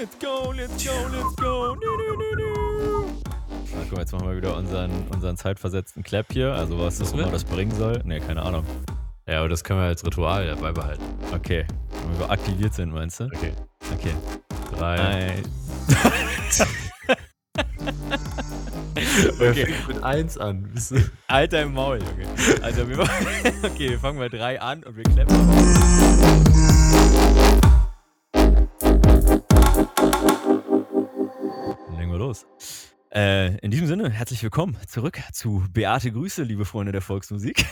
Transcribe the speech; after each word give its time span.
let's 0.00 0.18
go, 0.18 0.52
let's 0.56 0.84
go, 0.84 0.92
let's 1.12 1.36
go. 1.36 1.74
Nu, 1.74 1.96
nu, 1.96 2.14
nu. 2.36 3.04
Na, 3.74 3.82
guck 3.82 3.92
mal, 3.92 4.00
jetzt 4.00 4.12
machen 4.12 4.28
wir 4.28 4.36
wieder 4.36 4.56
unseren, 4.56 4.90
unseren 5.12 5.36
zeitversetzten 5.36 6.02
Clap 6.02 6.32
hier. 6.32 6.54
Also 6.54 6.78
was 6.78 6.98
das 6.98 7.12
immer 7.12 7.30
das 7.30 7.44
bringen 7.44 7.74
soll. 7.76 8.00
Ne, 8.04 8.20
keine 8.20 8.42
Ahnung. 8.42 8.64
Ja, 9.26 9.40
aber 9.40 9.50
das 9.50 9.62
können 9.62 9.80
wir 9.80 9.86
als 9.86 10.04
Ritual 10.04 10.46
dabei 10.46 10.72
behalten. 10.72 11.04
Okay. 11.34 11.66
Wenn 12.06 12.18
wir 12.18 12.30
aktiviert 12.30 12.74
sind, 12.74 12.92
meinst 12.92 13.20
du? 13.20 13.24
Okay. 13.24 13.52
Okay. 13.92 14.14
Drei. 14.76 15.42
Okay. 19.40 19.66
fängt 19.66 19.88
mit 19.88 20.04
eins 20.04 20.38
an. 20.38 20.72
Alter 21.26 21.62
im 21.62 21.74
Maul, 21.74 21.98
Junge. 21.98 22.26
Also 22.62 22.88
wir 22.88 22.98
okay, 23.62 23.90
wir 23.90 23.98
fangen 23.98 24.18
bei 24.18 24.28
drei 24.28 24.60
an 24.60 24.82
und 24.82 24.96
wir 24.96 25.04
klappen. 25.04 26.79
Los. 32.30 32.46
Äh, 33.12 33.56
in 33.58 33.72
diesem 33.72 33.88
Sinne, 33.88 34.08
herzlich 34.08 34.40
willkommen 34.44 34.76
zurück 34.86 35.20
zu 35.32 35.64
Beate 35.72 36.12
Grüße, 36.12 36.44
liebe 36.44 36.64
Freunde 36.64 36.92
der 36.92 37.00
Volksmusik. 37.00 37.64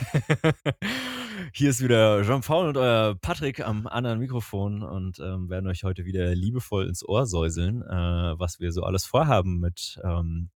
Hier 1.53 1.71
ist 1.71 1.80
wieder 1.80 2.25
Jean-Paul 2.25 2.66
und 2.66 2.77
euer 2.77 3.15
Patrick 3.15 3.61
am 3.61 3.87
anderen 3.87 4.19
Mikrofon 4.19 4.83
und 4.83 5.21
ähm, 5.21 5.49
werden 5.49 5.69
euch 5.69 5.85
heute 5.85 6.05
wieder 6.05 6.35
liebevoll 6.35 6.89
ins 6.89 7.09
Ohr 7.09 7.27
säuseln, 7.27 7.83
äh, 7.83 8.35
was 8.41 8.59
wir 8.59 8.73
so 8.73 8.83
alles 8.83 9.05
vorhaben 9.05 9.61
mit 9.61 10.01
ähm, 10.02 10.51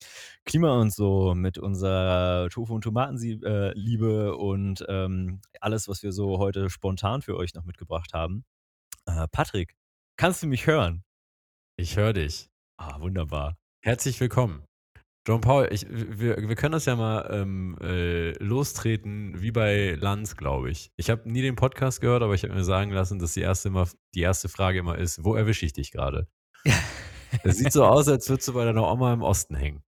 Klima 0.45 0.81
und 0.81 0.91
so, 0.91 1.35
mit 1.35 1.59
unserer 1.59 2.49
Tofu- 2.49 2.73
und 2.73 2.81
Tomatenliebe 2.81 4.35
und 4.35 4.83
ähm, 4.89 5.41
alles, 5.59 5.87
was 5.87 6.01
wir 6.01 6.11
so 6.11 6.39
heute 6.39 6.71
spontan 6.71 7.21
für 7.21 7.37
euch 7.37 7.53
noch 7.53 7.65
mitgebracht 7.65 8.13
haben. 8.15 8.45
Äh, 9.05 9.27
Patrick, 9.31 9.75
kannst 10.17 10.41
du 10.41 10.47
mich 10.47 10.65
hören? 10.65 11.03
Ich 11.75 11.97
höre 11.97 12.13
dich. 12.13 12.49
Ah, 12.77 12.99
wunderbar. 12.99 13.60
Herzlich 13.83 14.19
willkommen. 14.19 14.63
John 15.27 15.41
Paul, 15.41 15.67
ich, 15.71 15.87
wir, 15.89 16.37
wir 16.37 16.55
können 16.55 16.73
das 16.73 16.85
ja 16.85 16.95
mal 16.95 17.27
ähm, 17.31 17.75
äh, 17.81 18.31
lostreten, 18.33 19.41
wie 19.41 19.49
bei 19.49 19.97
Lanz, 19.99 20.37
glaube 20.37 20.69
ich. 20.69 20.91
Ich 20.97 21.09
habe 21.09 21.27
nie 21.27 21.41
den 21.41 21.55
Podcast 21.55 21.99
gehört, 21.99 22.21
aber 22.21 22.35
ich 22.35 22.43
habe 22.43 22.53
mir 22.53 22.63
sagen 22.63 22.91
lassen, 22.91 23.17
dass 23.17 23.33
die 23.33 23.41
erste, 23.41 23.69
immer, 23.69 23.87
die 24.13 24.21
erste 24.21 24.49
Frage 24.49 24.77
immer 24.77 24.99
ist, 24.99 25.23
wo 25.23 25.33
erwische 25.33 25.65
ich 25.65 25.73
dich 25.73 25.91
gerade? 25.91 26.27
Es 27.43 27.57
sieht 27.57 27.71
so 27.71 27.85
aus, 27.85 28.09
als 28.09 28.29
würdest 28.29 28.49
du 28.49 28.53
bei 28.53 28.65
deiner 28.65 28.85
Oma 28.91 29.13
im 29.13 29.21
Osten 29.21 29.55
hängen. 29.55 29.81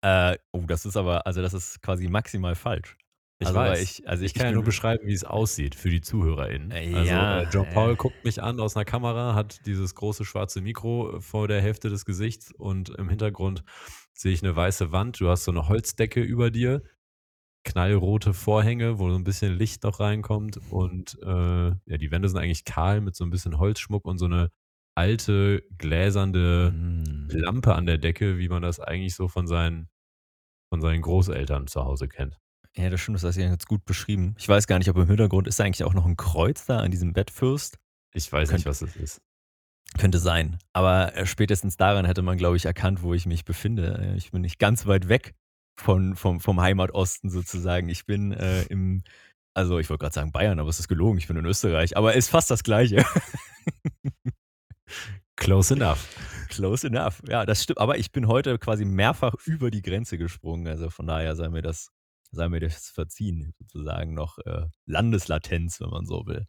Äh, 0.00 0.38
oh, 0.52 0.62
das 0.64 0.86
ist 0.86 0.96
aber, 0.96 1.26
also 1.26 1.42
das 1.42 1.54
ist 1.54 1.82
quasi 1.82 2.06
maximal 2.06 2.54
falsch. 2.54 2.96
Ich 3.42 3.48
also, 3.48 3.58
weiß. 3.58 3.82
Ich, 3.82 4.08
also 4.08 4.24
Ich 4.24 4.34
kann 4.34 4.46
ja 4.46 4.52
nur 4.52 4.64
beschreiben, 4.64 5.06
wie 5.06 5.12
es 5.12 5.24
aussieht 5.24 5.74
für 5.74 5.90
die 5.90 6.00
ZuhörerInnen. 6.00 6.70
Äh, 6.70 6.94
Also 6.94 7.10
ja, 7.10 7.40
äh, 7.42 7.48
John 7.50 7.66
äh. 7.66 7.72
Paul 7.72 7.96
guckt 7.96 8.24
mich 8.24 8.42
an 8.42 8.60
aus 8.60 8.76
einer 8.76 8.84
Kamera, 8.84 9.34
hat 9.34 9.66
dieses 9.66 9.94
große 9.94 10.24
schwarze 10.24 10.60
Mikro 10.60 11.20
vor 11.20 11.48
der 11.48 11.60
Hälfte 11.60 11.88
des 11.90 12.04
Gesichts 12.04 12.52
und 12.52 12.90
im 12.90 13.08
Hintergrund 13.08 13.64
sehe 14.14 14.32
ich 14.32 14.42
eine 14.42 14.54
weiße 14.56 14.92
Wand. 14.92 15.20
Du 15.20 15.28
hast 15.28 15.44
so 15.44 15.50
eine 15.50 15.68
Holzdecke 15.68 16.20
über 16.20 16.50
dir, 16.50 16.82
knallrote 17.64 18.34
Vorhänge, 18.34 18.98
wo 18.98 19.10
so 19.10 19.16
ein 19.16 19.24
bisschen 19.24 19.56
Licht 19.56 19.84
noch 19.84 20.00
reinkommt 20.00 20.58
und 20.70 21.18
äh, 21.22 21.66
ja, 21.68 21.96
die 21.98 22.10
Wände 22.10 22.28
sind 22.28 22.38
eigentlich 22.38 22.64
kahl 22.64 23.00
mit 23.00 23.14
so 23.14 23.24
ein 23.24 23.30
bisschen 23.30 23.58
Holzschmuck 23.58 24.04
und 24.04 24.18
so 24.18 24.26
eine 24.26 24.50
alte 24.94 25.64
gläsernde 25.78 26.72
Mm. 26.72 27.28
Lampe 27.30 27.74
an 27.74 27.86
der 27.86 27.98
Decke, 27.98 28.38
wie 28.38 28.48
man 28.48 28.62
das 28.62 28.78
eigentlich 28.80 29.14
so 29.14 29.28
von 29.28 29.46
seinen, 29.46 29.88
von 30.70 30.82
seinen 30.82 31.02
Großeltern 31.02 31.66
zu 31.66 31.84
Hause 31.84 32.08
kennt. 32.08 32.41
Ja, 32.76 32.88
das 32.88 33.00
stimmt, 33.00 33.16
das 33.16 33.24
hast 33.24 33.36
du 33.36 33.42
ja 33.42 33.50
jetzt 33.50 33.66
gut 33.68 33.84
beschrieben. 33.84 34.34
Ich 34.38 34.48
weiß 34.48 34.66
gar 34.66 34.78
nicht, 34.78 34.88
ob 34.88 34.96
im 34.96 35.06
Hintergrund 35.06 35.46
ist 35.46 35.60
da 35.60 35.64
eigentlich 35.64 35.84
auch 35.84 35.92
noch 35.94 36.06
ein 36.06 36.16
Kreuz 36.16 36.64
da 36.66 36.78
an 36.80 36.90
diesem 36.90 37.12
Bettfürst. 37.12 37.78
Ich 38.14 38.32
weiß 38.32 38.48
Könnte- 38.48 38.60
nicht, 38.60 38.66
was 38.66 38.78
das 38.80 38.96
ist. 38.96 39.20
Könnte 39.98 40.18
sein. 40.18 40.58
Aber 40.72 41.14
äh, 41.14 41.26
spätestens 41.26 41.76
daran 41.76 42.06
hätte 42.06 42.22
man, 42.22 42.38
glaube 42.38 42.56
ich, 42.56 42.64
erkannt, 42.64 43.02
wo 43.02 43.12
ich 43.12 43.26
mich 43.26 43.44
befinde. 43.44 44.12
Äh, 44.14 44.16
Ich 44.16 44.30
bin 44.30 44.40
nicht 44.40 44.58
ganz 44.58 44.86
weit 44.86 45.08
weg 45.08 45.34
von, 45.78 46.16
vom, 46.16 46.40
vom 46.40 46.60
Heimatosten 46.62 47.28
sozusagen. 47.28 47.90
Ich 47.90 48.06
bin 48.06 48.32
äh, 48.32 48.62
im, 48.64 49.02
also 49.54 49.78
ich 49.78 49.90
wollte 49.90 50.00
gerade 50.04 50.14
sagen 50.14 50.32
Bayern, 50.32 50.60
aber 50.60 50.70
es 50.70 50.80
ist 50.80 50.88
gelogen, 50.88 51.18
ich 51.18 51.28
bin 51.28 51.36
in 51.36 51.44
Österreich. 51.44 51.94
Aber 51.98 52.14
ist 52.14 52.30
fast 52.30 52.50
das 52.50 52.62
Gleiche. 52.62 53.04
Close 55.36 55.74
enough. 55.74 56.08
Close 56.48 56.86
enough. 56.86 57.22
Ja, 57.28 57.44
das 57.44 57.62
stimmt. 57.62 57.78
Aber 57.78 57.98
ich 57.98 58.12
bin 58.12 58.28
heute 58.28 58.58
quasi 58.58 58.84
mehrfach 58.84 59.34
über 59.44 59.70
die 59.70 59.82
Grenze 59.82 60.18
gesprungen. 60.18 60.68
Also 60.68 60.90
von 60.90 61.06
daher 61.06 61.34
sei 61.36 61.48
mir 61.48 61.62
das, 61.62 61.90
sei 62.32 62.48
mir 62.48 62.60
das 62.60 62.88
verziehen, 62.88 63.54
sozusagen 63.58 64.14
noch 64.14 64.38
äh, 64.38 64.66
Landeslatenz, 64.86 65.80
wenn 65.80 65.90
man 65.90 66.06
so 66.06 66.26
will. 66.26 66.46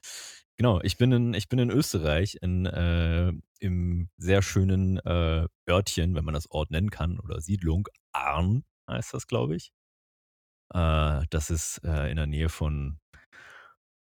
Genau, 0.58 0.82
ich 0.82 0.98
bin 0.98 1.12
in, 1.12 1.34
ich 1.34 1.50
bin 1.50 1.60
in 1.60 1.72
Österreich, 1.72 2.38
in, 2.42 2.66
äh, 2.66 3.34
im 3.60 4.10
sehr 4.18 4.42
schönen 4.42 4.98
äh, 5.00 5.48
Örtchen, 5.70 6.16
wenn 6.16 6.26
man 6.26 6.34
das 6.34 6.50
Ort 6.52 6.72
nennen 6.72 6.90
kann, 6.90 7.20
oder 7.20 7.42
Siedlung, 7.42 7.88
Arn 8.12 8.64
heißt 8.90 9.14
das, 9.14 9.28
glaube 9.28 9.56
ich. 9.56 9.72
Äh, 10.74 11.22
das 11.30 11.50
ist 11.50 11.82
äh, 11.84 12.10
in 12.10 12.18
der 12.18 12.28
Nähe 12.28 12.50
von, 12.50 13.00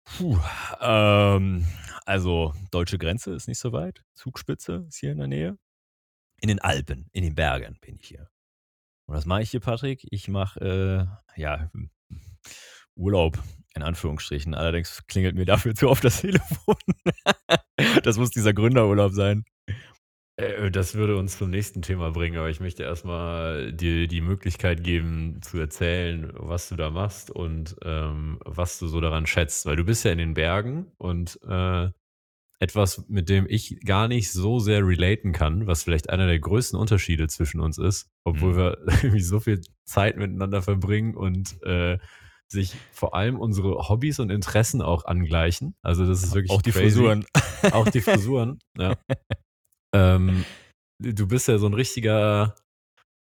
puh, 0.05 0.37
ähm, 0.81 1.65
also 2.05 2.53
deutsche 2.71 2.97
Grenze 2.97 3.33
ist 3.33 3.47
nicht 3.47 3.59
so 3.59 3.71
weit, 3.73 4.03
Zugspitze 4.15 4.85
ist 4.87 4.97
hier 4.97 5.11
in 5.11 5.19
der 5.19 5.27
Nähe. 5.27 5.57
In 6.41 6.47
den 6.47 6.59
Alpen, 6.59 7.09
in 7.11 7.23
den 7.23 7.35
Bergen 7.35 7.77
bin 7.81 7.97
ich 7.97 8.07
hier. 8.07 8.29
Und 9.09 9.15
was 9.15 9.25
mache 9.25 9.41
ich 9.41 9.49
hier, 9.49 9.59
Patrick? 9.59 10.05
Ich 10.11 10.27
mache, 10.27 11.09
äh, 11.35 11.41
ja, 11.41 11.71
Urlaub, 12.95 13.39
in 13.73 13.81
Anführungsstrichen. 13.81 14.53
Allerdings 14.53 15.03
klingelt 15.07 15.35
mir 15.35 15.45
dafür 15.45 15.73
zu 15.75 15.89
oft 15.89 16.03
das 16.03 16.21
Telefon. 16.21 16.75
das 18.03 18.19
muss 18.19 18.29
dieser 18.29 18.53
Gründerurlaub 18.53 19.11
sein. 19.13 19.45
Äh, 20.35 20.69
Das 20.69 20.93
würde 20.93 21.17
uns 21.17 21.39
zum 21.39 21.49
nächsten 21.49 21.81
Thema 21.81 22.11
bringen, 22.11 22.37
aber 22.37 22.51
ich 22.51 22.59
möchte 22.59 22.83
erstmal 22.83 23.73
dir 23.73 24.07
die 24.07 24.21
Möglichkeit 24.21 24.83
geben, 24.83 25.41
zu 25.41 25.57
erzählen, 25.57 26.31
was 26.35 26.69
du 26.69 26.75
da 26.75 26.91
machst 26.91 27.31
und 27.31 27.77
ähm, 27.83 28.37
was 28.45 28.77
du 28.77 28.85
so 28.87 29.01
daran 29.01 29.25
schätzt. 29.25 29.65
Weil 29.65 29.75
du 29.77 29.85
bist 29.85 30.05
ja 30.05 30.11
in 30.11 30.19
den 30.19 30.35
Bergen 30.35 30.91
und 30.99 31.39
äh, 31.47 31.89
etwas, 32.61 33.05
mit 33.07 33.29
dem 33.29 33.45
ich 33.49 33.79
gar 33.85 34.07
nicht 34.07 34.31
so 34.31 34.59
sehr 34.59 34.85
relaten 34.85 35.31
kann, 35.31 35.65
was 35.67 35.83
vielleicht 35.83 36.09
einer 36.09 36.27
der 36.27 36.39
größten 36.39 36.77
Unterschiede 36.77 37.27
zwischen 37.27 37.61
uns 37.61 37.77
ist, 37.77 38.09
obwohl 38.25 38.53
Mhm. 38.53 38.57
wir 38.57 38.77
irgendwie 39.03 39.21
so 39.21 39.39
viel 39.39 39.61
Zeit 39.85 40.17
miteinander 40.17 40.61
verbringen 40.61 41.15
und 41.15 41.61
äh, 41.63 41.97
sich 42.51 42.75
vor 42.91 43.13
allem 43.13 43.39
unsere 43.39 43.87
Hobbys 43.89 44.19
und 44.19 44.29
Interessen 44.31 44.81
auch 44.81 45.05
angleichen. 45.05 45.75
Also 45.83 46.05
das 46.05 46.23
ist 46.23 46.33
wirklich 46.33 46.51
Auch 46.51 46.61
die 46.61 46.71
crazy. 46.71 46.83
Frisuren. 46.85 47.25
Auch 47.71 47.87
die 47.89 48.01
Frisuren, 48.01 48.59
ja. 48.77 48.95
Ähm, 49.95 50.45
du 50.99 51.27
bist 51.27 51.47
ja 51.47 51.57
so 51.57 51.65
ein 51.65 51.73
richtiger, 51.73 52.55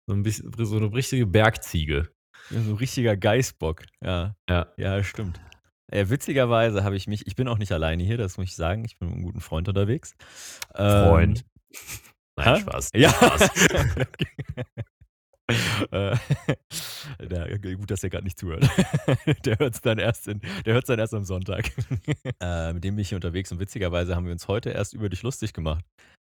so, 0.08 0.14
ein 0.14 0.24
bisschen, 0.24 0.52
so 0.58 0.76
eine 0.76 0.92
richtige 0.94 1.26
Bergziege. 1.26 2.10
Ja, 2.50 2.62
so 2.62 2.72
ein 2.72 2.78
richtiger 2.78 3.16
Geißbock. 3.16 3.84
Ja, 4.04 4.36
Ja. 4.50 4.68
ja, 4.78 5.02
stimmt. 5.04 5.40
Äh, 5.92 6.10
witzigerweise 6.10 6.84
habe 6.84 6.96
ich 6.96 7.08
mich, 7.08 7.28
ich 7.28 7.36
bin 7.36 7.48
auch 7.48 7.58
nicht 7.58 7.72
alleine 7.72 8.04
hier, 8.04 8.18
das 8.18 8.38
muss 8.38 8.48
ich 8.48 8.56
sagen. 8.56 8.86
Ich 8.86 8.98
bin 8.98 9.10
mit 9.10 9.16
einem 9.16 9.26
guten 9.26 9.42
Freund 9.42 9.68
unterwegs. 9.68 10.16
Freund. 10.74 11.40
Ähm, 11.40 11.84
Nein, 12.38 12.56
hä? 12.56 12.62
Spaß. 12.62 12.90
Ja. 12.96 13.10
Spaß. 13.10 13.50
Äh, 15.92 16.16
der, 17.28 17.58
gut, 17.60 17.90
dass 17.90 18.04
er 18.04 18.10
gerade 18.10 18.24
nicht 18.24 18.40
zuhört. 18.40 18.70
der 19.46 19.58
hört 19.58 19.74
es 19.74 19.82
dann 19.82 19.98
erst 19.98 20.28
in, 20.28 20.42
der 20.66 20.76
hört's 20.76 20.88
dann 20.88 21.00
erst 21.00 21.14
am 21.14 21.24
Sonntag. 21.24 21.72
äh, 22.40 22.74
mit 22.74 22.84
dem 22.84 22.96
bin 22.96 23.02
ich 23.02 23.10
hier 23.10 23.16
unterwegs 23.16 23.52
und 23.52 23.60
witzigerweise 23.60 24.16
haben 24.16 24.26
wir 24.26 24.32
uns 24.32 24.48
heute 24.48 24.70
erst 24.70 24.94
über 24.94 25.10
dich 25.10 25.24
lustig 25.24 25.54
gemacht, 25.54 25.84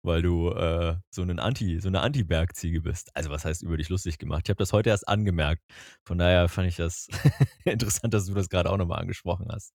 weil 0.03 0.21
du 0.21 0.49
äh, 0.51 0.97
so, 1.09 1.21
einen 1.21 1.39
Anti, 1.39 1.79
so 1.79 1.87
eine 1.87 2.01
Anti-Bergziege 2.01 2.81
bist. 2.81 3.15
Also 3.15 3.29
was 3.29 3.45
heißt 3.45 3.63
über 3.63 3.77
dich 3.77 3.89
lustig 3.89 4.17
gemacht? 4.19 4.41
Ich 4.45 4.49
habe 4.49 4.57
das 4.57 4.73
heute 4.73 4.89
erst 4.89 5.07
angemerkt. 5.07 5.63
Von 6.03 6.17
daher 6.17 6.49
fand 6.49 6.67
ich 6.67 6.75
das 6.75 7.07
interessant, 7.65 8.13
dass 8.13 8.25
du 8.25 8.33
das 8.33 8.49
gerade 8.49 8.69
auch 8.69 8.77
nochmal 8.77 8.99
angesprochen 9.01 9.47
hast. 9.51 9.73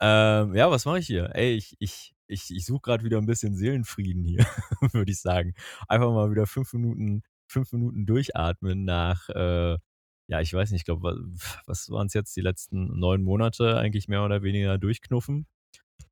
Ähm, 0.00 0.54
ja, 0.54 0.70
was 0.70 0.84
mache 0.84 0.98
ich 0.98 1.06
hier? 1.06 1.30
Ey, 1.34 1.54
ich, 1.54 1.76
ich, 1.78 2.14
ich, 2.26 2.50
ich 2.50 2.66
suche 2.66 2.80
gerade 2.82 3.04
wieder 3.04 3.18
ein 3.18 3.26
bisschen 3.26 3.56
Seelenfrieden 3.56 4.24
hier, 4.24 4.44
würde 4.92 5.12
ich 5.12 5.20
sagen. 5.20 5.54
Einfach 5.88 6.10
mal 6.12 6.30
wieder 6.30 6.46
fünf 6.46 6.72
Minuten, 6.72 7.22
fünf 7.46 7.72
Minuten 7.72 8.06
durchatmen 8.06 8.84
nach, 8.84 9.28
äh, 9.28 9.78
ja, 10.26 10.40
ich 10.40 10.52
weiß 10.52 10.70
nicht, 10.70 10.80
ich 10.80 10.84
glaube, 10.86 11.02
was, 11.02 11.58
was 11.66 11.90
waren 11.90 12.06
es 12.06 12.14
jetzt 12.14 12.34
die 12.34 12.40
letzten 12.40 12.98
neun 12.98 13.22
Monate 13.22 13.76
eigentlich 13.76 14.08
mehr 14.08 14.24
oder 14.24 14.42
weniger 14.42 14.78
durchknuffen? 14.78 15.46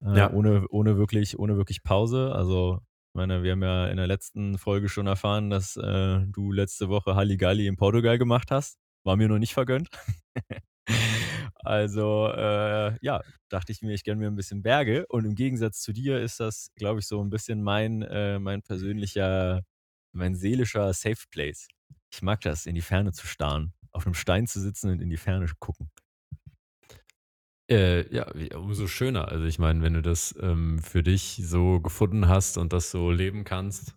Äh, 0.02 0.18
Ja. 0.18 0.30
ohne, 0.32 0.66
ohne, 0.68 0.96
wirklich, 0.96 1.38
ohne 1.38 1.56
wirklich 1.56 1.82
Pause. 1.82 2.32
Also, 2.34 2.80
meine, 3.14 3.42
wir 3.42 3.52
haben 3.52 3.62
ja 3.62 3.88
in 3.88 3.96
der 3.96 4.06
letzten 4.06 4.58
Folge 4.58 4.88
schon 4.88 5.06
erfahren, 5.06 5.50
dass 5.50 5.76
äh, 5.76 6.20
du 6.26 6.52
letzte 6.52 6.88
Woche 6.88 7.14
Halligalli 7.14 7.66
in 7.66 7.76
Portugal 7.76 8.18
gemacht 8.18 8.50
hast. 8.50 8.78
War 9.04 9.16
mir 9.16 9.28
noch 9.28 9.38
nicht 9.38 9.52
vergönnt. 9.52 9.88
also, 11.56 12.28
äh, 12.28 12.96
ja, 13.04 13.20
dachte 13.48 13.72
ich 13.72 13.82
mir, 13.82 13.92
ich 13.92 14.04
gönne 14.04 14.20
mir 14.20 14.28
ein 14.28 14.36
bisschen 14.36 14.62
Berge. 14.62 15.06
Und 15.08 15.24
im 15.24 15.34
Gegensatz 15.34 15.80
zu 15.80 15.92
dir 15.92 16.20
ist 16.20 16.40
das, 16.40 16.70
glaube 16.76 17.00
ich, 17.00 17.06
so 17.06 17.22
ein 17.22 17.30
bisschen 17.30 17.62
mein, 17.62 18.02
äh, 18.02 18.38
mein 18.38 18.62
persönlicher, 18.62 19.62
mein 20.12 20.34
seelischer 20.34 20.92
Safe 20.92 21.24
Place. 21.30 21.68
Ich 22.12 22.22
mag 22.22 22.40
das, 22.42 22.66
in 22.66 22.74
die 22.74 22.80
Ferne 22.82 23.12
zu 23.12 23.26
starren, 23.26 23.72
auf 23.90 24.06
einem 24.06 24.14
Stein 24.14 24.46
zu 24.46 24.60
sitzen 24.60 24.90
und 24.90 25.02
in 25.02 25.10
die 25.10 25.16
Ferne 25.16 25.46
gucken. 25.58 25.90
Äh, 27.72 28.14
ja, 28.14 28.26
umso 28.56 28.86
schöner. 28.86 29.28
Also, 29.28 29.46
ich 29.46 29.58
meine, 29.58 29.82
wenn 29.82 29.94
du 29.94 30.02
das, 30.02 30.34
ähm, 30.40 30.78
für 30.78 31.02
dich 31.02 31.40
so 31.42 31.80
gefunden 31.80 32.28
hast 32.28 32.58
und 32.58 32.72
das 32.72 32.90
so 32.90 33.10
leben 33.10 33.44
kannst. 33.44 33.94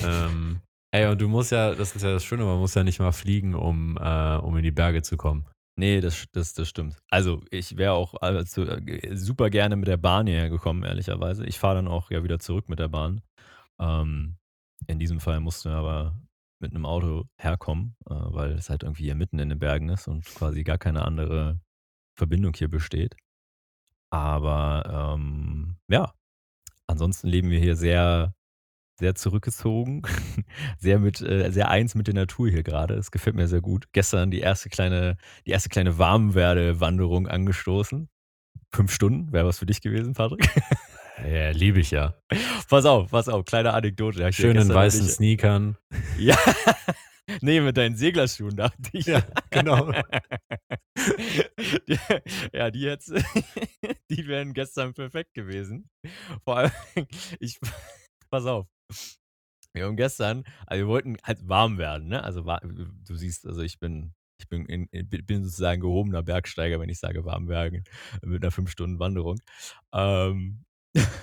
Ähm, 0.00 0.60
ey, 0.92 1.06
und 1.06 1.20
du 1.20 1.28
musst 1.28 1.52
ja 1.52 1.74
das 1.74 1.94
ist 1.94 2.02
ja 2.02 2.12
das 2.12 2.24
Schöne, 2.24 2.44
man 2.44 2.58
muss 2.58 2.74
ja 2.74 2.82
nicht 2.82 2.98
mal 2.98 3.12
fliegen, 3.12 3.54
um 3.54 3.96
äh, 3.98 4.36
um 4.36 4.56
in 4.56 4.64
die 4.64 4.72
Berge 4.72 5.02
zu 5.02 5.16
kommen. 5.16 5.46
Ne, 5.78 6.00
das 6.00 6.26
das 6.32 6.54
das 6.54 6.68
stimmt. 6.68 6.98
Also, 7.08 7.42
ich 7.50 7.76
wäre 7.76 7.92
auch 7.92 8.14
also, 8.20 8.66
super 9.12 9.50
gerne 9.50 9.76
mit 9.76 9.86
der 9.86 9.96
Bahn 9.96 10.26
hierher 10.26 10.50
gekommen, 10.50 10.82
ehrlicherweise. 10.82 11.46
Ich 11.46 11.58
fahre 11.58 11.76
dann 11.76 11.88
auch 11.88 12.10
ja 12.10 12.24
wieder 12.24 12.40
zurück 12.40 12.68
mit 12.68 12.80
der 12.80 12.88
Bahn. 12.88 13.22
Ähm, 13.80 14.36
in 14.88 14.98
diesem 14.98 15.20
Fall 15.20 15.38
mussten 15.40 15.70
wir 15.70 15.76
aber 15.76 16.20
mit 16.60 16.72
'nem 16.72 16.86
Auto 16.86 17.26
herkommen, 17.40 17.94
äh, 18.10 18.14
weil 18.14 18.52
es 18.52 18.70
halt 18.70 18.82
irgendwie 18.82 19.04
hier 19.04 19.14
mitten 19.14 19.38
in 19.38 19.50
den 19.50 19.58
Bergen 19.58 19.88
ist 19.88 20.08
und 20.08 20.24
quasi 20.24 20.64
gar 20.64 20.78
keine 20.78 21.04
andere 21.04 21.60
Verbindung 22.14 22.54
hier 22.54 22.68
besteht. 22.68 23.16
Aber, 24.10 25.14
ähm, 25.16 25.76
ja, 25.88 26.12
ansonsten 26.86 27.28
leben 27.28 27.50
wir 27.50 27.58
hier 27.58 27.76
sehr 27.76 28.34
sehr 28.98 29.14
zurückgezogen, 29.14 30.02
sehr 30.78 30.98
mit 30.98 31.20
äh, 31.20 31.50
sehr 31.50 31.68
eins 31.68 31.94
mit 31.94 32.06
der 32.06 32.14
Natur 32.14 32.48
hier 32.48 32.62
grade. 32.62 32.94
Es 32.94 33.10
gefällt 33.10 33.36
mir 33.36 33.48
sehr 33.48 33.60
gut. 33.60 33.86
Gestern 33.92 34.30
die 34.30 34.40
erste 34.40 34.68
kleine 34.68 35.16
die 35.46 35.50
erste 35.50 35.68
kleine 35.68 35.98
Warmwerde-Wanderung 35.98 37.26
angestoßen. 37.26 38.08
5 38.72 38.92
Stunden, 38.92 39.32
wäre 39.32 39.46
was 39.46 39.58
für 39.58 39.66
dich 39.66 39.80
gewesen, 39.80 40.14
Patrick? 40.14 40.48
Ja, 41.24 41.50
liebe 41.50 41.78
ich 41.78 41.92
ja. 41.92 42.14
Pass 42.68 42.84
auf, 42.86 43.12
pass 43.12 43.28
auf, 43.28 43.44
kleine 43.44 43.72
Anekdote, 43.72 44.18
habe 44.18 44.30
ich 44.30 44.36
dir 44.36 44.42
Schön 44.42 44.50
in 44.50 44.56
gestern 44.56 44.74
weißen. 44.74 45.08
Sneakern. 45.08 45.76
Ja, 46.18 46.36
ne, 47.42 47.60
mit 47.60 47.76
deinen 47.76 47.96
Seglerschuhen 47.96 48.56
dachte 48.56 48.90
ich. 48.92 49.06
Ja, 49.06 49.22
genau. 49.50 49.92
Ja, 52.52 52.70
die 52.70 52.80
jetzt 52.80 53.10
die 54.10 54.26
wären 54.28 54.54
gestern 54.54 54.94
perfekt 54.94 55.34
gewesen. 55.34 55.90
Vor 56.44 56.58
allem, 56.58 56.72
ich 57.40 57.58
pass 58.30 58.46
auf. 58.46 58.66
Wir 59.74 59.86
haben 59.86 59.96
gestern 59.96 60.44
also, 60.66 60.84
wir 60.84 60.88
wollten 60.88 61.16
halt 61.24 61.48
warm 61.48 61.78
werden, 61.78 62.06
ne? 62.08 62.22
Also, 62.22 62.42
du 62.44 63.14
siehst, 63.16 63.44
also, 63.46 63.60
ich 63.62 63.78
bin 63.80 64.14
ich 64.40 64.48
bin 64.48 64.66
in 64.66 64.86
in 64.92 65.08
bi 65.08 65.20
bin 65.22 65.44
sozusagen 65.44 65.80
gehobener 65.80 66.22
Bergsteiger, 66.22 66.78
wenn 66.80 66.88
ich 66.88 66.98
sage 67.00 67.24
warm 67.24 67.48
werden 67.48 67.84
mit 68.22 68.42
'ner 68.42 68.52
5 68.52 68.70
Stunden 68.70 68.98
Wanderung. 69.00 69.38
Ähm, 69.92 70.64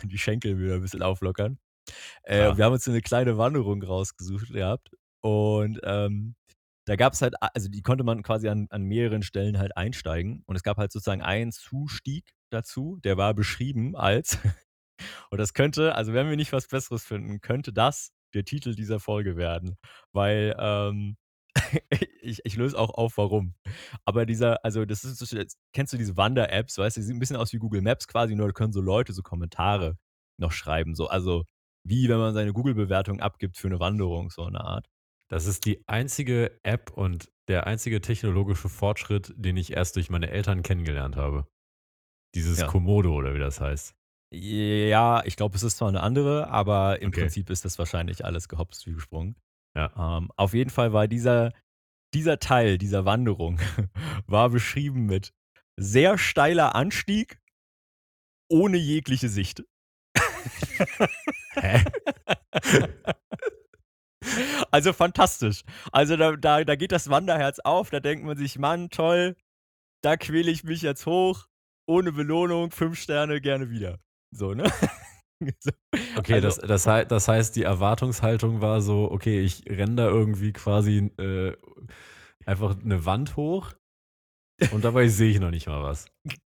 die 0.03 0.17
Schenkel 0.17 0.59
wieder 0.59 0.75
'n 0.75 0.81
bisschen 0.81 1.01
auflockern. 1.03 1.59
Äh, 2.23 2.55
wir 2.57 2.65
haben 2.65 2.73
uns 2.73 2.85
so 2.85 2.91
'ne 2.91 3.01
kleine 3.01 3.37
Wanderung 3.37 3.83
rausgesucht 3.83 4.49
gehabt 4.53 4.91
und, 5.21 5.79
ähm, 5.83 6.35
da 6.85 6.95
gab's 6.97 7.21
halt 7.21 7.35
a 7.43 7.47
also, 7.53 7.69
die 7.69 7.81
konnte 7.83 8.03
man 8.03 8.23
quasi 8.23 8.49
an 8.49 8.67
an 8.71 8.83
mehreren 8.83 9.23
Stellen 9.23 9.59
halt 9.59 9.77
einsteigen 9.77 10.43
und 10.47 10.55
es 10.55 10.63
gab 10.63 10.77
halt 10.77 10.91
sozusagen 10.91 11.21
einen 11.21 11.51
Zustieg 11.53 12.31
dazu, 12.51 12.99
der 13.03 13.17
war 13.17 13.33
beschrieben 13.35 13.95
als 13.95 14.37
und 15.31 15.39
das 15.39 15.53
könnte 15.55 15.95
also, 15.95 16.13
wenn 16.13 16.29
wir 16.29 16.37
nicht 16.37 16.53
was 16.53 16.67
Besseres 16.67 17.03
finden, 17.05 17.41
könnte 17.41 17.73
das 17.73 18.11
der 18.35 18.45
Titel 18.45 18.75
dieser 18.75 18.99
Folge 19.01 19.37
werden, 19.37 19.77
weil, 20.13 20.55
ähm, 20.59 21.17
ich 22.21 22.41
ich 22.45 22.57
löse 22.57 22.77
auch 22.79 22.91
auf, 22.91 23.17
warum. 23.17 23.55
Aber 24.05 24.25
dieser 24.27 24.63
also, 24.65 24.85
das 24.85 25.03
ist 25.05 25.57
kennst 25.73 25.93
du 25.93 25.97
diese 25.97 26.17
Wander-Apps, 26.17 26.77
weißt 26.79 26.97
du? 26.97 27.01
Die 27.01 27.07
sehen 27.07 27.17
'n 27.17 27.19
bisschen 27.21 27.37
aus 27.37 27.53
wie 27.53 27.59
Google 27.59 27.81
Maps 27.83 28.07
quasi, 28.07 28.35
nur 28.35 28.47
da 28.49 28.53
können 28.53 28.73
so 28.73 28.81
Leute 28.81 29.13
so 29.13 29.21
Kommentare 29.23 29.97
noch 30.39 30.51
schreiben, 30.53 30.95
so. 30.95 31.07
Also, 31.09 31.45
wie 31.85 32.09
wenn 32.09 32.19
man 32.19 32.33
seine 32.35 32.53
Google-Bewertung 32.53 33.21
abgibt 33.21 33.57
für 33.57 33.69
'ne 33.69 33.79
Wanderung, 33.81 34.29
so 34.31 34.47
in 34.47 34.53
der 34.53 34.63
Art. 34.65 34.87
Das 35.31 35.45
ist 35.45 35.65
die 35.65 35.81
einzige 35.87 36.59
App 36.61 36.91
und 36.91 37.31
der 37.47 37.65
einzige 37.65 38.01
technologische 38.01 38.67
Fortschritt, 38.67 39.33
den 39.37 39.55
ich 39.55 39.71
erst 39.71 39.95
durch 39.95 40.09
meine 40.09 40.29
Eltern 40.29 40.61
kennengelernt 40.61 41.15
habe. 41.15 41.47
Dieses 42.35 42.59
Ja. 42.59 42.67
Komodo 42.67 43.13
oder 43.15 43.33
wie 43.35 43.39
das 43.39 43.61
heißt. 43.61 43.95
Ja, 44.33 45.23
ich 45.25 45.35
glaube, 45.35 45.57
es 45.57 45.63
ist 45.63 45.77
zwar 45.77 45.91
'ne 45.91 46.01
andere, 46.01 46.47
aber 46.49 47.01
im 47.01 47.09
Okay. 47.09 47.21
Prinzip 47.21 47.49
ist 47.49 47.65
das 47.65 47.77
wahrscheinlich 47.79 48.23
alles 48.23 48.47
gehopst 48.47 48.87
wie 48.87 48.93
gesprungen. 48.93 49.35
Ja. 49.75 49.91
Ähm, 49.97 50.31
auf 50.37 50.53
jeden 50.53 50.69
Fall 50.69 50.93
war 50.93 51.07
dieser 51.09 51.51
dieser 52.13 52.39
Teil 52.39 52.77
dieser 52.77 53.05
Wanderung 53.05 53.59
war 54.27 54.49
beschrieben 54.49 55.05
mit 55.07 55.33
sehr 55.77 56.17
steiler 56.17 56.75
Anstieg 56.75 57.39
ohne 58.51 58.77
jegliche 58.77 59.29
Sicht. 59.29 59.63
Hä? 61.61 61.83
Also, 64.71 64.93
fantastisch. 64.93 65.63
Also, 65.91 66.15
da 66.17 66.35
da 66.35 66.63
da 66.63 66.75
geht 66.75 66.91
das 66.91 67.09
Wanderherz 67.09 67.59
auf, 67.59 67.89
da 67.89 67.99
denkt 67.99 68.25
man 68.25 68.37
sich: 68.37 68.57
„Mann, 68.59 68.89
toll, 68.89 69.35
da 70.03 70.17
quäle 70.17 70.51
ich 70.51 70.63
mich 70.63 70.81
jetzt 70.83 71.05
hoch, 71.07 71.47
ohne 71.87 72.11
Belohnung, 72.13 72.71
5 72.71 72.99
Sterne, 72.99 73.41
gerne 73.41 73.69
wieder.“ 73.71 73.99
So, 74.31 74.53
ne? 74.53 74.65
So, 75.59 75.71
Okay, 76.13 76.41
das 76.41 76.59
also 76.59 76.67
das 76.67 76.87
hei 76.87 77.05
das 77.05 77.27
heißt, 77.27 77.55
die 77.55 77.63
Erwartungshaltung 77.63 78.61
war 78.61 78.81
so: 78.81 79.09
„Okay, 79.11 79.41
ich 79.41 79.63
renne 79.69 79.95
da 79.95 80.07
irgendwie 80.07 80.51
quasi, 80.53 81.11
äh, 81.17 81.55
einfach 82.45 82.75
'ne 82.81 83.05
Wand 83.05 83.35
hoch 83.37 83.71
und 84.71 84.85
dabei 84.85 85.07
sehe 85.09 85.31
ich 85.31 85.39
noch 85.39 85.51
nicht 85.51 85.67
mal 85.67 85.83
was.“ 85.83 86.07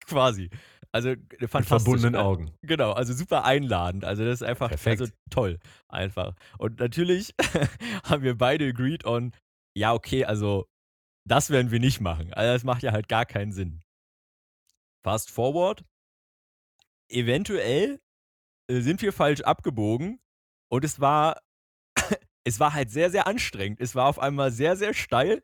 Quasi. 0.08 0.50
Also, 0.96 1.10
Mit 1.10 1.50
fantastisch, 1.50 1.68
verbundenen 1.68 2.14
ne? 2.14 2.20
Augen. 2.22 2.54
Genau, 2.62 2.94
also, 2.94 3.14
super 3.14 3.44
einladend. 3.44 4.06
Also, 4.06 4.24
das 4.24 4.36
ist 4.40 4.48
einfach 4.48 4.72
also, 4.86 5.08
toll 5.30 5.60
einfach. 5.90 6.36
Und 6.58 6.80
natürlich 6.80 7.36
haben 8.06 8.24
wir 8.24 8.38
beide 8.38 8.70
agreed 8.70 9.04
on: 9.04 9.34
„Ja, 9.76 9.94
okay, 9.94 10.24
also, 10.24 10.68
das 11.28 11.50
werden 11.50 11.70
wir 11.72 11.82
nicht 11.82 12.00
machen.“ 12.00 12.34
Also, 12.34 12.54
das 12.54 12.64
macht 12.64 12.82
ja 12.82 12.94
halt 12.94 13.10
gar 13.10 13.26
keinen 13.26 13.52
Sinn. 13.52 13.82
Fast 15.04 15.32
forward 15.32 15.84
eventuell, 17.10 18.00
äh, 18.70 18.80
sind 18.82 19.02
wir 19.02 19.12
falsch 19.14 19.42
abgebogen 19.42 20.22
und 20.72 20.86
es 20.86 21.02
war 21.02 21.42
es 22.46 22.60
war 22.62 22.74
halt 22.74 22.90
sehr, 22.92 23.12
sehr 23.12 23.28
anstrengend. 23.28 23.82
Es 23.82 23.96
war 23.96 24.08
auf 24.08 24.20
einmal 24.20 24.52
sehr, 24.52 24.78
sehr 24.78 24.94
steil 24.94 25.44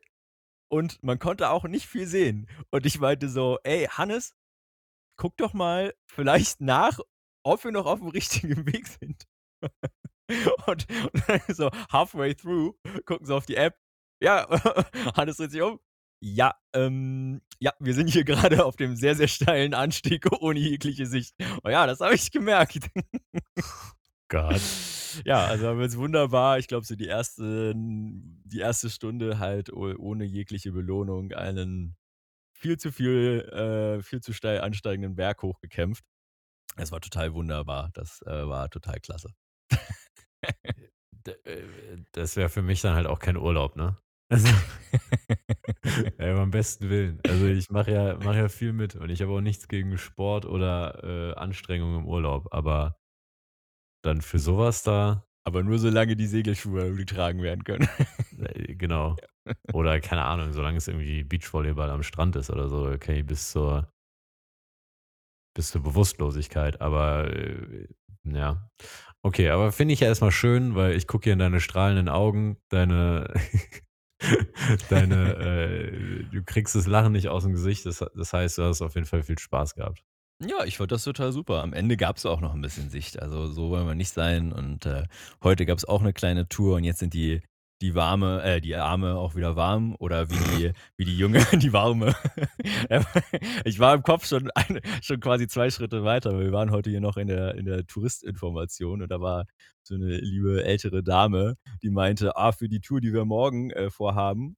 und 0.70 1.02
man 1.02 1.18
konnte 1.18 1.50
auch 1.50 1.64
nicht 1.64 1.86
viel 1.86 2.06
sehen. 2.06 2.48
Und 2.70 2.86
ich 2.86 3.00
meinte 3.00 3.28
so: 3.28 3.58
„Ey, 3.64 3.86
Hannes, 3.86 4.34
guck 5.22 5.36
doch 5.36 5.52
mal 5.54 5.94
vielleicht 6.06 6.60
nach, 6.60 6.98
ob 7.44 7.62
wir 7.64 7.70
noch 7.72 7.86
auf'm 7.86 8.12
richtigen 8.12 8.66
Weg 8.66 8.88
sind.“ 8.88 9.24
Und 10.66 10.86
und 11.14 11.28
dann 11.28 11.40
so 11.48 11.70
halfway 11.92 12.34
through 12.34 12.74
gucken 13.06 13.26
so 13.26 13.36
auf 13.36 13.46
die 13.46 13.56
App. 13.56 13.76
Ja, 14.22 14.46
Hannes 15.16 15.36
dreht 15.36 15.50
sich 15.52 15.62
um. 15.62 15.80
„Ja, 16.20 16.54
ähm, 16.74 17.40
ja, 17.60 17.72
wir 17.80 17.94
sind 17.94 18.08
hier 18.10 18.24
grade 18.24 18.64
auf 18.64 18.76
dem 18.76 18.96
sehr, 18.96 19.16
sehr 19.16 19.28
steilen 19.28 19.74
Anstieg 19.74 20.26
ohne 20.40 20.60
jegliche 20.60 21.06
Sicht.“ 21.06 21.34
Oh 21.64 21.68
ja, 21.68 21.86
das 21.86 22.00
habe 22.00 22.14
ich 22.14 22.30
gemerkt. 22.30 22.90
Gott. 24.28 24.62
Ja, 25.24 25.46
also, 25.46 25.66
haben 25.68 25.78
wir 25.78 25.84
uns 25.84 25.96
wunderbar 25.98 26.58
ich 26.58 26.68
glaube, 26.68 26.86
so 26.86 26.96
die 26.96 27.08
ersten 27.08 28.42
die 28.46 28.60
1. 28.60 28.90
Stunde 28.90 29.38
halt 29.38 29.72
ohne 29.72 30.24
jegliche 30.24 30.72
Belohnung 30.72 31.32
einen 31.32 31.96
viel 32.62 32.78
zu 32.78 32.92
viel 32.92 33.40
äh, 34.00 34.02
viel 34.02 34.20
zu 34.22 34.32
steil 34.32 34.60
ansteigenden 34.62 35.16
Berg 35.16 35.42
hochgekämpft. 35.42 36.04
Es 36.76 36.92
war 36.92 37.00
total 37.00 37.34
wunderbar. 37.34 37.90
Das, 37.94 38.22
äh, 38.26 38.48
war 38.48 38.70
total 38.70 39.00
klasse. 39.00 39.30
D 41.26 41.32
äh, 41.44 41.62
das 42.12 42.36
wäre 42.36 42.48
für 42.48 42.62
mich 42.62 42.80
dann 42.80 42.94
halt 42.94 43.06
auch 43.06 43.18
kein 43.20 43.36
Urlaub, 43.36 43.76
ne? 43.76 43.96
Also 44.28 44.48
ey, 46.18 46.34
beim 46.34 46.50
besten 46.50 46.88
Willen. 46.90 47.20
Also, 47.28 47.46
ich 47.46 47.70
mache 47.70 47.92
ja 47.92 48.16
mache 48.16 48.38
ja 48.38 48.48
viel 48.48 48.72
mit 48.72 48.96
und 48.96 49.10
ich 49.10 49.20
habe 49.22 49.32
auch 49.32 49.40
nichts 49.40 49.68
gegen 49.68 49.98
Sport 49.98 50.46
oder, 50.46 51.34
äh, 51.34 51.34
Anstrengung 51.38 51.96
im 51.98 52.06
Urlaub, 52.06 52.48
aber 52.52 52.96
dann 54.02 54.20
für 54.22 54.38
so 54.38 54.58
was 54.58 54.82
da 54.82 55.24
Aber 55.44 55.62
nur 55.62 55.78
solange 55.78 56.16
die 56.16 56.26
Segelschuhe 56.26 56.94
getragen 56.94 57.42
werden 57.42 57.64
können. 57.64 57.88
Äh, 58.38 58.74
genau. 58.74 59.16
Ja. 59.22 59.31
Oder 59.72 60.00
keine 60.00 60.24
Ahnung, 60.24 60.52
solange 60.52 60.78
es 60.78 60.88
irgendwie 60.88 61.24
Beachvolleyball 61.24 61.90
am 61.90 62.02
Strand 62.02 62.36
ist 62.36 62.50
oder 62.50 62.68
so, 62.68 62.86
okay, 62.90 63.22
bis 63.22 63.50
zur 63.52 63.92
bis 65.56 65.70
zur 65.70 65.82
Bewusstlosigkeit, 65.82 66.80
aber, 66.80 67.28
äh, 67.34 67.86
ja. 68.24 68.70
Okay, 69.22 69.50
aber 69.50 69.72
finde 69.72 69.94
ich 69.94 70.00
ja 70.00 70.08
erst 70.08 70.22
mal 70.22 70.30
schön, 70.32 70.74
weil 70.74 70.96
ich 70.96 71.06
gucke 71.06 71.24
hier 71.24 71.32
in 71.34 71.38
deine 71.40 71.60
strahlenden 71.60 72.08
Augen, 72.08 72.56
deine 72.70 73.32
deine, 74.88 75.36
äh 75.36 76.24
du 76.24 76.42
kriegst 76.44 76.74
das 76.74 76.86
Lachen 76.86 77.12
nicht 77.12 77.28
aus'm 77.28 77.52
Gesicht. 77.52 77.86
Das 77.86 78.04
das 78.16 78.32
heißt, 78.32 78.58
du 78.58 78.64
hast 78.64 78.82
auf 78.82 78.94
jeden 78.94 79.06
Fall 79.06 79.22
viel 79.22 79.38
Spaß 79.38 79.74
gehabt. 79.74 80.02
Ja, 80.40 80.64
ich 80.64 80.76
fand 80.78 80.90
das 80.90 81.04
total 81.04 81.30
super. 81.32 81.62
Am 81.62 81.72
Ende 81.72 81.96
gab's 81.96 82.26
auch 82.26 82.40
noch 82.40 82.54
'n 82.54 82.60
bisschen 82.62 82.90
Sicht. 82.90 83.20
Also, 83.22 83.46
so 83.46 83.70
wollen 83.70 83.86
wir 83.86 83.94
nicht 83.94 84.10
sein 84.12 84.52
und, 84.52 84.86
äh, 84.86 85.04
heute 85.42 85.66
gab's 85.66 85.84
auch 85.84 86.02
'ne 86.02 86.12
kleine 86.12 86.48
Tour 86.48 86.76
und 86.76 86.84
jetzt 86.84 86.98
sind 86.98 87.14
die 87.14 87.42
die 87.82 87.94
warme 87.96 88.42
äh, 88.44 88.60
die 88.62 88.76
Arme 88.76 89.16
auch 89.16 89.34
wieder 89.36 89.56
warm 89.56 89.96
oder 89.98 90.30
wie 90.30 90.36
die 90.58 90.72
wie 90.96 91.04
die 91.06 91.18
Junge 91.18 91.44
die 91.54 91.72
Warme. 91.74 92.14
Ich 93.64 93.78
war 93.80 93.94
im 93.94 94.02
Kopf 94.02 94.26
schon 94.26 94.50
eine 94.52 94.80
schon 95.02 95.20
quasi 95.20 95.48
2 95.48 95.70
Schritte 95.70 96.04
weiter, 96.04 96.38
wir 96.38 96.52
waren 96.52 96.70
heute 96.70 96.90
hier 96.90 97.00
noch 97.00 97.16
in 97.18 97.28
der 97.28 97.54
in 97.56 97.66
der 97.66 97.86
Touristinformation 97.86 99.02
und 99.02 99.10
da 99.10 99.20
war 99.20 99.44
so 99.82 99.96
'ne 99.96 100.18
liebe 100.18 100.64
ältere 100.64 101.02
Dame, 101.02 101.56
die 101.82 101.90
meinte: 101.90 102.36
„Ah, 102.36 102.52
für 102.52 102.68
die 102.68 102.80
Tour, 102.80 103.00
die 103.00 103.12
wir 103.12 103.24
morgen, 103.24 103.70
äh, 103.72 103.90
vorhaben“, 103.90 104.56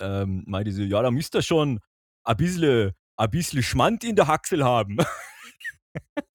ähm, 0.00 0.44
meinte 0.46 0.72
sie: 0.72 0.84
„Ja, 0.86 1.02
da 1.02 1.10
müsst 1.12 1.34
ihr 1.36 1.42
schon 1.42 1.80
a 2.24 2.34
bissle 2.34 2.94
a 3.18 3.26
bisschen 3.28 3.62
Schmand 3.62 4.04
in 4.04 4.16
der 4.16 4.28
Haxel 4.28 4.64
haben. 4.64 4.98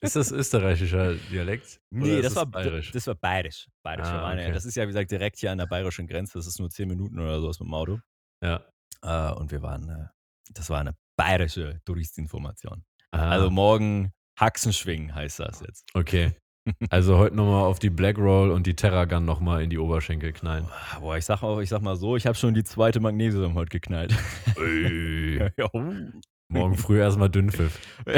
Ist 0.01 0.15
das 0.15 0.31
österreichischer 0.31 1.15
Dialekt 1.15 1.79
Ne, 1.91 2.17
ist 2.17 2.23
das 2.25 2.31
es 2.33 2.35
war 2.37 2.45
bayerisch? 2.45 2.91
das 2.91 3.07
war 3.07 3.15
bayerisch. 3.15 3.67
Bayerisch. 3.83 4.07
Ah, 4.07 4.31
okay. 4.33 4.51
das 4.53 4.65
ist 4.65 4.75
ja, 4.75 4.83
wie 4.83 4.87
gesagt, 4.87 5.11
direkt 5.11 5.37
hier 5.39 5.51
an 5.51 5.57
der 5.57 5.65
bayerischen 5.67 6.07
Grenze. 6.07 6.37
Das 6.37 6.47
ist 6.47 6.59
nur 6.59 6.69
10 6.69 6.87
Minuten 6.87 7.19
oder 7.19 7.41
so 7.41 7.47
was 7.49 7.59
mit'm 7.59 7.73
Auto. 7.75 7.99
Ja. 8.43 8.63
Äh, 9.03 9.33
und 9.33 9.51
wir 9.51 9.61
waren, 9.61 9.89
äh 9.89 10.07
das 10.53 10.69
war 10.69 10.83
'ne 10.83 10.95
bayerische 11.17 11.81
Touristinformation. 11.85 12.83
Also, 13.11 13.47
Ah. 13.47 13.49
morgen 13.49 14.13
Haxen 14.39 14.71
schwingen 14.73 15.13
heißt 15.15 15.39
das 15.39 15.61
jetzt. 15.61 15.85
Okay. 15.93 16.35
Also, 16.91 17.17
heute 17.17 17.35
noch 17.35 17.45
mal 17.45 17.63
auf 17.63 17.79
die 17.79 17.89
Black 17.89 18.17
Roll 18.17 18.51
und 18.51 18.67
die 18.67 18.75
Terragun 18.75 19.23
noch 19.25 19.39
mal 19.39 19.63
in 19.63 19.69
die 19.69 19.77
Oberschenkel 19.77 20.33
knallen. 20.33 20.67
Boah, 20.99 21.15
ich 21.17 21.23
sage 21.25 21.43
auch 21.43 21.59
ich 21.61 21.69
sage 21.69 21.83
mal 21.83 21.95
so, 21.95 22.17
ich 22.17 22.27
habe 22.27 22.35
schon 22.37 22.53
die 22.53 22.63
2. 22.65 22.99
Magnesium 22.99 23.53
heute 23.55 23.69
geknallt. 23.69 24.13
Ui. 24.57 25.49
Ja. 25.57 25.69
Morgen 26.49 26.77
früh 26.77 26.99
erst 26.99 27.17
mal 27.17 27.29
Dünnpfiff. 27.29 27.79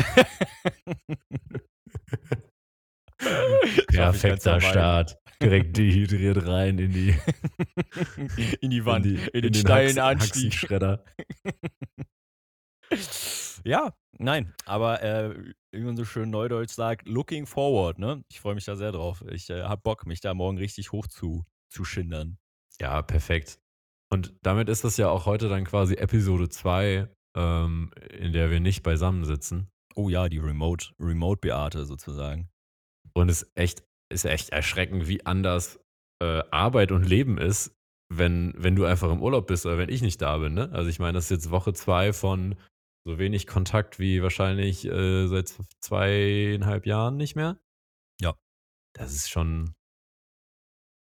Perfekter. 3.88 4.62
Start. 4.62 5.18
Direkt 5.42 5.78
dehydriert 5.78 6.46
rein 6.48 6.78
in 6.80 6.92
die 6.92 7.16
In 8.62 8.70
die 8.70 8.86
Wand, 8.86 9.06
in, 9.06 9.16
in, 9.16 9.24
die, 9.26 9.32
den, 9.42 9.52
den 9.54 9.62
steilen 9.62 10.00
Anstieg. 10.00 10.52
Haxenschredder. 10.54 11.04
Ja, 13.66 13.94
nein, 14.18 14.54
aber, 14.66 15.04
äh, 15.04 15.36
wie 15.72 15.82
man 15.82 15.98
so 15.98 16.06
schön 16.06 16.30
neudeutsch 16.30 16.72
sagt, 16.72 17.08
looking 17.10 17.46
forward, 17.46 18.00
ne? 18.00 18.24
Ich 18.30 18.40
freue 18.40 18.56
mich 18.56 18.64
da 18.64 18.78
sehr 18.78 18.94
drauf. 18.94 19.22
Ich, 19.30 19.50
äh, 19.50 19.64
habe 19.64 19.82
Bock, 19.82 20.08
mich 20.08 20.22
da 20.22 20.34
morgen 20.34 20.58
richtig 20.58 20.94
hoch 20.94 21.06
zu 21.06 21.44
zu 21.70 21.86
schindern. 21.86 22.38
Ja, 22.80 23.02
perfekt. 23.02 23.60
Und 24.12 24.34
damit 24.42 24.70
ist 24.70 24.84
das 24.84 24.98
ja 24.98 25.10
auch 25.10 25.26
heute 25.26 25.50
dann 25.50 25.66
quasi 25.66 25.96
Episode 25.96 26.50
2, 26.50 27.08
ähm, 27.36 27.92
in 28.12 28.34
der 28.34 28.52
wir 28.52 28.60
nicht 28.60 28.84
beisammensitzen. 28.84 29.70
Oh 29.96 30.10
ja, 30.10 30.30
die 30.30 30.40
Remote 30.40 30.88
Remote-Beate 31.00 31.86
sozusagen. 31.86 32.50
Und 33.14 33.30
es 33.30 33.50
echt 33.56 33.84
ist 34.12 34.26
echt 34.26 34.50
erschreckend, 34.50 35.08
wie 35.08 35.26
anders, 35.26 35.80
äh, 36.22 36.44
Arbeit 36.52 36.92
und 36.92 37.04
Leben 37.04 37.38
ist, 37.38 37.76
wenn 38.10 38.54
wenn 38.58 38.76
du 38.76 38.86
einfach 38.86 39.12
im 39.12 39.22
Urlaub 39.22 39.48
bist 39.48 39.66
oder 39.66 39.78
wenn 39.78 39.90
ich 39.90 40.02
nicht 40.02 40.22
da 40.22 40.38
bin, 40.40 40.54
ne? 40.54 40.70
Also, 40.72 40.90
ich 40.90 41.00
meine, 41.00 41.14
das 41.14 41.26
ist 41.26 41.32
jetzt 41.32 41.52
Woche 41.52 41.74
2 41.74 42.14
von 42.14 42.56
so 43.06 43.18
wenig 43.20 43.48
Kontakt 43.48 44.00
wie 44.00 44.22
wahrscheinlich, 44.22 44.86
äh, 44.86 45.28
seit 45.28 45.48
z 45.50 45.66
2,5 45.82 46.88
Jahren 46.88 47.18
nicht 47.18 47.36
mehr. 47.36 47.60
Ja. 48.20 48.36
Das 48.94 49.14
ist 49.14 49.30
schon 49.30 49.76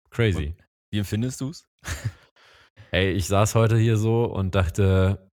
crazy. 0.09 0.55
Wie 0.91 1.00
empfindest 1.00 1.41
du's? 1.41 1.67
Ey, 2.91 3.12
ich 3.12 3.27
saß 3.27 3.55
heute 3.55 3.77
hier 3.77 3.97
so 3.97 4.25
und 4.25 4.55
dachte: 4.55 5.26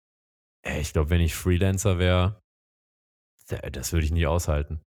„Ey, 0.63 0.81
ich 0.81 0.93
glaube, 0.93 1.09
wenn 1.09 1.21
ich 1.21 1.35
Freelancer 1.35 1.97
wäre, 1.99 2.41
da 3.47 3.57
das 3.69 3.93
würde 3.93 4.05
ich 4.05 4.11
nie 4.11 4.25
aushalten.“ 4.25 4.81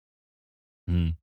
Mhm. 0.87 1.17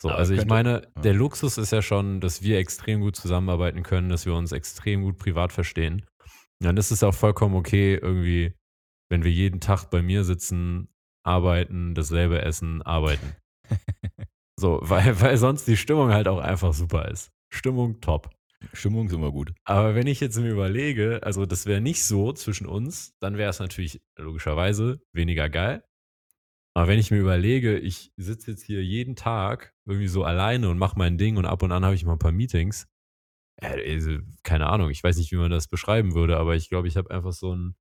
So, 0.00 0.08
Aber 0.10 0.18
also 0.18 0.34
ich 0.34 0.46
meine, 0.46 0.82
ja. 0.96 1.02
der 1.02 1.14
Luxus 1.14 1.58
ist 1.58 1.70
ja 1.70 1.80
schon, 1.80 2.20
dass 2.20 2.42
wir 2.42 2.58
extrem 2.58 3.00
gut 3.00 3.14
zusammenarbeiten 3.14 3.82
können, 3.84 4.08
dass 4.08 4.26
wir 4.26 4.34
uns 4.34 4.50
extrem 4.50 5.02
gut 5.02 5.16
privat 5.16 5.52
verstehen. 5.52 6.04
Dann 6.60 6.76
ist 6.76 6.90
es 6.90 7.02
auch 7.02 7.14
vollkommen 7.14 7.54
okay, 7.54 7.94
irgendwie, 7.94 8.54
wenn 9.10 9.22
wir 9.22 9.30
jeden 9.30 9.60
Tag 9.60 9.90
bei 9.90 10.02
mir 10.02 10.24
sitzen, 10.24 10.88
arbeiten, 11.24 11.94
dasselbe 11.94 12.42
essen, 12.42 12.82
arbeiten. 12.82 13.36
So, 14.60 14.78
weil 14.82 15.20
weil 15.20 15.38
sonst 15.38 15.66
die 15.66 15.76
Stimmung 15.76 16.12
halt 16.12 16.28
auch 16.28 16.38
einfach 16.38 16.72
super 16.72 17.08
ist. 17.08 17.32
Stimmung 17.52 18.00
top. 18.00 18.30
Stimmung 18.72 19.06
ist 19.06 19.12
immer 19.12 19.32
gut. 19.32 19.52
Aber 19.64 19.94
wenn 19.94 20.06
ich 20.06 20.20
jetzt 20.20 20.38
mir 20.38 20.50
überlege, 20.50 21.20
also 21.22 21.46
das 21.46 21.66
wäre 21.66 21.80
nicht 21.80 22.04
so 22.04 22.32
zwischen 22.32 22.66
uns, 22.66 23.14
dann 23.20 23.36
wäre 23.38 23.50
es 23.50 23.58
natürlich 23.58 24.00
logischerweise 24.18 25.00
weniger 25.12 25.48
geil. 25.48 25.84
Aber 26.74 26.88
wenn 26.88 26.98
ich 26.98 27.10
mir 27.10 27.18
überlege, 27.20 27.78
ich 27.78 28.12
sitze 28.16 28.52
jetzt 28.52 28.64
hier 28.64 28.82
jeden 28.84 29.16
Tag 29.16 29.74
irgendwie 29.86 30.08
so 30.08 30.24
alleine 30.24 30.70
und 30.70 30.78
mache 30.78 30.98
mein 30.98 31.18
Ding 31.18 31.36
und 31.36 31.46
ab 31.46 31.62
und 31.62 31.72
an 31.72 31.84
habe 31.84 31.94
ich 31.94 32.04
mal 32.04 32.12
ein 32.14 32.18
paar 32.18 32.32
Meetings. 32.32 32.86
Äh, 33.60 33.94
also, 33.94 34.18
keine 34.44 34.68
Ahnung, 34.68 34.90
ich 34.90 35.02
weiß 35.04 35.16
nicht, 35.18 35.32
wie 35.32 35.36
man 35.36 35.50
das 35.50 35.68
beschreiben 35.68 36.14
würde, 36.14 36.38
aber 36.38 36.56
ich 36.56 36.68
glaube, 36.70 36.88
ich 36.88 36.96
habe 36.96 37.10
einfach 37.10 37.32
so 37.32 37.52
einen, 37.52 37.76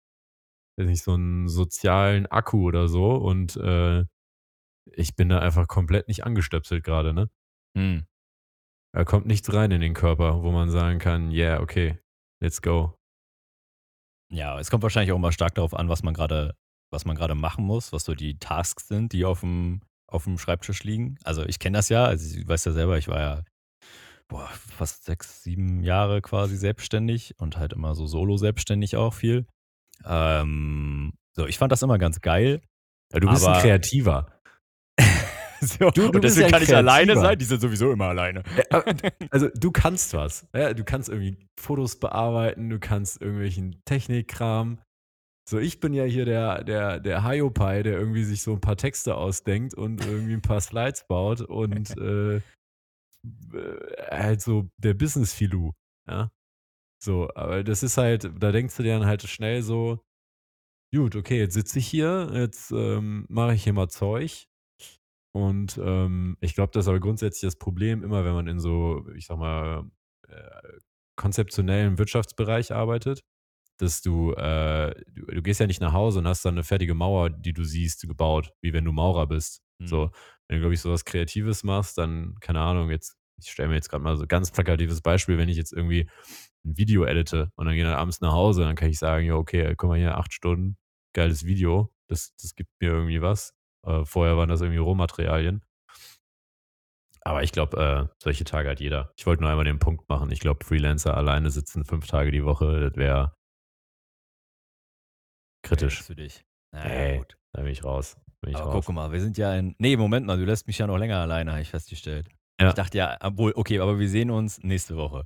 weiß 0.77 0.87
nicht, 0.87 1.03
so 1.03 1.13
einen 1.15 1.47
sozialen 1.49 2.27
Akku 2.27 2.65
oder 2.67 2.87
so 2.89 3.13
und, 3.15 3.57
äh, 3.57 4.05
ich 4.93 5.15
bin 5.15 5.29
da 5.29 5.39
einfach 5.39 5.67
komplett 5.67 6.07
nicht 6.07 6.25
angestöpselt 6.25 6.83
gerade, 6.83 7.13
ne? 7.13 7.29
Mhm. 7.75 8.05
Da 8.93 9.05
kommt 9.05 9.25
nichts 9.25 9.53
rein 9.53 9.71
in 9.71 9.79
den 9.79 9.93
Körper, 9.93 10.43
wo 10.43 10.51
man 10.51 10.69
sagen 10.69 10.99
kann: 10.99 11.31
„Yeah, 11.31 11.61
okay, 11.61 11.97
let's 12.41 12.61
go.“ 12.61 12.93
Ja, 14.29 14.57
es 14.59 14.69
kommt 14.71 14.81
wahrscheinlich 14.83 15.11
auch 15.11 15.17
immer 15.17 15.31
stark 15.33 15.55
darauf 15.55 15.73
an, 15.73 15.89
was 15.89 16.03
man 16.03 16.13
grade 16.13 16.55
was 16.93 17.05
man 17.05 17.15
grade 17.15 17.35
machen 17.35 17.63
muss, 17.65 17.93
was 17.93 18.03
so 18.03 18.13
die 18.15 18.37
Tasks 18.37 18.87
sind, 18.89 19.13
die 19.13 19.25
auf'm 19.25 19.79
auf'm 20.11 20.37
Schreibtisch 20.37 20.83
liegen. 20.83 21.17
Also, 21.23 21.45
ich 21.45 21.59
kenne 21.59 21.77
das 21.77 21.87
ja, 21.89 22.03
also, 22.03 22.37
du 22.41 22.45
weißt 22.47 22.65
ja 22.65 22.71
selber, 22.73 22.97
ich 22.97 23.07
war 23.07 23.19
ja, 23.19 23.43
boah, 24.29 24.47
fast 24.49 25.05
6, 25.05 25.43
7 25.43 25.83
Jahre 25.83 26.21
quasi 26.21 26.57
selbstständig 26.57 27.35
und 27.39 27.57
halt 27.57 27.73
immer 27.73 27.95
so 27.95 28.07
solo 28.07 28.37
selbstständig 28.37 28.97
auch 28.97 29.13
viel. 29.13 29.45
Ähm, 30.05 31.13
so, 31.35 31.47
ich 31.47 31.57
fand 31.59 31.71
das 31.71 31.83
immer 31.83 31.97
ganz 31.99 32.21
geil. 32.21 32.61
Ja, 33.13 33.19
du 33.19 33.29
bist 33.29 33.45
Aber 33.45 33.61
Kreativer. 33.61 34.40
So, 35.61 35.91
Du- 35.91 36.09
du 36.09 36.19
und 36.19 36.23
deswegen 36.23 36.47
ja 36.47 36.47
kann 36.47 36.61
ein 36.61 36.63
ich 36.63 36.75
alleine 36.75 37.17
sein, 37.17 37.37
die 37.37 37.45
sind 37.45 37.61
sowieso 37.61 37.91
immer 37.91 38.05
alleine. 38.05 38.43
Also, 39.29 39.49
du 39.55 39.71
kannst 39.71 40.13
was. 40.13 40.47
Ja, 40.55 40.73
du 40.73 40.83
kannst 40.83 41.09
irgendwie 41.09 41.37
Fotos 41.59 41.99
bearbeiten, 41.99 42.69
du 42.69 42.79
kannst 42.79 43.21
irgendwelchen 43.21 43.81
Technikkram. 43.85 44.79
So, 45.49 45.59
ich 45.59 45.79
bin 45.79 45.93
ja 45.93 46.05
hier 46.05 46.25
der 46.25 46.63
der 46.63 46.99
der 46.99 47.23
Hiopai, 47.25 47.83
der 47.83 47.93
irgendwie 47.99 48.23
sich 48.25 48.43
so 48.43 48.53
'n 48.53 48.61
paar 48.61 48.77
Texte 48.77 49.15
ausdenkt 49.17 49.73
und 49.75 50.01
irgendwie 50.01 50.33
'n 50.35 50.41
paar 50.43 50.61
Slides 50.61 51.05
baut 51.07 51.41
und, 51.41 51.95
äh, 51.97 52.37
äh, 52.37 52.41
halt 54.09 54.41
so 54.41 54.69
der 54.77 54.93
Business-Filou, 54.93 55.71
ja? 56.09 56.31
So, 57.03 57.29
aber 57.35 57.63
das 57.63 57.83
ist 57.83 57.97
halt 57.97 58.31
da 58.39 58.51
denkst 58.51 58.77
du 58.77 58.83
dir 58.83 58.97
dann 58.99 59.07
halt 59.07 59.23
schnell 59.23 59.63
so: 59.63 59.99
„Gut, 60.95 61.15
okay, 61.15 61.39
jetzt 61.39 61.55
sitze 61.55 61.79
ich 61.79 61.87
hier, 61.87 62.31
jetzt, 62.33 62.71
ähm, 62.71 63.25
mache 63.29 63.55
ich 63.55 63.63
hier 63.63 63.73
mal 63.73 63.89
Zeug.“ 63.89 64.47
Und, 65.35 65.79
ähm, 65.83 66.37
ich 66.41 66.55
glaube, 66.55 66.71
das 66.73 66.85
ist 66.85 66.89
aber 66.89 66.99
grundsätzlich 66.99 67.47
das 67.47 67.55
Problem 67.57 68.03
immer, 68.03 68.25
wenn 68.25 68.33
man 68.33 68.47
in 68.47 68.59
so, 68.59 69.05
ich 69.15 69.25
sage 69.27 69.39
mal, 69.39 69.85
äh, 70.27 70.35
konzeptionellen 71.15 71.97
Wirtschaftsbereich 71.97 72.73
arbeitet, 72.73 73.23
dass 73.79 74.01
du, 74.01 74.33
äh 74.35 74.95
du 75.13 75.25
du 75.27 75.41
gehst 75.43 75.59
ja 75.61 75.67
nicht 75.67 75.81
nach 75.81 75.93
Hause 75.93 76.19
und 76.19 76.27
hast 76.27 76.45
dann 76.45 76.55
'ne 76.55 76.63
fertige 76.63 76.95
Mauer, 76.95 77.29
die 77.31 77.53
du 77.53 77.63
siehst, 77.65 78.07
gebaut, 78.07 78.53
wie 78.61 78.73
wenn 78.73 78.85
du 78.85 78.93
Maurer 78.93 79.27
bist. 79.27 79.61
Mhm. 79.79 79.87
So, 79.87 80.11
wenn 80.47 80.57
du, 80.57 80.61
glaube 80.61 80.75
ich, 80.75 80.81
so 80.81 80.91
was 80.91 81.05
Kreatives 81.05 81.63
machst, 81.65 81.97
dann 81.99 82.35
keine 82.41 82.61
Ahnung, 82.61 82.89
jetzt 82.91 83.17
ich 83.39 83.51
stelle 83.51 83.69
mir 83.69 83.75
jetzt 83.75 83.89
grad 83.89 84.01
mal 84.03 84.17
so 84.17 84.27
ganz 84.27 84.51
plakatives 84.51 85.01
Beispiel, 85.01 85.37
wenn 85.39 85.49
ich 85.49 85.57
jetzt 85.57 85.73
irgendwie 85.73 86.09
'n 86.65 86.77
Video 86.77 87.05
edite 87.05 87.51
und 87.55 87.65
dann 87.67 87.75
gehe 87.75 87.83
dann 87.85 87.95
abends 87.95 88.21
nach 88.21 88.33
Hause, 88.33 88.63
dann 88.63 88.75
kann 88.77 88.89
ich 88.89 88.99
sagen: 88.99 89.25
„Ja, 89.27 89.35
okay, 89.35 89.75
guck 89.77 89.89
mal 89.91 89.99
hier, 89.99 90.17
8 90.17 90.33
Stunden, 90.33 90.77
geiles 91.13 91.45
Video. 91.45 91.91
Das 92.09 92.35
das 92.41 92.55
gibt 92.55 92.71
mir 92.81 92.89
irgendwie 92.91 93.21
was.“ 93.21 93.51
Äh, 93.85 94.05
vorher 94.05 94.37
waren 94.37 94.49
das 94.49 94.61
irgendwie 94.61 94.79
Rohmaterialien. 94.79 95.61
Aber 97.23 97.43
ich 97.43 97.51
glaube, 97.51 98.09
äh, 98.09 98.15
solche 98.21 98.43
Tage 98.45 98.69
hat 98.69 98.79
jeder. 98.79 99.11
Ich 99.15 99.25
wollte 99.27 99.41
nur 99.43 99.51
einmal 99.51 99.65
den 99.65 99.77
Punkt 99.79 100.09
machen. 100.09 100.31
Ich 100.31 100.39
glaube, 100.39 100.65
Freelancer 100.65 101.15
alleine 101.15 101.51
sitzen 101.51 101.85
5 101.85 102.07
Tage 102.07 102.31
die 102.31 102.43
Woche, 102.45 102.79
das 102.89 102.95
wäre 102.95 103.35
kritisch. 105.63 106.01
Für 106.01 106.15
dich. 106.15 106.43
Na 106.73 106.79
ja, 106.87 106.89
Ey, 106.89 107.17
gut. 107.19 107.37
da 107.53 107.61
bin 107.61 107.71
ich 107.71 107.83
raus. 107.83 108.17
Bin 108.41 108.51
ich 108.51 108.55
Aber 108.57 108.67
raus. 108.71 108.85
gucke 108.85 108.93
mal, 108.93 109.11
wir 109.11 109.21
sind 109.21 109.37
ja 109.37 109.53
in 109.55 109.75
ne, 109.77 109.97
Moment 109.97 110.25
mal, 110.25 110.37
du 110.37 110.45
lässt 110.45 110.65
mich 110.65 110.79
ja 110.79 110.87
noch 110.87 110.97
länger 110.97 111.19
alleine, 111.19 111.51
habe 111.51 111.61
ich 111.61 111.69
festgestellt. 111.69 112.27
Ja. 112.59 112.69
Ich 112.69 112.73
dachte 112.73 112.97
ja 112.97 113.17
obwohl, 113.21 113.53
okay, 113.55 113.79
aber 113.79 113.99
wir 113.99 114.09
sehen 114.09 114.31
uns 114.31 114.59
nächste 114.63 114.95
Woche. 114.97 115.25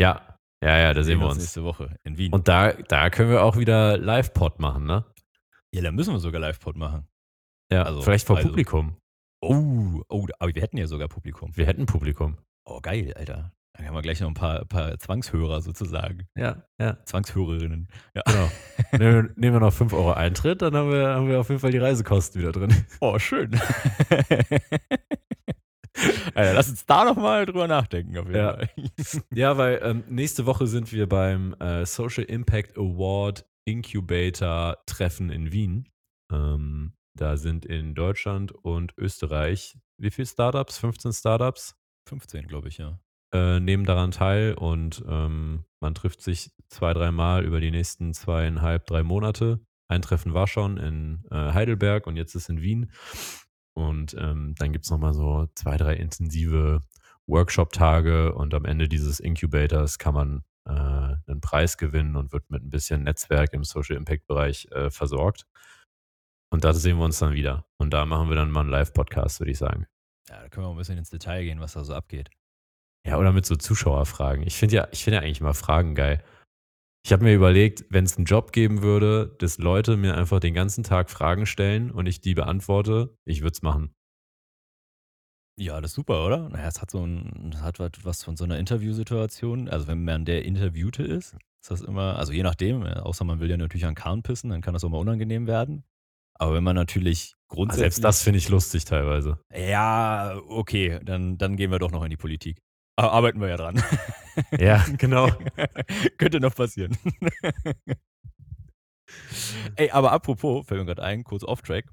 Ja. 0.00 0.38
Ja, 0.62 0.76
ja, 0.78 0.90
da 0.92 0.98
Wir 0.98 1.04
sehen 1.04 1.18
wir 1.20 1.26
uns. 1.26 1.38
nächste 1.38 1.64
Woche 1.64 1.96
in 2.04 2.16
Wien. 2.18 2.32
Und 2.32 2.46
da 2.46 2.72
da 2.74 3.10
können 3.10 3.30
wir 3.30 3.42
auch 3.42 3.56
wieder 3.56 3.96
Live-Pod 3.96 4.60
machen, 4.60 4.84
ne? 4.84 5.04
Ja, 5.74 5.82
da 5.82 5.90
müssen 5.90 6.12
wir 6.12 6.20
sogar 6.20 6.40
Live-Pod 6.40 6.76
machen. 6.76 7.08
Ja, 7.72 7.84
Also 7.84 8.02
vielleicht 8.02 8.26
vor 8.26 8.36
also 8.36 8.48
Publikum. 8.48 8.96
Oh, 9.42 10.02
oh, 10.08 10.26
aber 10.38 10.54
wir 10.54 10.62
hätten 10.62 10.76
ja 10.76 10.86
sogar 10.86 11.08
Publikum. 11.08 11.56
Wir 11.56 11.66
hätten 11.66 11.86
Publikum. 11.86 12.36
Oh, 12.66 12.80
geil, 12.80 13.14
Alter. 13.16 13.52
Dann 13.72 13.86
haben 13.86 13.94
wir 13.94 14.02
gleich 14.02 14.20
noch 14.20 14.28
'n 14.28 14.34
paar 14.34 14.64
paar 14.66 14.98
Zwangshörer 14.98 15.62
sozusagen. 15.62 16.26
Ja, 16.36 16.64
ja. 16.78 16.98
Zwangshörerinnen. 17.04 17.88
Ja. 18.14 18.22
Genau. 18.26 18.50
Nehmen 18.92 19.14
wir 19.14 19.32
nehmen 19.36 19.54
wir 19.54 19.60
noch 19.60 19.72
5 19.72 19.92
€ 19.92 20.12
Eintritt, 20.14 20.60
dann 20.60 20.74
haben 20.74 20.90
wir 20.90 21.08
haben 21.08 21.28
wir 21.28 21.40
auf 21.40 21.48
jeden 21.48 21.60
Fall 21.60 21.70
die 21.70 21.78
Reisekosten 21.78 22.40
wieder 22.42 22.52
drin. 22.52 22.74
Oh, 23.00 23.18
schön. 23.18 23.52
Alter, 26.34 26.54
lass 26.54 26.70
uns 26.70 26.86
da 26.86 27.04
noch 27.04 27.16
mal 27.16 27.44
drüber 27.46 27.66
nachdenken 27.68 28.16
auf 28.18 28.26
jeden 28.26 28.36
Ja. 28.38 28.54
Fall. 28.56 28.68
Ja, 29.34 29.56
weil, 29.58 29.80
ähm, 29.82 30.04
nächste 30.08 30.46
Woche 30.46 30.66
sind 30.66 30.92
wir 30.92 31.08
beim, 31.08 31.54
äh, 31.60 31.84
Social 31.86 32.24
Impact 32.24 32.76
Award 32.78 33.46
Incubator 33.66 34.78
Treffen 34.86 35.30
in 35.30 35.52
Wien. 35.52 35.88
Ähm, 36.32 36.92
da 37.14 37.36
sind 37.36 37.64
in 37.66 37.94
Deutschland 37.94 38.52
und 38.52 38.94
Österreich 38.96 39.76
wie 39.98 40.10
viel 40.10 40.26
Startups? 40.26 40.78
15 40.78 41.12
Startups? 41.12 41.76
15, 42.06 42.46
glaube 42.46 42.68
ich, 42.68 42.78
ja. 42.78 42.98
Äh, 43.32 43.60
nehmen 43.60 43.84
daran 43.84 44.10
teil 44.10 44.54
und, 44.54 45.04
ähm, 45.06 45.64
man 45.80 45.94
trifft 45.94 46.22
sich 46.22 46.50
2, 46.68 46.94
dreimal 46.94 47.44
über 47.44 47.60
die 47.60 47.70
nächsten 47.70 48.12
2,5, 48.12 48.86
3 48.86 49.02
Monate. 49.02 49.60
Eintreffen 49.88 50.34
war 50.34 50.46
schon 50.46 50.78
in 50.78 51.24
äh, 51.30 51.52
Heidelberg 51.52 52.06
und 52.06 52.16
jetzt 52.16 52.34
ist 52.34 52.48
in 52.48 52.62
Wien. 52.62 52.92
Und 53.74 54.14
ähm, 54.18 54.54
dann 54.58 54.72
gibt 54.72 54.84
es 54.84 54.90
nochmal 54.90 55.14
so 55.14 55.48
zwei, 55.54 55.76
drei 55.76 55.94
intensive 55.94 56.82
Workshop-Tage 57.26 58.34
und 58.34 58.54
am 58.54 58.64
Ende 58.64 58.88
dieses 58.88 59.20
Incubators 59.20 59.98
kann 59.98 60.14
man 60.14 60.44
äh, 60.64 60.72
einen 60.72 61.40
Preis 61.40 61.76
gewinnen 61.76 62.16
und 62.16 62.32
wird 62.32 62.50
mit 62.50 62.62
ein 62.62 62.70
bisschen 62.70 63.04
Netzwerk 63.04 63.52
im 63.52 63.64
Social 63.64 63.96
Impact-Bereich 63.96 64.68
äh, 64.72 64.90
versorgt. 64.90 65.46
Und 66.52 66.64
da 66.64 66.72
sehen 66.72 66.98
wir 66.98 67.04
uns 67.04 67.18
dann 67.18 67.32
wieder. 67.32 67.64
Und 67.78 67.90
da 67.90 68.04
machen 68.04 68.28
wir 68.28 68.36
dann 68.36 68.50
mal 68.50 68.60
einen 68.60 68.70
Live-Podcast, 68.70 69.40
würde 69.40 69.52
ich 69.52 69.58
sagen. 69.58 69.86
Ja, 70.28 70.40
da 70.42 70.48
können 70.48 70.66
wir 70.66 70.68
auch 70.68 70.74
ein 70.74 70.78
bisschen 70.78 70.98
ins 70.98 71.10
Detail 71.10 71.44
gehen, 71.44 71.60
was 71.60 71.74
da 71.74 71.84
so 71.84 71.94
abgeht. 71.94 72.30
Ja, 73.06 73.18
oder 73.18 73.32
mit 73.32 73.46
so 73.46 73.56
Zuschauerfragen. 73.56 74.46
Ich 74.46 74.56
finde 74.56 74.76
ja, 74.76 74.88
ich 74.90 75.04
finde 75.04 75.16
ja 75.16 75.22
eigentlich 75.22 75.40
mal 75.40 75.54
Fragen 75.54 75.94
geil. 75.94 76.22
Ich 77.04 77.12
habe 77.12 77.24
mir 77.24 77.34
überlegt, 77.34 77.86
wenn 77.88 78.04
es 78.04 78.16
einen 78.16 78.26
Job 78.26 78.52
geben 78.52 78.82
würde, 78.82 79.34
dass 79.38 79.58
Leute 79.58 79.96
mir 79.96 80.16
einfach 80.16 80.38
den 80.38 80.52
ganzen 80.52 80.84
Tag 80.84 81.08
Fragen 81.10 81.46
stellen 81.46 81.90
und 81.90 82.06
ich 82.06 82.20
die 82.20 82.34
beantworte, 82.34 83.16
ich 83.24 83.40
würde 83.40 83.52
es 83.52 83.62
machen. 83.62 83.94
Ja, 85.58 85.80
das 85.80 85.92
ist 85.92 85.94
super, 85.96 86.26
oder? 86.26 86.48
Naja, 86.48 86.68
es 86.68 86.80
hat 86.80 86.90
so 86.90 87.04
ein, 87.04 87.52
es 87.54 87.60
hat 87.60 87.78
was 88.04 88.22
von 88.22 88.36
so 88.36 88.44
einer 88.44 88.58
Interviewsituation. 88.58 89.68
Also 89.68 89.86
wenn 89.86 90.04
man 90.04 90.24
der 90.24 90.44
Interviewte 90.44 91.02
ist, 91.02 91.36
ist 91.62 91.70
das 91.70 91.80
immer, 91.82 92.16
also 92.16 92.32
je 92.32 92.42
nachdem, 92.42 92.84
äh, 92.84 92.94
außer 92.94 93.24
man 93.24 93.40
will 93.40 93.50
ja 93.50 93.56
natürlich 93.56 93.86
an 93.86 93.94
Kahn 93.94 94.22
pissen, 94.22 94.50
dann 94.50 94.60
kann 94.60 94.74
das 94.74 94.84
auch 94.84 94.88
mal 94.90 94.98
unangenehm 94.98 95.46
werden. 95.46 95.84
Aber 96.40 96.54
wenn 96.54 96.64
man 96.64 96.74
natürlich 96.74 97.34
Ah, 97.34 97.54
grundsätzlich. 97.54 97.82
Selbst 97.82 98.04
das 98.04 98.22
finde 98.22 98.38
ich 98.38 98.48
lustig 98.48 98.84
teilweise. 98.84 99.38
Ja, 99.52 100.40
okay, 100.48 101.00
dann, 101.02 101.36
dann 101.36 101.56
gehen 101.56 101.70
wir 101.70 101.78
doch 101.78 101.90
noch 101.90 102.04
in 102.04 102.10
die 102.10 102.16
Politik. 102.16 102.62
Aber 102.96 103.12
arbeiten 103.12 103.40
wir 103.40 103.48
ja 103.48 103.56
dran. 103.56 103.82
Ja, 104.58 104.84
genau. 104.98 105.30
Könnte 106.16 106.40
noch 106.40 106.54
passieren. 106.54 106.96
Ey, 109.76 109.90
aber 109.90 110.12
apropos, 110.12 110.66
fällt 110.66 110.80
mir 110.80 110.86
gerade 110.86 111.02
ein, 111.02 111.24
kurz 111.24 111.42
off-track, 111.42 111.86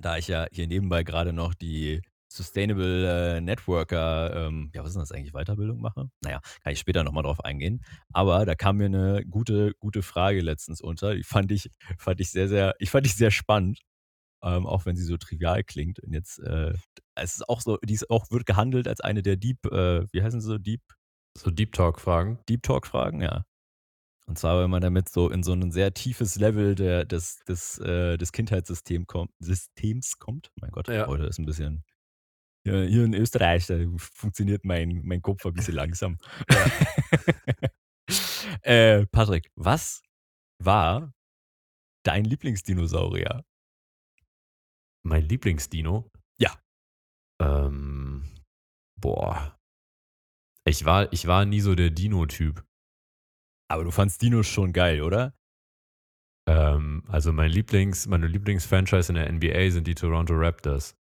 da 0.00 0.16
ich 0.16 0.28
ja 0.28 0.46
hier 0.50 0.66
nebenbei 0.66 1.04
gerade 1.04 1.32
noch 1.32 1.54
die 1.54 2.02
Sustainable 2.36 3.36
äh, 3.36 3.40
Networker, 3.40 4.46
ähm, 4.48 4.70
ja, 4.74 4.82
was 4.82 4.88
ist 4.90 4.94
denn 4.94 5.02
das 5.02 5.12
eigentlich, 5.12 5.32
Weiterbildung 5.32 5.80
mache? 5.80 6.10
Naja, 6.22 6.40
kann 6.62 6.72
ich 6.72 6.78
später 6.78 7.04
nochmal 7.04 7.22
drauf 7.24 7.44
eingehen. 7.44 7.84
Aber 8.12 8.44
da 8.46 8.54
kam 8.54 8.78
mir 8.78 8.86
eine 8.86 9.24
gute, 9.24 9.72
gute 9.78 10.02
Frage 10.02 10.40
letztens 10.40 10.80
unter. 10.80 11.14
Die 11.14 11.22
fand 11.22 11.52
ich, 11.52 11.70
fand 11.98 12.20
ich 12.20 12.30
sehr, 12.30 12.48
sehr, 12.48 12.74
ich 12.78 12.90
fand 12.90 13.06
ich 13.06 13.14
sehr 13.14 13.30
spannend. 13.30 13.80
Ähm, 14.44 14.66
auch 14.66 14.86
wenn 14.86 14.96
sie 14.96 15.04
so 15.04 15.16
trivial 15.18 15.62
klingt. 15.62 16.00
Und 16.00 16.12
jetzt, 16.12 16.40
äh, 16.40 16.72
es 17.14 17.36
ist 17.36 17.48
auch 17.48 17.60
so, 17.60 17.76
die 17.84 17.94
ist 17.94 18.10
auch, 18.10 18.28
wird 18.32 18.44
gehandelt 18.44 18.88
als 18.88 19.00
eine 19.00 19.22
der 19.22 19.36
Deep, 19.36 19.64
äh, 19.66 20.04
wie 20.12 20.20
heißen 20.22 20.40
sie 20.40 20.46
so, 20.48 20.58
Deep, 20.58 20.82
So 21.38 21.50
Deep 21.52 21.72
Talk-Fragen. 21.72 22.40
Deep 22.48 22.64
Talk-Fragen, 22.64 23.20
ja. 23.22 23.44
Und 24.26 24.38
zwar, 24.38 24.60
wenn 24.62 24.70
man 24.70 24.80
damit 24.80 25.08
so 25.08 25.30
in 25.30 25.42
so 25.44 25.52
ein 25.52 25.70
sehr 25.70 25.94
tiefes 25.94 26.36
Level 26.36 26.74
der, 26.74 27.04
des, 27.04 27.38
des, 27.46 27.78
äh, 27.78 28.16
des 28.16 28.32
Kindheitssystems 28.32 29.06
kommt, 29.06 29.30
Systems 29.38 30.18
kommt. 30.18 30.50
Mein 30.60 30.70
Gott, 30.70 30.88
Ja. 30.88 31.06
heute 31.06 31.24
ist 31.26 31.38
ein 31.38 31.46
bisschen. 31.46 31.84
Hier, 32.64 32.84
hier 32.84 33.04
in 33.04 33.14
Österreich, 33.14 33.66
da 33.66 33.76
funktioniert 33.98 34.64
mein, 34.64 35.02
mein 35.04 35.20
Kopf 35.20 35.44
ein 35.44 35.52
bisschen 35.52 35.74
langsam. 35.74 36.18
äh, 38.62 39.04
Patrick, 39.06 39.50
was 39.56 40.02
war 40.62 41.12
dein 42.04 42.24
Lieblingsdinosaurier? 42.24 43.44
Mein 45.04 45.24
Lieblingsdino? 45.24 46.10
Ja. 46.38 46.56
Ähm, 47.40 48.24
boah. 49.00 49.58
Ich 50.64 50.84
war, 50.84 51.12
ich 51.12 51.26
war 51.26 51.44
nie 51.44 51.60
so 51.60 51.74
der 51.74 51.90
Dino-Typ. 51.90 52.64
Aber 53.68 53.84
du 53.84 53.90
fandst 53.90 54.22
Dinos 54.22 54.46
schon 54.46 54.72
geil, 54.72 55.02
oder? 55.02 55.34
Ähm, 56.48 57.04
also 57.08 57.32
mein 57.32 57.50
Lieblings, 57.50 58.06
meine 58.06 58.26
Lieblingsfranchise 58.26 59.12
in 59.12 59.16
der 59.16 59.32
NBA 59.32 59.70
sind 59.70 59.86
die 59.86 59.94
Toronto 59.94 60.34
Raptors. 60.34 60.94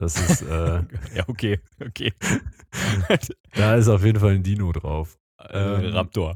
Das 0.00 0.16
ist, 0.18 0.42
äh, 0.42 0.82
ja, 1.14 1.28
okay, 1.28 1.60
okay. 1.78 2.12
da 3.54 3.74
ist 3.74 3.88
auf 3.88 4.02
jeden 4.02 4.18
Fall 4.18 4.34
ein 4.34 4.42
Dino 4.42 4.72
drauf. 4.72 5.18
äh, 5.38 5.58
Ähm, 5.58 5.92
Raptor. 5.92 6.34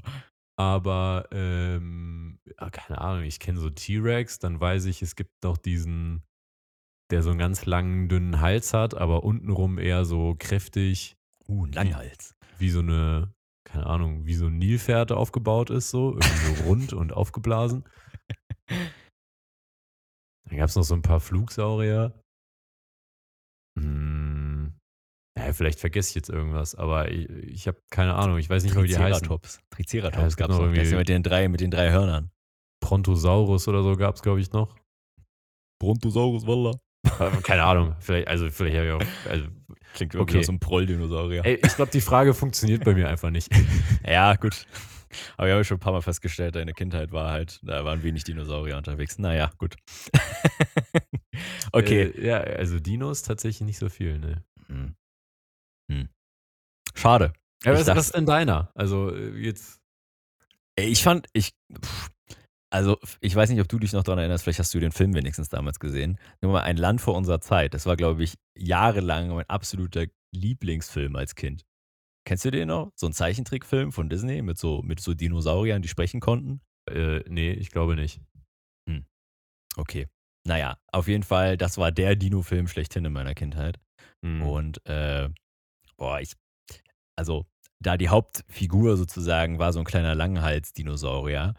Aber, 0.57 1.27
ähm, 1.33 2.39
ja, 2.61 2.69
keine 2.71 3.01
Ahnung, 3.01 3.25
ich 3.25 3.41
kenne 3.41 3.59
so 3.59 3.71
T-Rex, 3.71 4.39
dann 4.39 4.61
weiß 4.61 4.85
ich, 4.85 5.01
es 5.01 5.17
gibt 5.17 5.31
noch 5.43 5.57
diesen, 5.57 6.23
der 7.11 7.23
so 7.23 7.31
einen 7.31 7.39
ganz 7.39 7.65
langen, 7.65 8.09
dünnen 8.09 8.41
Hals 8.43 8.75
hat, 8.75 8.95
aber 8.95 9.25
untenrum 9.25 9.79
eher 9.79 10.05
so 10.05 10.37
kräftig, 10.39 11.17
Uh, 11.49 11.65
ein 11.67 11.73
Langhals. 11.73 12.35
wie 12.59 12.71
so 12.71 12.81
eine, 12.81 13.33
keine 13.65 13.87
Ahnung, 13.87 14.27
wie 14.27 14.35
so 14.35 14.47
ein 14.47 14.59
Nilpferd 14.59 15.11
aufgebaut 15.13 15.71
ist, 15.71 15.91
so, 15.91 16.13
irgendwie 16.13 16.55
so 16.55 16.65
rund 16.69 16.93
und 16.93 17.13
aufgeblasen. 17.15 17.85
Dann 18.69 20.59
gab 20.59 20.69
es 20.69 20.77
noch 20.77 20.83
so 20.85 20.95
ein 20.95 21.03
paar 21.03 21.21
Flugsaurier. 21.21 22.13
Hm, 23.79 24.73
ja, 25.39 25.53
vielleicht 25.53 25.81
vergesse 25.81 26.11
ich 26.11 26.15
jetzt 26.15 26.29
irgendwas, 26.31 26.75
aber 26.75 27.11
ich, 27.11 27.29
ich 27.29 27.67
habe 27.69 27.79
keine 27.91 28.15
Ahnung, 28.15 28.39
ich 28.39 28.49
weiß 28.49 28.63
nicht 28.65 28.75
mehr, 28.75 28.85
wie 28.85 28.89
die 28.89 28.97
heißen. 28.97 29.21
Triceratops. 29.27 29.61
Triceratops 29.71 30.21
Ja, 30.21 30.27
es 30.27 30.37
gab 30.37 30.49
gibt 30.49 30.59
es 30.61 30.65
noch. 30.67 30.73
Das 30.73 30.73
ist 30.73 30.77
ja 30.79 30.83
irgendwie- 30.85 30.97
mit 30.99 31.09
den 31.09 31.23
drei, 31.23 31.49
mit 31.49 31.61
den 31.61 31.71
drei 31.71 31.91
Hörnern. 31.91 32.31
Brontosaurus 32.81 33.67
oder 33.69 33.83
so 33.83 33.97
gab 33.97 34.15
es, 34.17 34.23
glaube 34.23 34.41
ich, 34.41 34.53
noch. 34.53 34.77
Brontosaurus, 35.81 36.47
Walla. 36.47 36.79
Aber 37.19 37.43
keine 37.43 37.65
Ahnung, 37.65 37.95
vielleicht, 38.01 38.29
also 38.29 38.49
vielleicht 38.51 38.77
habe 38.77 38.87
ich 38.87 38.93
auch. 38.93 39.31
Also, 39.31 39.47
Klingt 39.95 40.15
Okay. 40.15 40.19
irgendwie 40.23 40.37
okay. 40.39 40.45
so 40.47 40.53
ein 40.53 40.59
Prolldinosaurier. 40.59 41.45
ey, 41.45 41.55
ich 41.63 41.77
glaube, 41.77 41.91
die 41.93 42.01
Frage 42.01 42.35
funktioniert 42.35 42.85
bei 42.85 42.95
mir 42.95 43.09
einfach 43.09 43.31
nicht. 43.31 43.49
Ja, 44.07 44.35
gut. 44.37 44.67
Aber 45.37 45.49
wir 45.49 45.55
haben 45.55 45.65
schon 45.65 45.77
ein 45.77 45.81
paar 45.81 45.93
Mal 45.93 46.03
festgestellt, 46.03 46.55
deine 46.57 46.73
Kindheit 46.75 47.13
war 47.13 47.31
halt, 47.31 47.61
da 47.63 47.85
waren 47.85 48.03
wenig 48.03 48.25
Dinosaurier 48.25 48.77
unterwegs. 48.77 49.19
Naja, 49.19 49.51
gut. 49.59 49.77
okay. 51.73 52.03
Äh, 52.03 52.27
ja, 52.27 52.39
also 52.41 52.79
Dinos 52.81 53.23
tatsächlich 53.23 53.67
nicht 53.67 53.79
so 53.79 53.89
viel, 53.89 54.19
ne. 54.19 54.43
Hm. 54.67 54.95
Hm. 55.91 56.09
Schade. 56.95 57.33
Ja, 57.65 57.73
Ich 57.73 57.79
was, 57.81 57.87
dachte- 57.87 57.99
was 57.99 58.07
ist 58.07 58.15
denn 58.17 58.27
deiner? 58.27 58.71
Also 58.75 59.15
äh, 59.15 59.31
jetzt. 59.41 59.81
Ich 60.77 61.03
fand, 61.05 61.29
ich, 61.33 61.53
pff, 61.73 62.11
also 62.71 62.99
ich 63.21 63.35
weiß 63.35 63.49
nicht, 63.51 63.61
ob 63.61 63.69
du 63.69 63.79
dich 63.79 63.93
noch 63.93 64.03
daran 64.03 64.19
erinnerst, 64.19 64.43
vielleicht 64.45 64.59
hast 64.59 64.75
du 64.75 64.81
den 64.81 64.91
Film 64.91 65.15
wenigstens 65.15 65.49
damals 65.49 65.79
gesehen. 65.79 66.19
Nur 66.43 66.53
mal 66.53 66.63
ein 66.63 66.77
Land 66.77 67.01
vor 67.01 67.15
unserer 67.15 67.41
Zeit. 67.41 67.75
Das 67.75 67.87
war, 67.87 67.97
glaube 67.97 68.25
ich, 68.25 68.35
jahrelang 68.59 69.29
mein 69.29 69.49
absoluter 69.49 70.07
Lieblingsfilm 70.35 71.15
als 71.15 71.37
Kind. 71.37 71.65
Kennst 72.27 72.45
du 72.45 72.51
den 72.51 72.69
noch? 72.69 72.91
So 72.97 73.07
ein 73.07 73.13
Zeichentrickfilm 73.13 73.93
von 73.93 74.09
Disney 74.09 74.41
mit 74.43 74.59
so, 74.59 74.83
mit 74.83 75.01
so 75.01 75.15
Dinosauriern, 75.15 75.83
die 75.83 75.89
sprechen 75.89 76.21
konnten? 76.21 76.61
Äh, 76.91 77.21
nee, 77.29 77.53
ich 77.53 77.71
glaube 77.71 77.97
nicht. 77.97 78.21
Okay. 79.77 80.07
Naja, 80.47 80.77
auf 80.93 81.09
jeden 81.09 81.25
Fall, 81.25 81.57
das 81.57 81.79
war 81.79 81.91
der 81.91 82.15
Dino-Film 82.15 82.69
schlechthin 82.69 83.05
in 83.05 83.13
meiner 83.13 83.35
Kindheit. 83.35 83.81
Hm. 84.25 84.43
Und, 84.43 84.87
äh, 84.87 85.29
boah, 85.97 86.21
ich, 86.21 86.35
also, 87.17 87.45
da 87.81 87.97
die 87.97 88.09
Hauptfigur 88.09 88.97
sozusagen 88.97 89.59
war 89.59 89.73
so 89.73 89.81
ein 89.81 89.85
kleiner 89.85 90.15
Langhals-Dinosaurier, 90.15 91.55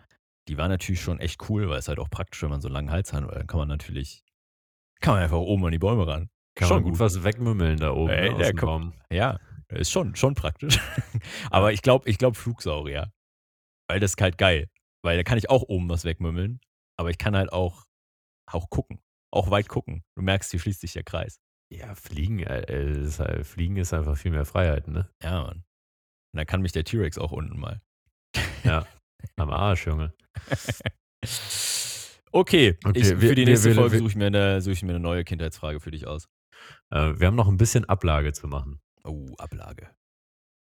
die 0.48 0.58
war 0.58 0.70
natürlich 0.70 1.02
schon 1.02 1.20
echt 1.20 1.50
cool, 1.50 1.68
weil 1.68 1.80
es 1.80 1.90
halt 1.90 2.00
auch 2.00 2.10
praktisch, 2.10 2.42
wenn 2.44 2.52
man 2.52 2.62
so 2.62 2.70
einen 2.70 2.74
langen 2.76 2.92
Hals 2.92 3.12
hat, 3.12 3.24
dann 3.30 3.48
kann 3.48 3.58
man 3.58 3.68
natürlich, 3.68 4.24
kann 5.02 5.16
man 5.16 5.24
einfach 5.24 5.40
oben 5.40 5.66
an 5.66 5.72
die 5.74 5.80
Bäume 5.80 6.08
ran. 6.08 6.30
Kann 6.56 6.68
schon 6.70 6.78
man 6.78 6.84
gut, 6.84 6.92
gut. 6.94 7.00
was 7.02 7.24
wegmümmeln 7.24 7.80
da 7.80 7.92
oben 7.92 8.12
Ey, 8.12 8.30
ne, 8.30 8.36
aus 8.36 8.38
der 8.38 8.52
dem 8.54 8.58
kommt- 8.58 8.94
Baum. 8.94 9.02
Ja, 9.12 9.40
ist 9.70 9.92
schon, 9.92 10.16
schon 10.16 10.36
praktisch. 10.36 10.80
Aber 11.52 11.74
ich 11.74 11.82
glaube, 11.82 12.10
ich 12.10 12.18
glaube 12.18 12.38
Flugsaurier. 12.38 13.12
Weil 13.90 14.00
das 14.00 14.12
ist 14.12 14.22
halt 14.22 14.38
geil. 14.38 14.70
Weil 15.04 15.18
da 15.18 15.24
kann 15.24 15.38
ich 15.38 15.50
auch 15.50 15.62
oben 15.64 15.88
was 15.90 16.04
wegmümmeln, 16.06 16.60
aber 16.98 17.12
ich 17.12 17.20
kann 17.20 17.36
halt 17.36 17.54
auch, 17.54 17.86
auch 18.52 18.70
gucken. 18.72 19.00
Auch 19.32 19.52
weit 19.52 19.68
gucken. 19.70 20.04
Du 20.16 20.24
merkst, 20.24 20.50
hier 20.50 20.60
schließt 20.60 20.82
sich 20.82 20.94
der 20.94 21.04
Kreis. 21.04 21.40
Ja, 21.72 21.94
Fliegen, 21.94 22.40
äh, 22.40 22.92
ist 23.04 23.20
halt, 23.20 23.46
Fliegen 23.46 23.78
ist 23.78 23.94
einfach 23.94 24.18
viel 24.18 24.32
mehr 24.32 24.46
Freiheit, 24.46 24.88
ne? 24.88 25.10
Ja, 25.22 25.44
Mann. 25.44 25.58
Und 25.58 26.38
dann 26.38 26.46
kann 26.48 26.62
mich 26.64 26.72
der 26.72 26.84
T-Rex 26.86 27.18
auch 27.20 27.32
unten 27.32 27.60
mal. 27.60 27.82
Ja. 28.64 28.88
Am 29.36 29.52
Arsch, 29.52 29.86
Junge. 29.86 30.14
Okay, 32.32 32.78
Okay, 32.84 33.00
ich, 33.00 33.10
wir- 33.22 33.30
für 33.30 33.36
die 33.36 33.46
nächste 33.46 33.70
wir- 33.70 33.76
Folge 33.76 33.98
suche 34.00 34.10
ich, 34.10 34.16
mir 34.16 34.28
eine, 34.28 34.62
suche 34.62 34.74
ich 34.74 34.84
mir 34.84 34.92
eine 34.92 35.00
neue 35.00 35.24
Kindheitsfrage 35.24 35.80
für 35.80 35.92
dich 35.92 36.08
aus. 36.08 36.28
Äh, 36.92 37.14
wir 37.20 37.28
haben 37.28 37.36
noch 37.36 37.48
ein 37.48 37.58
bisschen 37.58 37.86
Ablage 37.86 38.34
zu 38.34 38.48
machen. 38.48 38.80
Oh, 39.06 39.36
Ablage. 39.38 39.90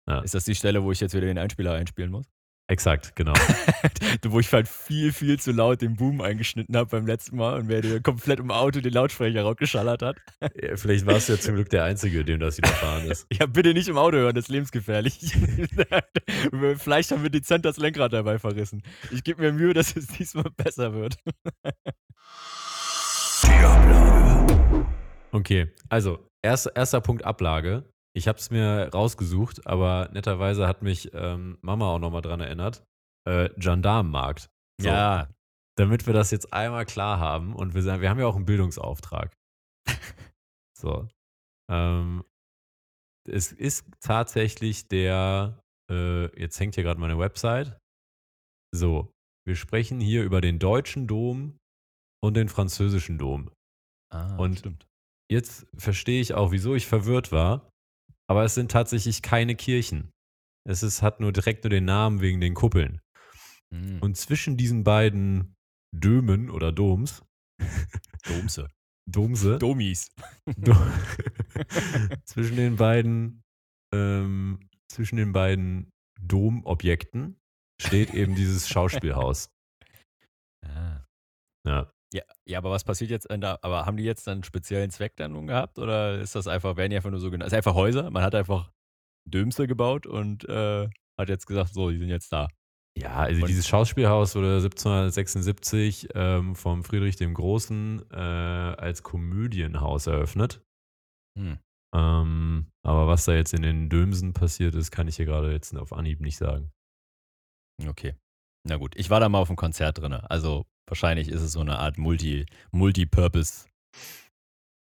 Ja. 0.07 0.21
Ist 0.21 0.35
das 0.35 0.45
die 0.45 0.55
Stelle, 0.55 0.83
wo 0.83 0.91
ich 0.91 0.99
jetzt 0.99 1.13
wieder 1.13 1.27
den 1.27 1.37
Einspieler 1.37 1.73
einspielen 1.73 2.11
muss? 2.11 2.25
Exakt, 2.67 3.15
genau. 3.15 3.33
wo 4.27 4.39
ich 4.39 4.53
halt 4.53 4.67
viel, 4.67 5.11
viel 5.11 5.39
zu 5.39 5.51
laut 5.51 5.81
den 5.81 5.95
Boom 5.95 6.21
eingeschnitten 6.21 6.77
habe 6.77 6.91
beim 6.91 7.07
letzten 7.07 7.37
Mal 7.37 7.59
und 7.59 7.67
wer 7.67 7.81
dir 7.81 7.99
komplett 7.99 8.39
im 8.39 8.51
Auto 8.51 8.79
den 8.79 8.93
Lautsprecher 8.93 9.41
rausgeschallert 9.41 10.03
hat. 10.03 10.17
Ja, 10.61 10.77
Vielleicht 10.77 11.07
warst 11.07 11.29
du 11.29 11.33
ja 11.33 11.39
zum 11.39 11.55
Glück 11.55 11.69
der 11.69 11.85
Einzige, 11.85 12.23
dem 12.23 12.39
das 12.39 12.57
widerfahren 12.57 13.09
ist. 13.09 13.25
Ja, 13.39 13.47
bitte 13.47 13.73
nicht 13.73 13.87
im 13.87 13.97
Auto 13.97 14.17
hören, 14.17 14.35
das 14.35 14.45
ist 14.45 14.49
lebensgefährlich. 14.49 15.19
Vielleicht 16.77 17.11
haben 17.11 17.23
wir 17.23 17.31
dezent 17.31 17.65
das 17.65 17.77
Lenkrad 17.77 18.13
dabei 18.13 18.37
verrissen. 18.37 18.83
Ich 19.09 19.23
gebe 19.23 19.41
mir 19.41 19.51
Mühe, 19.51 19.73
dass 19.73 19.95
es 19.95 20.05
diesmal 20.05 20.51
besser 20.55 20.93
wird. 20.93 21.17
Okay, 25.31 25.71
also 25.89 26.29
erster, 26.43 26.75
erster 26.75 27.01
Punkt 27.01 27.23
Ablage. 27.25 27.83
Ich 28.15 28.27
habe 28.27 28.37
es 28.39 28.49
mir 28.49 28.89
rausgesucht, 28.93 29.65
aber 29.67 30.09
netterweise 30.13 30.67
hat 30.67 30.81
mich 30.81 31.11
ähm, 31.13 31.57
Mama 31.61 31.87
auch 31.93 31.99
nochmal 31.99 32.21
dran 32.21 32.41
erinnert. 32.41 32.83
Äh, 33.27 33.49
Gendarmenmarkt. 33.57 34.49
So, 34.81 34.87
Ja, 34.87 35.29
damit 35.77 36.07
wir 36.07 36.13
das 36.13 36.31
jetzt 36.31 36.51
einmal 36.53 36.85
klar 36.85 37.19
haben 37.19 37.55
und 37.55 37.73
wir 37.75 37.81
sagen 37.83 38.01
wir 38.01 38.09
haben 38.09 38.19
ja 38.19 38.25
auch 38.25 38.35
'n 38.35 38.45
Bildungsauftrag. 38.45 39.33
So, 40.77 41.07
ähm 41.69 42.23
es 43.29 43.51
ist 43.51 43.85
tatsächlich 44.01 44.87
der 44.87 45.61
äh, 45.91 46.25
jetzt 46.41 46.59
hängt 46.59 46.75
hier 46.75 46.83
grad 46.83 46.97
meine 46.97 47.19
Website. 47.19 47.77
So, 48.73 49.11
wir 49.45 49.55
sprechen 49.55 49.99
hier 49.99 50.23
über 50.23 50.41
den 50.41 50.57
deutschen 50.59 51.05
Dom 51.07 51.57
und 52.23 52.35
den 52.35 52.49
französischen 52.49 53.17
Dom. 53.17 53.51
Ah, 54.11 54.37
Und 54.37 54.59
stimmt. 54.59 54.87
jetzt 55.31 55.67
verstehe 55.77 56.21
ich 56.21 56.33
auch, 56.33 56.51
wieso 56.51 56.75
ich 56.75 56.87
verwirrt 56.87 57.31
war, 57.31 57.69
aber 58.29 58.43
es 58.43 58.53
sind 58.53 58.71
tatsächlich 58.71 59.21
keine 59.21 59.55
Kirchen. 59.55 60.11
Es 60.67 60.83
ist 60.83 61.01
hat 61.01 61.19
nur 61.19 61.33
direkt 61.33 61.63
nur 61.63 61.71
den 61.71 61.85
Namen 61.85 62.21
wegen 62.21 62.39
den 62.39 62.53
Kuppeln. 62.53 63.01
Mhm. 63.73 63.99
Und 64.01 64.17
zwischen 64.17 64.55
diesen 64.55 64.83
beiden 64.83 65.55
Dömen 65.91 66.49
oder 66.49 66.71
Doms 66.71 67.23
Domse. 68.27 68.67
Domse 69.09 69.57
Domis. 69.57 70.11
Do 70.57 70.75
zwischen 72.25 72.55
den 72.55 72.75
beiden 72.75 73.41
ähm, 73.91 74.69
zwischen 74.87 75.17
den 75.17 75.33
beiden 75.33 75.89
Domobjekten 76.21 77.39
steht 77.81 78.13
eben 78.13 78.35
dieses 78.35 78.69
Schauspielhaus. 78.69 79.49
Ah. 80.63 81.03
Ja. 81.65 81.91
Ja, 82.13 82.23
ja, 82.45 82.57
aber 82.57 82.71
was 82.71 82.83
passiert 82.83 83.11
jetzt, 83.11 83.27
da 83.29 83.59
aber 83.61 83.85
haben 83.85 83.97
die 83.97 84.03
jetzt 84.03 84.25
dann 84.25 84.39
'n 84.39 84.43
speziellen 84.43 84.89
Zweck 84.89 85.15
dann 85.17 85.33
nun 85.33 85.45
gehabt 85.45 85.77
oder 85.77 86.19
ist 86.19 86.33
das 86.35 86.47
einfach 86.47 86.75
werden 86.75 86.89
die 86.89 86.95
einfach 86.95 87.11
nur 87.11 87.19
so 87.19 87.29
gena 87.29 87.45
ist 87.45 87.53
einfach 87.53 87.75
Häuser? 87.75 88.09
Man 88.09 88.23
hat 88.23 88.33
einfach 88.33 88.71
Dömse 89.25 89.67
gebaut 89.67 90.07
und, 90.07 90.45
äh, 90.49 90.89
hat 91.19 91.29
jetzt 91.29 91.45
gesagt: 91.47 91.73
„So, 91.73 91.91
die 91.91 91.99
sind 91.99 92.09
jetzt 92.09 92.31
da.“ 92.33 92.47
Ja, 92.97 93.15
also 93.17 93.41
Und 93.41 93.43
dieses 93.43 93.67
Schauspielhaus 93.67 94.35
wurde 94.35 94.59
1776, 94.61 96.09
ähm, 96.15 96.55
vom 96.55 96.83
Friedrich 96.83 97.15
dem 97.15 97.33
Großen, 97.33 98.03
äh, 98.11 98.15
als 98.15 99.03
Komödienhaus 99.03 100.07
eröffnet. 100.07 100.61
Hm. 101.37 101.53
Ähm, 101.93 102.71
aber 102.83 103.07
was 103.07 103.25
da 103.25 103.33
jetzt 103.33 103.53
in 103.53 103.61
den 103.63 103.89
Dömsen 103.89 104.33
passiert 104.33 104.75
ist, 104.75 104.91
kann 104.91 105.07
ich 105.07 105.15
dir 105.15 105.25
grade 105.25 105.51
jetzt 105.51 105.75
auf 105.75 105.91
Anhieb 105.93 106.19
nicht 106.21 106.37
sagen. 106.37 106.71
Okay. 107.87 108.15
Na 108.63 108.75
gut, 108.77 108.95
ich 108.97 109.09
war 109.09 109.19
da 109.19 109.29
mal 109.29 109.41
auf'm 109.41 109.55
Konzert 109.55 109.97
drinnen. 109.99 110.19
Also, 110.21 110.65
wahrscheinlich 110.89 111.29
ist 111.29 111.41
es 111.41 111.53
so 111.53 111.63
'ne 111.63 111.77
Art 111.79 111.97
Multi 111.97 112.45
Multipurpose 112.71 113.65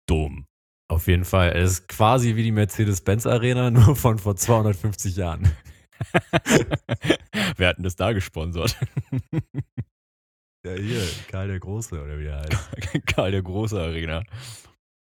Dom. 0.09 0.47
Auf 0.91 1.07
jeden 1.07 1.25
Fall. 1.25 1.51
Es 1.57 1.73
ist 1.73 1.89
quasi 1.89 2.37
wie 2.37 2.43
die 2.43 2.53
Mercedes-Benz 2.53 3.27
Arena, 3.27 3.71
nur 3.73 3.97
von 3.97 4.19
vor 4.19 4.37
250 4.37 5.17
Jahren. 5.17 5.51
Wer 7.57 7.69
hat 7.69 7.79
'n 7.79 7.83
das 7.85 7.97
da 7.97 8.13
gesponsert? 8.13 8.77
Ja, 10.67 10.73
hier, 10.73 11.03
Karl 11.29 11.49
der 11.49 11.61
Große 11.61 12.03
oder 12.03 12.19
wie 12.19 12.25
der 12.25 12.41
heißt. 12.41 13.07
Karl 13.07 13.31
der 13.33 13.43
Große 13.43 13.81
Arena. 13.81 14.23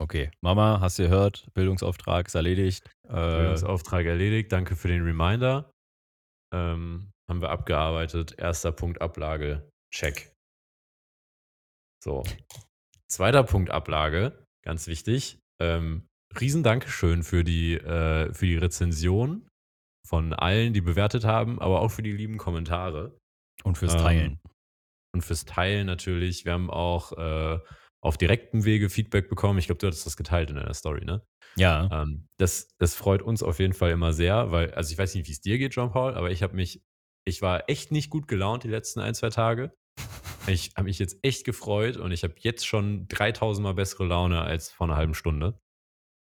Okay, 0.03 0.31
Mama, 0.43 0.81
hast 0.81 0.99
du 0.99 1.03
gehört, 1.03 1.47
Bildungsauftrag 1.55 2.27
ist 2.29 2.35
erledigt. 2.35 2.89
Äh 3.09 3.13
Bildungsauftrag 3.13 4.07
erledigt. 4.07 4.51
Danke 4.53 4.75
für 4.75 4.89
den 4.89 5.03
Reminder. 5.03 5.71
Ähm, 6.55 7.11
haben 7.31 7.43
wir 7.43 7.51
abgearbeitet. 7.51 8.39
1. 8.39 8.63
Punkt 8.77 9.01
Ablage, 9.03 9.69
check. 9.95 10.33
So. 12.03 12.23
2. 13.09 13.43
Punkt 13.43 13.71
Ablage, 13.71 14.45
ganz 14.65 14.87
wichtig. 14.87 15.39
Ähm, 15.61 16.07
riesen 16.41 16.63
Dankeschön 16.63 17.23
für 17.23 17.45
die 17.45 17.75
äh, 17.75 18.33
für 18.33 18.47
die 18.47 18.57
Rezension 18.57 19.49
von 20.07 20.33
allen, 20.33 20.73
die 20.73 20.81
bewertet 20.81 21.25
haben, 21.25 21.61
aber 21.61 21.81
auch 21.81 21.91
für 21.91 22.03
die 22.03 22.13
lieben 22.13 22.39
Kommentare. 22.39 23.17
Und 23.65 23.77
fürs 23.77 23.95
Ähm, 23.95 24.01
Teilen. 24.01 24.41
und 25.15 25.23
fürs 25.23 25.45
Teilen 25.45 25.87
natürlich. 25.87 26.45
Wir 26.45 26.53
haben 26.53 26.71
auch, 26.71 27.13
äh, 27.13 27.59
auf 28.03 28.17
direktem 28.17 28.65
Wege 28.65 28.89
Feedback 28.89 29.29
bekommen. 29.29 29.59
Ich 29.59 29.67
glaube, 29.67 29.79
du 29.81 29.87
hattest 29.87 30.07
das 30.07 30.17
geteilt 30.17 30.49
in 30.51 30.57
deiner 30.57 30.73
Story, 30.73 31.05
ne? 31.05 31.23
Ja. 31.57 31.89
Ähm, 31.93 32.27
das 32.39 32.69
das 32.79 32.95
freut 32.95 33.21
uns 33.23 33.43
auf 33.43 33.59
jeden 33.59 33.75
Fall 33.75 33.91
immer 33.91 34.13
sehr, 34.15 34.51
weil 34.53 34.73
also, 34.73 34.93
ich 34.93 34.99
weiß 34.99 35.15
nicht, 35.17 35.29
wie's 35.29 35.41
dir 35.43 35.59
geht, 35.59 35.73
Jean 35.75 35.91
Paul, 35.91 36.15
aber 36.15 36.31
ich 36.31 36.43
habe 36.43 36.55
mich 36.57 36.81
ich 37.27 37.43
war 37.43 37.69
echt 37.69 37.93
nicht 37.93 38.09
gut 38.09 38.29
gelaunt 38.29 38.65
die 38.65 38.69
letzten 38.69 39.01
1, 39.01 39.19
2 39.19 39.31
Tage. 39.31 39.75
Ich 40.47 40.73
habe 40.77 40.85
mich 40.85 40.99
jetzt 40.99 41.19
echt 41.23 41.45
gefreut 41.45 41.97
und 41.97 42.13
ich 42.13 42.25
habe 42.25 42.35
jetzt 42.39 42.67
schon 42.67 43.07
3.000 43.09 43.61
Mal 43.63 43.75
bessere 43.75 44.07
Laune 44.07 44.41
als 44.43 44.71
vor 44.71 44.87
'ner 44.87 44.97
halben 44.97 45.15
Stunde. 45.15 45.61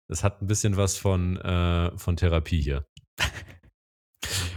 Das 0.09 0.25
hat 0.25 0.43
'n 0.43 0.47
bisschen 0.49 0.77
was 0.77 0.97
von 0.99 1.37
äh, 1.39 1.97
von 1.99 2.17
Therapie 2.17 2.61
hier. 2.63 2.87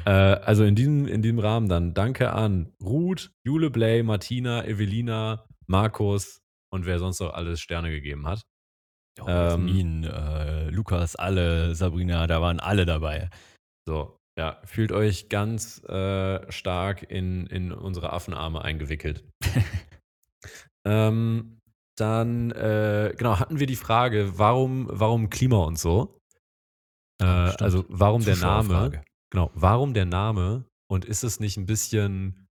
Äh, 0.06 0.10
also, 0.12 0.66
in 0.66 0.76
diesem 0.76 1.08
in 1.08 1.22
diesem 1.22 1.40
Rahmen 1.40 1.70
dann 1.70 1.94
danke 1.94 2.34
an 2.34 2.74
Ruth, 2.84 3.32
Jule 3.46 3.70
Bley, 3.70 4.04
Martina, 4.04 4.66
Evelina, 4.66 5.48
Markus 5.68 6.42
und 6.74 6.86
wer 6.86 7.00
sonst 7.00 7.22
noch 7.22 7.34
alles 7.34 7.62
Sterne 7.62 7.90
gegeben 7.90 8.28
hat. 8.28 8.44
Oh, 9.22 9.26
Ähm 9.28 9.68
Jasmin, 9.68 10.04
äh, 10.04 10.70
Lukas, 10.72 11.16
alle, 11.16 11.76
Sabrina, 11.76 12.28
da 12.28 12.42
waren 12.42 12.60
alle 12.60 12.86
dabei. 12.86 13.30
So, 13.88 14.20
ja, 14.38 14.60
fühlt 14.66 14.92
euch 14.92 15.30
ganz, 15.30 15.84
äh, 15.86 16.52
stark 16.52 17.04
in 17.10 17.46
in 17.48 17.72
unsere 17.72 18.14
Affenarme 18.14 18.62
eingewickelt. 18.64 19.24
Ähm, 20.86 21.60
dann, 21.98 22.52
äh, 22.52 23.14
genau, 23.18 23.40
hatten 23.40 23.60
wir 23.60 23.68
die 23.68 23.76
Frage, 23.78 24.38
warum 24.38 24.88
warum 24.92 25.30
Klima 25.30 25.58
und 25.66 25.80
so? 25.80 26.20
Äh, 27.22 27.26
Ah, 27.26 27.48
stimmt. 27.48 27.62
also, 27.64 27.86
warum 27.90 28.26
der 28.26 28.36
Name 28.38 29.02
genau, 29.32 29.52
warum 29.56 29.94
der 29.94 30.06
Name 30.06 30.66
und 30.90 31.06
ist 31.06 31.24
es 31.24 31.40
nicht 31.40 31.58
'n 31.58 31.66
bisschen, 31.66 32.48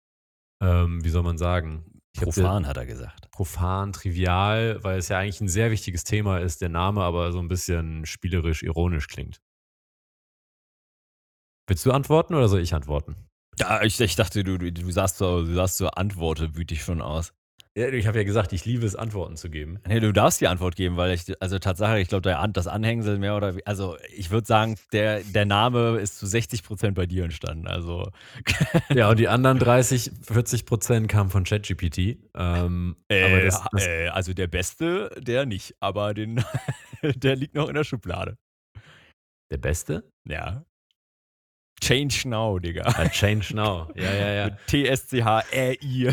ähm, 0.63 1.03
wie 1.03 1.09
soll 1.09 1.23
man 1.23 1.37
sagen? 1.37 1.85
Profan, 2.17 2.67
hat 2.67 2.77
er 2.77 2.85
gesagt. 2.85 3.29
profan, 3.31 3.93
trivial, 3.93 4.83
weil 4.83 4.99
es 4.99 5.09
ja 5.09 5.17
eigentlich 5.19 5.41
'n 5.41 5.47
sehr 5.49 5.71
wichtiges 5.71 6.03
Thema 6.03 6.39
ist, 6.39 6.61
der 6.61 6.69
Name 6.69 7.01
aber 7.03 7.31
so 7.31 7.39
'n 7.39 7.47
bisschen 7.47 8.05
spielerisch 8.05 8.63
ironisch 8.63 9.07
klingt. 9.07 9.39
Willst 11.71 11.85
du 11.85 11.93
antworten 11.93 12.35
oder 12.35 12.49
soll 12.49 12.59
ich 12.59 12.73
antworten? 12.73 13.15
Ja, 13.57 13.81
ich 13.81 13.97
ich 14.01 14.17
dachte, 14.17 14.43
du 14.43 14.57
du 14.57 14.73
du 14.73 14.91
sahst 14.91 15.19
so 15.19 15.45
du 15.45 15.53
sahst 15.53 15.77
so 15.77 15.87
antwortewütig 15.87 16.83
schon 16.83 17.01
aus. 17.01 17.31
Ja, 17.77 17.87
ich 17.87 18.07
habe 18.07 18.17
ja 18.17 18.25
gesagt, 18.25 18.51
ich 18.51 18.65
liebe 18.65 18.85
es, 18.85 18.97
Antworten 18.97 19.37
zu 19.37 19.49
geben. 19.49 19.79
Ne, 19.87 20.01
du 20.01 20.11
darfst 20.11 20.41
die 20.41 20.49
Antwort 20.49 20.75
geben, 20.75 20.97
weil 20.97 21.13
ich 21.13 21.33
also, 21.41 21.59
Tatsache, 21.59 21.97
ich 22.01 22.09
glaube, 22.09 22.37
das 22.51 22.67
Anhängsel 22.67 23.19
mehr 23.19 23.37
oder 23.37 23.55
we 23.55 23.61
also, 23.65 23.95
ich 24.13 24.31
würde 24.31 24.45
sagen, 24.45 24.75
der 24.91 25.21
der 25.23 25.45
Name 25.45 25.97
ist 25.99 26.19
zu 26.19 26.25
60 26.25 26.61
% 26.63 26.93
bei 26.93 27.05
dir 27.05 27.23
entstanden, 27.23 27.67
also 27.67 28.11
Ja, 28.93 29.09
und 29.09 29.17
die 29.17 29.29
anderen 29.29 29.57
30, 29.57 30.11
40 30.23 30.65
% 30.65 31.07
kamen 31.07 31.29
von 31.29 31.45
ChatGPT. 31.45 32.17
Ähm, 32.35 32.97
aber 33.07 33.15
Äh, 33.17 33.45
das 33.45 33.63
das 33.71 33.87
äh, 33.87 34.09
also, 34.09 34.33
der 34.33 34.47
Beste, 34.47 35.09
der 35.17 35.45
nicht, 35.45 35.75
aber 35.79 36.13
den 36.13 36.43
der 37.01 37.37
liegt 37.37 37.55
noch 37.55 37.69
in 37.69 37.75
der 37.75 37.85
Schublade. 37.85 38.35
Der 39.49 39.57
Beste? 39.57 40.03
Ja. 40.27 40.65
Change 41.83 42.27
Now, 42.29 42.59
Digga. 42.59 42.83
Ah, 42.85 43.09
Change 43.09 43.55
Now. 43.55 43.87
Ja, 43.95 44.13
ja, 44.13 44.33
ja. 44.33 44.45
Mit 44.45 44.67
T-S-C-H-R-I 44.67 46.11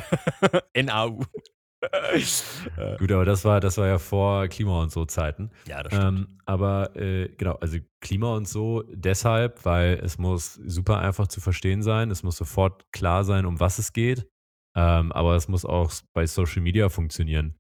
N-A-U. 0.75 1.23
Äh. 1.81 2.19
Gut, 2.99 3.13
aber 3.13 3.25
das 3.25 3.45
war 3.45 3.61
das 3.61 3.79
war 3.79 3.87
ja 3.87 3.99
vor 3.99 4.49
Klima 4.49 4.83
und 4.83 4.91
so 4.91 5.05
Zeiten. 5.05 5.53
Ja, 5.69 5.81
das 5.85 5.93
stimmt. 5.95 6.19
Ähm, 6.19 6.39
aber, 6.45 6.97
äh, 6.97 7.29
genau, 7.37 7.53
also, 7.55 7.79
Klima 8.01 8.35
und 8.35 8.49
so 8.49 8.83
deshalb, 8.93 9.65
weil 9.65 10.01
es 10.03 10.19
muss 10.19 10.55
super 10.55 10.99
einfach 10.99 11.29
zu 11.29 11.41
verstehen 11.41 11.83
sein. 11.85 12.11
Es 12.11 12.25
muss 12.25 12.37
sofort 12.37 12.91
klar 12.91 13.23
sein, 13.23 13.47
um 13.47 13.61
was 13.61 13.79
es 13.79 13.93
geht. 13.93 14.29
Ähm, 14.77 15.13
aber 15.13 15.37
es 15.37 15.47
muss 15.47 15.65
auch 15.65 15.93
bei 16.15 16.27
Social 16.27 16.63
Media 16.63 16.89
funktionieren. 16.89 17.57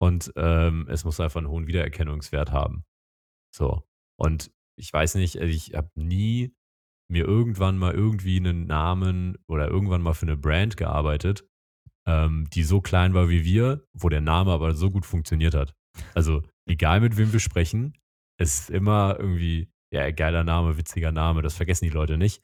Und, 0.00 0.32
ähm, 0.36 0.86
es 0.90 1.04
muss 1.04 1.20
einfach 1.20 1.40
'n 1.42 1.48
hohen 1.48 1.66
Wiedererkennungswert 1.66 2.52
haben. 2.52 2.84
So. 3.54 3.82
Und 4.18 4.50
ich 4.78 4.92
weiß 4.92 5.16
nicht, 5.16 5.36
äh, 5.36 5.46
ich 5.46 5.74
habe 5.74 5.90
nie 5.96 6.54
mir 7.10 7.24
irgendwann 7.26 7.78
mal 7.78 7.94
irgendwie 7.94 8.40
'nen 8.40 8.66
Namen 8.66 9.36
oder 9.48 9.68
irgendwann 9.68 10.02
mal 10.02 10.14
für 10.14 10.26
'ne 10.26 10.36
Brand 10.36 10.76
gearbeitet, 10.76 11.44
ähm, 12.06 12.48
die 12.54 12.64
so 12.64 12.80
klein 12.80 13.14
war 13.14 13.28
wie 13.30 13.44
wir, 13.44 13.84
wo 13.94 14.08
der 14.08 14.20
Name 14.22 14.52
aber 14.52 14.74
so 14.74 14.90
gut 14.90 15.06
funktioniert 15.06 15.54
hat. 15.54 15.74
Also, 16.14 16.42
egal 16.68 17.00
mit 17.00 17.16
wem 17.18 17.32
wir 17.32 17.40
sprechen, 17.40 17.94
es 18.38 18.60
ist 18.62 18.70
immer 18.70 19.16
irgendwie, 19.18 19.70
ja, 19.92 20.10
geiler 20.12 20.44
Name, 20.44 20.76
witziger 20.78 21.12
Name, 21.12 21.42
das 21.42 21.56
vergessen 21.56 21.84
die 21.86 21.90
Leute 21.90 22.16
nicht. 22.18 22.42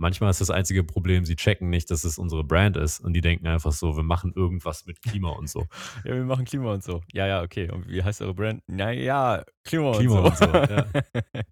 Manchmal 0.00 0.30
ist 0.30 0.40
das 0.40 0.50
einzige 0.50 0.84
Problem, 0.84 1.24
sie 1.24 1.36
checken 1.36 1.70
nicht, 1.70 1.90
dass 1.90 2.04
es 2.04 2.18
unsere 2.18 2.44
Brand 2.44 2.76
ist 2.76 3.00
und 3.00 3.12
die 3.14 3.20
denken 3.20 3.46
einfach 3.46 3.72
so: 3.72 3.96
„Wir 3.96 4.02
machen 4.04 4.32
irgendwas 4.34 4.86
mit 4.86 5.00
Klima 5.02 5.30
und 5.30 5.48
so.“ 5.48 5.66
Ja, 6.04 6.14
wir 6.16 6.24
machen 6.24 6.44
Klima 6.46 6.72
und 6.74 6.82
so. 6.84 7.02
Ja, 7.12 7.26
ja, 7.26 7.42
okay. 7.42 7.70
Und 7.70 7.88
wie 7.88 8.02
heißt 8.02 8.22
eure 8.22 8.34
Brand? 8.34 8.62
Na 8.66 8.90
ja, 8.92 9.44
Klima, 9.64 9.92
Klima 9.98 10.18
und 10.18 10.26
und 10.26 10.36
so. 10.36 10.46
so, 10.46 10.52
ja. 10.68 10.86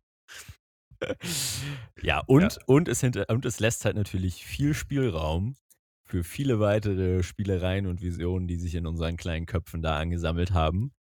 Ja, 2.03 2.21
und 2.27 2.43
Ja. 2.43 2.63
und 2.67 2.89
es 2.89 3.01
hinter 3.01 3.27
und 3.29 3.45
es 3.47 3.61
lässt 3.61 3.85
halt 3.85 3.97
natürlich 3.97 4.45
viel 4.45 4.75
Spielraum 4.75 5.57
für 6.05 6.25
viele 6.25 6.61
weitere 6.61 7.23
Spielereien 7.23 7.87
und 7.87 8.03
Visionen, 8.03 8.49
die 8.49 8.57
sich 8.57 8.75
in 8.75 8.87
unseren 8.87 9.17
kleinen 9.17 9.47
Köpfen 9.47 9.83
da 9.83 9.99
angesammelt 9.99 10.53
haben. 10.53 10.93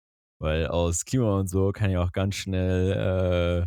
Weil 0.41 0.67
aus 0.69 1.05
Klima 1.05 1.39
und 1.39 1.49
so 1.49 1.73
kann 1.73 1.91
ja 1.91 2.03
auch 2.03 2.13
ganz 2.13 2.37
schnell, 2.37 3.65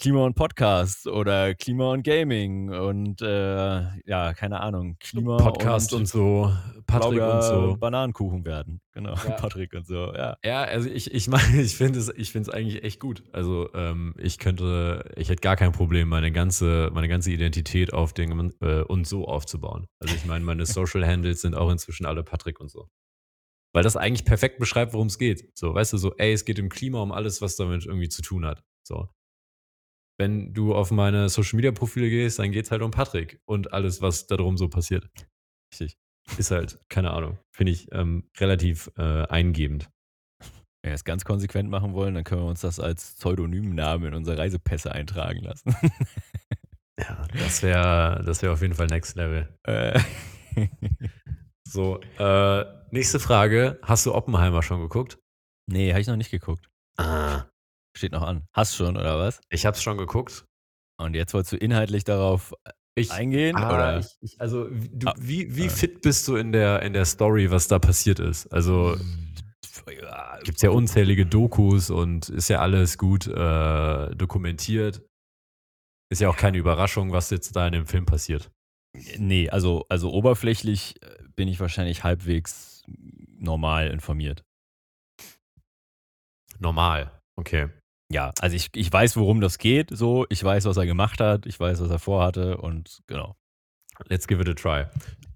Klima 0.00 0.24
und 0.26 0.34
Podcast 0.34 1.06
oder 1.06 1.54
Klima 1.54 1.92
und 1.92 2.02
Gaming 2.02 2.68
und, 2.70 3.22
äh, 3.22 3.82
ja, 4.04 4.34
keine 4.34 4.60
Ahnung, 4.60 4.96
Klima 4.98 5.36
Podcast 5.36 5.92
und 5.92 6.00
und 6.00 6.06
so, 6.06 6.52
Patrick 6.86 7.10
und 7.12 7.16
Blaubeer 7.16 7.42
so. 7.42 7.76
Bananenkuchen 7.78 8.44
werden. 8.44 8.80
Genau, 8.92 9.14
Ja. 9.14 9.14
Patrick 9.36 9.72
und 9.72 9.86
so, 9.86 10.12
ja. 10.12 10.36
Ja, 10.44 10.64
also 10.64 10.90
ich 10.90 11.12
ich 11.14 11.28
meine, 11.28 11.62
ich 11.62 11.76
finde 11.76 12.00
es 12.00 12.08
ich 12.16 12.32
finde 12.32 12.50
es 12.50 12.54
eigentlich 12.54 12.82
echt 12.82 12.98
gut. 13.00 13.22
Also, 13.32 13.72
ähm, 13.74 14.14
ich 14.18 14.38
könnte 14.38 15.10
ich 15.16 15.28
hätte 15.28 15.40
gar 15.40 15.56
kein 15.56 15.72
Problem, 15.72 16.08
meine 16.08 16.32
ganze 16.32 16.90
meine 16.92 17.08
ganze 17.08 17.30
Identität 17.30 17.92
auf 17.94 18.12
den 18.12 18.52
äh, 18.60 18.80
und 18.82 19.06
so 19.06 19.26
aufzubauen. 19.26 19.86
Also, 20.00 20.14
ich 20.14 20.24
meine, 20.26 20.44
meine 20.44 20.66
Social 20.66 21.06
Handles 21.06 21.40
sind 21.40 21.54
auch 21.54 21.70
inzwischen 21.70 22.04
alle 22.04 22.24
Patrick 22.24 22.60
und 22.60 22.68
so. 22.70 22.88
Weil 23.72 23.84
das 23.84 23.96
eigentlich 23.96 24.24
perfekt 24.24 24.58
beschreibt, 24.58 24.92
worum's 24.92 25.18
geht. 25.18 25.56
So, 25.56 25.72
weißt 25.74 25.92
du, 25.92 25.98
so: 25.98 26.14
„Ey, 26.16 26.32
es 26.32 26.44
geht 26.44 26.58
um 26.60 26.68
Klima, 26.68 27.00
um 27.00 27.12
alles, 27.12 27.40
was 27.40 27.56
damit 27.56 27.86
irgendwie 27.86 28.08
zu 28.08 28.22
tun 28.22 28.44
hat“, 28.44 28.62
so. 28.82 29.08
Wenn 30.18 30.52
du 30.54 30.74
auf 30.74 30.90
meine 30.90 31.28
Social-Media-Profile 31.28 32.08
gehst, 32.08 32.38
dann 32.38 32.52
geht's 32.52 32.70
halt 32.70 32.82
um 32.82 32.90
Patrick 32.90 33.40
und 33.46 33.72
alles, 33.72 34.00
was 34.00 34.26
da 34.26 34.36
drum 34.36 34.56
so 34.56 34.68
passiert. 34.68 35.08
Richtig. 35.72 35.96
Ist 36.38 36.50
halt, 36.50 36.78
keine 36.88 37.10
Ahnung, 37.10 37.38
finde 37.52 37.72
ich, 37.72 37.92
ähm, 37.92 38.28
relativ, 38.38 38.90
äh, 38.96 39.26
eingebend. 39.26 39.90
Wenn 40.82 40.90
wir 40.90 40.94
es 40.94 41.04
ganz 41.04 41.24
konsequent 41.24 41.68
machen 41.68 41.94
wollen, 41.94 42.14
dann 42.14 42.24
können 42.24 42.42
wir 42.42 42.48
uns 42.48 42.60
das 42.60 42.78
als 42.78 43.14
Pseudonymnamen 43.14 44.08
in 44.08 44.14
unsere 44.14 44.38
Reisepässe 44.38 44.92
eintragen 44.92 45.40
lassen. 45.40 45.74
Ja, 46.96 47.26
das 47.32 47.60
wäre 47.64 48.22
das 48.24 48.40
wäre 48.42 48.52
auf 48.52 48.62
jeden 48.62 48.74
Fall 48.74 48.86
Next 48.86 49.16
Level. 49.16 49.48
Äh. 49.64 49.98
So, 51.66 51.98
äh, 52.18 52.64
nächste 52.92 53.18
Frage. 53.18 53.80
Hast 53.82 54.06
du 54.06 54.14
Oppenheimer 54.14 54.62
schon 54.62 54.80
geguckt? 54.80 55.18
Ne, 55.66 55.90
habe 55.90 56.00
ich 56.00 56.06
noch 56.06 56.14
nicht 56.14 56.30
geguckt. 56.30 56.70
Ah. 56.98 57.46
Steht 57.96 58.12
noch 58.12 58.22
an. 58.22 58.44
Hast 58.52 58.74
schon 58.76 58.96
oder 58.96 59.18
was? 59.18 59.40
Ich 59.50 59.66
habe 59.66 59.76
es 59.76 59.82
schon 59.82 59.98
geguckt. 59.98 60.44
Und 61.00 61.14
jetzt 61.14 61.34
wolltest 61.34 61.52
du 61.52 61.56
inhaltlich 61.56 62.04
darauf, 62.04 62.52
äh, 62.64 62.70
Ich 62.96 63.10
eingehen, 63.12 63.56
ah, 63.56 63.74
oder? 63.74 63.98
ich 63.98 64.06
ich 64.20 64.40
also, 64.40 64.68
du 64.70 65.08
Ah, 65.08 65.14
wie 65.18 65.54
wie 65.56 65.66
äh. 65.66 65.70
fit 65.70 66.00
bist 66.02 66.26
du 66.28 66.36
in 66.36 66.52
der 66.52 66.82
in 66.82 66.92
der 66.92 67.04
Story, 67.04 67.50
was 67.50 67.68
da 67.68 67.78
passiert 67.78 68.18
ist? 68.20 68.46
Also 68.52 68.96
Ja, 70.00 70.38
gibt's 70.44 70.62
ja 70.62 70.70
unzählige 70.70 71.26
Dokus 71.26 71.90
und 71.90 72.28
ist 72.28 72.48
ja 72.48 72.60
alles 72.60 72.96
gut, 72.98 73.26
äh, 73.26 74.14
dokumentiert. 74.16 75.02
Ist 76.10 76.20
ja 76.20 76.28
auch 76.28 76.36
keine 76.36 76.58
Überraschung, 76.58 77.12
was 77.12 77.30
jetzt 77.30 77.54
da 77.56 77.66
in 77.66 77.72
dem 77.72 77.86
Film 77.86 78.06
passiert. 78.06 78.50
Ne, 79.18 79.48
also 79.50 79.84
also 79.88 80.12
oberflächlich, 80.12 81.02
äh, 81.02 81.24
bin 81.34 81.48
ich 81.48 81.58
wahrscheinlich 81.60 82.04
halbwegs 82.04 82.82
normal 83.38 83.88
informiert. 83.90 84.44
Normal, 86.60 87.10
okay. 87.36 87.68
Ja, 88.12 88.32
also 88.40 88.54
ich 88.56 88.70
ich 88.74 88.92
weiß, 88.92 89.16
worum 89.16 89.40
das 89.40 89.58
geht 89.58 89.90
so. 89.96 90.26
Ich 90.28 90.42
weiß, 90.42 90.66
was 90.66 90.76
er 90.76 90.86
gemacht 90.86 91.20
hat. 91.20 91.46
Ich 91.46 91.58
weiß, 91.58 91.80
was 91.80 91.90
er 91.90 91.98
vorhatte 91.98 92.58
und 92.58 93.00
genau. 93.06 93.36
Let's 94.08 94.26
give 94.28 94.42
it 94.42 94.48
a 94.48 94.54
try. 94.54 94.86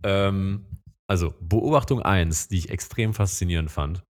Ähm, 0.05 0.67
also 1.09 1.35
Beobachtung 1.41 2.03
1, 2.03 2.49
die 2.49 2.59
ich 2.59 2.71
extrem 2.71 3.15
faszinierend 3.15 3.71
fand. 3.71 4.05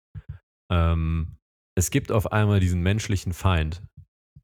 Ähm, 0.72 1.38
es 1.78 1.92
gibt 1.92 2.12
auf 2.12 2.32
einmal 2.32 2.60
diesen 2.60 2.82
menschlichen 2.82 3.34
Feind. 3.34 3.84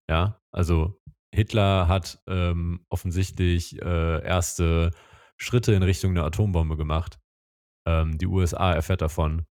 Ja, 0.09 0.39
also 0.53 0.99
Hitler 1.33 1.87
hat, 1.87 2.21
ähm, 2.27 2.85
offensichtlich, 2.89 3.81
äh, 3.81 4.23
erste 4.25 4.91
Schritte 5.37 5.73
in 5.73 5.83
Richtung 5.83 6.13
'ne 6.13 6.23
Atombombe 6.23 6.77
gemacht. 6.77 7.19
Ähm, 7.87 8.17
die 8.17 8.27
USA 8.27 8.73
erfährt 8.73 9.01
davon. 9.01 9.45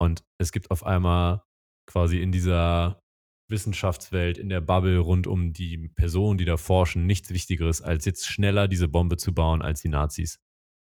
Und 0.00 0.24
es 0.38 0.52
gibt 0.52 0.70
auf 0.70 0.84
einmal 0.86 1.42
quasi 1.86 2.20
in 2.22 2.32
dieser 2.32 3.02
Wissenschaftswelt, 3.50 4.38
in 4.38 4.48
der 4.48 4.60
Bubble 4.60 4.98
rund 4.98 5.26
um 5.26 5.52
die 5.52 5.88
Personen, 5.88 6.38
die 6.38 6.44
da 6.44 6.56
forschen, 6.56 7.06
nichts 7.06 7.30
Wichtigeres, 7.30 7.82
als 7.82 8.04
jetzt 8.04 8.26
schneller 8.26 8.68
diese 8.68 8.88
Bombe 8.88 9.16
zu 9.16 9.34
bauen 9.34 9.62
als 9.62 9.82
die 9.82 9.88
Nazis. 9.88 10.40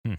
Hm. 0.06 0.18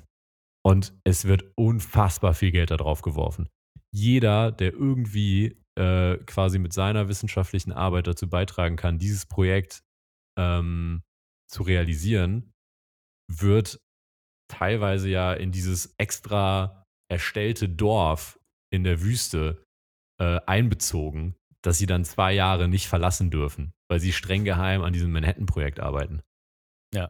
Und 0.63 0.93
es 1.04 1.25
wird 1.25 1.43
unfassbar 1.56 2.34
viel 2.34 2.51
Geld 2.51 2.71
da 2.71 2.77
drauf 2.77 3.01
geworfen. 3.01 3.49
Jeder, 3.93 4.51
der 4.51 4.73
irgendwie, 4.73 5.62
äh, 5.77 6.17
quasi 6.25 6.60
mit 6.60 6.73
seiner 6.73 7.08
wissenschaftlichen 7.08 7.71
Arbeit 7.71 8.08
dazu 8.08 8.30
beitragen 8.30 8.75
kann, 8.75 8.99
dieses 8.99 9.25
Projekt, 9.25 9.84
ähm, 10.38 11.04
zu 11.49 11.63
realisieren, 11.63 12.54
wird 13.30 13.80
teilweise 14.49 15.10
ja 15.10 15.34
in 15.34 15.51
dieses 15.51 15.93
extra 15.97 16.86
erstellte 17.10 17.67
Dorf 17.67 18.39
in 18.73 18.84
der 18.84 19.01
Wüste, 19.01 19.65
äh, 20.19 20.39
einbezogen, 20.45 21.36
das 21.63 21.78
sie 21.78 21.86
dann 21.86 22.06
2 22.06 22.34
Jahre 22.34 22.67
nicht 22.67 22.88
verlassen 22.88 23.32
dürfen, 23.32 23.74
weil 23.89 24.00
sie 24.00 24.13
streng 24.13 24.43
geheim 24.45 24.82
an 24.84 24.93
diesem 24.93 25.12
Manhattan-Projekt 25.12 25.80
arbeiten. 25.80 26.21
Ja. 26.93 27.10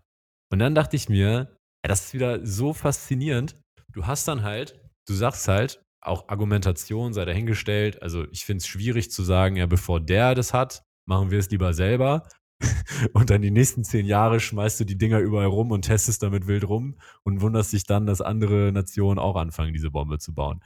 Und 0.52 0.60
dann 0.60 0.76
dachte 0.76 0.96
ich 0.96 1.10
mir: 1.10 1.50
„Ja, 1.84 1.90
das 1.90 2.06
ist 2.08 2.14
wieder 2.14 2.46
so 2.46 2.74
faszinierend.“ 2.74 3.56
Du 3.94 4.06
hast 4.08 4.28
dann 4.28 4.44
halt 4.44 4.80
du 5.08 5.14
sagst 5.16 5.48
halt, 5.48 5.84
auch 6.02 6.30
Argumentation 6.30 7.14
sei 7.14 7.26
dahingestellt. 7.26 8.02
Also, 8.04 8.26
ich 8.32 8.46
finde 8.46 8.60
es 8.60 8.68
schwierig 8.68 9.12
zu 9.12 9.24
sagen: 9.24 9.56
„Ja, 9.58 9.66
bevor 9.68 10.00
der 10.02 10.36
das 10.36 10.54
hat, 10.54 10.84
machen 11.08 11.32
wir 11.32 11.40
es 11.40 11.50
lieber 11.52 11.74
selber.“ 11.74 12.28
Und 13.14 13.30
dann 13.32 13.42
die 13.42 13.52
nächsten 13.52 13.84
10 13.84 14.06
Jahre 14.06 14.40
schmeißt 14.40 14.80
du 14.80 14.86
die 14.86 14.98
Dinger 14.98 15.20
überall 15.20 15.48
rum 15.48 15.72
und 15.72 15.84
testest 15.84 16.22
damit 16.24 16.48
wild 16.48 16.68
rum 16.70 16.98
und 17.24 17.42
wunderst 17.42 17.74
dich 17.74 17.86
dann, 17.86 18.06
dass 18.06 18.22
andere 18.22 18.72
Nationen 18.72 19.20
auch 19.20 19.36
anfangen, 19.36 19.74
diese 19.74 19.90
Bombe 19.92 20.20
zu 20.20 20.34
bauen. 20.36 20.62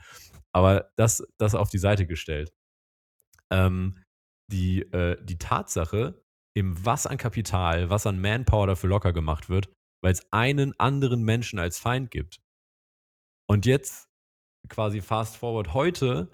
Aber 0.52 0.90
das 0.96 1.26
das 1.38 1.54
auf 1.54 1.70
die 1.70 1.78
Seite 1.78 2.06
gestellt. 2.06 2.52
Ähm, 3.52 4.02
die 4.52 4.82
äh, 4.92 5.22
die 5.24 5.38
Tatsache, 5.38 6.22
eben 6.56 6.84
was 6.84 7.06
an 7.06 7.18
Kapital, 7.18 7.90
was 7.90 8.06
an 8.06 8.20
Manpower 8.20 8.66
dafür 8.66 8.90
locker 8.90 9.12
gemacht 9.12 9.48
wird, 9.48 9.72
weil's 10.02 10.26
einen 10.32 10.78
anderen 10.78 11.22
Menschen 11.22 11.58
als 11.58 11.78
Feind 11.78 12.10
gibt. 12.10 12.40
Und 13.48 13.66
jetzt 13.66 14.06
quasi 14.68 15.00
fast 15.00 15.36
forward 15.36 15.74
heute 15.74 16.30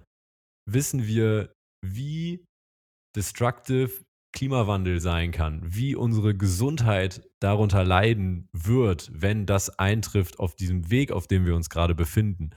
wissen 0.68 1.06
wir, 1.06 1.52
wie 1.84 2.44
destructive 3.16 4.04
Klimawandel 4.34 5.00
sein 5.00 5.30
kann, 5.30 5.60
wie 5.62 5.94
unsere 5.94 6.34
Gesundheit 6.34 7.28
darunter 7.40 7.84
leiden 7.84 8.48
wird, 8.52 9.10
wenn 9.12 9.44
das 9.44 9.78
eintrifft 9.78 10.38
auf 10.38 10.54
diesem 10.54 10.90
Weg, 10.90 11.12
auf 11.12 11.26
dem 11.26 11.44
wir 11.44 11.54
uns 11.54 11.68
grade 11.68 11.94
befinden. 11.94 12.50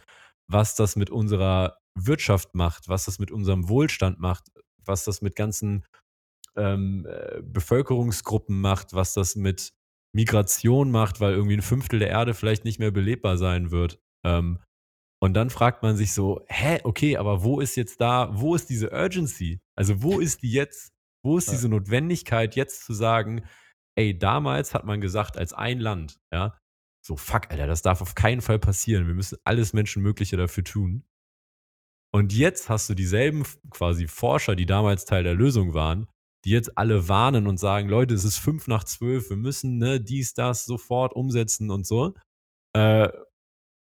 Was 0.50 0.76
das 0.76 0.96
mit 0.96 1.10
unserer 1.10 1.78
Wirtschaft 1.98 2.56
macht, 2.56 2.90
was 2.90 3.06
das 3.06 3.20
mit 3.20 3.32
unserem 3.32 3.70
Wohlstand 3.70 4.20
macht, 4.20 4.52
was 4.86 5.06
das 5.06 5.22
mit 5.22 5.36
ganzen, 5.36 5.86
ähm, 6.58 7.06
äh, 7.10 7.42
Bevölkerungsgruppen 7.44 8.60
macht, 8.62 8.94
was 8.94 9.14
das 9.14 9.36
mit 9.36 9.74
Migration 10.14 10.92
macht, 10.92 11.20
weil 11.22 11.34
irgendwie 11.34 11.56
1/5 11.56 12.00
der 12.00 12.10
Erde 12.10 12.34
vielleicht 12.34 12.66
nicht 12.66 12.80
mehr 12.80 12.92
belebbar 12.92 13.38
sein 13.38 13.72
wird. 13.72 14.00
Ähm, 14.26 14.60
und 15.22 15.34
dann 15.36 15.50
fragt 15.50 15.84
man 15.84 15.98
sich 15.98 16.14
so: 16.14 16.44
„Hä, 16.50 16.80
okay, 16.84 17.18
aber 17.18 17.44
wo 17.44 17.60
ist 17.62 17.76
jetzt 17.78 18.02
da 18.02 18.30
wo 18.34 18.56
ist 18.56 18.70
diese 18.70 18.92
Urgency? 18.92 19.62
Also, 19.78 20.04
wo 20.04 20.20
ist 20.22 20.44
die 20.44 20.52
jetzt? 20.52 20.92
Wo 21.24 21.38
ist 21.38 21.52
diese 21.52 21.70
Notwendigkeit, 21.70 22.56
jetzt 22.56 22.86
zu 22.86 22.94
sagen: 22.94 23.46
‚Ey, 23.98 24.18
damals 24.18 24.74
hat 24.74 24.86
man 24.86 25.02
gesagt 25.02 25.38
als 25.38 25.54
ein 25.54 25.80
Land, 25.80 26.20
ja, 26.34 26.58
so, 27.06 27.18
fuck, 27.18 27.52
Alter, 27.52 27.68
das 27.68 27.82
darf 27.84 28.02
auf 28.02 28.16
keinen 28.16 28.42
Fall 28.42 28.60
passieren. 28.60 29.08
Wir 29.08 29.16
müssen 29.16 29.38
alles 29.46 29.74
Menschenmögliche 29.74 30.38
dafür 30.38 30.64
tun.‘“ 30.66 31.06
Und 32.16 32.32
jetzt 32.32 32.70
hast 32.70 32.90
du 32.90 32.94
dieselben 32.94 33.44
quasi 33.72 34.08
Forscher, 34.08 34.56
die 34.56 34.66
damals 34.66 35.04
Teil 35.04 35.24
der 35.24 35.34
Lösung 35.34 35.74
waren, 35.74 36.08
die 36.46 36.52
jetzt 36.52 36.78
alle 36.78 37.10
warnen 37.10 37.46
und 37.46 37.58
sagen: 37.60 37.90
„Leute, 37.90 38.14
es 38.14 38.24
ist 38.24 38.38
11:55, 38.38 39.30
wir 39.30 39.36
müssen, 39.36 39.78
ne, 39.80 40.00
dies, 40.00 40.34
das 40.34 40.64
sofort 40.64 41.14
umsetzen 41.14 41.70
und 41.72 41.86
so.“ 41.86 42.14
Äh, 42.76 43.10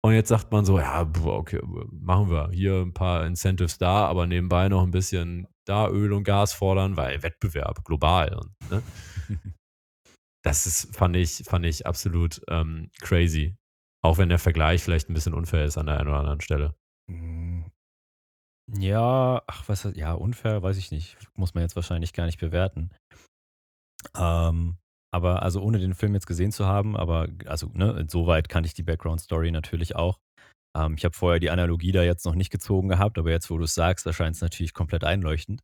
und 0.04 0.14
jetzt 0.14 0.30
sagt 0.30 0.52
man 0.52 0.66
so: 0.66 0.80
„Ja, 0.80 1.10
okay, 1.26 1.60
machen 1.92 2.32
wir. 2.32 2.50
Hier 2.52 2.82
'n 2.84 2.94
paar 2.94 3.26
Incentives 3.28 3.78
da, 3.80 4.08
aber 4.08 4.28
nebenbei 4.28 4.70
noch 4.70 4.84
'n 4.84 4.92
bisschen 4.92 5.48
da 5.66 5.90
Öl 5.90 6.14
und 6.14 6.24
Gas 6.26 6.54
fordern, 6.54 6.98
weil 6.98 7.24
Wettbewerb 7.24 7.86
global 7.86 8.34
und“, 8.36 8.72
ne? 8.72 8.84
Das 10.46 10.68
ist 10.68 10.96
fand 10.96 11.16
ich 11.18 11.44
fand 11.46 11.66
ich 11.66 11.88
absolut, 11.88 12.42
ähm, 12.50 12.90
crazy. 13.02 13.56
Auch 14.04 14.18
wenn 14.20 14.30
der 14.30 14.40
Vergleich 14.40 14.84
vielleicht 14.84 15.10
'n 15.10 15.14
bisschen 15.16 15.34
unfair 15.36 15.66
ist 15.66 15.78
an 15.78 15.88
der 15.88 16.00
einen 16.00 16.10
oder 16.10 16.20
anderen 16.20 16.42
Stelle. 16.42 16.76
Hm. 17.10 17.53
Ja, 18.72 19.42
ach, 19.48 19.68
was 19.68 19.84
ja, 19.96 20.14
unfair, 20.14 20.64
weiß 20.64 20.78
ich 20.78 20.92
nicht. 20.92 21.18
Muss 21.36 21.54
man 21.54 21.64
jetzt 21.64 21.76
wahrscheinlich 21.76 22.14
gar 22.14 22.26
nicht 22.26 22.40
bewerten. 22.40 22.92
Ähm, 24.18 24.78
aber 25.12 25.44
also, 25.44 25.62
ohne 25.62 25.80
den 25.80 25.94
Film 25.94 26.14
jetzt 26.14 26.28
gesehen 26.28 26.52
zu 26.52 26.66
haben, 26.66 26.96
aber 26.98 27.28
also, 27.46 27.68
ne, 27.74 27.92
insoweit 28.00 28.50
kannte 28.50 28.68
ich 28.68 28.74
die 28.74 28.84
Background-Story 28.84 29.52
natürlich 29.52 29.96
auch. 29.96 30.20
Ähm, 30.78 30.96
ich 30.98 31.06
habe 31.06 31.16
vorher 31.16 31.40
die 31.40 31.50
Analogie 31.52 31.92
da 31.92 32.04
jetzt 32.04 32.26
noch 32.26 32.36
nicht 32.36 32.52
gezogen 32.52 32.90
gehabt, 32.90 33.18
aber 33.20 33.32
jetzt, 33.32 33.50
wo 33.50 33.58
du's 33.58 33.76
sagst, 33.76 34.06
erscheint's 34.08 34.42
natürlich 34.42 34.74
komplett 34.74 35.04
einleuchtend. 35.04 35.62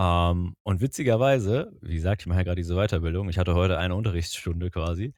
Ähm, 0.00 0.54
und 0.64 0.80
witzigerweise, 0.80 1.72
wie 1.82 1.96
gesagt, 1.96 2.22
ich 2.22 2.28
mache 2.28 2.40
ja 2.40 2.44
grad 2.44 2.58
diese 2.58 2.76
Weiterbildung. 2.76 3.28
Ich 3.30 3.38
hatte 3.38 3.54
heute 3.54 3.78
eine 3.78 3.96
Unterrichtsstunde 3.96 4.70
quasi 4.70 5.14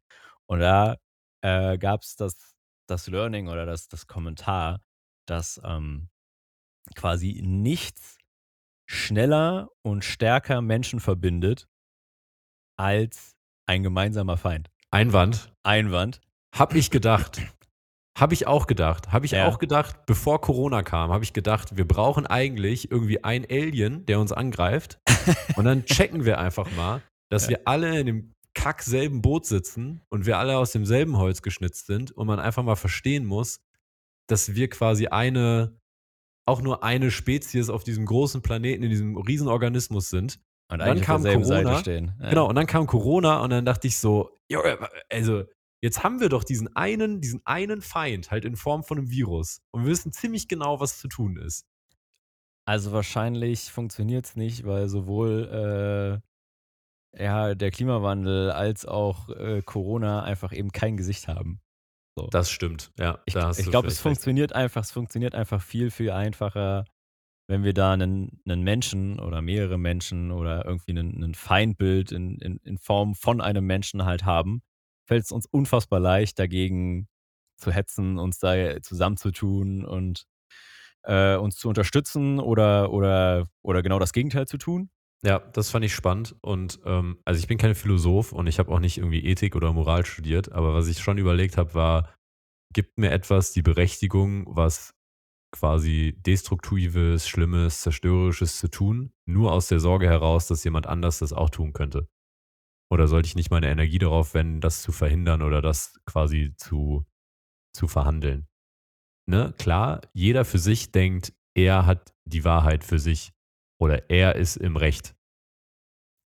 und 0.48 0.61
da, 0.61 0.96
äh, 1.42 1.78
gab's 1.78 2.16
das 2.16 2.54
das 2.88 3.09
Learning 3.09 3.48
oder 3.48 3.66
das 3.66 3.88
das 3.88 4.07
Kommentar, 4.09 4.80
dass, 5.28 5.61
ähm, 5.64 6.09
quasi 6.94 7.40
nichts 7.44 8.18
schneller 8.87 9.70
und 9.83 10.05
stärker 10.05 10.61
Menschen 10.61 11.01
verbindet 11.01 11.66
als 12.79 13.35
ein 13.66 13.83
gemeinsamer 13.83 14.37
Feind. 14.37 14.70
Einwand. 14.90 15.53
Einwand. 15.62 16.20
Habe 16.55 16.79
ich 16.79 16.90
gedacht. 16.90 17.40
Habe 18.16 18.35
ich 18.35 18.47
auch 18.47 18.66
gedacht. 18.66 19.11
Habe 19.11 19.27
ich 19.27 19.33
Ja. 19.33 19.49
auch 19.49 19.59
gedacht, 19.59 20.07
bevor 20.07 20.40
Corona 20.40 20.83
kam, 20.83 21.11
habe 21.12 21.25
ich 21.25 21.33
gedacht, 21.33 21.77
wir 21.77 21.87
brauchen 21.88 22.27
eigentlich 22.27 22.90
irgendwie 22.90 23.25
ein 23.25 23.44
Alien, 23.51 24.07
der 24.07 24.20
uns 24.20 24.31
angreift. 24.33 25.01
Und 25.57 25.64
dann 25.64 25.85
checken 25.85 26.25
wir 26.25 26.38
einfach 26.38 26.70
mal, 26.77 27.03
dass 27.31 27.44
Ja. 27.44 27.51
wir 27.51 27.61
alle 27.68 27.99
in 27.99 28.07
dem 28.07 28.35
kack 28.55 28.83
selben 28.83 29.20
Boot 29.20 29.47
sitzen 29.47 30.01
und 30.11 30.27
wir 30.27 30.38
alle 30.38 30.57
aus 30.59 30.70
demselben 30.70 31.16
Holz 31.16 31.42
geschnitzt 31.42 31.87
sind 31.87 32.12
und 32.12 32.29
man 32.29 32.38
einfach 32.38 32.62
mal 32.62 32.77
verstehen 32.77 33.25
muss, 33.25 33.59
dass 34.29 34.55
wir 34.55 34.70
quasi 34.70 35.09
eine, 35.09 35.77
auch 36.46 36.61
nur 36.61 36.83
eine 36.83 37.11
Spezies 37.11 37.70
auf 37.70 37.85
diesem 37.85 38.07
großen 38.07 38.42
Planeten, 38.42 38.83
in 38.83 38.90
diesem 38.90 39.16
Riesenorganismus 39.16 40.11
sind. 40.11 40.40
Und 40.70 40.78
Dann 40.78 40.88
eigentlich 40.88 41.09
auf 41.09 41.22
kam 41.22 41.42
Corona. 41.42 41.78
stehen. 41.78 42.14
Ja. 42.20 42.30
Genau, 42.30 42.48
und 42.48 42.54
dann 42.54 42.66
kam 42.66 42.87
Corona 42.87 43.40
und 43.40 43.50
dann 43.50 43.64
dachte 43.64 43.87
ich 43.87 43.98
so, 43.98 44.30
also 45.11 45.44
jetzt 45.83 46.02
haben 46.02 46.20
wir 46.20 46.30
doch 46.30 46.44
diesen 46.44 46.74
einen, 46.74 47.20
diesen 47.20 47.42
einen 47.44 47.83
Feind 47.83 48.30
halt 48.30 48.44
in 48.44 48.57
Form 48.57 48.83
von 48.83 48.98
einem 48.98 49.11
Virus 49.11 49.61
und 49.72 49.85
wir 49.85 49.90
wissen 49.90 50.12
ziemlich 50.12 50.48
genau, 50.48 50.80
was 50.80 50.98
zu 50.98 51.09
tun 51.09 51.37
ist. 51.37 51.66
Also 52.66 52.92
wahrscheinlich 52.92 53.70
funktioniert 53.70 54.24
es 54.24 54.37
nicht, 54.37 54.64
weil 54.64 54.88
sowohl 54.88 56.22
äh, 57.14 57.22
ja, 57.22 57.54
der 57.54 57.70
Klimawandel 57.70 58.50
als 58.50 58.87
auch 58.87 59.28
äh, 59.28 59.61
Corona 59.62 60.22
einfach 60.22 60.52
eben 60.52 60.72
kein 60.72 60.96
Gesicht 60.96 61.28
haben. 61.28 61.61
So. 62.16 62.29
Das 62.31 62.50
stimmt, 62.50 62.92
ja. 62.98 63.18
ich 63.24 63.35
ich 63.35 63.35
glaube, 63.35 63.59
es 63.59 63.59
vielleicht 63.64 63.87
recht. 63.88 63.98
funktioniert 63.98 64.53
einfach, 64.53 64.83
es 64.83 64.92
funktioniert 64.92 65.35
einfach 65.35 65.61
viel, 65.61 65.90
viel 65.90 66.12
einfacher, 66.12 66.85
wenn 67.48 67.64
wir 67.64 67.74
da 67.74 67.92
einen, 67.92 68.40
einen 68.46 68.62
Menschen 68.62 69.18
oder 69.18 69.42
mehrere 69.42 69.79
Menschen 69.79 70.31
oder 70.31 70.64
irgendwie 70.64 70.92
einen, 70.92 71.14
einen 71.16 71.35
Feindbild 71.35 72.12
in, 72.12 72.38
in, 72.38 72.59
in 72.59 72.79
Form 72.79 73.14
von 73.14 73.40
einem 73.40 73.66
Menschen 73.66 74.05
halt 74.05 74.24
haben, 74.24 74.62
fällt 75.07 75.24
es 75.24 75.33
uns 75.33 75.46
unfassbar 75.46 76.00
leicht, 76.00 76.38
dagegen 76.38 77.09
zu 77.57 77.72
hetzen, 77.72 78.18
uns 78.18 78.38
da 78.38 78.81
zusammenzutun 78.81 79.85
und 79.85 80.24
äh, 81.03 81.37
uns 81.37 81.57
zu 81.57 81.68
unterstützen 81.68 82.38
oder, 82.40 82.92
oder, 82.92 83.48
oder 83.62 83.83
genau 83.83 83.98
das 83.98 84.12
Gegenteil 84.12 84.46
zu 84.46 84.57
tun. 84.57 84.90
Ja, 85.24 85.38
das 85.38 85.70
fand 85.70 85.84
ich 85.87 85.94
spannend 85.94 86.37
und 86.42 86.80
ähm, 86.84 87.18
also 87.24 87.38
ich 87.40 87.46
bin 87.46 87.56
kein 87.56 87.74
Philosoph 87.74 88.32
und 88.32 88.46
ich 88.46 88.58
habe 88.58 88.70
auch 88.70 88.78
nicht 88.78 88.98
irgendwie 88.98 89.24
Ethik 89.24 89.56
oder 89.56 89.72
Moral 89.72 90.04
studiert, 90.04 90.52
aber 90.52 90.74
was 90.74 90.87
ich 90.87 90.98
schon 90.98 91.16
überlegt 91.16 91.56
habe, 91.56 91.72
war, 91.72 92.14
gibt 92.74 92.98
mir 92.98 93.10
etwas 93.10 93.52
die 93.52 93.62
Berechtigung, 93.62 94.44
was 94.48 94.94
quasi 95.52 96.16
Destruktives, 96.26 97.28
Schlimmes, 97.28 97.82
Zerstörerisches 97.82 98.58
zu 98.58 98.68
tun, 98.68 99.12
nur 99.26 99.52
aus 99.52 99.68
der 99.68 99.80
Sorge 99.80 100.06
heraus, 100.08 100.48
dass 100.48 100.64
jemand 100.64 100.87
anders 100.87 101.20
das 101.20 101.32
auch 101.32 101.50
tun 101.50 101.72
könnte? 101.72 102.08
Oder 102.90 103.08
sollte 103.08 103.26
ich 103.28 103.37
nicht 103.37 103.50
meine 103.50 103.70
Energie 103.70 103.98
darauf 103.98 104.34
wenden, 104.34 104.60
das 104.60 104.82
zu 104.82 104.92
verhindern 104.92 105.42
oder 105.42 105.62
das 105.62 106.00
quasi 106.06 106.54
zu, 106.56 107.06
zu 107.74 107.88
verhandeln? 107.88 108.48
Ne? 109.28 109.54
Klar, 109.58 110.02
jeder 110.14 110.44
für 110.46 110.58
sich 110.58 110.92
denkt, 110.92 111.34
er 111.56 111.87
hat 111.87 112.14
die 112.26 112.44
Wahrheit 112.44 112.84
für 112.84 112.98
sich 113.00 113.34
oder 113.85 114.11
er 114.11 114.35
ist 114.37 114.57
im 114.57 114.77
Recht. 114.77 115.14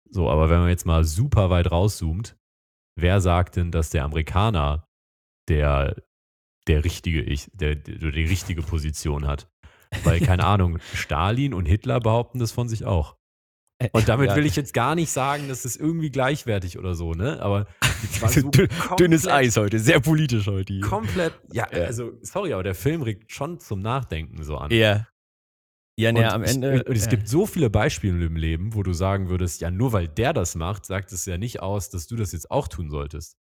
So, 0.08 0.30
aber 0.30 0.48
wenn 0.50 0.60
man 0.60 0.68
jetzt 0.68 0.86
mal 0.86 1.04
super 1.04 1.50
weit 1.50 1.70
rauszoomt, 1.70 2.36
wer 2.98 3.20
sagt 3.20 3.56
denn, 3.56 3.70
dass 3.72 3.90
der 3.90 4.04
Amerikaner 4.04 4.86
der, 5.48 5.96
der 6.68 6.84
richtige 6.84 7.22
Ich, 7.22 7.50
der, 7.52 7.74
der 7.74 8.12
die 8.12 8.24
richtige 8.24 8.62
Position 8.62 9.26
hat? 9.26 9.48
Weil, 10.04 10.20
keine 10.20 10.44
Ahnung, 10.46 10.78
Stalin 10.94 11.54
und 11.54 11.66
Hitler 11.66 12.00
behaupten 12.00 12.38
das 12.38 12.52
von 12.52 12.68
sich 12.68 12.84
auch. 12.84 13.16
Und 13.92 14.08
damit 14.08 14.30
Ja. 14.30 14.36
will 14.36 14.46
ich 14.46 14.56
jetzt 14.56 14.72
gar 14.72 14.94
nicht 14.94 15.10
sagen, 15.10 15.48
dass 15.48 15.64
es 15.66 15.76
irgendwie 15.76 16.10
gleichwertig 16.10 16.78
oder 16.78 16.94
so, 16.94 17.12
ne? 17.12 17.40
Aber 17.42 17.66
war 18.20 18.28
so 18.30 18.40
Dünn- 18.48 18.96
Dünnes 18.96 19.26
Eis 19.28 19.56
heute, 19.58 19.78
sehr 19.78 20.00
politisch 20.00 20.46
heute. 20.46 20.72
hier. 20.72 20.82
Komplett, 20.82 21.34
ja, 21.52 21.66
Ja. 21.70 21.84
also, 21.84 22.12
sorry, 22.22 22.52
aber 22.54 22.62
der 22.62 22.74
Film 22.74 23.02
regt 23.02 23.30
schon 23.32 23.60
zum 23.60 23.80
Nachdenken 23.80 24.42
so 24.44 24.56
an. 24.56 24.70
Ja. 24.70 25.06
Ja, 25.98 26.12
ne, 26.12 26.30
am 26.30 26.44
ich, 26.44 26.50
Ende. 26.50 26.84
und 26.84 26.94
es 26.94 27.04
ja. 27.04 27.10
gibt 27.10 27.26
so 27.26 27.46
viele 27.46 27.70
Beispiele 27.70 28.26
im 28.26 28.36
Leben, 28.36 28.74
wo 28.74 28.82
du 28.82 28.92
sagen 28.92 29.28
würdest, 29.30 29.62
ja, 29.62 29.70
nur 29.70 29.92
weil 29.92 30.08
der 30.08 30.34
das 30.34 30.54
macht, 30.54 30.84
sagt 30.84 31.10
es 31.12 31.24
ja 31.24 31.38
nicht 31.38 31.60
aus, 31.60 31.88
dass 31.88 32.06
du 32.06 32.16
das 32.16 32.32
jetzt 32.32 32.50
auch 32.50 32.68
tun 32.68 32.90
solltest. 32.90 33.38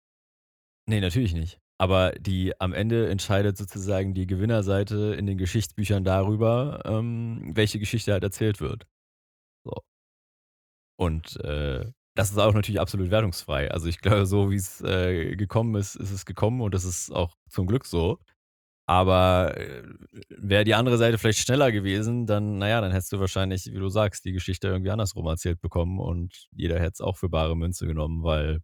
Nee, 0.85 0.99
natürlich 0.99 1.33
nicht. 1.33 1.59
Aber 1.77 2.11
die 2.11 2.59
am 2.59 2.73
Ende 2.73 3.09
entscheidet 3.09 3.57
sozusagen 3.57 4.13
die 4.13 4.27
Gewinnerseite 4.27 5.15
in 5.17 5.25
den 5.25 5.37
Geschichtsbüchern 5.37 6.03
darüber, 6.03 6.81
ähm, 6.85 7.51
welche 7.55 7.79
Geschichte 7.79 8.11
halt 8.11 8.23
erzählt 8.23 8.59
wird. 8.59 8.85
So. 9.63 9.73
Und 10.99 11.37
äh, 11.43 11.89
das 12.15 12.31
ist 12.31 12.37
auch 12.37 12.53
natürlich 12.53 12.81
absolut 12.81 13.09
wertungsfrei. 13.09 13.71
Also 13.71 13.87
ich 13.87 13.99
glaube, 13.99 14.25
so 14.25 14.51
wie 14.51 14.57
es 14.57 14.81
äh, 14.81 15.35
gekommen 15.35 15.75
ist, 15.75 15.95
ist 15.95 16.11
es 16.11 16.25
gekommen 16.25 16.61
und 16.61 16.73
das 16.73 16.83
ist 16.83 17.11
auch 17.11 17.37
zum 17.49 17.65
Glück 17.65 17.85
so. 17.85 18.19
Aber 18.87 19.57
äh, 19.57 19.83
wäre 20.29 20.63
die 20.63 20.75
andere 20.75 20.97
Seite 20.97 21.17
vielleicht 21.17 21.39
schneller 21.39 21.71
gewesen, 21.71 22.25
dann, 22.25 22.57
naja, 22.57 22.81
dann 22.81 22.91
hättest 22.91 23.11
du 23.13 23.19
wahrscheinlich, 23.19 23.65
wie 23.67 23.79
du 23.79 23.89
sagst, 23.89 24.25
die 24.25 24.33
Geschichte 24.33 24.67
irgendwie 24.67 24.91
andersrum 24.91 25.25
erzählt 25.27 25.61
bekommen 25.61 25.99
und 25.99 26.47
jeder 26.51 26.79
hätte 26.79 26.93
es 26.95 27.01
auch 27.01 27.17
für 27.17 27.29
bare 27.29 27.55
Münze 27.55 27.87
genommen, 27.87 28.23
weil 28.23 28.59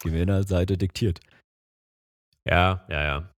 Gewinnerseite 0.00 0.76
diktiert. 0.76 1.20
Ja, 2.46 2.86
ja, 2.88 3.02
ja. 3.02 3.32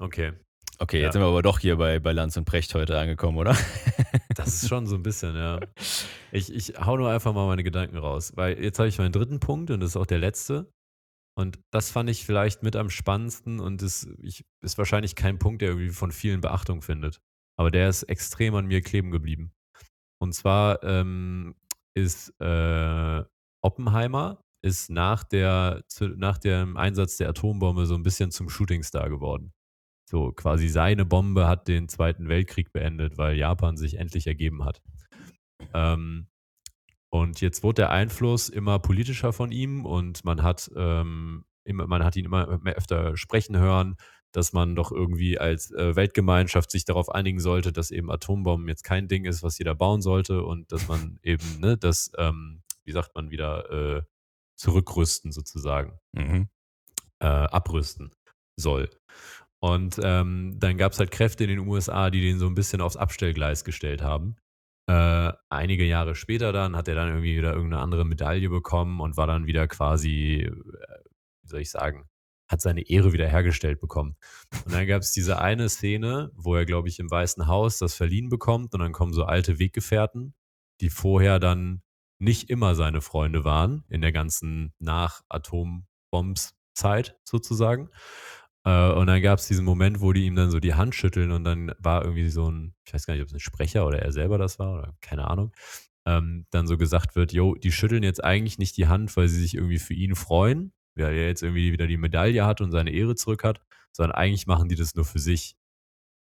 Okay. 0.00 0.32
Okay, 0.78 0.98
Ja. 0.98 1.04
jetzt 1.04 1.14
sind 1.14 1.22
wir 1.22 1.28
aber 1.28 1.42
doch 1.42 1.58
hier 1.58 1.76
bei, 1.76 1.98
bei 2.00 2.12
Lanz 2.12 2.36
und 2.36 2.44
Precht 2.44 2.74
heute 2.74 2.98
angekommen, 2.98 3.38
oder? 3.38 3.56
Das 4.36 4.48
ist 4.48 4.68
schon 4.68 4.86
so 4.86 4.96
ein 4.96 5.02
bisschen, 5.02 5.34
ja. 5.34 5.58
Ich, 6.30 6.52
ich 6.52 6.74
hau 6.78 6.98
nur 6.98 7.10
einfach 7.10 7.32
mal 7.32 7.46
meine 7.46 7.64
Gedanken 7.64 7.96
raus, 7.96 8.32
weil 8.36 8.62
jetzt 8.62 8.78
habe 8.78 8.86
ich 8.88 8.98
meinen 8.98 9.12
dritten 9.12 9.40
Punkt 9.40 9.70
und 9.70 9.80
das 9.80 9.90
ist 9.90 9.96
auch 9.96 10.04
der 10.04 10.18
letzte. 10.18 10.70
Und 11.38 11.58
das 11.70 11.90
fand 11.90 12.08
ich 12.08 12.24
vielleicht 12.24 12.62
mit 12.62 12.76
am 12.76 12.88
spannendsten 12.88 13.60
und 13.60 13.82
ich, 13.82 14.44
ist 14.62 14.78
wahrscheinlich 14.78 15.14
kein 15.14 15.38
Punkt, 15.38 15.60
der 15.60 15.70
irgendwie 15.70 15.90
von 15.90 16.10
vielen 16.10 16.40
Beachtung 16.40 16.80
findet. 16.80 17.20
Aber 17.58 17.70
der 17.70 17.88
ist 17.88 18.04
extrem 18.04 18.54
an 18.54 18.66
mir 18.66 18.80
kleben 18.80 19.10
geblieben. 19.10 19.52
Und 20.18 20.32
zwar 20.32 20.82
ähm, 20.82 21.54
ist 21.94 22.30
äh, 22.40 23.22
Oppenheimer 23.62 24.42
ist 24.62 24.90
nach, 24.90 25.22
der, 25.24 25.84
zu, 25.88 26.08
nach 26.08 26.38
dem 26.38 26.76
Einsatz 26.76 27.18
der 27.18 27.28
Atombombe 27.28 27.86
so 27.86 27.94
ein 27.94 28.02
bisschen 28.02 28.30
zum 28.30 28.48
Shootingstar 28.48 29.08
geworden. 29.08 29.52
So 30.08 30.32
quasi 30.32 30.68
seine 30.68 31.04
Bombe 31.04 31.46
hat 31.46 31.68
den 31.68 31.88
Zweiten 31.88 32.28
Weltkrieg 32.28 32.72
beendet, 32.72 33.18
weil 33.18 33.36
Japan 33.36 33.76
sich 33.76 33.98
endlich 33.98 34.26
ergeben 34.26 34.64
hat. 34.64 34.82
Ähm, 35.74 36.28
und 37.20 37.40
jetzt 37.40 37.62
wurde 37.62 37.82
der 37.82 37.90
Einfluss 37.90 38.48
immer 38.48 38.78
politischer 38.78 39.32
von 39.32 39.52
ihm 39.52 39.84
und 39.84 40.24
man 40.24 40.42
hat, 40.42 40.70
ähm, 40.76 41.44
immer, 41.64 41.86
man 41.86 42.04
hat 42.04 42.16
ihn 42.16 42.24
immer 42.24 42.58
mehr 42.58 42.74
öfter 42.76 43.16
sprechen 43.16 43.56
hören, 43.58 43.96
dass 44.32 44.52
man 44.52 44.74
doch 44.76 44.92
irgendwie 44.92 45.38
als 45.38 45.70
äh, 45.72 45.96
Weltgemeinschaft 45.96 46.70
sich 46.70 46.84
darauf 46.84 47.08
einigen 47.08 47.40
sollte, 47.40 47.72
dass 47.72 47.90
eben 47.90 48.10
Atombomben 48.10 48.68
jetzt 48.68 48.84
kein 48.84 49.08
Ding 49.08 49.24
ist, 49.24 49.42
was 49.42 49.58
jeder 49.58 49.74
bauen 49.74 50.02
sollte 50.02 50.42
und 50.42 50.70
dass 50.72 50.88
man 50.88 51.18
eben, 51.22 51.60
ne, 51.60 51.76
das, 51.78 52.10
ähm, 52.18 52.62
wie 52.84 52.92
sagt 52.92 53.14
man 53.14 53.30
wieder, 53.30 53.70
äh, 53.70 54.02
zurückrüsten 54.58 55.32
sozusagen 55.32 55.98
Mhm. 56.14 56.48
äh, 57.20 57.26
abrüsten 57.26 58.12
soll. 58.58 58.90
Und 59.60 59.98
ähm, 60.02 60.56
dann 60.58 60.76
gab 60.76 60.92
es 60.92 60.98
halt 60.98 61.10
Kräfte 61.10 61.44
in 61.44 61.50
den 61.50 61.60
USA, 61.60 62.10
die 62.10 62.20
den 62.20 62.38
so 62.38 62.46
ein 62.46 62.54
bisschen 62.54 62.80
aufs 62.80 62.96
Abstellgleis 62.96 63.64
gestellt 63.64 64.02
haben. 64.02 64.36
Äh, 64.88 65.32
einige 65.48 65.84
Jahre 65.84 66.14
später 66.14 66.52
dann 66.52 66.76
hat 66.76 66.86
er 66.86 66.94
dann 66.94 67.08
irgendwie 67.08 67.36
wieder 67.36 67.52
irgendeine 67.52 67.82
andere 67.82 68.04
Medaille 68.04 68.48
bekommen 68.48 69.00
und 69.00 69.16
war 69.16 69.26
dann 69.26 69.46
wieder 69.46 69.66
quasi, 69.66 70.42
äh, 70.42 70.52
wie 71.42 71.48
soll 71.48 71.60
ich 71.60 71.70
sagen, 71.70 72.08
hat 72.48 72.60
seine 72.60 72.88
Ehre 72.88 73.12
wieder 73.12 73.26
hergestellt 73.26 73.80
bekommen. 73.80 74.16
Und 74.64 74.72
dann 74.72 74.86
gab 74.86 75.02
es 75.02 75.10
diese 75.10 75.40
eine 75.40 75.68
Szene, 75.68 76.30
wo 76.34 76.54
er, 76.54 76.64
glaube 76.64 76.88
ich, 76.88 77.00
im 77.00 77.10
Weißen 77.10 77.48
Haus 77.48 77.78
das 77.78 77.94
verliehen 77.94 78.28
bekommt 78.28 78.72
und 78.74 78.80
dann 78.80 78.92
kommen 78.92 79.12
so 79.12 79.24
alte 79.24 79.58
Weggefährten, 79.58 80.32
die 80.80 80.90
vorher 80.90 81.40
dann 81.40 81.82
nicht 82.18 82.48
immer 82.48 82.76
seine 82.76 83.00
Freunde 83.00 83.44
waren, 83.44 83.84
in 83.88 84.00
der 84.00 84.12
ganzen 84.12 84.72
Nach-Atombombs-Zeit 84.78 87.16
sozusagen. 87.24 87.90
Äh, 88.66 88.92
und 88.92 89.06
dann 89.06 89.22
gab 89.22 89.38
es 89.38 89.46
diesen 89.48 89.64
Moment, 89.64 90.00
wo 90.00 90.12
die 90.12 90.26
ihm 90.26 90.34
dann 90.36 90.50
so 90.50 90.60
die 90.60 90.74
Hand 90.74 90.94
schütteln 90.94 91.30
und 91.32 91.44
dann 91.44 91.72
war 91.78 92.04
irgendwie 92.04 92.28
so 92.28 92.50
ein, 92.50 92.74
ich 92.86 92.92
weiß 92.94 93.06
gar 93.06 93.14
nicht, 93.14 93.22
ob 93.22 93.28
es 93.28 93.34
ein 93.34 93.40
Sprecher 93.40 93.86
oder 93.86 94.00
er 94.00 94.12
selber 94.12 94.38
das 94.38 94.58
war 94.58 94.74
oder 94.74 94.96
keine 95.00 95.28
Ahnung, 95.28 95.52
ähm, 96.06 96.46
dann 96.50 96.66
so 96.66 96.76
gesagt 96.78 97.16
wird, 97.16 97.32
jo, 97.32 97.54
die 97.54 97.72
schütteln 97.72 98.02
jetzt 98.02 98.22
eigentlich 98.24 98.58
nicht 98.58 98.76
die 98.76 98.88
Hand, 98.88 99.16
weil 99.16 99.28
sie 99.28 99.40
sich 99.40 99.54
irgendwie 99.54 99.78
für 99.78 99.94
ihn 99.94 100.14
freuen, 100.14 100.72
weil 100.96 101.14
er 101.16 101.26
jetzt 101.28 101.42
irgendwie 101.42 101.72
wieder 101.72 101.86
die 101.86 101.96
Medaille 101.96 102.44
hat 102.46 102.60
und 102.60 102.72
seine 102.72 102.90
Ehre 102.90 103.14
zurück 103.14 103.44
hat, 103.44 103.60
sondern 103.92 104.16
eigentlich 104.16 104.46
machen 104.46 104.68
die 104.68 104.76
das 104.76 104.94
nur 104.94 105.04
für 105.04 105.18
sich, 105.18 105.56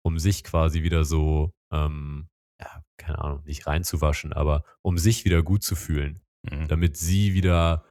um 0.04 0.18
sich 0.18 0.44
quasi 0.44 0.82
wieder 0.82 1.04
so, 1.04 1.52
ähm, 1.72 2.28
ja, 2.60 2.82
keine 2.98 3.18
Ahnung, 3.18 3.42
nicht 3.44 3.66
reinzuwaschen, 3.66 4.32
aber 4.32 4.64
um 4.82 4.98
sich 4.98 5.24
wieder 5.24 5.42
gut 5.42 5.62
zu 5.62 5.76
fühlen, 5.76 6.20
Mhm. 6.50 6.68
damit 6.68 6.96
sie 6.96 7.34
wieder, 7.34 7.84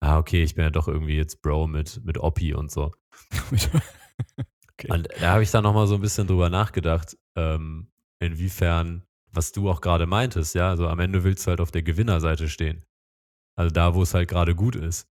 ah, 0.00 0.18
okay, 0.18 0.42
ich 0.44 0.54
bin 0.54 0.64
ja 0.64 0.70
doch 0.70 0.86
irgendwie 0.88 1.16
jetzt 1.16 1.42
Bro 1.42 1.66
mit, 1.66 2.04
mit 2.04 2.18
Oppi 2.18 2.54
und 2.54 2.70
so. 2.70 2.92
okay. 4.72 4.88
Und 4.88 5.08
da 5.20 5.32
habe 5.32 5.42
ich 5.42 5.50
dann 5.50 5.64
nochmal 5.64 5.86
so 5.86 5.94
ein 5.94 6.00
bisschen 6.00 6.26
drüber 6.26 6.50
nachgedacht, 6.50 7.16
ähm, 7.36 7.90
inwiefern, 8.20 9.04
was 9.32 9.52
du 9.52 9.70
auch 9.70 9.80
gerade 9.80 10.06
meintest, 10.06 10.54
ja, 10.54 10.70
also 10.70 10.88
am 10.88 11.00
Ende 11.00 11.24
willst 11.24 11.46
du 11.46 11.50
halt 11.50 11.60
auf 11.60 11.70
der 11.70 11.82
Gewinnerseite 11.82 12.48
stehen. 12.48 12.84
Also, 13.58 13.72
da, 13.72 13.94
wo 13.94 14.02
es 14.02 14.14
halt 14.14 14.28
grade 14.28 14.54
gut 14.54 14.76
ist. 14.76 15.08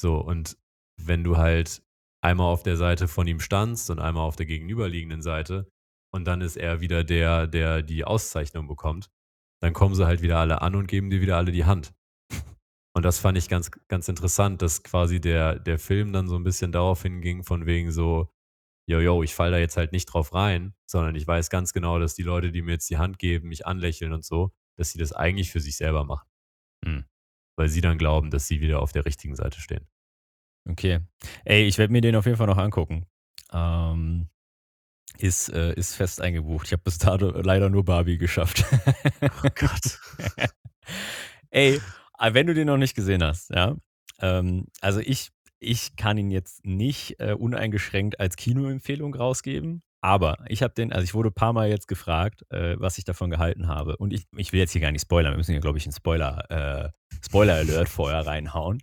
So, 0.00 0.16
und 0.18 0.56
wenn 1.00 1.24
du 1.24 1.36
halt 1.36 1.82
einmal 2.20 2.46
auf 2.46 2.62
der 2.62 2.76
Seite 2.76 3.08
von 3.08 3.26
ihm 3.26 3.40
standst 3.40 3.90
und 3.90 3.98
einmal 3.98 4.24
auf 4.24 4.36
der 4.36 4.46
gegenüberliegenden 4.46 5.22
Seite 5.22 5.68
und 6.12 6.24
dann 6.24 6.40
ist 6.40 6.56
er 6.56 6.80
wieder 6.80 7.04
der, 7.04 7.46
der 7.46 7.82
die 7.82 8.04
Auszeichnung 8.04 8.66
bekommt, 8.66 9.10
dann 9.60 9.72
kommen 9.72 9.94
sie 9.94 10.06
halt 10.06 10.22
wieder 10.22 10.38
alle 10.38 10.62
an 10.62 10.74
und 10.74 10.86
geben 10.86 11.10
dir 11.10 11.20
wieder 11.20 11.36
alle 11.36 11.52
die 11.52 11.64
Hand. 11.64 11.92
Und 12.98 13.04
das 13.04 13.20
fand 13.20 13.38
ich 13.38 13.48
ganz 13.48 13.70
ganz 13.86 14.08
interessant, 14.08 14.60
dass 14.60 14.82
quasi 14.82 15.20
der 15.20 15.60
der 15.60 15.78
Film 15.78 16.12
dann 16.12 16.26
so 16.26 16.34
'n 16.34 16.42
bisschen 16.42 16.72
darauf 16.72 17.02
hinging 17.02 17.44
von 17.44 17.64
wegen 17.64 17.92
so: 17.92 18.28
„Jo, 18.88 18.98
jo, 18.98 19.22
ich 19.22 19.36
falle 19.36 19.52
da 19.52 19.58
jetzt 19.58 19.76
halt 19.76 19.92
nicht 19.92 20.06
drauf 20.06 20.34
rein, 20.34 20.74
sondern 20.84 21.14
ich 21.14 21.24
weiß 21.24 21.48
ganz 21.48 21.72
genau, 21.72 22.00
dass 22.00 22.16
die 22.16 22.24
Leute, 22.24 22.50
die 22.50 22.60
mir 22.60 22.72
jetzt 22.72 22.90
die 22.90 22.98
Hand 22.98 23.20
geben, 23.20 23.50
mich 23.50 23.68
anlächeln 23.68 24.12
und 24.12 24.24
so, 24.24 24.50
dass 24.76 24.90
sie 24.90 24.98
das 24.98 25.12
eigentlich 25.12 25.52
für 25.52 25.60
sich 25.60 25.76
selber 25.76 26.02
machen.“ 26.04 26.28
Mhm. 26.84 27.04
Weil 27.56 27.68
sie 27.68 27.82
dann 27.82 27.98
glauben, 27.98 28.30
dass 28.30 28.48
sie 28.48 28.60
wieder 28.60 28.82
auf 28.82 28.90
der 28.90 29.04
richtigen 29.06 29.36
Seite 29.36 29.60
stehen. 29.60 29.86
Okay. 30.68 30.98
Ey, 31.44 31.66
ich 31.68 31.78
werde 31.78 31.92
mir 31.92 32.00
den 32.00 32.16
auf 32.16 32.26
jeden 32.26 32.38
Fall 32.38 32.48
noch 32.48 32.58
angucken. 32.58 33.06
Ähm, 33.52 34.28
ist, 35.18 35.50
äh 35.50 35.74
ist 35.74 35.94
fest 35.96 36.20
eingebucht. 36.20 36.66
Ich 36.66 36.72
habe 36.72 36.82
bis 36.82 36.98
dato 36.98 37.30
leider 37.30 37.70
nur 37.70 37.84
Barbie 37.84 38.18
geschafft. 38.18 38.64
Oh 39.22 39.48
Gott. 39.54 40.00
Ey, 41.50 41.80
wenn 42.20 42.46
du 42.46 42.54
den 42.54 42.66
noch 42.66 42.76
nicht 42.78 42.94
gesehen 42.96 43.22
hast, 43.22 43.50
ja, 43.50 43.76
ähm, 44.20 44.66
also 44.80 45.00
ich 45.00 45.30
ich 45.60 45.96
kann 45.96 46.18
ihn 46.18 46.30
jetzt 46.30 46.64
nicht, 46.64 47.16
äh, 47.20 47.32
uneingeschränkt 47.34 48.20
als 48.20 48.36
Kinoempfehlung 48.36 49.14
rausgeben, 49.14 49.82
aber 50.00 50.38
ich 50.48 50.62
habe 50.62 50.74
den 50.74 50.92
also 50.92 51.04
ich 51.04 51.14
wurde 51.14 51.30
paarmal 51.32 51.68
jetzt 51.68 51.88
gefragt, 51.88 52.44
äh, 52.50 52.76
was 52.80 52.98
ich 52.98 53.04
davon 53.04 53.30
gehalten 53.30 53.66
habe. 53.68 53.96
Und 53.96 54.12
ich 54.12 54.24
ich 54.36 54.52
will 54.52 54.60
jetzt 54.60 54.72
hier 54.72 54.80
gar 54.80 54.92
nicht 54.92 55.02
spoilern. 55.02 55.32
Wir 55.32 55.36
müssen 55.38 55.52
hier, 55.52 55.60
glaube 55.60 55.78
ich, 55.78 55.86
'n 55.86 55.92
Spoiler 55.92 56.50
äh, 56.50 56.90
Spoiler 57.24 57.54
Alert 57.54 57.88
vorher 57.88 58.26
reinhauen. 58.26 58.80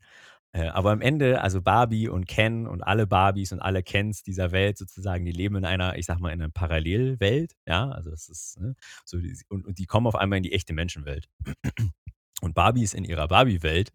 Äh, 0.53 0.67
aber 0.69 0.91
am 0.91 1.01
Ende 1.01 1.41
also 1.41 1.61
Barbie 1.61 2.09
und 2.09 2.27
Ken 2.27 2.67
und 2.67 2.83
alle 2.83 3.07
Barbies 3.07 3.51
und 3.53 3.59
alle 3.61 3.83
Kens 3.83 4.23
dieser 4.23 4.51
Welt 4.53 4.77
sozusagen, 4.77 5.25
die 5.25 5.31
leben 5.33 5.57
in 5.57 5.65
einer, 5.65 5.97
ich 5.97 6.05
sage 6.07 6.21
mal, 6.21 6.31
in 6.33 6.39
'ner 6.39 6.49
Parallelwelt, 6.49 7.53
ja? 7.67 7.89
Also 7.91 8.11
das 8.11 8.29
ist, 8.29 8.59
ne, 8.61 8.75
so 9.05 9.19
die 9.19 9.35
und 9.49 9.65
und 9.67 9.79
die 9.79 9.85
kommen 9.87 10.07
auf 10.07 10.15
einmal 10.15 10.37
in 10.37 10.43
die 10.43 10.53
echte 10.53 10.73
Menschenwelt. 10.73 11.27
Und 12.41 12.53
Barbie 12.55 12.83
ist 12.83 12.93
in 12.93 13.05
ihrer 13.05 13.27
Barbie-Welt 13.27 13.91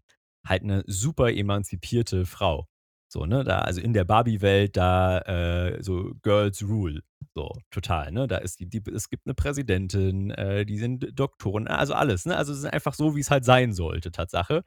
halt 0.47 0.63
'ne 0.65 0.83
super 0.87 1.33
emanzipierte 1.33 2.25
Frau. 2.27 2.67
So, 3.13 3.27
ne? 3.27 3.45
Da 3.45 3.59
also 3.61 3.81
in 3.81 3.93
der 3.93 4.05
Barbie-Welt, 4.05 4.77
da, 4.77 5.19
äh 5.21 5.83
so 5.83 6.13
Girls 6.23 6.63
rule, 6.67 7.03
so 7.35 7.53
total, 7.71 8.13
ne? 8.13 8.27
Da 8.29 8.39
ist 8.39 8.61
die 8.61 8.67
die 8.69 8.83
es 8.95 9.09
gibt 9.11 9.27
'ne 9.27 9.35
Präsidentin, 9.35 10.31
äh, 10.31 10.65
die 10.65 10.79
sind 10.79 11.09
Doktoren, 11.19 11.69
also 11.69 11.95
alles, 11.95 12.25
ne? 12.27 12.37
Also 12.37 12.53
es 12.53 12.61
ist 12.61 12.65
einfach 12.67 12.95
so, 12.95 13.17
wie's 13.17 13.31
halt 13.31 13.45
sein 13.45 13.73
sollte, 13.73 14.11
Tatsache. 14.13 14.63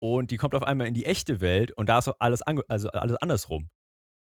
Und 0.00 0.30
die 0.30 0.36
kommt 0.36 0.54
auf 0.54 0.62
einmal 0.64 0.86
in 0.88 0.94
die 0.94 1.06
echte 1.06 1.40
Welt 1.40 1.72
und 1.72 1.88
da 1.88 1.98
ist 1.98 2.08
alles 2.20 2.42
also 2.42 2.90
alles 2.90 3.16
andersrum 3.18 3.70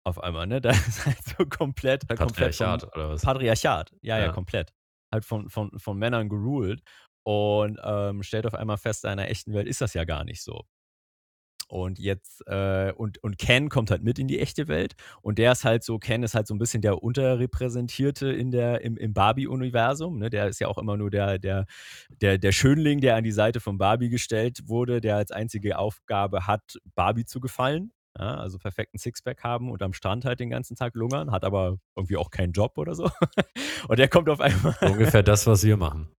auf 0.05 0.21
einmal, 0.23 0.47
ne? 0.47 0.61
Da 0.61 0.71
ist 0.71 1.05
halt 1.07 1.17
so 1.25 1.45
komplett 1.47 2.07
komplett 2.17 2.55
vom 2.57 2.83
Patriarchat 2.83 2.85
oder 2.95 3.09
was? 3.11 3.23
Patriarchat, 3.23 3.91
ja, 4.01 4.19
ja, 4.19 4.29
Ja. 4.29 4.31
komplett. 4.31 4.73
Halt 5.13 5.25
von 5.25 5.49
von 5.49 5.71
von 5.79 5.97
Männern 5.99 6.29
geruled 6.29 6.81
und, 7.25 7.79
ähm, 7.83 8.23
stellt 8.23 8.47
auf 8.47 8.55
einmal 8.55 8.77
fest, 8.77 9.05
in 9.05 9.11
einer 9.11 9.29
echten 9.29 9.53
Welt 9.53 9.67
ist 9.67 9.81
das 9.81 9.95
ja 9.95 10.05
gar 10.05 10.25
nicht 10.25 10.43
so. 10.43 10.63
Und 11.69 11.97
jetzt, 11.97 12.43
äh 12.47 12.91
und 12.95 13.17
und 13.23 13.39
Ken 13.39 13.69
kommt 13.69 13.89
halt 13.89 14.03
mit 14.03 14.19
in 14.19 14.27
die 14.27 14.39
echte 14.39 14.67
Welt 14.67 14.95
und 15.23 15.39
der 15.39 15.51
ist 15.51 15.63
halt 15.65 15.83
so 15.83 15.97
Ken 15.97 16.21
ist 16.21 16.35
halt 16.35 16.45
so 16.47 16.53
'n 16.53 16.59
bisschen 16.59 16.81
der 16.83 17.01
Unterrepräsentierte 17.01 18.27
in 18.31 18.51
der 18.51 18.81
im 18.81 18.97
im 18.97 19.13
Barbie-Universum, 19.13 20.19
ne? 20.19 20.29
Der 20.29 20.47
ist 20.47 20.59
ja 20.59 20.67
auch 20.67 20.77
immer 20.77 20.95
nur 20.95 21.09
der 21.09 21.39
der 21.39 21.65
der 22.21 22.37
der 22.37 22.51
Schönling, 22.51 23.01
der 23.01 23.15
an 23.15 23.23
die 23.23 23.31
Seite 23.31 23.59
von 23.59 23.77
Barbie 23.79 24.09
gestellt 24.09 24.67
wurde, 24.67 25.01
der 25.01 25.15
als 25.17 25.31
einzige 25.31 25.79
Aufgabe 25.79 26.45
hat, 26.45 26.77
Barbie 26.93 27.25
zu 27.25 27.39
gefallen, 27.39 27.91
ja? 28.19 28.35
Also 28.35 28.59
perfekten 28.59 28.99
Sixpack 28.99 29.43
haben 29.43 29.71
und 29.71 29.81
am 29.81 29.93
Strand 29.93 30.23
halt 30.25 30.39
den 30.39 30.51
ganzen 30.51 30.75
Tag 30.75 30.93
lungern, 30.93 31.31
hat 31.31 31.43
aber 31.43 31.79
irgendwie 31.95 32.17
auch 32.17 32.29
keinen 32.29 32.53
Job 32.53 32.77
oder 32.77 32.93
so. 32.93 33.09
Und 33.87 33.99
der 33.99 34.07
kommt 34.07 34.29
auf 34.29 34.39
einmal 34.41 34.75
ungefähr 34.81 35.23
das, 35.23 35.45
was 35.47 35.63
wir 35.63 35.77
machen. 35.77 36.09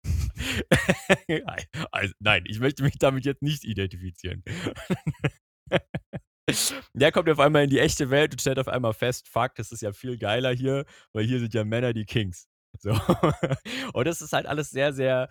Also 1.92 2.14
nein, 2.20 2.44
ich 2.46 2.61
möchte 2.61 2.82
mich 2.82 2.94
damit 2.98 3.24
jetzt 3.24 3.42
nicht 3.42 3.64
identifizieren. 3.64 4.42
Der 6.94 7.12
kommt 7.12 7.28
auf 7.30 7.40
einmal 7.40 7.64
in 7.64 7.70
die 7.70 7.80
echte 7.80 8.11
Welt 8.11 8.32
und 8.32 8.40
stellt 8.40 8.59
auf 8.59 8.68
einmal 8.68 8.92
fest: 8.94 9.28
„Fuck, 9.28 9.54
das 9.57 9.72
ist 9.72 9.82
ja 9.82 9.92
viel 9.92 10.18
geiler 10.18 10.52
hier, 10.54 10.84
weil 11.12 11.24
hier 11.24 11.40
sind 11.40 11.54
ja 11.54 11.64
Männer 11.64 11.92
die 11.92 12.04
Kings.“ 12.07 12.48
So. 12.78 12.90
Und 13.94 14.07
das 14.07 14.20
ist 14.22 14.32
halt 14.32 14.46
alles 14.46 14.70
sehr, 14.70 14.92
sehr 14.92 15.28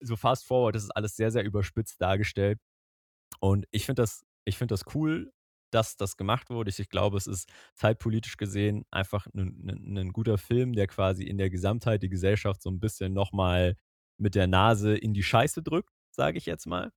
so 0.00 0.16
fast 0.16 0.46
forward, 0.46 0.74
das 0.76 0.84
ist 0.84 0.90
alles 0.92 1.16
sehr, 1.16 1.30
sehr 1.32 1.44
überspitzt 1.44 2.00
dargestellt. 2.00 2.58
Und 3.40 3.66
ich 3.72 3.86
finde 3.86 4.02
das 4.02 4.24
ich 4.46 4.58
finde 4.58 4.72
das 4.74 4.82
cool, 4.94 5.32
dass 5.72 5.96
das 5.96 6.16
gemacht 6.16 6.50
wurde. 6.50 6.70
Ich 6.70 6.80
ich 6.80 6.88
glaube, 6.90 7.16
es 7.18 7.26
ist 7.28 7.48
zeitpolitisch 7.76 8.36
gesehen 8.38 8.84
einfach 8.90 9.26
'nen 9.34 10.12
guter 10.12 10.38
Film, 10.38 10.72
der 10.74 10.86
quasi 10.88 11.24
in 11.24 11.38
der 11.38 11.50
Gesamtheit 11.50 12.02
die 12.02 12.08
Gesellschaft 12.10 12.62
so 12.62 12.70
'n 12.70 12.80
bisschen 12.80 13.12
noch 13.14 13.32
mal 13.32 13.76
mit 14.18 14.34
der 14.34 14.46
Nase 14.46 14.96
in 14.96 15.14
die 15.14 15.22
Scheiße 15.22 15.62
drückt, 15.62 15.90
sage 16.12 16.38
ich 16.38 16.46
jetzt 16.46 16.66
mal. 16.66 16.92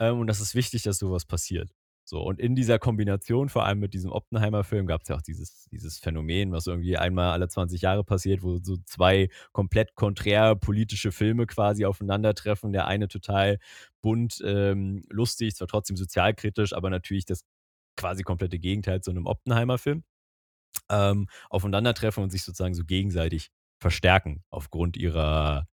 Ähm, 0.00 0.20
und 0.20 0.26
das 0.28 0.40
ist 0.40 0.54
wichtig, 0.54 0.82
dass 0.84 0.98
so 0.98 1.10
was 1.12 1.24
passiert. 1.26 1.70
So, 2.08 2.22
und 2.22 2.38
in 2.40 2.54
dieser 2.54 2.78
Kombination, 2.78 3.48
vor 3.48 3.64
allem 3.66 3.80
mit 3.80 3.92
diesem 3.94 4.12
Oppenheimer-Film, 4.12 4.86
gab's 4.86 5.08
ja 5.08 5.16
auch 5.16 5.22
dieses 5.22 5.66
dieses 5.72 5.98
Phänomen, 5.98 6.52
was 6.52 6.66
irgendwie 6.68 6.96
einmal 6.96 7.32
alle 7.32 7.48
20 7.48 7.82
Jahre 7.82 8.04
passiert, 8.04 8.42
wo 8.44 8.58
so 8.62 8.76
2 8.86 9.28
komplett 9.52 9.94
konträr 9.96 10.54
politische 10.56 11.10
Filme 11.12 11.46
quasi 11.46 11.84
aufeinandertreffen. 11.84 12.72
Der 12.72 12.86
eine 12.86 13.08
total 13.08 13.58
bunt, 14.02 14.40
ähm, 14.44 15.02
lustig, 15.10 15.56
zwar 15.56 15.66
trotzdem 15.68 15.96
sozialkritisch, 15.96 16.74
aber 16.74 16.90
natürlich 16.90 17.24
das 17.24 17.42
quasi 17.96 18.22
komplette 18.24 18.58
Gegenteil 18.60 19.00
zu 19.02 19.12
'nem 19.12 19.26
Oppenheimer-Film, 19.26 20.04
ähm, 20.90 21.28
aufeinandertreffen 21.50 22.22
und 22.24 22.30
sich 22.30 22.42
sozusagen 22.44 22.74
so 22.74 22.84
gegenseitig 22.84 23.50
verstärken 23.80 24.44
aufgrund 24.50 24.96
ihrer 24.96 25.68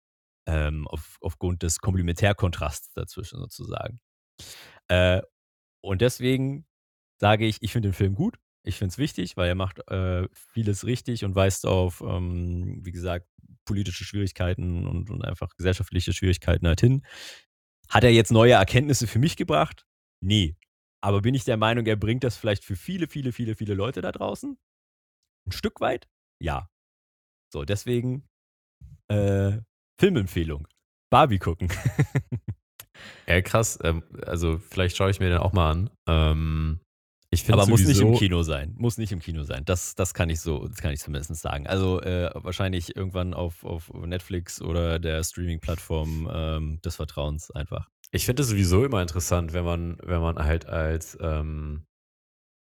ähm, 0.48 0.88
auf 0.88 1.18
aufgrund 1.22 1.64
des 1.64 1.80
Komplementärkontrasts 1.80 2.94
dazwischen 2.94 3.40
sozusagen. 3.40 4.00
Äh, 4.90 5.22
und 5.82 6.02
deswegen 6.02 6.66
sage 7.20 7.46
ich, 7.48 7.58
ich 7.62 7.72
finde 7.74 7.90
den 7.90 7.94
Film 7.96 8.16
gut. 8.16 8.38
Ich 8.66 8.78
finde 8.78 8.92
es 8.94 8.98
wichtig, 9.00 9.38
weil 9.38 9.50
er 9.50 9.56
macht, 9.56 9.80
äh, 9.92 10.28
vieles 10.36 10.86
richtig 10.86 11.26
und 11.26 11.36
weist 11.36 11.66
auf, 11.68 12.02
ähm, 12.02 12.82
wie 12.84 12.92
gesagt, 12.94 13.28
politische 13.66 14.06
Schwierigkeiten 14.06 14.88
und 14.88 15.10
und 15.12 15.26
einfach 15.26 15.50
gesellschaftliche 15.58 16.14
Schwierigkeiten 16.14 16.68
halt 16.68 16.82
hin. 16.82 17.04
Hat 17.90 18.04
er 18.04 18.12
jetzt 18.12 18.32
neue 18.32 18.54
Erkenntnisse 18.54 19.08
für 19.08 19.20
mich 19.20 19.38
gebracht? 19.38 19.86
Ne. 20.22 20.56
Aber 21.02 21.22
bin 21.22 21.36
ich 21.36 21.46
der 21.46 21.58
Meinung, 21.58 21.86
er 21.88 21.98
bringt 21.98 22.24
das 22.24 22.38
vielleicht 22.38 22.66
für 22.66 22.76
viele, 22.78 23.08
viele, 23.08 23.34
viele, 23.34 23.56
viele 23.56 23.74
Leute 23.76 24.02
da 24.02 24.12
draußen? 24.12 24.58
'N 25.48 25.52
Stück 25.54 25.82
weit? 25.82 26.08
Ja. 26.42 26.70
So, 27.54 27.66
deswegen, 27.66 28.28
äh, 29.10 29.60
Filmempfehlung: 30.00 30.68
Barbie 31.10 31.40
gucken. 31.40 31.70
Ja, 33.28 33.42
krass. 33.42 33.80
Ähm, 33.84 34.04
also 34.26 34.58
vielleicht 34.58 34.98
schaue 34.98 35.12
ich 35.12 35.20
mir 35.20 35.30
den 35.30 35.38
auch 35.38 35.54
mal 35.54 35.72
an. 35.72 35.90
Ähm, 36.08 36.80
ich 37.30 37.44
finde 37.44 37.62
Aber 37.62 37.70
muss 37.70 37.84
nicht 37.84 38.00
im 38.00 38.14
Kino 38.14 38.44
sein. 38.44 38.76
Muss 38.78 38.98
nicht 38.98 39.12
im 39.12 39.20
Kino 39.20 39.44
sein. 39.44 39.66
Das 39.66 39.96
das 39.96 40.14
kann 40.14 40.30
ich 40.30 40.40
so 40.40 40.68
das 40.68 40.78
kann 40.78 40.92
ich 40.92 41.00
zumindest 41.00 41.36
sagen. 41.36 41.66
Also, 41.66 42.00
äh, 42.02 42.30
wahrscheinlich 42.36 42.96
irgendwann 42.96 43.34
auf 43.34 43.64
auf 43.64 43.92
Netflix 43.94 44.62
oder 44.62 45.00
der 45.00 45.24
Streaming-Plattform, 45.24 46.30
ähm, 46.32 46.82
des 46.82 46.96
Vertrauens 46.98 47.50
einfach. 47.52 47.90
Ich 48.12 48.26
finde 48.26 48.42
das 48.42 48.50
sowieso 48.50 48.86
immer 48.86 49.02
interessant, 49.02 49.54
wenn 49.54 49.66
man 49.66 49.98
wenn 50.04 50.22
man 50.22 50.38
halt 50.38 50.68
als, 50.68 51.18
ähm 51.22 51.86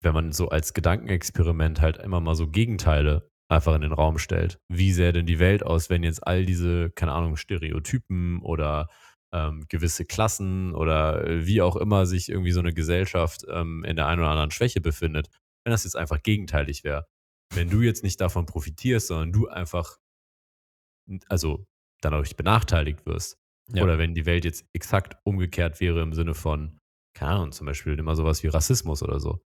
wenn 0.04 0.14
man 0.14 0.32
so 0.32 0.50
als 0.50 0.74
Gedankenexperiment 0.74 1.80
halt 1.80 1.98
immer 1.98 2.22
mal 2.22 2.34
so 2.34 2.48
Gegenteile 2.48 3.30
einfach 3.52 3.76
in 3.76 3.82
den 3.82 3.94
Raum 3.94 4.18
stellt. 4.20 4.60
Wie 4.70 4.94
sähe 4.94 5.14
denn 5.14 5.26
die 5.28 5.40
Welt 5.40 5.64
aus, 5.66 5.90
wenn 5.90 6.04
jetzt 6.04 6.26
all 6.28 6.46
diese, 6.46 6.92
keine 6.92 7.14
Ahnung, 7.14 7.38
Stereotypen 7.38 8.42
oder, 8.42 8.88
ähm, 9.34 9.66
gewisse 9.70 10.06
Klassen 10.06 10.74
oder, 10.76 11.26
äh, 11.28 11.46
wie 11.48 11.62
auch 11.62 11.76
immer 11.78 12.06
sich 12.06 12.30
irgendwie 12.30 12.52
so 12.52 12.62
'ne 12.62 12.74
Gesellschaft, 12.74 13.46
ähm, 13.50 13.84
in 13.86 13.96
der 13.96 14.08
einen 14.08 14.22
oder 14.22 14.30
anderen 14.32 14.52
Schwäche 14.52 14.82
befindet, 14.82 15.30
wenn 15.66 15.72
das 15.72 15.84
jetzt 15.86 15.96
einfach 15.98 16.22
gegenteilig 16.24 16.84
wäre. 16.84 17.06
Wenn 17.54 17.70
du 17.70 17.82
jetzt 17.82 18.04
nicht 18.04 18.20
davon 18.22 18.46
profitierst, 18.46 19.08
sondern 19.08 19.32
du 19.34 19.48
einfach 19.50 19.98
also 21.30 21.66
dadurch 22.02 22.36
benachteiligt 22.36 23.06
wirst. 23.06 23.38
Ja. 23.74 23.84
Oder 23.84 23.98
wenn 23.98 24.14
die 24.16 24.26
Welt 24.26 24.46
jetzt 24.46 24.66
exakt 24.74 25.16
umgekehrt 25.24 25.80
wäre 25.80 26.02
im 26.02 26.14
Sinne 26.14 26.34
von, 26.34 26.80
keine 27.14 27.32
Ahnung, 27.32 27.52
zum 27.52 27.68
Beispiel 27.68 27.96
nimm 27.96 28.06
mal 28.06 28.16
so 28.16 28.26
was 28.26 28.44
wie 28.44 28.48
Rassismus 28.48 29.04
oder 29.04 29.20
so. 29.20 29.42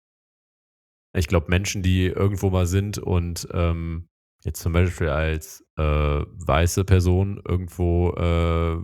Ich 1.15 1.27
glaube, 1.27 1.47
Menschen, 1.49 1.83
die 1.83 2.07
irgendwo 2.07 2.51
mal 2.51 2.67
sind 2.67 2.99
und, 2.99 3.49
ähm, 3.53 4.09
jetzt 4.45 4.61
zum 4.63 4.73
Beispiel 4.73 5.09
als, 5.09 5.65
äh, 5.77 5.83
weiße 5.83 6.85
Person 6.85 7.41
irgendwo, 7.47 8.13
äh, 8.15 8.79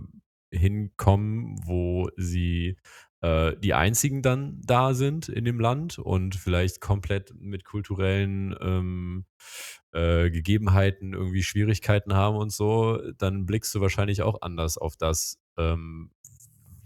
hinkommen, 0.55 1.55
wo 1.65 2.09
sie, 2.17 2.77
äh, 3.21 3.55
die 3.57 3.73
Einzigen 3.73 4.21
dann 4.21 4.61
da 4.65 4.93
sind 4.93 5.29
in 5.29 5.45
dem 5.45 5.59
Land 5.59 5.99
und 5.99 6.35
vielleicht 6.35 6.81
komplett 6.81 7.33
mit 7.39 7.63
kulturellen, 7.65 8.55
ähm, 8.61 9.25
äh, 9.93 10.29
Gegebenheiten 10.29 11.13
irgendwie 11.13 11.43
Schwierigkeiten 11.43 12.13
haben 12.13 12.37
und 12.37 12.51
so, 12.51 12.99
dann 13.17 13.45
blickst 13.45 13.73
du 13.75 13.81
wahrscheinlich 13.81 14.21
auch 14.21 14.41
anders 14.41 14.77
auf 14.77 14.95
das, 14.97 15.39
ähm, 15.57 16.11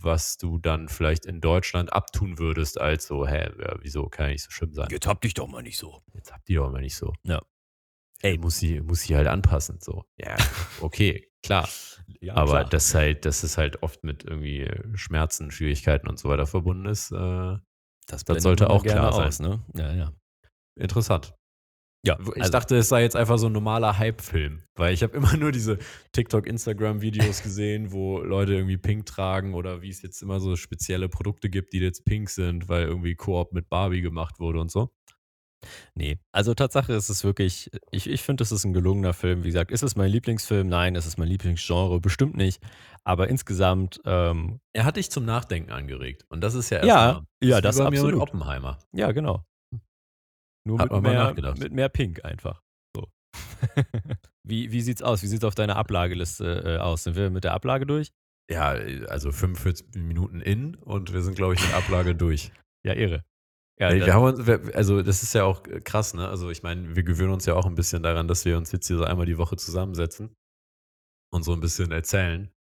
was 0.04 0.38
du 0.38 0.58
dann 0.58 0.88
vielleicht 0.90 1.26
in 1.26 1.42
Deutschland 1.42 1.94
abtun 1.94 2.38
würdest 2.40 2.80
als 2.80 3.08
so: 3.08 3.28
„Hä, 3.28 3.50
ja, 3.60 3.76
wieso 3.82 4.08
kann 4.10 4.28
ja 4.28 4.32
nicht 4.34 4.44
so 4.44 4.52
schlimm 4.52 4.74
sein?“ 4.74 4.88
Jetzt 4.90 5.08
hab 5.08 5.22
dich 5.22 5.34
doch 5.34 5.48
mal 5.48 5.62
nicht 5.64 5.78
so. 5.78 6.02
Jetzt 6.14 6.32
habt 6.34 6.50
ihr 6.50 6.60
doch 6.60 6.72
mal 6.72 6.82
nicht 6.82 6.96
so. 6.96 7.14
Ja. 7.24 7.42
Ey, 8.22 8.38
muss 8.38 8.58
sie 8.60 8.82
muss 8.82 9.02
sie 9.02 9.16
halt 9.16 9.28
anpassen, 9.28 9.80
so. 9.82 10.04
Ja, 10.18 10.36
okay, 10.82 11.28
klar. 11.44 11.68
Ja, 12.20 12.36
Aber 12.36 12.52
klar. 12.60 12.66
dass 12.70 12.94
halt 12.94 13.26
dass 13.26 13.44
es 13.44 13.58
halt 13.58 13.82
oft 13.84 14.04
mit 14.04 14.24
irgendwie 14.24 14.70
Schmerzen, 14.96 15.50
Schwierigkeiten 15.52 16.08
und 16.08 16.20
so 16.20 16.30
weiter 16.30 16.46
verbunden 16.46 16.86
ist, 16.86 17.12
äh, 17.12 17.58
das 18.08 18.24
blendet 18.26 18.44
sollte 18.44 18.70
auch 18.70 18.84
klar 18.84 19.12
sein. 19.14 19.28
aus, 19.28 19.40
ne? 19.40 19.64
Ja, 19.76 19.94
ja. 19.94 20.12
Interessant. 20.76 21.34
Ja, 22.06 22.18
ich 22.36 22.50
also 22.50 22.50
dachte, 22.50 22.78
es 22.78 22.90
sei 22.90 23.04
jetzt 23.04 23.16
einfach 23.16 23.38
so 23.38 23.46
'n 23.46 23.54
normaler 23.54 24.00
Hype-Film, 24.00 24.64
weil 24.76 24.92
ich 24.92 25.04
habe 25.04 25.16
immer 25.16 25.34
nur 25.38 25.52
diese 25.52 25.78
TikTok, 26.14 26.48
Instagram-Videos 26.48 27.44
gesehen, 27.44 27.92
wo 27.92 28.20
Leute 28.22 28.54
irgendwie 28.56 28.78
pink 28.78 29.06
tragen 29.06 29.54
oder 29.54 29.84
wie 29.84 29.90
es 29.90 30.02
jetzt 30.02 30.24
immer 30.24 30.40
so 30.40 30.56
spezielle 30.56 31.10
Produkte 31.10 31.52
gibt, 31.52 31.74
die 31.74 31.80
jetzt 31.80 32.04
pink 32.04 32.30
sind, 32.32 32.68
weil 32.70 32.86
irgendwie 32.88 33.14
Koop 33.16 33.54
mit 33.54 33.70
Barbie 33.70 34.02
gemacht 34.02 34.40
wurde 34.40 34.60
und 34.60 34.72
so. 34.72 34.92
Ne, 35.98 36.20
also 36.32 36.54
Tatsache 36.54 36.94
ist 36.94 37.10
es 37.10 37.24
wirklich 37.26 37.70
ich 37.92 38.08
ich 38.10 38.22
finde, 38.22 38.42
das 38.42 38.52
ist 38.54 38.64
'n 38.66 38.72
gelungener 38.74 39.14
Film. 39.14 39.44
Wie 39.44 39.48
gesagt, 39.50 39.72
ist 39.72 39.84
es 39.84 39.96
mein 39.98 40.10
Lieblingsfilm? 40.10 40.68
Nein. 40.68 40.96
Ist 40.96 41.06
es 41.06 41.18
mein 41.18 41.28
Lieblingsgenre? 41.28 42.00
Bestimmt 42.00 42.36
nicht. 42.38 42.62
Aber 43.04 43.28
insgesamt, 43.28 44.00
ähm 44.06 44.62
Er 44.76 44.86
hat 44.86 44.96
dich 44.96 45.12
zum 45.12 45.26
Nachdenken 45.26 45.72
angeregt 45.72 46.26
und 46.30 46.42
das 46.42 46.54
ist 46.56 46.70
ja 46.70 46.78
erst 46.80 46.98
Ja, 46.98 47.22
ja, 47.44 47.62
das 47.62 47.78
bei 47.78 47.88
mir 47.88 48.04
mit 48.04 48.16
absolut. 48.16 48.18
Oppenheimer. 48.18 48.80
Ja, 48.94 49.12
genau. 49.12 49.46
Nur 50.66 50.80
Hat 50.80 50.92
mit 50.92 51.02
mehr 51.02 51.34
mit 51.58 51.74
mehr 51.74 51.90
Pink 51.90 52.24
einfach, 52.24 52.62
so. 52.96 53.08
Wie 54.44 54.72
wie 54.72 54.82
sieht's 54.82 55.02
aus? 55.02 55.24
Wie 55.24 55.28
sieht's 55.28 55.44
auf 55.44 55.56
deiner 55.56 55.76
Ablageliste, 55.76 56.64
äh, 56.66 56.78
aus? 56.78 57.04
Sind 57.04 57.16
wir 57.16 57.30
mit 57.30 57.44
der 57.44 57.54
Ablage 57.54 57.86
durch? 57.86 58.12
Ja, 58.50 58.76
äh, 58.76 59.06
also 59.08 59.32
45 59.32 59.96
Minuten 59.96 60.42
in 60.42 60.76
und 60.76 61.14
wir 61.14 61.22
sind, 61.22 61.36
glaube 61.36 61.54
ich, 61.56 61.62
mit 61.62 61.74
Ablage 61.74 62.16
durch. 62.16 62.52
Ja, 62.84 62.96
irre. 62.96 63.24
Ja, 63.80 63.90
Ey, 63.90 64.00
wir 64.00 64.06
dann 64.08 64.16
haben 64.16 64.24
uns 64.24 64.48
wir 64.48 64.76
also, 64.76 65.04
das 65.04 65.22
ist 65.22 65.36
ja 65.36 65.44
auch, 65.44 65.66
äh, 65.68 65.82
krass, 65.82 66.16
ne? 66.16 66.28
Also, 66.28 66.50
ich 66.50 66.64
meine, 66.64 66.96
wir 66.96 67.04
gewöhnen 67.04 67.32
uns 67.34 67.46
ja 67.46 67.54
auch 67.56 67.68
'n 67.68 67.76
bisschen 67.76 68.02
daran, 68.02 68.28
dass 68.28 68.44
wir 68.44 68.58
uns 68.58 68.72
jetzt 68.72 68.88
hier 68.88 68.98
so 68.98 69.04
einmal 69.04 69.28
die 69.28 69.38
Woche 69.38 69.56
zusammensetzen 69.56 70.36
und 71.32 71.44
so 71.44 71.54
'n 71.54 71.62
bisschen 71.62 71.92
erzählen. 71.92 72.52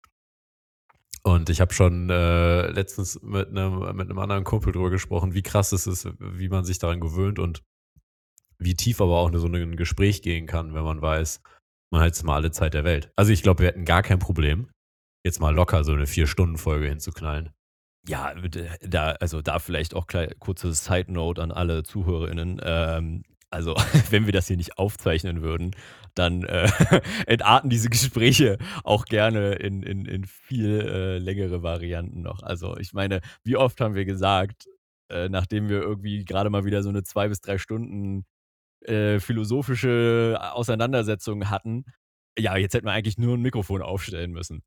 Und 1.22 1.50
ich 1.50 1.60
habe 1.60 1.72
schon, 1.74 2.08
äh, 2.08 2.68
letztens 2.70 3.20
mit 3.22 3.52
'nem 3.52 3.80
mit 3.96 4.08
'nem 4.08 4.18
anderen 4.18 4.44
Kumpel 4.44 4.72
drüber 4.72 4.90
gesprochen, 4.90 5.34
wie 5.34 5.42
krass 5.42 5.72
es 5.72 5.86
ist, 5.86 6.08
wie 6.18 6.48
man 6.48 6.64
sich 6.64 6.78
daran 6.78 7.00
gewöhnt 7.00 7.38
und 7.38 7.62
wie 8.60 8.74
tief 8.76 9.00
aber 9.00 9.18
auch 9.18 9.30
so 9.34 9.48
'nen 9.48 9.76
Gespräch 9.76 10.22
gehen 10.22 10.46
kann, 10.46 10.74
wenn 10.74 10.84
man 10.84 11.02
weiß, 11.02 11.42
man 11.92 12.02
hat 12.02 12.08
jetzt 12.08 12.24
mal 12.24 12.36
alle 12.36 12.52
Zeit 12.52 12.74
der 12.74 12.84
Welt. 12.84 13.12
Also, 13.16 13.32
ich 13.32 13.42
glaube, 13.42 13.60
wir 13.60 13.68
hätten 13.68 13.84
gar 13.86 14.02
kein 14.02 14.18
Problem, 14.20 14.68
jetzt 15.24 15.40
mal 15.40 15.54
locker 15.54 15.84
so 15.84 15.94
'ne 15.94 16.06
4-Stunden-Folge 16.08 16.88
hinzuknallen. 16.88 17.50
Ja, 18.08 18.34
da 18.82 19.12
also, 19.20 19.42
da 19.42 19.58
vielleicht 19.60 19.94
auch 19.94 20.06
klei 20.08 20.28
kurze 20.40 20.72
Side 20.74 21.12
Note 21.12 21.42
an 21.42 21.52
alle 21.52 21.82
ZuhörerInnen. 21.84 22.60
Ähm, 22.64 23.24
also, 23.50 23.76
wenn 24.10 24.26
wir 24.26 24.32
das 24.34 24.48
hier 24.48 24.56
nicht 24.58 24.78
aufzeichnen 24.78 25.42
würden, 25.42 25.72
dann, 26.16 26.44
äh, 26.44 26.68
entarten 27.26 27.70
diese 27.70 27.90
Gespräche 27.90 28.58
auch 28.84 29.06
gerne 29.06 29.54
in 29.54 29.82
in 29.84 30.06
in 30.06 30.24
viel, 30.26 30.80
äh, 30.82 31.18
längere 31.18 31.62
Varianten 31.64 32.22
noch. 32.22 32.42
Also, 32.44 32.76
ich 32.78 32.92
meine, 32.94 33.20
wie 33.44 33.56
oft 33.56 33.80
haben 33.82 33.94
wir 33.96 34.04
gesagt, 34.06 34.68
äh, 35.10 35.28
nachdem 35.30 35.68
wir 35.70 35.80
irgendwie 35.82 36.24
grade 36.26 36.50
mal 36.50 36.64
wieder 36.66 36.82
so 36.84 36.90
'ne 36.92 37.04
2 37.04 37.28
bis 37.28 37.40
3 37.42 37.58
Stunden, 37.58 38.24
äh, 38.82 39.20
philosophische 39.20 40.38
Auseinandersetzung 40.52 41.50
hatten: 41.50 41.84
„Ja, 42.38 42.56
jetzt 42.56 42.74
hätten 42.74 42.86
wir 42.86 42.92
eigentlich 42.92 43.18
nur 43.18 43.34
'n 43.36 43.42
Mikrofon 43.42 43.82
aufstellen 43.82 44.32
müssen.“ 44.32 44.62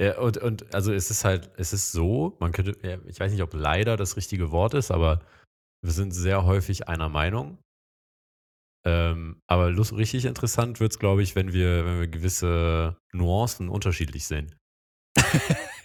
Ja, 0.00 0.18
und 0.18 0.38
und 0.38 0.74
also, 0.74 0.92
es 0.92 1.10
ist 1.10 1.24
halt 1.24 1.50
es 1.56 1.72
ist 1.72 1.92
so, 1.92 2.36
man 2.40 2.50
könnte 2.50 2.76
ja, 2.82 2.98
ich 3.06 3.20
weiß 3.20 3.30
nicht, 3.30 3.42
ob 3.42 3.54
leider 3.54 3.96
das 3.96 4.16
richtige 4.16 4.50
Wort 4.50 4.74
ist, 4.74 4.90
aber 4.90 5.20
wir 5.82 5.92
sind 5.92 6.12
sehr 6.12 6.44
häufig 6.46 6.88
einer 6.88 7.08
Meinung. 7.08 7.58
Ähm, 8.86 9.40
aber 9.46 9.70
lus 9.70 9.94
richtig 9.96 10.26
interessant 10.26 10.78
wird's, 10.78 10.98
glaube 10.98 11.22
ich, 11.22 11.34
wenn 11.34 11.52
wir 11.54 11.86
wenn 11.86 12.00
wir 12.00 12.06
gewisse 12.08 12.96
Nuancen 13.12 13.68
unterschiedlich 13.68 14.26
sehen. 14.26 14.54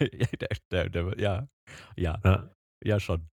Ja, 0.00 0.26
der 0.40 0.48
der 0.72 0.90
der 0.90 1.20
ja. 1.20 1.48
Ja. 1.96 2.20
Ja. 2.24 2.50
Ja, 2.84 3.00
schon. 3.00 3.29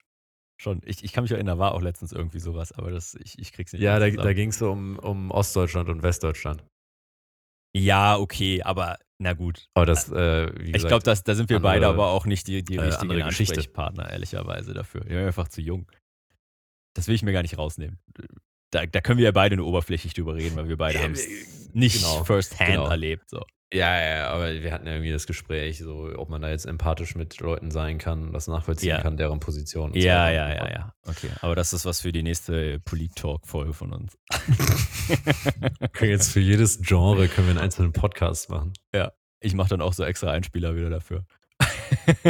Schon. 0.64 0.80
Ich 0.86 1.04
ich 1.04 1.12
kann 1.12 1.24
mich 1.24 1.30
erinnern, 1.30 1.58
war 1.58 1.74
auch 1.74 1.82
letztens 1.82 2.12
irgendwie 2.12 2.40
so 2.40 2.54
was, 2.54 2.72
aber 2.72 2.90
das 2.90 3.14
ich 3.22 3.38
ich 3.38 3.52
kriege 3.52 3.66
es 3.66 3.72
nicht 3.74 3.82
Ja, 3.82 3.98
da 3.98 4.08
da 4.08 4.32
ging's 4.32 4.58
so 4.58 4.70
um 4.72 4.98
um 4.98 5.30
Ostdeutschland 5.30 5.90
und 5.90 6.02
Westdeutschland. 6.02 6.64
Ja, 7.76 8.16
okay, 8.16 8.62
aber 8.62 8.98
na 9.18 9.34
gut. 9.34 9.68
Aber 9.74 9.84
das, 9.84 10.10
äh, 10.10 10.50
wie 10.58 10.70
Ich 10.70 10.72
glaube, 10.72 10.88
gesagt, 10.88 11.06
das 11.06 11.22
da 11.22 11.34
sind 11.34 11.50
wir 11.50 11.60
beide 11.60 11.86
andere 11.88 12.04
aber 12.04 12.12
auch 12.12 12.24
nicht 12.24 12.46
die 12.46 12.62
die 12.64 12.76
äh, 12.76 12.80
richtigen 12.80 13.12
Geschichte. 13.26 13.56
Ansprechpartner, 13.56 14.08
ehrlicherweise 14.10 14.72
dafür. 14.72 15.02
Wir 15.04 15.18
sind 15.18 15.26
einfach 15.26 15.48
zu 15.48 15.60
jung. 15.60 15.86
Das 16.96 17.08
will 17.08 17.14
ich 17.14 17.22
mir 17.22 17.32
gar 17.32 17.42
nicht 17.42 17.58
rausnehmen. 17.58 17.98
Da 18.72 18.86
da 18.86 19.00
können 19.02 19.18
wir 19.18 19.26
ja 19.26 19.32
beide 19.32 19.56
nur 19.56 19.66
oberflächlich 19.66 20.14
drüber 20.14 20.34
reden, 20.34 20.56
weil 20.56 20.68
wir 20.68 20.78
beide 20.78 20.98
Äh, 20.98 21.02
haben's 21.02 21.26
nicht 21.74 21.96
genau, 21.96 22.24
first 22.24 22.58
hand 22.58 22.70
genau. 22.70 22.88
erlebt, 22.88 23.28
so. 23.28 23.44
Ja, 23.74 24.00
ja, 24.00 24.16
ja, 24.18 24.28
aber 24.28 24.52
wir 24.62 24.72
hatten 24.72 24.86
ja 24.86 24.92
irgendwie 24.92 25.10
das 25.10 25.26
Gespräch, 25.26 25.78
so 25.78 26.08
ob 26.16 26.28
man 26.30 26.40
da 26.42 26.48
jetzt 26.50 26.64
empathisch 26.64 27.16
mit 27.16 27.40
Leuten 27.40 27.70
sein 27.72 27.98
kann, 27.98 28.32
das 28.32 28.46
nachvollziehen 28.46 28.90
Ja. 28.90 29.00
kann, 29.02 29.16
deren 29.16 29.40
Position 29.40 29.90
und 29.90 29.94
so 30.00 30.06
Ja, 30.06 30.30
ja, 30.30 30.46
so 30.46 30.52
ja, 30.52 30.58
fort. 30.60 30.70
ja. 30.72 30.94
Okay, 31.06 31.30
aber 31.40 31.56
das 31.56 31.72
ist 31.72 31.84
was 31.84 32.00
für 32.00 32.12
die 32.12 32.22
nächste 32.22 32.78
Polit-Talk-Folge 32.80 33.72
von 33.72 33.92
uns. 33.92 34.16
Können 35.92 36.10
jetzt 36.12 36.30
für 36.32 36.40
jedes 36.40 36.80
Genre 36.82 37.26
können 37.28 37.48
wir 37.48 37.54
'n 37.54 37.58
einzelnen 37.58 37.92
Podcast 37.92 38.48
machen. 38.48 38.72
Ja, 38.94 39.12
ich 39.40 39.54
mache 39.54 39.70
dann 39.70 39.80
auch 39.82 39.92
so 39.92 40.04
extra 40.04 40.30
Einspieler 40.30 40.76
wieder 40.76 40.90
dafür. 40.90 41.24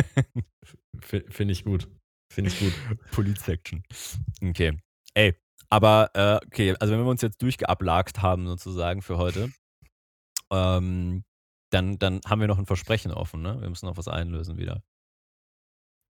Fi 1.00 1.22
finde 1.28 1.52
ich 1.52 1.64
gut. 1.64 1.88
Finde 2.30 2.50
ich 2.50 2.58
gut. 2.58 2.72
Polit-Section. 3.12 3.82
Okay. 4.42 4.78
Ey, 5.14 5.34
aber, 5.68 6.10
äh, 6.14 6.46
okay, 6.46 6.74
also, 6.80 6.92
wenn 6.94 7.00
wir 7.00 7.06
uns 7.10 7.22
jetzt 7.22 7.42
durchgeablagt 7.42 8.22
haben 8.22 8.46
sozusagen 8.48 9.02
für 9.02 9.18
heute, 9.18 9.50
ähm, 10.50 11.24
dann 11.74 11.98
dann 11.98 12.20
haben 12.26 12.40
wir 12.40 12.48
noch 12.48 12.58
'n 12.58 12.66
Versprechen 12.66 13.12
offen, 13.12 13.42
ne? 13.42 13.60
Wir 13.60 13.68
müssen 13.68 13.86
noch 13.86 13.96
was 13.96 14.08
einlösen 14.08 14.56
wieder. 14.58 14.82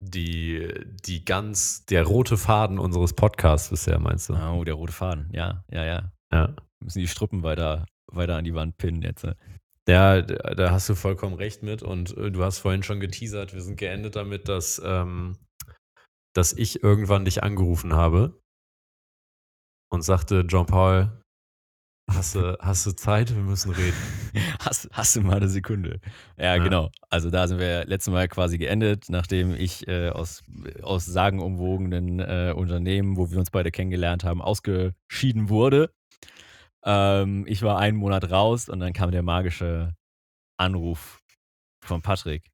Die 0.04 0.68
die 1.06 1.24
ganz 1.24 1.86
der 1.86 2.02
rote 2.04 2.36
Faden 2.36 2.78
unseres 2.80 3.12
Podcasts 3.14 3.70
bisher, 3.70 4.00
meinst 4.00 4.28
du? 4.28 4.34
Oh, 4.34 4.64
der 4.64 4.74
rote 4.74 4.92
Faden. 4.92 5.30
Ja, 5.32 5.64
ja, 5.70 5.84
ja. 5.84 6.12
Ja. 6.32 6.48
Wir 6.48 6.84
müssen 6.86 6.98
die 6.98 7.06
Strippen 7.08 7.44
weiter 7.44 7.86
weiter 8.08 8.36
an 8.36 8.44
die 8.44 8.54
Wand 8.54 8.76
pinnen 8.78 9.02
jetzt. 9.02 9.24
Ja, 9.88 10.20
d 10.22 10.36
da 10.56 10.70
hast 10.72 10.88
du 10.88 10.94
vollkommen 10.96 11.34
recht 11.34 11.62
mit 11.62 11.82
und, 11.82 12.16
äh, 12.16 12.30
du 12.32 12.42
hast 12.44 12.58
vorhin 12.58 12.82
schon 12.82 13.00
geteasert. 13.00 13.54
Wir 13.54 13.62
sind 13.62 13.76
geendet 13.78 14.16
damit, 14.16 14.48
dass, 14.48 14.80
ähm 14.84 15.36
dass 16.36 16.52
ich 16.54 16.82
irgendwann 16.82 17.24
dich 17.26 17.42
angerufen 17.42 17.94
habe 17.94 18.40
und 19.92 20.00
sagte: 20.02 20.46
„Jean 20.46 20.64
Paul, 20.64 21.21
hast 22.14 22.34
du 22.34 22.56
hast 22.60 22.86
du 22.86 22.92
Zeit? 22.92 23.34
Wir 23.34 23.42
müssen 23.42 23.70
reden.“ 23.72 24.02
Hast 24.60 24.88
hast 24.92 25.16
du 25.16 25.20
mal 25.22 25.40
'ne 25.40 25.48
Sekunde? 25.48 26.00
Ja, 26.38 26.56
Ja. 26.56 26.62
genau. 26.62 26.90
Also, 27.10 27.30
da 27.30 27.46
sind 27.48 27.58
wir 27.58 27.84
letztes 27.86 28.12
Mal 28.12 28.28
quasi 28.28 28.58
geendet, 28.58 29.06
nachdem 29.08 29.54
ich, 29.54 29.86
äh, 29.88 30.08
aus 30.10 30.42
aus 30.82 31.04
sagenumwogenen, 31.06 32.20
äh, 32.20 32.52
Unternehmen, 32.56 33.16
wo 33.16 33.30
wir 33.30 33.38
uns 33.38 33.50
beide 33.50 33.70
kennengelernt 33.70 34.24
haben, 34.24 34.40
ausgeschieden 34.42 35.48
wurde. 35.48 35.90
Ähm, 36.84 37.44
ich 37.48 37.62
war 37.62 37.78
einen 37.78 37.96
Monat 37.98 38.30
raus 38.30 38.68
und 38.68 38.80
dann 38.80 38.92
kam 38.92 39.10
der 39.12 39.22
magische 39.22 39.94
Anruf 40.58 41.20
von 41.84 42.02
Patrick. 42.02 42.50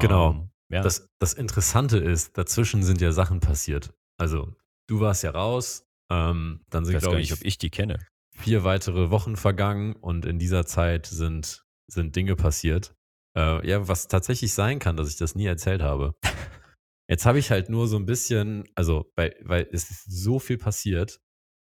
Genau. 0.00 0.30
Ähm, 0.30 0.50
ja. 0.70 0.82
Das 0.82 1.08
das 1.20 1.34
Interessante 1.34 1.98
ist, 1.98 2.36
dazwischen 2.38 2.82
sind 2.82 3.00
ja 3.00 3.12
Sachen 3.12 3.40
passiert. 3.40 3.94
Also, 4.18 4.54
du 4.88 5.00
warst 5.00 5.22
ja 5.22 5.30
raus, 5.30 5.86
ähm, 6.10 6.64
dann 6.70 6.84
Ich 6.84 6.88
sind, 6.88 6.96
weiß 6.96 7.02
gar 7.08 7.08
glaube 7.08 7.18
nicht, 7.18 7.32
ich 7.32 7.38
ob 7.40 7.44
ich 7.44 7.58
die 7.58 7.70
kenne. 7.70 8.06
4 8.34 8.64
weitere 8.64 9.10
Wochen 9.10 9.36
vergangen 9.36 9.94
und 9.94 10.26
in 10.26 10.38
dieser 10.38 10.66
Zeit 10.66 11.06
sind 11.06 11.64
sind 11.86 12.16
Dinge 12.16 12.36
passiert. 12.36 12.94
Äh, 13.36 13.66
ja, 13.68 13.86
was 13.88 14.08
tatsächlich 14.08 14.54
sein 14.54 14.78
kann, 14.78 14.96
dass 14.96 15.08
ich 15.08 15.16
das 15.16 15.34
nie 15.34 15.46
erzählt 15.46 15.82
habe. 15.82 16.14
Jetzt 17.08 17.26
habe 17.26 17.38
ich 17.38 17.50
halt 17.50 17.68
nur 17.70 17.88
so 17.88 17.96
'n 17.98 18.06
bisschen 18.06 18.64
also, 18.74 19.12
weil 19.16 19.36
weil 19.42 19.68
es 19.72 19.90
ist 19.90 20.04
so 20.10 20.38
viel 20.38 20.58
passiert. 20.58 21.20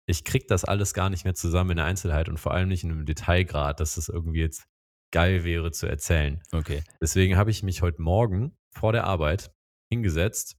Ich 0.09 0.25
kriege 0.25 0.47
das 0.49 0.64
alles 0.64 0.95
gar 0.95 1.11
nicht 1.11 1.25
mehr 1.25 1.35
zusammen 1.35 1.73
in 1.73 1.77
der 1.79 1.87
Einzelheit 1.87 2.29
und 2.29 2.39
vor 2.41 2.53
allem 2.55 2.69
nicht 2.69 2.85
in 2.85 2.91
'nem 2.91 3.07
Detailgrad, 3.07 3.81
dass 3.81 3.97
das 3.97 4.09
irgendwie 4.09 4.41
jetzt 4.41 4.66
geil 5.12 5.45
wäre 5.45 5.73
zu 5.73 5.87
erzählen. 5.89 6.43
Okay. 6.53 6.83
Deswegen 7.03 7.37
habe 7.37 7.51
ich 7.53 7.62
mich 7.62 7.83
heute 7.83 8.03
Morgen 8.03 8.57
vor 8.73 8.93
der 8.93 9.05
Arbeit 9.05 9.53
hingesetzt 9.93 10.57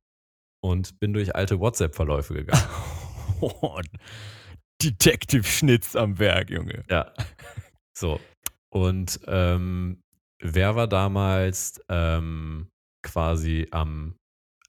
und 0.64 1.00
bin 1.00 1.14
durch 1.14 1.36
alte 1.36 1.60
WhatsApp-Verläufe 1.60 2.34
gegangen. 2.36 2.64
Detective 4.82 5.44
Schnitz 5.44 5.96
am 5.96 6.20
Werk, 6.20 6.50
Junge. 6.50 6.84
Ja. 6.90 7.14
So. 7.94 8.20
Und, 8.70 9.20
ähm, 9.28 10.02
wer 10.42 10.76
war 10.76 10.88
damals, 10.88 11.82
ähm, 11.90 12.70
quasi 13.04 13.68
am 13.72 14.16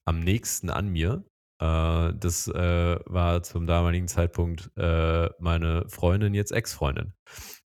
am 0.06 0.20
nächsten 0.20 0.70
an 0.70 0.88
mir? 0.90 1.24
Äh, 1.62 2.12
das, 2.16 2.48
äh, 2.48 2.98
war 3.06 3.42
zum 3.44 3.66
damaligen 3.66 4.08
Zeitpunkt, 4.08 4.70
äh, 4.76 5.30
meine 5.40 5.86
Freundin, 5.88 6.34
jetzt 6.34 6.52
Ex-Freundin. 6.52 7.14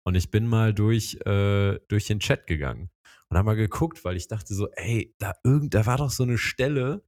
Und 0.04 0.14
ich 0.16 0.30
bin 0.30 0.46
mal 0.46 0.74
durch, 0.74 1.18
äh 1.26 1.78
durch 1.88 2.06
den 2.06 2.20
Chat 2.20 2.46
gegangen 2.46 2.90
und 3.30 3.36
habe 3.38 3.46
mal 3.46 3.56
geguckt, 3.56 4.04
weil 4.04 4.16
ich 4.16 4.28
dachte 4.28 4.54
so: 4.54 4.68
„Ey, 4.76 5.14
da 5.18 5.34
irgend 5.44 5.74
da 5.74 5.86
war 5.86 5.98
doch 5.98 6.10
so 6.10 6.24
'ne 6.24 6.38
Stelle, 6.38 7.04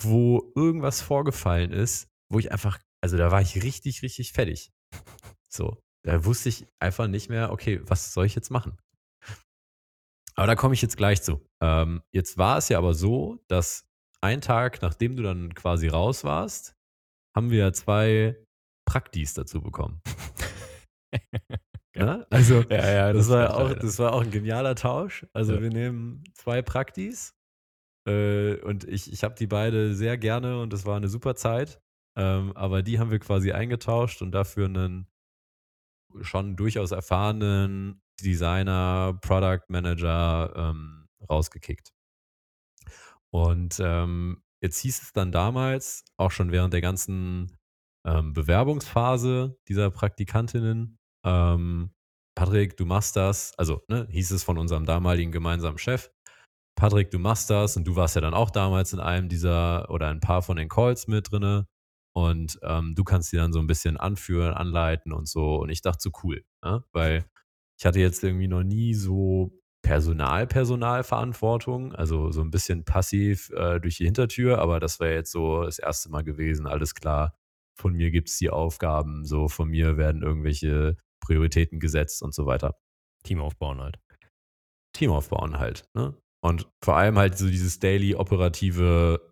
wo 0.00 0.52
irgendwas 0.56 1.02
vorgefallen 1.02 1.72
ist, 1.72 2.08
wo 2.30 2.38
ich 2.40 2.52
einfach 2.52 2.78
also, 3.02 3.16
da 3.16 3.30
war 3.30 3.40
ich 3.42 3.62
richtig, 3.62 4.02
richtig 4.02 4.32
fertig.“ 4.32 4.72
So, 5.48 5.82
da 6.04 6.24
wusste 6.26 6.50
ich 6.50 6.66
einfach 6.80 7.08
nicht 7.08 7.30
mehr: 7.30 7.52
„Okay, 7.52 7.80
was 7.84 8.14
soll 8.14 8.26
ich 8.26 8.34
jetzt 8.36 8.50
machen?“ 8.50 8.78
Aber 10.36 10.46
da 10.46 10.54
komme 10.56 10.74
ich 10.74 10.82
jetzt 10.82 10.96
gleich 10.96 11.22
zu. 11.22 11.40
Ähm, 11.60 12.02
jetzt 12.12 12.38
war 12.38 12.58
es 12.58 12.68
ja 12.68 12.78
aber 12.78 12.94
so, 12.94 13.38
dass 13.48 13.86
ein 14.20 14.40
Tag, 14.40 14.82
nachdem 14.82 15.16
du 15.16 15.22
dann 15.22 15.54
quasi 15.54 15.88
raus 15.88 16.24
warst, 16.24 16.74
haben 17.36 17.50
wir 17.50 17.58
ja 17.60 17.72
2 17.74 18.36
Praktis 18.86 19.34
dazu 19.34 19.60
bekommen. 19.62 20.02
Ja. 21.96 22.06
Ne? 22.06 22.26
Also, 22.30 22.64
Ja, 22.70 22.90
ja, 22.90 23.12
das 23.12 23.28
das 23.28 23.28
war 23.28 23.56
auch 23.56 23.74
das 23.74 23.98
war 23.98 24.12
auch 24.14 24.22
'n 24.22 24.30
genialer 24.30 24.74
Tausch. 24.76 25.26
Also, 25.32 25.60
wir 25.60 25.70
nehmen 25.70 26.24
2 26.34 26.62
Praktis, 26.62 27.34
äh, 28.06 28.56
und 28.62 28.84
ich 28.84 29.12
ich 29.12 29.24
habe 29.24 29.34
die 29.36 29.46
beide 29.48 29.94
sehr 29.94 30.18
gerne 30.18 30.60
und 30.62 30.72
das 30.72 30.86
war 30.86 31.00
'ne 31.00 31.08
super 31.08 31.36
Zeit. 31.36 31.80
Ähm, 32.16 32.52
aber 32.56 32.82
die 32.82 32.98
haben 32.98 33.10
wir 33.10 33.18
quasi 33.20 33.52
eingetauscht 33.52 34.22
und 34.22 34.32
dafür 34.32 34.68
'nen 34.68 35.06
schon 36.22 36.56
durchaus 36.56 36.90
erfahrenen 36.90 38.02
Designer, 38.20 39.18
Product 39.22 39.62
Manager, 39.68 40.52
ähm, 40.56 41.06
rausgekickt. 41.28 41.90
Und, 43.34 43.78
ähm, 43.82 44.42
jetzt 44.60 44.78
hieß 44.80 45.02
es 45.02 45.12
dann 45.12 45.32
damals, 45.32 46.04
auch 46.16 46.30
schon 46.32 46.50
während 46.52 46.74
der 46.74 46.80
ganzen, 46.80 47.56
ähm, 48.04 48.32
Bewerbungsphase 48.32 49.56
dieser 49.68 49.90
Praktikantinnen, 49.90 50.98
ähm: 51.24 51.90
„Patrick, 52.34 52.76
du 52.76 52.86
machst 52.86 53.14
das.“ 53.16 53.52
Also, 53.58 53.82
ne, 53.88 54.06
hieß 54.10 54.32
es 54.32 54.42
von 54.42 54.58
unserem 54.58 54.84
damaligen 54.84 55.30
gemeinsamen 55.32 55.78
Chef: 55.78 56.10
„Patrick, 56.76 57.10
du 57.12 57.18
machst 57.20 57.50
das.“ 57.50 57.76
Und 57.76 57.84
du 57.86 57.96
warst 57.96 58.16
ja 58.16 58.22
dann 58.22 58.34
auch 58.34 58.50
damals 58.50 58.92
in 58.94 59.00
einem 59.00 59.28
dieser 59.28 59.90
oder 59.90 60.08
ein 60.08 60.20
paar 60.20 60.42
von 60.42 60.56
den 60.56 60.68
Calls 60.68 61.08
mit 61.08 61.32
drinne 61.32 61.66
und, 62.28 62.58
ähm, 62.62 62.94
du 62.96 63.04
kannst 63.04 63.32
die 63.32 63.36
dann 63.36 63.52
so 63.52 63.60
'n 63.60 63.66
bisschen 63.66 63.96
anführen, 63.98 64.54
anleiten 64.54 65.12
und 65.12 65.28
so. 65.28 65.56
Und 65.56 65.70
ich 65.70 65.82
dachte 65.82 66.00
so: 66.02 66.10
„Cool“, 66.24 66.44
ne? 66.64 66.84
Weil 66.92 67.24
ich 67.78 67.86
hatte 67.86 68.00
jetzt 68.00 68.22
irgendwie 68.24 68.48
noch 68.48 68.62
nie 68.64 68.94
so 68.94 69.52
Personal 69.82 70.46
Personalverantwortung, 70.46 71.94
also, 71.94 72.30
so 72.32 72.42
'n 72.42 72.50
bisschen 72.50 72.84
passiv, 72.84 73.50
äh, 73.52 73.80
durch 73.80 73.96
die 73.98 74.04
Hintertür, 74.06 74.58
aber 74.60 74.80
das 74.80 75.00
wäre 75.00 75.14
jetzt 75.14 75.32
so 75.32 75.64
das 75.64 75.78
1. 75.78 76.10
Mal 76.10 76.22
gewesen, 76.24 76.66
alles 76.66 76.94
klar. 76.94 77.34
Von 77.78 77.94
mir 77.94 78.10
gibt's 78.10 78.38
die 78.38 78.50
Aufgaben, 78.50 79.24
so 79.24 79.48
von 79.48 79.68
mir 79.70 79.96
werden 79.96 80.22
irgendwelche 80.22 80.96
Prioritäten 81.20 81.80
gesetzt 81.80 82.22
und 82.22 82.34
so 82.34 82.46
weiter. 82.46 82.76
Team 83.24 83.40
aufbauen 83.40 83.80
halt. 83.80 83.98
Team 84.94 85.12
aufbauen 85.12 85.58
halt, 85.60 85.84
ne? 85.94 86.14
Und 86.42 86.68
vor 86.84 86.96
allem 86.98 87.18
halt 87.18 87.38
so 87.38 87.48
dieses 87.48 87.80
daily 87.80 88.14
operative 88.16 89.29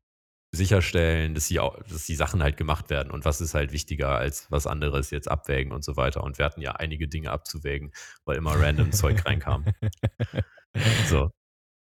sicherstellen, 0.52 1.34
dass 1.34 1.48
die 1.48 1.56
dass 1.56 2.06
die 2.06 2.14
Sachen 2.14 2.42
halt 2.42 2.56
gemacht 2.56 2.90
werden 2.90 3.10
und 3.10 3.24
was 3.24 3.40
ist 3.40 3.54
halt 3.54 3.72
wichtiger 3.72 4.10
als 4.10 4.50
was 4.50 4.66
anderes, 4.66 5.10
jetzt 5.10 5.30
abwägen 5.30 5.72
und 5.72 5.84
so 5.84 5.96
weiter. 5.96 6.22
Und 6.22 6.38
wir 6.38 6.44
hatten 6.44 6.62
ja 6.62 6.72
einige 6.72 7.08
Dinge 7.08 7.30
abzuwägen, 7.30 7.92
weil 8.24 8.36
immer 8.36 8.58
random 8.58 8.92
Zeug 8.92 9.24
reinkam. 9.26 9.66
So. 11.06 11.30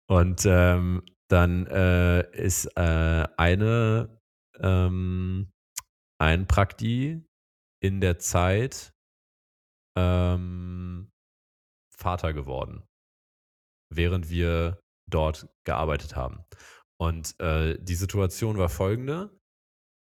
Und, 0.08 0.44
ähm, 0.46 1.02
dann, 1.28 1.66
äh, 1.66 2.30
ist, 2.36 2.66
äh, 2.76 3.26
eine 3.36 4.20
ähm, 4.60 5.52
ein 6.18 6.46
Prakti 6.46 7.26
in 7.82 8.00
der 8.00 8.18
Zeit 8.18 8.94
ähm, 9.98 11.10
Vater 11.90 12.32
geworden 12.32 12.86
während 13.90 14.30
wir 14.30 14.80
dort 15.08 15.48
gearbeitet 15.64 16.16
haben. 16.16 16.44
Und, 17.00 17.38
äh, 17.40 17.76
die 17.80 17.94
Situation 17.94 18.56
war 18.58 18.68
folgende: 18.68 19.30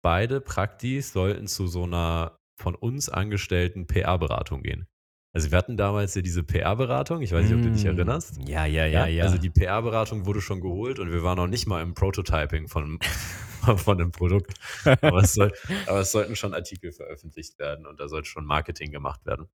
Beide 0.03 0.41
Praktis 0.41 1.13
sollten 1.13 1.47
zu 1.47 1.67
so 1.67 1.87
'ner 1.87 2.37
von 2.59 2.75
uns 2.75 3.09
angestellten 3.09 3.87
PR-Beratung 3.87 4.63
gehen. 4.63 4.87
Also, 5.35 5.51
wir 5.51 5.57
hatten 5.59 5.77
damals 5.77 6.15
ja 6.15 6.21
diese 6.23 6.43
PR-Beratung, 6.43 7.21
ich 7.21 7.33
weiß 7.33 7.47
nicht, 7.49 7.55
ob 7.55 7.61
du 7.63 7.71
dich 7.71 7.85
Hm. 7.85 7.87
erinnerst. 7.87 8.41
Ja, 8.47 8.65
ja, 8.65 8.85
ja, 8.85 9.05
Ja? 9.07 9.09
Also, 9.19 9.37
die 9.39 9.49
PR-Beratung 9.51 10.25
wurde 10.25 10.41
schon 10.41 10.61
geholt 10.61 10.99
und 10.99 11.11
wir 11.11 11.23
waren 11.23 11.37
noch 11.37 11.47
nicht 11.47 11.67
mal 11.67 11.81
im 11.83 11.93
Prototyping 11.95 12.67
von 12.69 12.99
von 13.77 13.97
'nem 13.97 14.11
Produkt. 14.11 14.53
Aber 15.01 15.21
es 15.21 15.33
soll 15.33 15.53
aber 15.85 15.99
es 16.01 16.11
sollten 16.11 16.35
schon 16.35 16.53
Artikel 16.53 16.91
veröffentlicht 16.93 17.59
werden 17.59 17.85
und 17.87 17.99
da 17.99 18.07
sollte 18.09 18.27
schon 18.29 18.45
Marketing 18.45 18.91
gemacht 18.91 19.25
werden. 19.25 19.47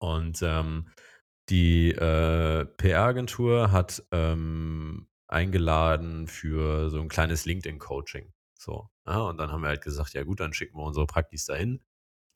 Und, 0.00 0.40
ähm, 0.42 0.88
die, 1.50 1.92
äh, 1.92 2.66
PR-Agentur 2.66 3.72
hat, 3.72 4.04
ähm, 4.12 5.08
eingeladen 5.28 6.28
für 6.28 6.90
so 6.90 7.00
'n 7.00 7.08
kleines 7.08 7.44
LinkedIn-Coaching, 7.46 8.32
so, 8.58 8.88
ne? 9.06 9.22
Und 9.24 9.38
dann 9.38 9.52
haben 9.52 9.62
wir 9.62 9.68
halt 9.68 9.82
gesagt: 9.82 10.14
„Ja 10.14 10.24
gut, 10.24 10.40
dann 10.40 10.52
schicken 10.54 10.78
wir 10.78 10.84
unsere 10.84 11.06
Praktis 11.06 11.46
dahin. 11.46 11.80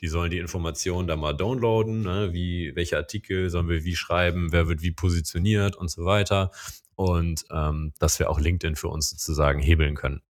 Die 0.01 0.09
sollen 0.09 0.31
die 0.31 0.39
Informationen 0.39 1.07
da 1.09 1.17
mal 1.17 1.35
downloaden, 1.35 2.03
ne? 2.03 2.33
Wie 2.33 2.73
welche 2.77 2.97
Artikel 2.99 3.51
sollen 3.51 3.69
wir 3.69 3.85
wie 3.85 3.97
schreiben, 3.97 4.53
wer 4.53 4.69
wird 4.69 4.83
wie 4.83 4.93
positioniert 4.93 5.77
und 5.77 5.91
so 5.91 6.05
weiter.“ 6.07 6.51
Und, 6.97 7.45
ähm, 7.53 7.93
dass 7.99 8.19
wir 8.19 8.31
auch 8.31 8.41
LinkedIn 8.41 8.77
für 8.77 8.89
uns 8.89 9.11
sozusagen 9.11 9.61
hebeln 9.61 9.95
können. 9.97 10.23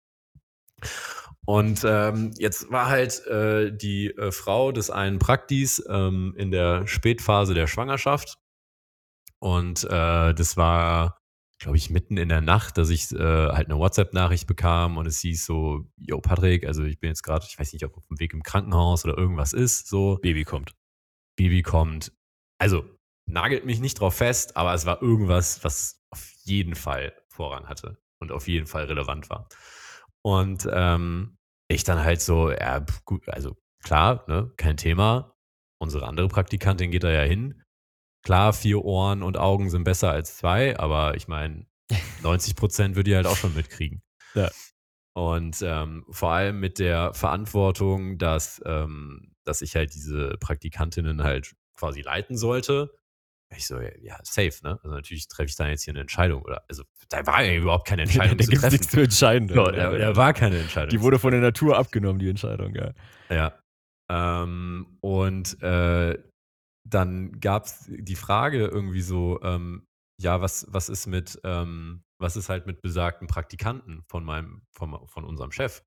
Und, 1.45 1.81
ähm, 1.85 2.31
jetzt 2.37 2.69
war 2.71 2.87
halt, 2.89 3.25
äh, 3.27 3.71
die, 3.75 4.07
äh, 4.11 4.31
Frau 4.31 4.71
des 4.71 4.89
einen 4.91 5.19
Praktis, 5.19 5.83
ähm, 5.89 6.33
in 6.37 6.51
der 6.51 6.85
Spätphase 6.87 7.53
der 7.53 7.67
Schwangerschaft. 7.67 8.35
Und, 9.41 9.85
äh, 9.85 10.33
das 10.33 10.57
war, 10.57 11.17
glaube 11.59 11.77
ich, 11.77 11.89
mitten 11.89 12.17
in 12.17 12.29
der 12.29 12.41
Nacht, 12.41 12.77
dass 12.77 12.89
ich, 12.89 13.11
äh, 13.13 13.17
halt 13.19 13.67
'ne 13.69 13.77
WhatsApp-Nachricht 13.77 14.47
bekam 14.47 14.97
und 14.97 15.05
es 15.07 15.19
hieß 15.21 15.45
so: 15.45 15.85
„Jo, 15.97 16.21
Patrick, 16.21 16.65
also, 16.65 16.83
ich 16.85 16.99
bin 16.99 17.09
jetzt 17.09 17.23
grad 17.23 17.45
ich 17.47 17.59
weiß 17.59 17.73
nicht, 17.73 17.85
ob 17.85 17.97
aufm 17.97 18.19
Weg 18.19 18.33
im 18.33 18.43
Krankenhaus 18.43 19.05
oder 19.05 19.17
irgendwas 19.17 19.53
ist, 19.53 19.87
so“ 19.87 20.17
Baby 20.21 20.45
kommt. 20.45 20.75
„Baby 21.37 21.63
kommt.“ 21.63 22.13
Also, 22.59 22.85
nagelt 23.27 23.65
mich 23.65 23.79
nicht 23.81 23.99
drauf 24.01 24.15
fest, 24.15 24.57
aber 24.57 24.73
es 24.75 24.85
war 24.87 25.01
irgendwas, 25.03 25.63
was 25.65 26.01
auf 26.11 26.31
jeden 26.45 26.75
Fall 26.75 27.13
Vorrang 27.29 27.67
hatte 27.69 27.99
und 28.21 28.31
auf 28.33 28.47
jeden 28.49 28.67
Fall 28.67 28.85
relevant 28.85 29.29
war. 29.29 29.49
Und, 30.23 30.67
ähm, 30.73 31.37
ich 31.69 31.83
dann 31.85 32.03
halt 32.03 32.21
so: 32.21 32.51
„Ja, 32.51 32.85
gu 33.05 33.19
also, 33.27 33.57
klar, 33.83 34.25
ne, 34.29 34.51
kein 34.57 34.77
Thema. 34.77 35.35
Unsere 35.81 36.07
andere 36.07 36.27
Praktikantin 36.29 36.91
geht 36.91 37.03
da 37.05 37.11
ja 37.11 37.23
hin. 37.23 37.63
Klar, 38.25 38.51
4 38.53 38.83
Ohren 38.83 39.23
und 39.23 39.37
Augen 39.37 39.69
sind 39.69 39.83
besser 39.85 40.11
als 40.11 40.37
2, 40.37 40.77
aber 40.77 41.15
ich 41.15 41.27
meine, 41.27 41.65
90 42.17 42.55
% 42.55 42.95
wird 42.95 43.07
die 43.07 43.15
halt 43.15 43.25
auch 43.27 43.37
schon 43.37 43.53
mitkriegen.“ 43.53 44.01
Ja. 44.35 44.51
Und, 45.15 45.57
ähm, 45.63 46.05
vor 46.09 46.31
allem 46.31 46.59
mit 46.59 46.79
der 46.79 47.13
Verantwortung, 47.13 48.17
dass 48.17 48.61
ähm, 48.65 49.33
dass 49.43 49.61
ich 49.63 49.75
halt 49.75 49.93
diese 49.95 50.37
Praktikantinnen 50.39 51.23
halt 51.23 51.55
quasi 51.75 52.01
leiten 52.01 52.37
sollte. 52.37 52.91
Ich 53.55 53.67
so: 53.67 53.79
„Ja, 53.81 54.19
safe, 54.23 54.53
ne? 54.63 54.79
Also, 54.83 54.95
natürlich 54.95 55.27
treffe 55.27 55.49
ich 55.49 55.55
da 55.55 55.67
jetzt 55.69 55.83
hier 55.83 55.93
'ne 55.93 56.01
Entscheidung“, 56.01 56.43
oder 56.43 56.63
also, 56.69 56.83
da 57.09 57.25
war 57.27 57.43
ja 57.43 57.55
überhaupt 57.55 57.87
keine 57.87 58.03
Entscheidung 58.03 58.39
Da 58.39 58.45
gibt's 58.45 58.69
nix 58.69 58.87
treffen. 58.87 58.89
zu 58.89 59.01
entscheiden. 59.01 59.49
So, 59.49 59.65
da 59.71 59.91
da 59.97 60.15
war 60.15 60.33
keine 60.33 60.59
Entscheidung 60.59 60.91
Die 60.91 61.01
wurde 61.01 61.19
von 61.19 61.31
der 61.31 61.41
Natur 61.41 61.77
abgenommen, 61.77 62.19
die 62.19 62.29
Entscheidung, 62.29 62.75
ja. 62.75 62.91
Ja. 63.31 63.59
Ähm, 64.09 64.97
und, 65.01 65.61
äh, 65.61 66.17
dann 66.85 67.39
gab's 67.39 67.85
die 67.89 68.15
Frage 68.15 68.65
irgendwie 68.67 69.01
so, 69.01 69.39
ähm: 69.43 69.85
„Ja, 70.19 70.41
was 70.41 70.67
was 70.69 70.89
ist 70.89 71.07
mit 71.07 71.39
ähm, 71.43 72.03
was 72.19 72.35
ist 72.37 72.49
halt 72.49 72.65
mit 72.67 72.81
besagten 72.81 73.27
Praktikanten 73.27 74.03
von 74.07 74.23
meinem 74.25 74.63
von 74.71 75.07
von 75.07 75.23
unserem 75.25 75.51
Chef?“ 75.51 75.83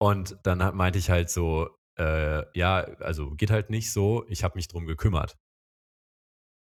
Und 0.00 0.38
dann 0.44 0.76
meinte 0.76 0.98
ich 0.98 1.10
halt 1.10 1.30
so: 1.30 1.70
„Äh, 1.98 2.44
ja, 2.58 2.78
also, 3.00 3.32
geht 3.32 3.50
halt 3.50 3.70
nicht 3.70 3.92
so, 3.92 4.24
ich 4.28 4.44
habe 4.44 4.56
mich 4.56 4.68
drum 4.68 4.86
gekümmert.“ 4.86 5.36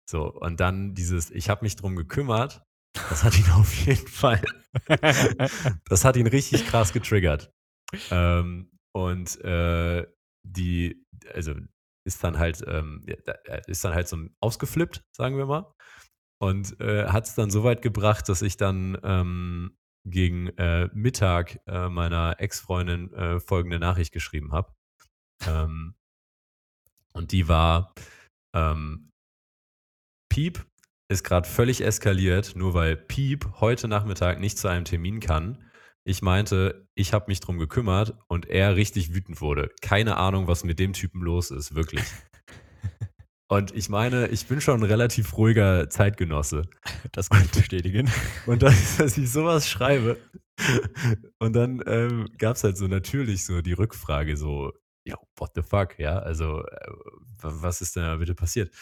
So, 0.08 0.32
und 0.32 0.60
dann 0.60 0.94
dieses: 0.94 1.30
„Ich 1.30 1.48
habe 1.50 1.64
mich 1.64 1.76
drum 1.76 1.96
gekümmert“, 1.96 2.62
das 2.94 3.24
hat 3.24 3.36
ihn 3.38 3.50
auf 3.52 3.72
jeden 3.86 4.06
Fall 4.08 4.42
das 5.88 6.04
hat 6.04 6.16
ihn 6.16 6.26
richtig 6.26 6.66
krass 6.66 6.92
getriggert. 6.92 7.50
Ähm, 8.10 8.70
und, 8.94 9.40
äh, 9.44 10.06
die 10.44 11.04
also, 11.34 11.54
ist 12.06 12.24
dann 12.24 12.38
halt, 12.38 12.64
ähm, 12.68 13.04
er 13.44 13.68
ist 13.68 13.84
dann 13.84 13.94
halt 13.94 14.08
so 14.08 14.18
ausgeflippt, 14.40 15.04
sagen 15.12 15.38
wir 15.38 15.46
mal. 15.46 15.72
Und, 16.40 16.80
äh, 16.80 17.06
hat's 17.08 17.34
dann 17.36 17.50
so 17.50 17.64
weit 17.64 17.82
gebracht, 17.82 18.28
dass 18.28 18.42
ich 18.42 18.56
dann, 18.58 18.98
ähm, 19.04 19.76
gegen, 20.06 20.48
äh, 20.58 20.88
Mittag, 20.94 21.60
äh, 21.66 21.88
meiner 21.90 22.36
Ex-Freundin, 22.40 23.12
äh, 23.14 23.40
folgende 23.40 23.78
Nachricht 23.80 24.12
geschrieben 24.12 24.52
habe. 24.52 24.74
Ähm 25.46 25.94
und 27.14 27.32
die 27.32 27.48
war, 27.48 27.94
ähm 28.54 29.10
„Piep 30.30 30.64
ist 31.08 31.24
grad 31.24 31.46
völlig 31.46 31.80
eskaliert, 31.82 32.54
nur 32.56 32.74
weil 32.74 32.96
Piep 32.96 33.46
heute 33.60 33.88
Nachmittag 33.88 34.40
nicht 34.40 34.58
zu 34.58 34.68
einem 34.68 34.84
Termin 34.84 35.20
kann. 35.20 35.64
Ich 36.08 36.22
meinte, 36.22 36.86
ich 36.94 37.12
habe 37.12 37.24
mich 37.26 37.40
drum 37.40 37.58
gekümmert 37.58 38.16
und 38.28 38.46
er 38.46 38.76
richtig 38.76 39.12
wütend 39.12 39.40
wurde. 39.40 39.70
Keine 39.82 40.16
Ahnung, 40.18 40.46
was 40.46 40.62
mit 40.62 40.78
dem 40.78 40.92
Typen 40.92 41.20
los 41.20 41.50
ist, 41.50 41.74
wirklich.“ 41.74 42.04
Und 43.48 43.74
ich 43.76 43.88
meine, 43.88 44.28
ich 44.28 44.46
bin 44.46 44.60
schon 44.60 44.80
'n 44.82 44.86
relativ 44.86 45.36
ruhiger 45.36 45.88
Zeitgenosse. 45.88 46.62
Das 47.12 47.30
kann 47.30 47.44
ich 47.44 47.50
bestätigen. 47.52 48.10
und 48.46 48.62
dass 48.62 48.96
dass 48.98 49.16
ich 49.18 49.30
so 49.30 49.44
was 49.44 49.68
schreibe 49.68 50.18
und 51.38 51.54
dann, 51.54 51.82
ähm, 51.86 52.28
gab's 52.38 52.64
halt 52.64 52.76
so 52.76 52.86
natürlich 52.88 53.44
so 53.44 53.60
die 53.62 53.72
Rückfrage 53.74 54.36
so: 54.36 54.72
„Jo, 55.04 55.16
what 55.36 55.52
the 55.54 55.62
fuck?“ 55.62 55.98
Ja, 55.98 56.18
also, 56.18 56.62
äh, 56.64 56.90
was 57.42 57.80
ist 57.82 57.96
denn 57.96 58.04
da 58.04 58.16
bitte 58.16 58.34
passiert? 58.34 58.72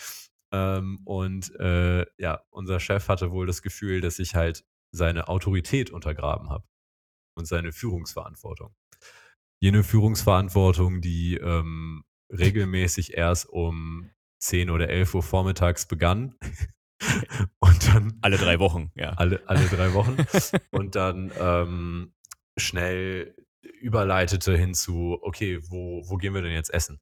Ähm, 0.52 1.00
und, 1.04 1.54
äh, 1.58 2.06
ja, 2.18 2.42
unser 2.50 2.80
Chef 2.80 3.08
hatte 3.08 3.30
wohl 3.32 3.46
das 3.46 3.62
Gefühl, 3.62 4.00
dass 4.00 4.18
ich 4.18 4.34
halt 4.34 4.64
seine 4.92 5.28
Autorität 5.28 5.90
untergraben 5.90 6.50
habe 6.50 6.64
und 7.34 7.46
seine 7.46 7.72
Führungsverantwortung. 7.72 8.74
Jene 9.60 9.82
Führungsverantwortung, 9.84 11.00
die, 11.00 11.36
ähm, 11.36 12.04
regelmäßig 12.30 13.14
erst 13.16 13.48
um 13.48 14.10
10 14.38 14.70
oder 14.70 14.88
11:00 14.88 15.22
vormittags 15.22 15.86
begann 15.86 16.36
und 17.60 17.88
dann 17.94 18.18
Alle 18.22 18.36
3 18.38 18.58
Wochen, 18.58 18.90
ja. 18.94 19.10
alle 19.10 19.42
alle 19.46 19.66
3 19.68 19.92
Wochen 19.94 20.16
und 20.70 20.94
dann, 20.96 21.32
ähm, 21.38 22.14
schnell 22.56 23.34
überleitete 23.80 24.56
hin 24.56 24.74
zu: 24.74 25.18
„Okay, 25.22 25.60
wo 25.70 26.02
wo 26.08 26.16
gehen 26.16 26.34
wir 26.34 26.42
denn 26.42 26.52
jetzt 26.52 26.72
essen?“ 26.72 27.00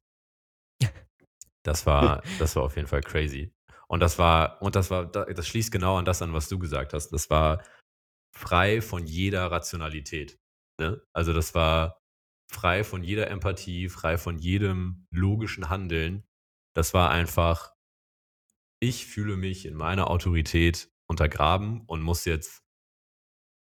Das 1.63 1.85
war 1.85 2.23
das 2.37 2.55
war 2.55 2.63
auf 2.63 2.75
jeden 2.75 2.87
Fall 2.87 3.01
crazy. 3.01 3.53
Und 3.87 3.99
das 4.01 4.17
war 4.19 4.61
und 4.61 4.75
das 4.75 4.89
war 4.91 5.05
da 5.05 5.25
das 5.25 5.47
schließt 5.47 5.71
genau 5.71 5.97
an 5.97 6.05
das 6.05 6.21
an, 6.21 6.33
was 6.33 6.49
du 6.49 6.59
gesagt 6.59 6.93
hast. 6.93 7.09
Das 7.09 7.29
war 7.29 7.61
frei 8.35 8.81
von 8.81 9.05
jeder 9.07 9.51
Rationalität, 9.51 10.39
ne? 10.79 11.01
Also, 11.13 11.33
das 11.33 11.53
war 11.55 11.99
frei 12.51 12.83
von 12.83 13.03
jeder 13.03 13.29
Empathie, 13.31 13.89
frei 13.89 14.17
von 14.17 14.37
jedem 14.39 15.07
logischen 15.11 15.69
Handeln. 15.69 16.23
Das 16.75 16.93
war 16.93 17.09
einfach 17.11 17.73
ich 18.81 19.05
fühle 19.05 19.37
mich 19.37 19.65
in 19.65 19.75
meiner 19.75 20.09
Autorität 20.09 20.91
untergraben 21.07 21.81
und 21.87 22.01
muss 22.01 22.25
jetzt 22.25 22.63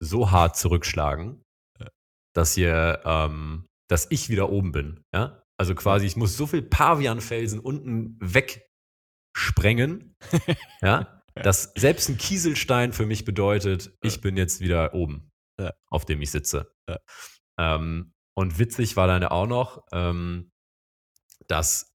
so 0.00 0.30
hart 0.30 0.56
zurückschlagen, 0.56 1.44
Ja. 1.80 1.88
dass 2.34 2.54
hier 2.54 3.00
ähm, 3.04 3.66
dass 3.88 4.06
ich 4.10 4.30
wieder 4.30 4.48
oben 4.50 4.72
bin, 4.72 5.04
ja? 5.14 5.42
Also, 5.58 5.74
quasi, 5.74 6.06
ich 6.06 6.16
muss 6.16 6.36
so 6.36 6.46
viel 6.46 6.62
Pavianfelsen 6.62 7.60
unten 7.60 8.18
wegsprengen, 8.20 10.16
Ja. 10.82 11.21
Dass 11.42 11.72
selbst 11.76 12.08
'n 12.10 12.18
Kieselstein 12.18 12.92
für 12.92 13.06
mich 13.06 13.24
bedeutet, 13.24 13.92
ich 14.02 14.20
bin 14.20 14.36
jetzt 14.36 14.60
wieder 14.60 14.94
oben, 14.94 15.30
Ja. 15.58 15.72
auf 15.88 16.04
dem 16.06 16.22
ich 16.22 16.30
sitze. 16.32 16.72
Ja. 16.88 16.98
Ähm, 17.58 18.14
und 18.36 18.58
witzig 18.58 18.96
war 18.96 19.06
dann 19.08 19.24
auch 19.24 19.46
noch, 19.46 19.84
ähm, 19.92 20.52
dass 21.48 21.92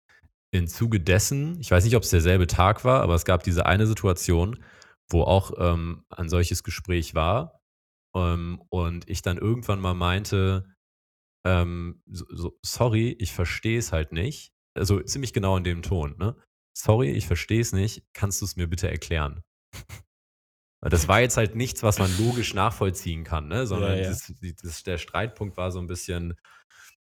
im 0.53 0.67
Zuge 0.67 0.99
dessen 1.01 1.59
ich 1.61 1.71
weiß 1.71 1.85
nicht, 1.85 1.95
ob's 1.97 2.11
derselbe 2.11 2.47
Tag 2.47 2.85
war, 2.85 3.01
aber 3.03 3.15
es 3.15 3.25
gab 3.25 3.43
diese 3.43 3.65
eine 3.67 3.87
Situation, 3.87 4.63
wo 5.11 5.23
auch, 5.23 5.53
ähm, 5.59 6.05
ein 6.09 6.29
solches 6.29 6.63
Gespräch 6.63 7.15
war, 7.15 7.61
ähm, 8.15 8.61
und 8.69 9.09
ich 9.09 9.21
dann 9.23 9.37
irgendwann 9.39 9.81
mal 9.81 9.95
meinte, 9.95 10.65
ähm, 11.45 12.01
so 12.07 12.25
so: 12.31 12.59
„Sorry, 12.65 13.11
ich 13.19 13.33
verstehe 13.33 13.79
es 13.79 13.91
halt 13.93 14.11
nicht.“ 14.13 14.53
Also, 14.75 15.01
ziemlich 15.03 15.33
genau 15.33 15.57
in 15.57 15.63
dem 15.65 15.83
Ton, 15.83 16.17
ne? 16.19 16.35
„Sorry, 16.79 17.11
ich 17.11 17.27
verstehe 17.27 17.61
es 17.61 17.73
nicht. 17.73 18.03
Kannst 18.13 18.41
du's 18.41 18.55
mir 18.55 18.67
bitte 18.67 18.89
erklären?“ 18.89 19.43
Weil 20.81 20.91
das 20.91 21.07
war 21.07 21.21
jetzt 21.21 21.37
halt 21.37 21.55
nichts, 21.55 21.81
was 21.83 21.97
man 21.99 22.15
logisch 22.19 22.53
nachvollziehen 22.53 23.23
kann, 23.23 23.47
ne, 23.47 23.65
Ja, 23.67 23.67
sondern 23.67 23.95
ja. 23.95 24.03
das 24.03 24.31
die 24.41 24.55
das 24.55 24.83
der 24.83 24.97
Streitpunkt 24.99 25.57
war 25.57 25.71
so 25.71 25.79
'n 25.79 25.87
bisschen, 25.87 26.35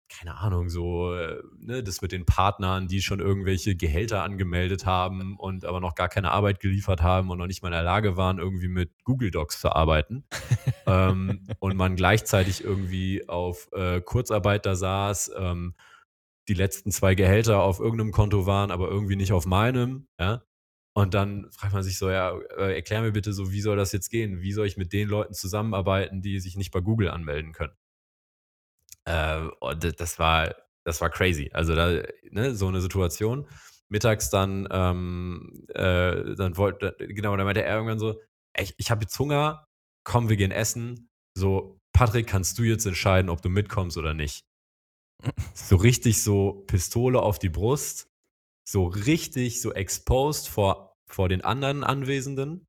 keine 0.10 0.38
Ahnung, 0.38 0.70
so, 0.70 1.14
äh, 1.16 1.42
ne, 1.60 1.84
das 1.84 2.02
mit 2.02 2.12
den 2.14 2.26
Partnern, 2.26 2.88
die 2.88 3.02
schon 3.02 3.20
irgendwelche 3.22 3.76
Gehälter 3.76 4.24
angemeldet 4.24 4.86
haben 4.86 5.38
und 5.40 5.66
aber 5.66 5.82
noch 5.82 5.96
gar 5.96 6.10
keine 6.10 6.32
Arbeit 6.32 6.60
geliefert 6.62 7.02
haben 7.04 7.32
und 7.32 7.40
noch 7.40 7.48
nicht 7.48 7.64
mal 7.64 7.70
in 7.70 7.74
der 7.74 7.84
Lage 7.84 8.18
waren, 8.18 8.40
irgendwie 8.40 8.70
mit 8.70 8.92
Google 9.06 9.32
Docs 9.32 9.60
zu 9.62 9.72
arbeiten. 9.74 10.26
Ähm, 10.88 11.42
und 11.60 11.78
man 11.78 11.96
gleichzeitig 11.96 12.64
irgendwie 12.64 13.28
auf, 13.30 13.70
äh, 13.74 14.02
Kurzarbeit 14.02 14.66
da 14.66 14.76
saß, 14.76 15.32
ähm, 15.38 15.76
die 16.48 16.54
letzten 16.56 16.92
2 16.92 17.16
Gehälter 17.16 17.62
auf 17.64 17.80
irgend 17.80 17.98
'nem 18.00 18.12
Konto 18.12 18.46
waren, 18.48 18.72
aber 18.72 18.90
irgendwie 18.90 19.16
nicht 19.18 19.34
auf 19.34 19.46
meinem, 19.48 20.08
ja? 20.20 20.44
Und 20.96 21.14
dann 21.14 21.50
fragt 21.52 21.74
man 21.74 21.84
sich 21.84 21.98
so: 22.00 22.10
„Ja, 22.12 22.38
äh, 22.58 22.76
erklär 22.76 23.02
mir 23.02 23.12
bitte 23.14 23.34
so, 23.34 23.52
wie 23.52 23.62
soll 23.62 23.78
das 23.78 23.92
jetzt 23.94 24.10
gehen? 24.10 24.42
Wie 24.42 24.54
soll 24.54 24.68
ich 24.68 24.78
mit 24.78 24.94
den 24.94 25.10
Leuten 25.10 25.34
zusammenarbeiten, 25.34 26.22
die 26.22 26.40
sich 26.40 26.56
nicht 26.58 26.72
bei 26.72 26.82
Google 26.82 27.10
anmelden 27.10 27.54
können?“ 27.54 27.76
Äh, 29.08 29.48
und 29.60 30.00
das 30.00 30.20
war 30.20 30.56
das 30.84 31.02
war 31.02 31.10
crazy. 31.10 31.50
Also, 31.54 31.74
da 31.76 32.02
ne, 32.32 32.54
so 32.56 32.70
'ne 32.70 32.82
Situation. 32.82 33.48
Mittags 33.90 34.30
dann, 34.30 34.68
ähm, 34.72 35.66
äh 35.74 36.36
dann 36.36 36.58
wollte 36.58 36.96
genau, 37.00 37.36
dann 37.38 37.46
meinte 37.46 37.64
er 37.64 37.76
irgendwann 37.76 38.00
so: 38.00 38.20
„Ey, 38.54 38.66
ich 38.66 38.74
ich 38.78 38.92
habe 38.92 39.02
jetzt 39.04 39.18
Hunger. 39.20 39.68
Komm, 40.04 40.30
wir 40.30 40.38
gehen 40.38 40.52
essen. 40.52 41.10
So, 41.36 41.80
Patrick, 41.94 42.28
kannst 42.28 42.58
du 42.60 42.64
jetzt 42.64 42.86
entscheiden, 42.86 43.30
ob 43.30 43.42
du 43.42 43.50
mitkommst 43.50 43.98
oder 43.98 44.14
nicht?“ 44.14 44.42
So 45.54 45.78
richtig 45.78 46.22
so 46.22 46.64
Pistole 46.68 47.22
auf 47.22 47.40
die 47.40 47.50
Brust, 47.50 48.08
so 48.68 48.86
richtig 48.86 49.62
so 49.62 49.74
exposed 49.74 50.48
vor 50.50 50.94
vor 51.10 51.30
den 51.30 51.42
anderen 51.44 51.84
Anwesenden. 51.84 52.66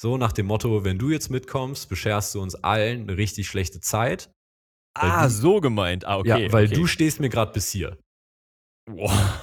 So 0.00 0.16
nach 0.18 0.32
dem 0.32 0.46
Motto: 0.46 0.84
„Wenn 0.84 0.98
du 0.98 1.10
jetzt 1.10 1.30
mitkommst, 1.30 1.88
bescherst 1.88 2.34
du 2.34 2.42
uns 2.42 2.54
allen 2.56 3.06
'ne 3.06 3.16
richtig 3.18 3.48
schlechte 3.48 3.80
Zeit.“ 3.80 4.30
Weil 5.00 5.10
Ah, 5.10 5.28
du 5.28 5.34
so 5.34 5.60
gemeint. 5.60 6.06
Ah, 6.06 6.18
ja, 6.24 6.36
okay, 6.36 6.52
weil 6.52 6.66
okay. 6.66 6.74
du 6.74 6.86
stehst 6.86 7.20
mir 7.20 7.30
grad 7.30 7.52
bis 7.54 7.70
hier. 7.72 7.98
Boah. 8.86 9.42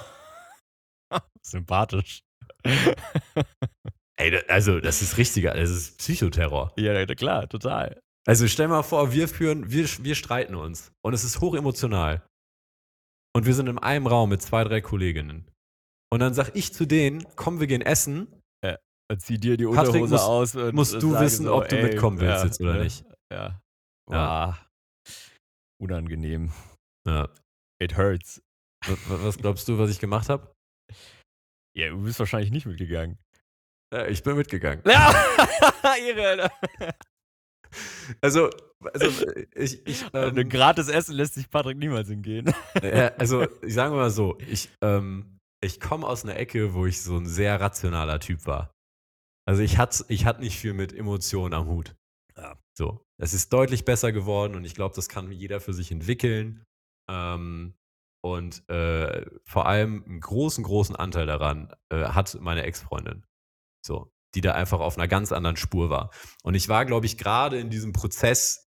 Sympathisch. 1.42 2.22
Ey, 4.16 4.36
also, 4.48 4.80
das 4.80 5.02
ist 5.02 5.16
richtiger 5.18 5.54
das 5.54 5.70
ist 5.70 5.98
Psychoterror. 5.98 6.72
Ja, 6.78 7.06
klar, 7.06 7.48
total. 7.48 8.00
Also, 8.30 8.46
stell 8.46 8.68
mal 8.68 8.84
vor, 8.84 9.12
wir 9.12 9.26
führen 9.26 9.72
wir 9.72 9.88
wir 10.04 10.14
streiten 10.14 10.54
uns 10.54 10.92
und 11.04 11.14
es 11.14 11.24
ist 11.24 11.40
hochemotional. 11.40 12.24
Und 13.34 13.44
wir 13.44 13.54
sind 13.54 13.68
in 13.68 13.76
einem 13.76 14.06
Raum 14.06 14.28
mit 14.30 14.40
2, 14.40 14.62
3 14.62 14.80
Kolleginnen. 14.80 15.50
Und 16.12 16.20
dann 16.20 16.32
sage 16.32 16.52
ich 16.54 16.72
zu 16.72 16.86
denen: 16.86 17.26
„Komm, 17.34 17.58
wir 17.58 17.66
gehen 17.66 17.82
essen.“ 17.82 18.28
Ja, 18.64 18.78
dann 19.10 19.18
zieh 19.18 19.36
dir 19.36 19.56
die 19.56 19.64
„Patrick, 19.64 20.02
Unterhose 20.02 20.14
musst 20.14 20.24
aus 20.24 20.54
und 20.54 20.74
musst 20.76 21.02
du 21.02 21.18
wissen, 21.18 21.46
so: 21.46 21.56
ob 21.56 21.68
du 21.70 21.76
„Ey“ 21.76 21.82
mitkommen 21.82 22.20
willst 22.20 22.38
ja, 22.38 22.44
jetzt 22.44 22.60
oder 22.60 22.74
ne? 22.74 22.84
nicht.“ 22.84 23.04
Ja. 23.32 23.60
Ja. 24.12 24.66
Unangenehm. 25.82 26.52
Ja. 27.08 27.28
It 27.82 27.96
hurts. 27.96 28.40
W 28.86 28.92
w 28.92 29.24
was 29.24 29.38
glaubst 29.38 29.66
du, 29.66 29.76
was 29.76 29.90
ich 29.90 29.98
gemacht 29.98 30.28
habe? 30.28 30.54
Ja, 31.76 31.88
du 31.88 32.04
bist 32.04 32.20
wahrscheinlich 32.20 32.52
nicht 32.52 32.66
mitgegangen. 32.66 33.18
Ja, 33.92 34.06
ich 34.06 34.22
bin 34.22 34.36
mitgegangen. 34.36 34.84
Ja, 34.86 35.12
Irre. 35.98 36.48
Also 38.22 38.50
also, 38.94 39.14
ich 39.54 39.86
ich, 39.86 40.04
ähm 40.14 40.48
gratis 40.48 40.88
Essen 40.88 41.14
lässt 41.14 41.34
sich 41.34 41.50
Patrick 41.50 41.76
niemals 41.78 42.08
entgehen. 42.10 42.46
Äh, 42.82 43.10
also, 43.18 43.46
sagen 43.62 43.92
wir 43.94 43.98
mal 43.98 44.10
so, 44.10 44.38
ich, 44.46 44.70
ähm 44.82 45.36
ich 45.62 45.78
komme 45.80 46.06
aus 46.06 46.24
'ner 46.24 46.36
Ecke, 46.36 46.72
wo 46.72 46.86
ich 46.86 47.02
so 47.02 47.16
'n 47.18 47.26
sehr 47.26 47.60
rationaler 47.60 48.18
Typ 48.20 48.46
war. 48.46 48.72
Also, 49.48 49.62
ich 49.62 49.78
hatte 49.78 50.04
ich 50.08 50.26
hatte 50.26 50.40
nicht 50.42 50.58
viel 50.58 50.74
mit 50.74 50.92
Emotionen 50.94 51.54
am 51.54 51.68
Hut. 51.68 51.96
Ja. 52.36 52.58
So. 52.78 53.04
Es 53.20 53.34
ist 53.34 53.52
deutlich 53.52 53.84
besser 53.84 54.12
geworden 54.12 54.54
und 54.56 54.64
ich 54.64 54.74
glaube, 54.74 54.94
das 54.96 55.08
kann 55.10 55.32
jeder 55.32 55.60
für 55.60 55.74
sich 55.74 55.92
entwickeln. 55.92 56.64
Ähm, 57.10 57.74
und, 58.24 58.68
äh, 58.70 59.26
vor 59.46 59.66
allem 59.66 60.04
'n 60.08 60.20
großen, 60.20 60.64
großen 60.64 60.96
Anteil 60.96 61.26
daran, 61.26 61.72
äh, 61.90 62.04
hat 62.06 62.38
meine 62.40 62.64
Ex-Freundin. 62.64 63.24
So, 63.86 64.12
die 64.34 64.40
da 64.42 64.52
einfach 64.54 64.80
auf 64.80 64.96
'ner 64.96 65.08
ganz 65.08 65.32
anderen 65.32 65.56
Spur 65.56 65.90
war. 65.90 66.10
Und 66.42 66.54
ich 66.54 66.68
war, 66.68 66.86
glaube 66.86 67.06
ich, 67.06 67.18
grade 67.18 67.58
in 67.58 67.70
diesem 67.70 67.92
Prozess, 67.92 68.68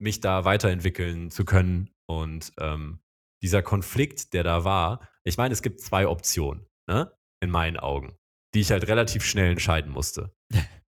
mich 0.00 0.20
da 0.20 0.44
weiterentwickeln 0.44 1.30
zu 1.30 1.44
können 1.44 1.90
und, 2.08 2.52
ähm, 2.60 3.00
dieser 3.42 3.62
Konflikt, 3.62 4.32
der 4.34 4.42
da 4.44 4.64
war 4.64 5.08
ich 5.26 5.38
meine, 5.38 5.54
es 5.54 5.62
gibt 5.62 5.80
2 5.80 6.06
Optionen, 6.06 6.66
ne, 6.86 7.10
in 7.42 7.50
meinen 7.50 7.78
Augen, 7.78 8.16
die 8.54 8.60
ich 8.60 8.70
halt 8.70 8.86
relativ 8.88 9.24
schnell 9.24 9.50
entscheiden 9.52 9.90
musste. 9.90 10.34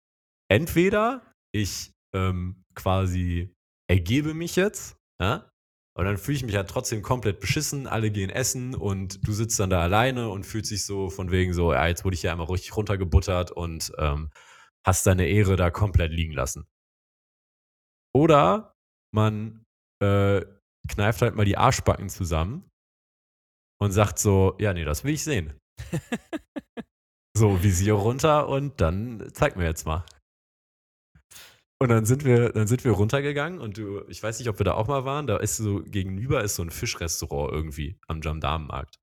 Entweder 0.52 1.34
ich, 1.54 1.94
ähm, 2.16 2.64
quasi 2.76 3.56
ergebe 3.90 4.34
mich 4.34 4.56
jetzt, 4.58 4.98
ja, 5.22 5.52
und 5.96 6.06
dann 6.06 6.18
fühle 6.18 6.38
ich 6.38 6.44
mich 6.46 6.56
halt 6.56 6.70
trotzdem 6.70 7.02
komplett 7.02 7.40
beschissen. 7.40 7.88
Alle 7.88 8.12
gehen 8.12 8.30
essen 8.30 8.76
und 8.76 9.26
du 9.28 9.34
sitzt 9.34 9.60
dann 9.60 9.70
da 9.72 9.82
alleine 9.82 10.30
und 10.30 10.46
fühlst 10.46 10.72
dich 10.72 10.86
so 10.86 11.10
von 11.10 11.32
wegen 11.32 11.54
so: 11.54 11.74
„Ja, 11.74 11.88
jetzt 11.88 12.06
wurde 12.06 12.16
ich 12.16 12.22
hier 12.22 12.32
einmal 12.32 12.48
richtig 12.48 12.76
runtergebuttert 12.78 13.52
und, 13.52 13.92
ähm, 14.00 14.30
hast 14.86 15.08
deine 15.08 15.28
Ehre 15.28 15.56
da 15.58 15.72
komplett 15.72 16.12
liegen 16.14 16.34
lassen.“ 16.34 16.68
Oder 18.14 18.74
man, 19.14 19.66
äh, 20.02 20.42
kneift 20.88 21.22
halt 21.22 21.36
mal 21.36 21.46
die 21.46 21.58
Arschbacken 21.58 22.10
zusammen 22.10 22.70
und 23.80 23.92
sagt 23.92 24.20
so: 24.20 24.56
„Ja, 24.60 24.74
ne, 24.74 24.86
das 24.86 25.04
will 25.04 25.14
ich 25.14 25.24
sehen.“ 25.24 25.54
So, 27.38 27.62
Visier 27.64 27.94
runter 27.96 28.48
und 28.50 28.80
dann 28.82 29.30
zeig 29.34 29.58
mir 29.58 29.66
jetzt 29.66 29.86
mal. 29.86 30.06
Und 31.82 31.90
dann 31.90 32.06
sind 32.06 32.24
wir 32.24 32.54
dann 32.54 32.68
sind 32.68 32.86
wir 32.86 32.92
runtergegangen 32.94 33.60
und 33.60 33.78
du 33.78 34.06
ich 34.08 34.24
weiß 34.24 34.40
nicht, 34.40 34.48
ob 34.48 34.60
wir 34.60 34.64
da 34.64 34.74
auch 34.76 34.88
mal 34.88 35.04
waren, 35.04 35.28
da 35.28 35.38
ist 35.38 35.58
so 35.58 35.84
gegenüber 35.84 36.42
ist 36.44 36.56
so 36.56 36.64
'n 36.64 36.70
Fischrestaurant 36.72 37.52
irgendwie 37.52 38.00
am 38.08 38.22
Gendarmenmarkt. 38.22 38.96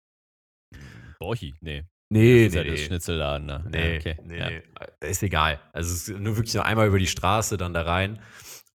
Borchi? 1.20 1.54
Ne. 1.60 1.86
Ne, 2.10 2.46
ist 2.46 2.52
ne, 2.54 2.58
ja 2.58 2.64
der 2.64 2.72
ne. 2.72 2.78
Schnitzelladen 2.78 3.48
da. 3.48 3.58
Ja, 3.58 3.68
Ne, 3.70 3.96
okay, 3.98 4.16
ne, 4.24 4.38
ja. 4.38 4.50
ne. 4.50 4.62
Äh, 5.00 5.10
ist 5.10 5.22
egal. 5.22 5.60
Also, 5.72 5.92
es 5.94 6.08
ist 6.08 6.18
nur 6.18 6.36
wirklich 6.36 6.54
nur 6.54 6.64
einmal 6.66 6.86
über 6.88 6.98
die 6.98 7.06
Straße, 7.06 7.56
dann 7.56 7.72
da 7.74 7.82
rein. 7.82 8.20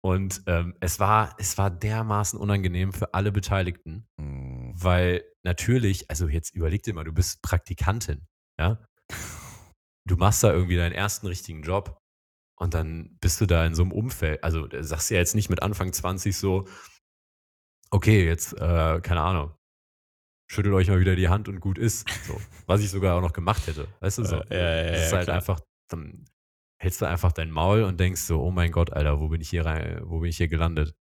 Und, 0.03 0.43
ähm, 0.47 0.75
es 0.81 1.01
war 1.01 1.35
es 1.39 1.59
war 1.59 1.71
dermaßen 1.71 2.39
unangenehm 2.39 2.93
für 2.93 3.13
alle 3.15 3.33
Beteiligten, 3.33 4.07
Mhm. 4.19 4.73
weil 4.77 5.25
natürlich 5.43 6.09
also, 6.11 6.29
jetzt 6.29 6.55
überleg 6.55 6.83
dir 6.83 6.95
mal, 6.95 7.05
du 7.05 7.13
bist 7.13 7.43
Praktikantin, 7.43 8.27
ja? 8.61 8.79
Du 10.09 10.17
machst 10.17 10.45
da 10.45 10.53
irgendwie 10.53 10.77
deinen 10.77 10.93
ersten 10.93 11.27
richtigen 11.27 11.63
Job 11.63 11.99
und 12.57 12.75
dann 12.75 13.17
bist 13.21 13.41
du 13.41 13.47
da 13.47 13.67
in 13.67 13.75
so 13.75 13.83
'nem 13.85 13.93
Umfeld 13.93 14.45
also, 14.45 14.67
da 14.67 14.83
sagst 14.83 15.11
du 15.11 15.15
ja 15.15 15.21
jetzt 15.21 15.35
nicht 15.35 15.51
mit 15.51 15.63
Anfang 15.63 15.93
20 15.93 16.37
so: 16.39 16.67
„Okay, 17.93 18.27
jetzt, 18.27 18.53
äh, 18.55 19.01
keine 19.01 19.21
Ahnung, 19.23 19.55
schüttelt 20.51 20.75
euch 20.75 20.89
mal 20.89 21.01
wieder 21.01 21.17
die 21.17 21.29
Hand 21.31 21.49
und 21.49 21.61
gut 21.61 21.79
ist“, 21.79 22.09
so. 22.23 22.47
Was 22.67 22.83
ich 22.83 22.91
sogar 22.91 23.17
auch 23.17 23.23
noch 23.23 23.33
gemacht 23.35 23.67
hätte, 23.69 23.95
weißt 24.01 24.19
du, 24.19 24.25
so. 24.25 24.43
Äh, 24.51 24.55
ja, 24.55 24.75
ja, 24.77 24.93
Das 24.93 25.01
ist 25.03 25.13
ja, 25.13 25.19
halt 25.19 25.31
klar. 25.31 25.31
einfach 25.31 25.61
dann 25.91 26.27
hältst 26.83 27.03
du 27.03 27.07
einfach 27.07 27.33
dein 27.33 27.51
Maul 27.53 27.83
und 27.85 28.01
denkst 28.01 28.23
so: 28.23 28.43
„Oh 28.43 28.51
mein 28.53 28.73
Gott, 28.73 28.93
Alter, 28.93 29.21
wo 29.21 29.29
bin 29.31 29.41
ich 29.43 29.51
hier 29.51 29.67
rei 29.67 30.01
wo 30.05 30.21
bin 30.21 30.31
ich 30.31 30.39
hier 30.39 30.49
gelandet?“ 30.49 30.95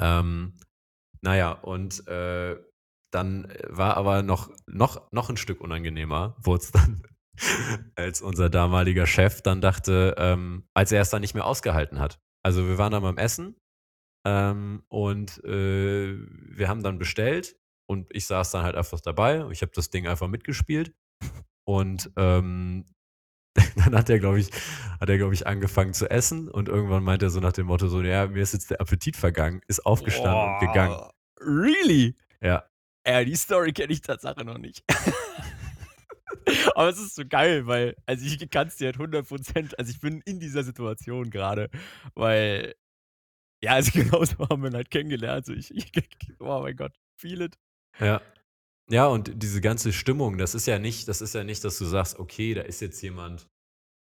Ähm, 0.00 0.54
na 1.22 1.36
ja, 1.36 1.52
und, 1.52 2.06
äh, 2.08 2.56
dann, 3.12 3.46
äh, 3.46 3.64
war 3.70 3.96
aber 3.96 4.22
noch 4.22 4.50
noch 4.66 5.10
noch 5.12 5.30
'n 5.30 5.36
Stück 5.38 5.60
unangenehmer 5.60 6.36
wurd's 6.42 6.70
dann, 6.72 7.02
als 7.96 8.20
unser 8.22 8.50
damaliger 8.50 9.06
Chef 9.06 9.42
dann 9.42 9.60
dachte, 9.60 10.14
ähm 10.18 10.64
als 10.74 10.92
er 10.92 11.02
es 11.02 11.10
dann 11.10 11.20
nicht 11.22 11.34
mehr 11.34 11.46
ausgehalten 11.46 11.98
hat. 12.00 12.20
Also, 12.44 12.66
wir 12.68 12.78
waren 12.78 12.92
dann 12.92 13.02
beim 13.02 13.18
Essen, 13.18 13.56
ähm, 14.26 14.82
und, 14.88 15.42
äh, 15.44 16.16
wir 16.18 16.68
haben 16.68 16.82
dann 16.82 16.98
bestellt 16.98 17.56
und 17.88 18.08
ich 18.14 18.26
saß 18.26 18.50
dann 18.52 18.64
halt 18.64 18.76
einfach 18.76 19.00
dabei. 19.00 19.46
Ich 19.50 19.62
habe 19.62 19.72
das 19.74 19.90
Ding 19.90 20.06
einfach 20.08 20.28
mitgespielt 20.28 20.94
und, 21.66 22.10
ähm, 22.16 22.86
dann 23.76 23.94
hat 23.96 24.10
er, 24.10 24.18
glaube 24.20 24.40
ich 24.40 24.50
hat 25.00 25.08
er, 25.08 25.18
glaube 25.18 25.34
ich, 25.34 25.46
angefangen 25.46 25.94
zu 25.94 26.10
essen 26.10 26.48
und 26.48 26.68
irgendwann 26.68 27.04
meint 27.04 27.22
er 27.22 27.30
so 27.30 27.40
nach 27.40 27.52
dem 27.52 27.66
Motto 27.66 27.88
so: 27.88 28.02
„Ja, 28.02 28.26
mir 28.28 28.42
ist 28.42 28.52
jetzt 28.52 28.70
der 28.70 28.80
Appetit 28.80 29.16
vergangen“, 29.16 29.60
ist 29.68 29.86
aufgestanden 29.86 30.48
und 30.54 30.58
gegangen. 30.58 30.96
Boah, 30.96 31.12
really? 31.40 32.16
Ja. 32.40 32.64
Ja, 33.06 33.24
die 33.24 33.36
Story 33.36 33.72
kenne 33.72 33.92
ich 33.92 34.00
Tatsache 34.02 34.44
noch 34.44 34.58
nicht. 34.58 34.84
Aber 36.74 36.88
es 36.88 36.98
ist 36.98 37.14
so 37.16 37.24
geil, 37.28 37.66
weil 37.66 37.96
also, 38.06 38.24
ich 38.26 38.50
kann's 38.50 38.76
dir 38.76 38.86
halt 38.86 38.98
100% 38.98 39.78
also, 39.78 39.90
ich 39.90 40.00
bin 40.00 40.20
in 40.26 40.40
dieser 40.40 40.64
Situation 40.64 41.30
grade, 41.30 41.70
weil 42.14 42.74
ja, 43.62 43.72
also, 43.74 43.92
genau 43.94 44.24
so 44.24 44.38
haben 44.50 44.62
wir 44.62 44.70
ihn 44.70 44.76
halt 44.76 44.90
kennengelernt. 44.90 45.46
So 45.46 45.52
ich 45.54 45.74
ich 45.74 45.92
oh 46.40 46.60
mein 46.62 46.76
Gott, 46.76 46.94
feel 47.18 47.42
it. 47.42 47.56
Ja. 48.00 48.20
Ja, 48.90 49.06
und 49.06 49.32
diese 49.42 49.60
ganze 49.60 49.92
Stimmung, 49.92 50.38
das 50.38 50.54
ist 50.54 50.66
ja 50.66 50.78
nicht 50.78 51.08
das 51.08 51.20
ist 51.20 51.34
ja 51.34 51.44
nicht, 51.44 51.64
dass 51.64 51.78
du 51.78 51.84
sagst: 51.86 52.18
„Okay, 52.18 52.54
da 52.54 52.62
ist 52.62 52.80
jetzt 52.80 53.02
jemand 53.02 53.48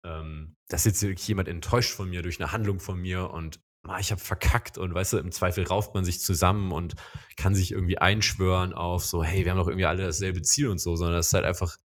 ähm, 0.04 0.56
da 0.68 0.76
ist 0.76 0.86
jetzt 0.86 1.02
jemand 1.28 1.48
enttäuscht 1.48 1.92
von 1.92 2.10
mir 2.10 2.22
durch 2.22 2.38
'ne 2.40 2.52
Handlung 2.52 2.80
von 2.80 2.98
mir 3.00 3.30
und, 3.30 3.60
ah, 3.84 3.98
ich 4.00 4.12
habe 4.12 4.20
verkackt“ 4.22 4.78
und 4.78 4.94
weißt 4.94 5.14
du, 5.14 5.18
im 5.18 5.32
Zweifel 5.32 5.64
rauft 5.66 5.94
man 5.94 6.04
sich 6.04 6.20
zusammen 6.22 6.72
und 6.72 6.96
kann 7.36 7.54
sich 7.56 7.72
irgendwie 7.72 7.98
einschwören 7.98 8.74
auf 8.74 9.04
so: 9.06 9.24
„Hey, 9.24 9.44
wir 9.44 9.52
haben 9.52 9.58
doch 9.58 9.68
irgendwie 9.68 9.86
alle 9.86 10.04
dasselbe 10.04 10.42
Ziel“ 10.42 10.68
und 10.68 10.78
so, 10.80 10.96
sondern 10.96 11.16
das 11.18 11.28
ist 11.28 11.34
halt 11.34 11.46
einfach 11.46 11.76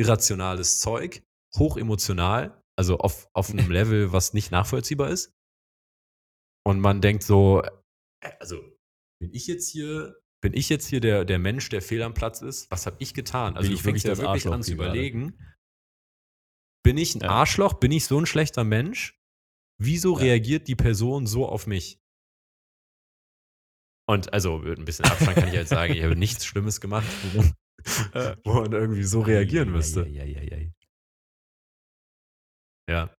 irrationales 0.00 0.80
Zeug, 0.80 1.22
hochemotional, 1.56 2.62
also, 2.76 2.98
auf 2.98 3.28
auf 3.34 3.52
'nem 3.54 3.70
Level, 3.70 4.12
was 4.12 4.34
nicht 4.34 4.50
nachvollziehbar 4.52 5.10
ist. 5.10 5.32
Und 6.66 6.80
man 6.80 7.00
denkt 7.00 7.22
so: 7.22 7.62
„Äh, 7.62 8.30
also, 8.40 8.60
bin 9.20 9.32
ich 9.34 9.46
jetzt 9.46 9.68
hier 9.70 10.16
bin 10.42 10.54
ich 10.54 10.68
jetzt 10.70 10.86
hier 10.88 11.00
der 11.00 11.24
der 11.24 11.38
Mensch, 11.38 11.68
der 11.68 11.82
fehl 11.82 12.02
am 12.02 12.14
Platz 12.14 12.42
ist? 12.42 12.70
Was 12.72 12.86
habe 12.86 12.96
ich 13.00 13.14
getan?“ 13.14 13.56
Also, 13.56 13.72
Bin 13.72 13.72
ich 13.72 13.82
fängst 13.82 14.06
ja 14.06 14.18
wirklich 14.18 14.24
Arschloch 14.24 14.52
an 14.52 14.62
zu 14.62 14.74
überlegen 14.74 15.34
„Bin 16.86 16.96
ich 16.96 17.14
'n 17.14 17.22
Ja. 17.22 17.28
Arschloch? 17.28 17.74
Bin 17.74 17.92
ich 17.92 18.06
so 18.06 18.18
'n 18.18 18.24
schlechter 18.26 18.64
Mensch? 18.64 19.20
Wieso 19.78 20.14
Ja. 20.16 20.24
reagiert 20.24 20.68
die 20.68 20.76
Person 20.76 21.26
so 21.26 21.46
auf 21.48 21.66
mich?“ 21.66 21.98
Und 24.08 24.32
also, 24.32 24.58
mit 24.58 24.78
'n 24.78 24.84
bisschen 24.84 25.06
Abstand 25.06 25.38
kann 25.38 25.48
ich 25.48 25.56
halt 25.56 25.68
sagen, 25.68 25.92
ich 25.94 26.02
habe 26.02 26.16
nichts 26.16 26.44
Schlimmes 26.44 26.80
gemacht, 26.80 27.16
wo 27.84 28.18
man 28.18 28.32
Äh. 28.32 28.36
wo 28.44 28.52
man 28.54 28.72
irgendwie 28.72 29.02
so 29.04 29.20
reagieren 29.20 29.70
müsste. 29.72 30.06
Ja. 32.88 33.14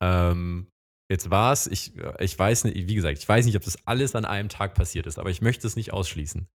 Ähm, 0.00 0.70
jetzt 1.10 1.30
war's 1.30 1.66
ich 1.66 1.96
äh, 1.98 2.24
ich 2.24 2.38
weiß 2.38 2.64
ni 2.64 2.74
wie 2.88 2.94
gesagt, 2.94 3.18
ich 3.18 3.28
weiß 3.28 3.44
nicht, 3.46 3.56
ob 3.56 3.62
das 3.64 3.78
alles 3.86 4.14
an 4.14 4.24
einem 4.24 4.48
Tag 4.48 4.74
passiert 4.74 5.06
ist, 5.06 5.18
aber 5.18 5.30
ich 5.30 5.42
möchte 5.42 5.66
es 5.66 5.76
nicht 5.76 5.92
ausschließen. 5.92 6.48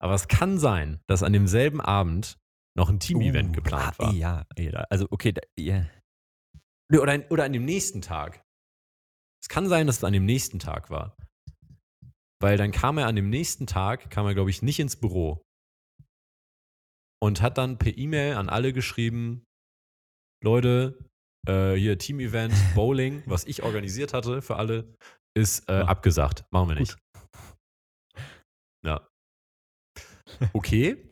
Aber 0.00 0.14
es 0.14 0.28
kann 0.28 0.58
sein, 0.58 1.00
dass 1.08 1.22
an 1.22 1.32
demselben 1.32 1.80
Abend 1.80 2.38
noch 2.76 2.90
'n 2.90 3.00
Teamevent 3.00 3.50
Uh, 3.50 3.52
geplant 3.52 3.94
ah, 3.98 4.04
war. 4.04 4.12
ja, 4.12 4.46
also, 4.90 5.06
okay, 5.10 5.32
da 5.32 5.40
ja. 5.58 5.86
Ne, 6.92 7.00
oder 7.00 7.12
an 7.12 7.24
oder 7.30 7.44
an 7.44 7.52
dem 7.52 7.64
nächsten 7.64 8.02
Tag. 8.02 8.42
Es 9.42 9.48
kann 9.48 9.68
sein, 9.68 9.86
dass 9.86 9.98
es 9.98 10.04
an 10.04 10.12
dem 10.12 10.24
nächsten 10.26 10.58
Tag 10.58 10.90
war. 10.90 11.16
Weil 12.40 12.58
dann 12.58 12.70
kam 12.72 12.98
er 12.98 13.06
an 13.06 13.16
dem 13.16 13.30
nächsten 13.30 13.66
Tag 13.66 14.10
kam 14.10 14.26
er, 14.26 14.34
glaube 14.34 14.50
ich, 14.50 14.60
nicht 14.62 14.78
ins 14.78 14.96
Büro. 14.96 15.42
Und 17.22 17.40
hat 17.42 17.58
dann 17.58 17.78
per 17.78 17.96
E-Mail 17.96 18.34
an 18.34 18.48
alle 18.48 18.72
geschrieben: 18.72 19.44
„Leute, 20.44 20.98
äh, 21.48 21.74
hier 21.74 21.98
Teamevent 21.98 22.52
Bowling, 22.74 23.22
was 23.26 23.44
ich 23.44 23.62
organisiert 23.62 24.12
hatte 24.12 24.42
für 24.42 24.56
alle, 24.56 24.94
ist, 25.34 25.68
äh, 25.68 25.72
Ah. 25.72 25.82
abgesagt. 25.82 26.44
Machen 26.50 26.68
wir 26.70 26.76
Gut. 26.76 26.80
nicht.“ 26.80 26.96
Ja. 28.84 29.08
Okay. 30.52 31.10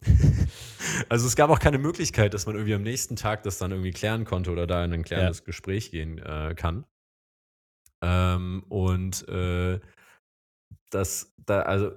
Also, 1.09 1.26
es 1.26 1.34
gab 1.36 1.50
auch 1.50 1.59
keine 1.59 1.78
Möglichkeit, 1.78 2.34
dass 2.34 2.46
man 2.46 2.55
irgendwie 2.55 2.74
am 2.74 2.82
nächsten 2.82 3.16
Tag 3.16 3.42
das 3.42 3.59
dann 3.59 3.70
irgendwie 3.72 3.90
klären 3.90 4.24
konnte 4.24 4.50
oder 4.50 4.66
da 4.66 4.84
in 4.84 4.92
Ja. 4.92 5.02
klärendes 5.02 5.44
Gespräch 5.44 5.90
gehen, 5.90 6.18
äh, 6.18 6.55
kann. 6.57 6.84
Ähm, 8.02 8.64
und, 8.68 9.26
äh, 9.28 9.80
das 10.90 11.32
da 11.46 11.62
also, 11.62 11.92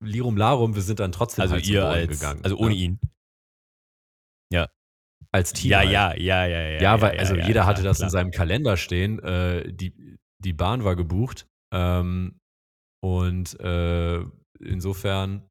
Lirum 0.00 0.36
Larum, 0.36 0.74
wir 0.74 0.82
sind 0.82 1.00
dann 1.00 1.12
trotzdem 1.12 1.42
Also, 1.42 1.54
halt 1.54 1.66
ihr 1.66 1.86
als 1.86 2.08
gegangen, 2.20 2.44
also, 2.44 2.56
ohne 2.58 2.74
ne? 2.74 2.80
ihn? 2.80 2.98
Als 5.34 5.52
Team 5.52 5.70
Ja, 5.70 5.82
halt. 5.82 6.00
ja, 6.00 6.14
ja, 6.14 6.46
ja, 6.46 6.60
ja, 6.68 6.92
Ja, 6.92 7.00
weil 7.02 7.18
also, 7.18 7.36
jeder 7.36 7.66
hatte 7.66 7.82
das 7.82 8.02
in 8.02 8.10
seinem 8.10 8.30
Kalender 8.32 8.76
stehen. 8.76 9.18
Äh, 9.20 9.72
die 9.72 10.18
die 10.40 10.52
Bahn 10.54 10.84
war 10.84 10.96
gebucht. 10.96 11.46
Ähm, 11.74 12.40
und, 13.02 13.58
äh, 13.60 14.24
insofern 14.60 15.48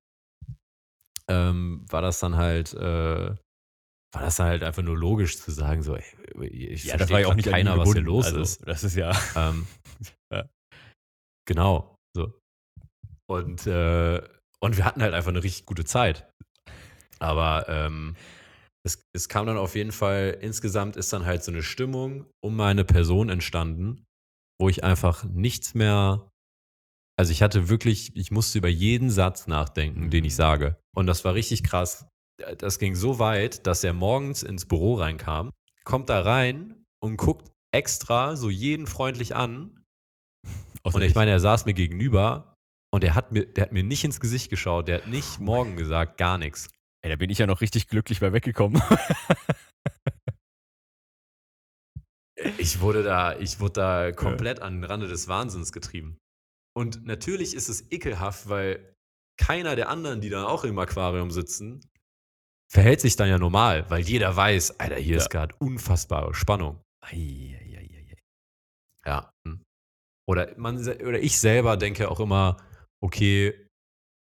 ähm, 1.30 1.86
war 1.90 2.02
das 2.02 2.20
dann 2.20 2.36
halt 2.38 2.74
äh, 2.74 3.36
war 4.14 4.22
das 4.24 4.40
halt 4.40 4.64
einfach 4.64 4.84
nur 4.84 4.98
logisch 4.98 5.40
zu 5.40 5.52
sagen 5.52 5.84
so: 5.84 5.96
„Ey, 5.96 6.06
ich 6.50 6.86
Ja, 6.86 6.96
verstehe 6.98 7.28
auch 7.28 7.36
nicht 7.36 7.50
keiner, 7.50 7.78
was 7.78 7.92
hier 7.94 8.02
los 8.02 8.26
Also, 8.26 8.56
ist.“ 8.56 8.62
das 8.66 8.84
ist 8.84 8.96
ja 8.96 9.12
Ähm 9.36 9.68
ja. 10.34 10.46
Genau, 11.48 11.96
so. 12.16 12.34
Und, 13.28 13.68
äh 13.68 14.22
und 14.62 14.78
wir 14.78 14.86
hatten 14.86 15.02
halt 15.04 15.14
einfach 15.14 15.32
'ne 15.32 15.44
richtig 15.44 15.66
gute 15.68 15.86
Zeit. 15.86 16.32
Aber, 17.20 17.66
ähm, 17.70 18.16
es 18.86 19.04
es 19.14 19.30
kam 19.30 19.46
dann 19.48 19.58
auf 19.58 19.76
jeden 19.76 19.92
Fall 19.92 20.38
insgesamt 20.42 20.96
ist 20.98 21.12
dann 21.14 21.26
halt 21.26 21.44
so 21.44 21.52
'ne 21.52 21.64
Stimmung 21.64 22.26
um 22.42 22.56
meine 22.56 22.86
Person 22.86 23.30
entstanden, 23.30 24.06
wo 24.60 24.70
ich 24.70 24.84
einfach 24.84 25.24
nichts 25.26 25.74
mehr 25.76 26.30
also, 27.18 27.32
ich 27.34 27.44
hatte 27.44 27.70
wirklich 27.70 28.16
ich 28.18 28.32
musste 28.32 28.58
über 28.60 28.70
jeden 28.70 29.10
Satz 29.12 29.48
nachdenken, 29.48 30.10
den 30.12 30.26
ich 30.26 30.34
Mhm. 30.34 30.38
sage. 30.38 30.78
Und 30.96 31.08
das 31.08 31.26
war 31.26 31.36
richtig 31.36 31.64
krass. 31.64 32.08
D 32.42 32.56
das 32.58 32.80
ging 32.80 32.96
so 32.96 33.20
weit, 33.20 33.68
dass 33.68 33.84
er 33.84 33.94
morgens 33.94 34.44
ins 34.44 34.66
Büro 34.68 34.96
reinkam, 34.96 35.52
kommt 35.86 36.10
da 36.10 36.22
rein 36.22 36.86
und 37.02 37.18
guckt 37.18 37.52
extra 37.74 38.36
so 38.38 38.50
jeden 38.50 38.88
freundlich 38.88 39.36
an. 39.36 39.84
Und 40.96 41.02
ich 41.04 41.16
meine, 41.16 41.32
er 41.32 41.40
saß 41.40 41.66
mir 41.66 41.74
gegenüber 41.74 42.56
und 42.92 43.04
er 43.04 43.16
hat 43.16 43.32
mir 43.32 43.46
der 43.46 43.64
hat 43.64 43.72
mir 43.74 43.84
nicht 43.84 44.04
ins 44.04 44.20
Gesicht 44.20 44.50
geschaut. 44.50 44.88
Der 44.88 44.96
hat 45.00 45.08
nicht 45.08 45.40
morgen 45.40 45.76
gesagt, 45.76 46.18
gar 46.18 46.38
nix. 46.38 46.70
Ey, 47.04 47.10
da 47.10 47.16
bin 47.16 47.30
ich 47.30 47.38
ja 47.38 47.48
noch 47.48 47.62
richtig 47.62 47.88
glücklich 47.88 48.20
bei 48.20 48.34
weggekommen. 48.34 48.82
Ich 52.58 52.80
wurde 52.82 53.04
da 53.04 53.38
ich 53.38 53.60
wurde 53.60 53.74
da 53.74 54.12
komplett 54.12 54.62
an 54.62 54.80
'n 54.82 54.84
Rande 54.84 55.08
des 55.08 55.28
Wahnsinns 55.28 55.72
getrieben. 55.72 56.18
Und 56.76 57.06
natürlich 57.06 57.56
ist 57.56 57.70
es 57.70 57.92
ekelhaft, 57.92 58.50
weil 58.50 58.96
keiner 59.38 59.76
der 59.76 59.90
anderen, 59.90 60.22
die 60.22 60.30
da 60.30 60.46
auch 60.46 60.64
im 60.64 60.80
Aquarium 60.80 61.32
sitzen, 61.32 61.82
verhält 62.72 63.02
sich 63.02 63.16
dann 63.16 63.30
ja 63.30 63.38
normal, 63.38 63.90
weil 63.90 64.02
jeder 64.04 64.36
weiß: 64.36 64.80
„Alter, 64.80 64.98
hier 64.98 65.18
Ja. 65.18 65.24
ist 65.24 65.30
grad 65.30 65.60
unfassbare 65.62 66.34
Spannung.“ 66.34 66.82
Ei, 67.02 67.58
ei, 67.60 67.78
ei, 67.78 67.90
ei, 67.96 68.12
ei. 68.14 68.18
Ja, 69.06 69.32
hm. 69.48 69.64
Oder 70.28 70.54
man 70.58 70.78
oder 70.80 71.20
ich 71.22 71.40
selber 71.40 71.78
denke 71.78 72.10
auch 72.12 72.20
immer: 72.20 72.58
„Okay, 73.02 73.69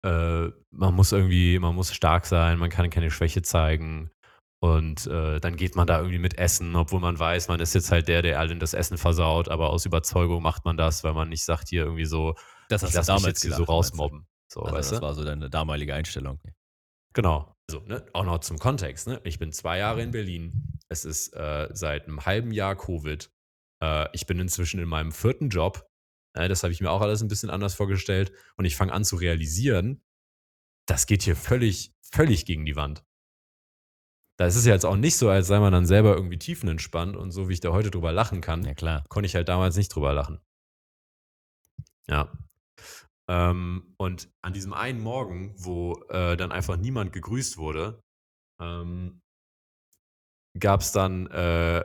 äh, 0.04 0.50
man 0.72 0.94
muss 0.96 1.12
irgendwie 1.12 1.60
man 1.60 1.76
muss 1.76 1.94
stark 1.94 2.26
sein, 2.26 2.60
man 2.60 2.70
kann 2.70 2.90
keine 2.90 3.12
Schwäche 3.12 3.42
zeigen.“ 3.42 4.12
Und, 4.62 5.08
äh, 5.08 5.40
dann 5.40 5.56
geht 5.56 5.76
man 5.78 5.88
da 5.88 6.00
irgendwie 6.00 6.20
mit 6.20 6.38
essen, 6.38 6.76
obwohl 6.76 7.00
man 7.00 7.18
weiß, 7.18 7.48
man 7.48 7.62
ist 7.62 7.76
jetzt 7.76 7.92
halt 7.92 8.08
der, 8.10 8.22
der 8.22 8.40
allen 8.40 8.60
das 8.60 8.74
Essen 8.74 8.98
versaut, 8.98 9.48
aber 9.50 9.70
aus 9.70 9.86
Überzeugung 9.86 10.44
macht 10.44 10.66
man 10.66 10.76
das, 10.78 11.04
weil 11.06 11.14
man 11.14 11.30
nicht 11.30 11.44
sagt 11.46 11.70
hier 11.70 11.84
irgendwie 11.86 12.06
so: 12.06 12.36
Das 12.70 12.84
„Ich 12.84 12.94
du 12.94 12.98
lasse 12.98 13.14
mich 13.14 13.24
damals 13.24 13.26
jetzt 13.26 13.42
hier 13.42 13.52
so 13.54 13.64
gedacht, 13.64 13.70
du? 13.70 13.74
rausmobben“, 13.74 14.28
so, 14.52 14.62
Also, 14.64 14.92
das 14.92 14.92
du? 14.92 15.02
war 15.02 15.14
so 15.16 15.24
deine 15.26 15.50
damalige 15.50 15.94
Einstellung. 15.96 16.40
Genau. 17.14 17.54
also, 17.70 17.82
ne, 17.86 18.06
auch 18.14 18.26
noch 18.26 18.40
zum 18.40 18.58
Kontext, 18.60 19.08
ne? 19.08 19.22
Ich 19.24 19.40
bin 19.40 19.52
2 19.52 19.78
Jahre 19.80 20.02
in 20.02 20.12
Berlin. 20.12 20.54
Es 20.90 21.06
ist, 21.06 21.34
äh, 21.36 21.70
seit 21.74 22.08
'nem 22.08 22.26
halben 22.26 22.52
Jahr 22.52 22.76
Covid. 22.76 23.30
Äh, 23.84 24.08
ich 24.14 24.26
bin 24.28 24.40
inzwischen 24.40 24.80
in 24.80 24.90
meinem 24.90 25.12
vierten 25.12 25.50
Job. 25.50 25.88
Äh, 26.40 26.48
das 26.50 26.64
habe 26.64 26.74
ich 26.74 26.82
mir 26.82 26.92
auch 26.92 27.02
alles 27.02 27.22
'n 27.22 27.28
bisschen 27.28 27.50
anders 27.52 27.76
vorgestellt 27.76 28.32
und 28.58 28.66
ich 28.66 28.76
fange 28.78 28.94
an 28.94 29.04
zu 29.06 29.18
realisieren, 29.18 30.02
das 30.88 31.08
geht 31.08 31.24
hier 31.24 31.36
völlig 31.38 31.94
völlig 32.02 32.46
gegen 32.46 32.66
die 32.66 32.76
Wand. 32.78 33.04
Da 34.40 34.46
ist 34.46 34.56
es 34.56 34.66
ja 34.66 34.74
jetzt 34.74 34.86
auch 34.86 34.96
nicht 34.96 35.18
so, 35.18 35.28
als 35.28 35.48
sei 35.48 35.60
man 35.60 35.74
dann 35.74 35.86
selber 35.86 36.16
irgendwie 36.16 36.38
tiefenentspannt 36.40 37.18
und 37.18 37.32
so, 37.32 37.50
wie 37.50 37.54
ich 37.54 37.60
da 37.60 37.74
heute 37.74 37.92
drüber 37.92 38.14
lachen 38.14 38.40
kann, 38.40 38.64
Ja 38.64 38.74
klar. 38.74 39.04
konnte 39.10 39.26
ich 39.28 39.36
halt 39.36 39.50
damals 39.50 39.76
nicht 39.76 39.94
drüber 39.94 40.14
lachen. 40.14 40.40
Ja. 42.10 42.32
Ähm, 43.30 43.96
und 43.98 44.30
an 44.44 44.54
diesem 44.54 44.74
einen 44.74 45.02
Morgen, 45.02 45.54
wo, 45.58 45.96
äh, 46.10 46.38
dann 46.38 46.52
einfach 46.52 46.78
niemand 46.78 47.14
gegrüßt 47.14 47.58
wurde, 47.58 48.02
ähm 48.62 49.22
gab's 50.58 50.92
dann, 50.92 51.28
äh 51.28 51.84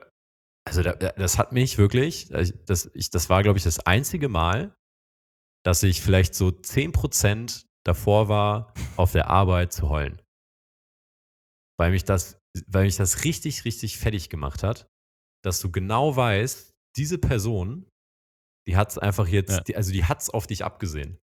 also, 0.66 0.82
da 0.82 0.94
da 0.94 1.10
das 1.12 1.38
hat 1.38 1.52
mich 1.52 1.76
wirklich 1.78 2.28
das 2.66 2.90
ich 2.94 3.10
das 3.10 3.28
war, 3.28 3.42
glaube 3.42 3.58
ich, 3.58 3.64
das 3.64 3.80
einzige 3.80 4.28
Mal, 4.28 4.74
dass 5.64 5.82
ich 5.84 6.02
vielleicht 6.02 6.34
so 6.34 6.50
10 6.52 6.92
% 6.92 7.66
davor 7.86 8.28
war, 8.28 8.74
auf 8.96 9.12
der 9.12 9.28
Arbeit 9.30 9.72
zu 9.72 9.90
heulen. 9.90 10.22
Weil 11.80 11.90
mich 11.90 12.04
das 12.04 12.38
weil 12.68 12.84
mich 12.84 12.96
das 12.96 13.24
richtig, 13.24 13.64
richtig 13.64 13.98
fertig 13.98 14.30
gemacht 14.30 14.62
hat, 14.62 14.86
dass 15.44 15.60
du 15.60 15.72
genau 15.72 16.14
weißt, 16.16 16.72
diese 16.96 17.18
Person, 17.18 17.88
die 18.68 18.76
hat's 18.76 18.98
einfach 18.98 19.28
Ja. 19.28 19.34
jetzt 19.34 19.68
die 19.68 19.76
also, 19.76 19.92
die 19.92 20.04
hat's 20.04 20.30
auf 20.30 20.46
dich 20.46 20.64
abgesehen. 20.64 21.18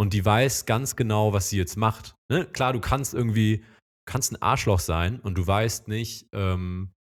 Und 0.00 0.14
die 0.14 0.24
weiß 0.24 0.64
ganz 0.64 0.96
genau, 0.96 1.34
was 1.34 1.50
sie 1.50 1.58
jetzt 1.58 1.76
macht, 1.76 2.14
ne? 2.30 2.46
Klar, 2.46 2.72
du 2.72 2.80
kannst 2.80 3.12
irgendwie 3.12 3.66
kannst 4.08 4.32
'n 4.32 4.40
Arschloch 4.40 4.80
sein 4.80 5.20
und 5.20 5.36
du 5.36 5.46
weißt 5.46 5.88
nicht, 5.88 6.26
ähm, 6.32 6.94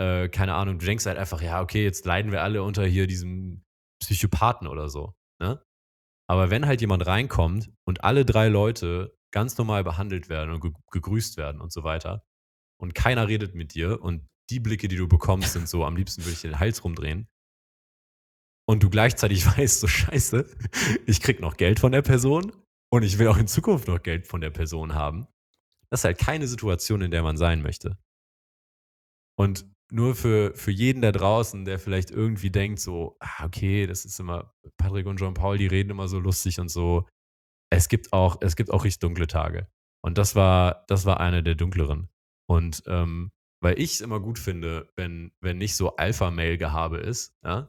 äh, 0.00 0.28
keine 0.28 0.54
Ahnung, 0.54 0.78
du 0.78 0.86
denkst 0.86 1.06
halt 1.06 1.18
einfach: 1.18 1.42
„Ja, 1.42 1.60
okay, 1.62 1.84
jetzt 1.84 2.04
leiden 2.06 2.32
wir 2.32 2.42
alle 2.42 2.62
unter 2.62 2.84
hier 2.86 3.06
diesem 3.06 3.64
Psychopathen 4.02 4.68
oder 4.68 4.88
so“, 4.88 5.14
ne? 5.40 5.62
Aber 6.28 6.50
wenn 6.50 6.66
halt 6.66 6.80
jemand 6.80 7.06
reinkommt 7.06 7.70
und 7.86 8.04
alle 8.04 8.24
3 8.24 8.48
Leute 8.48 9.16
ganz 9.32 9.58
normal 9.58 9.84
behandelt 9.84 10.28
werden 10.28 10.52
und 10.54 10.60
ge 10.60 10.72
gegrüßt 10.92 11.36
werden 11.38 11.60
und 11.60 11.72
so 11.72 11.84
weiter 11.84 12.22
und 12.80 12.94
keiner 12.94 13.28
redet 13.28 13.54
mit 13.54 13.74
dir 13.74 14.02
und 14.02 14.26
die 14.50 14.60
Blicke, 14.60 14.88
die 14.88 14.96
du 14.96 15.08
bekommst, 15.08 15.52
sind 15.54 15.68
so: 15.68 15.84
„Am 15.84 15.96
liebsten 15.96 16.22
würde 16.24 16.32
ich 16.34 16.42
den 16.42 16.60
Hals 16.60 16.84
rumdrehen.“ 16.84 17.28
Und 18.68 18.82
du 18.82 18.90
gleichzeitig 18.90 19.46
weißt, 19.58 19.80
so: 19.80 19.86
„Scheiße, 19.88 20.46
ich 21.06 21.20
kriege 21.20 21.42
noch 21.42 21.56
Geld 21.56 21.80
von 21.80 21.92
der 21.92 22.02
Person 22.02 22.52
und 22.92 23.02
ich 23.02 23.18
will 23.18 23.28
auch 23.28 23.38
in 23.38 23.48
Zukunft 23.48 23.88
noch 23.88 24.02
Geld 24.02 24.26
von 24.26 24.40
der 24.40 24.50
Person 24.50 24.94
haben.“ 24.94 25.26
Das 25.90 26.00
ist 26.00 26.04
halt 26.04 26.18
keine 26.18 26.46
Situation, 26.48 27.02
in 27.02 27.10
der 27.10 27.22
man 27.22 27.36
sein 27.36 27.62
möchte. 27.62 27.98
Und 29.38 29.66
nur 29.92 30.14
für 30.14 30.54
für 30.56 30.70
jeden 30.70 31.02
da 31.02 31.12
draußen, 31.12 31.64
der 31.64 31.78
vielleicht 31.78 32.10
irgendwie 32.10 32.50
denkt 32.50 32.80
so: 32.80 33.16
„Ah, 33.20 33.44
okay, 33.46 33.86
das 33.86 34.04
ist 34.04 34.20
immer 34.20 34.52
Patrick 34.78 35.06
und 35.06 35.18
Jean 35.18 35.34
Paul, 35.34 35.58
die 35.58 35.66
reden 35.66 35.90
immer 35.90 36.08
so 36.08 36.18
lustig 36.20 36.60
und 36.60 36.68
so.“ 36.70 37.06
Es 37.70 37.88
gibt 37.88 38.12
auch 38.12 38.38
es 38.42 38.56
gibt 38.56 38.70
auch 38.72 38.84
richtig 38.84 39.00
dunkle 39.00 39.26
Tage. 39.28 39.68
Und 40.02 40.18
das 40.18 40.36
war 40.36 40.84
das 40.88 41.06
war 41.06 41.20
einer 41.20 41.42
der 41.42 41.54
dunkleren. 41.56 42.08
Und, 42.48 42.82
ähm, 42.86 43.32
weil 43.62 43.80
ich's 43.80 44.00
immer 44.02 44.20
gut 44.20 44.38
finde, 44.38 44.90
wenn 44.96 45.32
wenn 45.42 45.58
nicht 45.58 45.76
so 45.76 45.96
Alpha-Male-Gehabe 45.96 46.98
ist, 46.98 47.34
ja? 47.44 47.68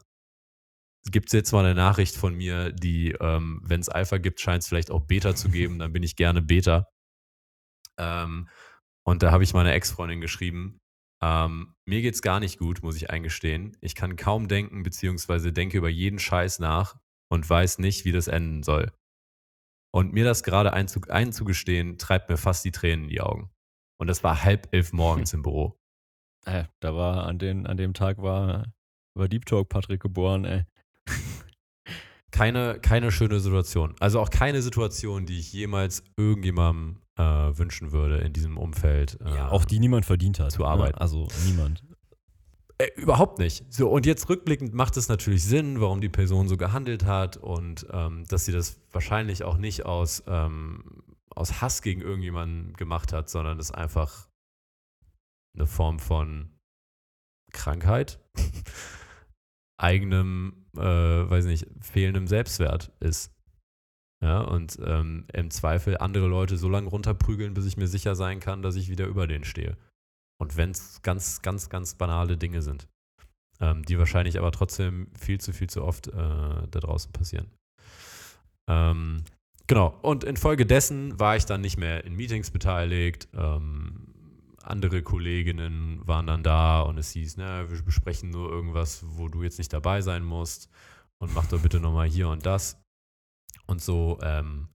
Gibt's 1.09 1.31
jetzt 1.31 1.51
mal 1.53 1.63
'ne 1.63 1.75
Nachricht 1.75 2.15
von 2.17 2.35
mir, 2.35 2.71
die, 2.73 3.11
ähm 3.21 3.61
wenn's 3.63 3.87
Alpha 3.89 4.17
gibt, 4.17 4.41
scheint's 4.41 4.67
vielleicht 4.67 4.91
auch 4.91 5.01
Beta 5.01 5.33
zu 5.35 5.49
geben, 5.49 5.79
dann 5.79 5.93
bin 5.93 6.03
ich 6.03 6.15
gerne 6.17 6.41
Beta. 6.41 6.89
Ähm, 7.99 8.47
und 9.03 9.23
da 9.23 9.31
habe 9.31 9.43
ich 9.43 9.53
meiner 9.53 9.73
Ex-Freundin 9.73 10.21
geschrieben, 10.21 10.79
ähm: 11.21 11.75
„Mir 11.85 12.01
geht's 12.01 12.21
gar 12.21 12.39
nicht 12.39 12.59
gut, 12.59 12.83
muss 12.83 12.95
ich 12.95 13.09
eingestehen. 13.09 13.77
Ich 13.81 13.95
kann 13.95 14.15
kaum 14.15 14.47
denken 14.47 14.83
beziehungsweise 14.83 15.51
denke 15.53 15.77
über 15.77 15.89
jeden 15.89 16.19
Scheiß 16.19 16.59
nach 16.59 16.97
und 17.29 17.49
weiß 17.49 17.79
nicht, 17.79 18.05
wie 18.05 18.11
das 18.11 18.27
enden 18.27 18.63
soll. 18.63 18.91
Und 19.91 20.13
mir 20.13 20.23
das 20.23 20.43
gerade 20.43 20.73
einzu 20.73 21.01
einzugestehen, 21.09 21.97
treibt 21.97 22.29
mir 22.29 22.37
fast 22.37 22.63
die 22.65 22.71
Tränen 22.71 23.05
in 23.05 23.09
die 23.09 23.21
Augen.“ 23.21 23.49
Und 23.99 24.07
das 24.07 24.23
war 24.23 24.37
10:30 24.37 24.95
morgens 24.95 25.33
im 25.33 25.41
Büro. 25.41 25.79
Äh, 26.45 26.65
da 26.79 26.95
war 26.95 27.25
an 27.25 27.37
den 27.39 27.67
an 27.67 27.77
dem 27.77 27.93
Tag 27.93 28.21
war 28.21 28.71
war 29.15 29.27
Deep 29.27 29.45
Talk 29.45 29.69
Patrick 29.69 30.01
geboren, 30.01 30.45
ey. 30.45 30.65
Keine 32.31 32.79
keine 32.79 33.11
schöne 33.11 33.39
Situation. 33.39 33.95
Also, 33.99 34.19
auch 34.19 34.29
keine 34.29 34.61
Situation, 34.61 35.25
die 35.25 35.39
ich 35.39 35.51
jemals 35.51 36.03
irgendjemandem, 36.15 37.01
äh, 37.19 37.57
wünschen 37.57 37.91
würde 37.91 38.17
in 38.19 38.33
diesem 38.33 38.57
Umfeld, 38.57 39.19
Ja, 39.23 39.49
auch 39.49 39.61
ähm, 39.61 39.67
die 39.67 39.79
niemand 39.79 40.05
verdient 40.05 40.39
hat, 40.39 40.51
zu 40.51 40.61
ne? 40.61 40.67
arbeiten. 40.67 40.97
Also, 40.97 41.27
niemand. 41.45 41.83
Äh, 42.77 42.87
überhaupt 42.95 43.39
nicht. 43.39 43.65
So, 43.71 43.89
und 43.89 44.05
jetzt 44.05 44.29
rückblickend 44.29 44.73
macht 44.73 44.95
es 44.97 45.09
natürlich 45.09 45.43
Sinn, 45.43 45.81
warum 45.81 45.99
die 46.01 46.09
Person 46.09 46.47
so 46.47 46.55
gehandelt 46.57 47.05
hat 47.05 47.37
und, 47.37 47.85
ähm, 47.91 48.25
dass 48.29 48.45
sie 48.45 48.51
das 48.53 48.79
wahrscheinlich 48.91 49.43
auch 49.43 49.57
nicht 49.57 49.85
aus, 49.85 50.23
ähm 50.27 50.83
aus 51.35 51.61
Hass 51.61 51.81
gegen 51.81 52.01
irgendjemanden 52.01 52.73
gemacht 52.73 53.13
hat, 53.13 53.29
sondern 53.29 53.57
das 53.57 53.71
einfach 53.71 54.27
'ne 55.55 55.65
Form 55.67 55.99
von 55.99 56.49
Krankheit, 57.53 58.19
eigenem, 59.77 60.65
äh, 60.75 60.81
weiß 60.81 61.45
nicht, 61.45 61.65
fehlendem 61.79 62.27
Selbstwert 62.27 62.91
ist. 62.99 63.31
Ja, 64.21 64.41
und, 64.41 64.77
ähm, 64.83 65.25
im 65.33 65.49
Zweifel 65.49 65.97
andere 65.97 66.27
Leute 66.27 66.57
so 66.57 66.67
lange 66.67 66.89
runterprügeln, 66.89 67.53
bis 67.53 67.65
ich 67.65 67.77
mir 67.77 67.87
sicher 67.87 68.15
sein 68.15 68.39
kann, 68.41 68.61
dass 68.61 68.75
ich 68.75 68.89
wieder 68.89 69.07
über 69.07 69.27
denen 69.27 69.45
stehe. 69.45 69.77
Und 70.41 70.57
wenn's 70.57 71.01
ganz, 71.01 71.41
ganz, 71.41 71.69
ganz 71.69 71.95
banale 71.95 72.37
Dinge 72.37 72.61
sind, 72.61 72.87
ähm, 73.61 73.83
die 73.83 73.97
wahrscheinlich 73.97 74.37
aber 74.37 74.51
trotzdem 74.51 75.07
viel 75.17 75.39
zu 75.39 75.53
viel 75.53 75.69
zu 75.69 75.83
oft, 75.83 76.07
äh, 76.07 76.11
da 76.13 76.79
draußen 76.79 77.11
passieren. 77.13 77.47
Ähm, 78.69 79.23
genau. 79.67 79.97
Und 80.01 80.23
infolgedessen 80.23 81.19
war 81.19 81.35
ich 81.35 81.45
dann 81.45 81.61
nicht 81.61 81.77
mehr 81.77 82.03
in 82.05 82.15
Meetings 82.15 82.51
beteiligt. 82.51 83.27
Ähm, 83.33 84.13
andere 84.63 85.01
Kolleginnen 85.01 86.05
waren 86.07 86.27
dann 86.27 86.43
da 86.43 86.81
und 86.81 86.97
es 86.97 87.11
hieß: 87.11 87.37
„Na, 87.37 87.69
wir 87.69 87.81
besprechen 87.83 88.29
nur 88.29 88.49
irgendwas, 88.51 89.03
wo 89.07 89.27
du 89.27 89.43
jetzt 89.43 89.57
nicht 89.57 89.73
dabei 89.73 90.01
sein 90.01 90.23
musst 90.23 90.69
und 91.19 91.33
mach 91.33 91.47
doch 91.47 91.61
bitte 91.61 91.79
noch 91.79 91.93
mal 91.93 92.07
hier 92.07 92.29
und 92.29 92.45
das.“ 92.45 92.78
Und 93.67 93.81
so, 93.81 94.19
ähm 94.23 94.69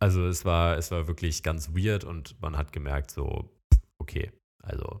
also, 0.00 0.26
es 0.26 0.44
war 0.44 0.76
es 0.76 0.90
war 0.90 1.06
wirklich 1.06 1.42
ganz 1.42 1.70
weird 1.74 2.04
und 2.04 2.40
man 2.42 2.56
hat 2.58 2.72
gemerkt 2.72 3.10
so, 3.10 3.50
okay, 3.98 4.32
also, 4.62 5.00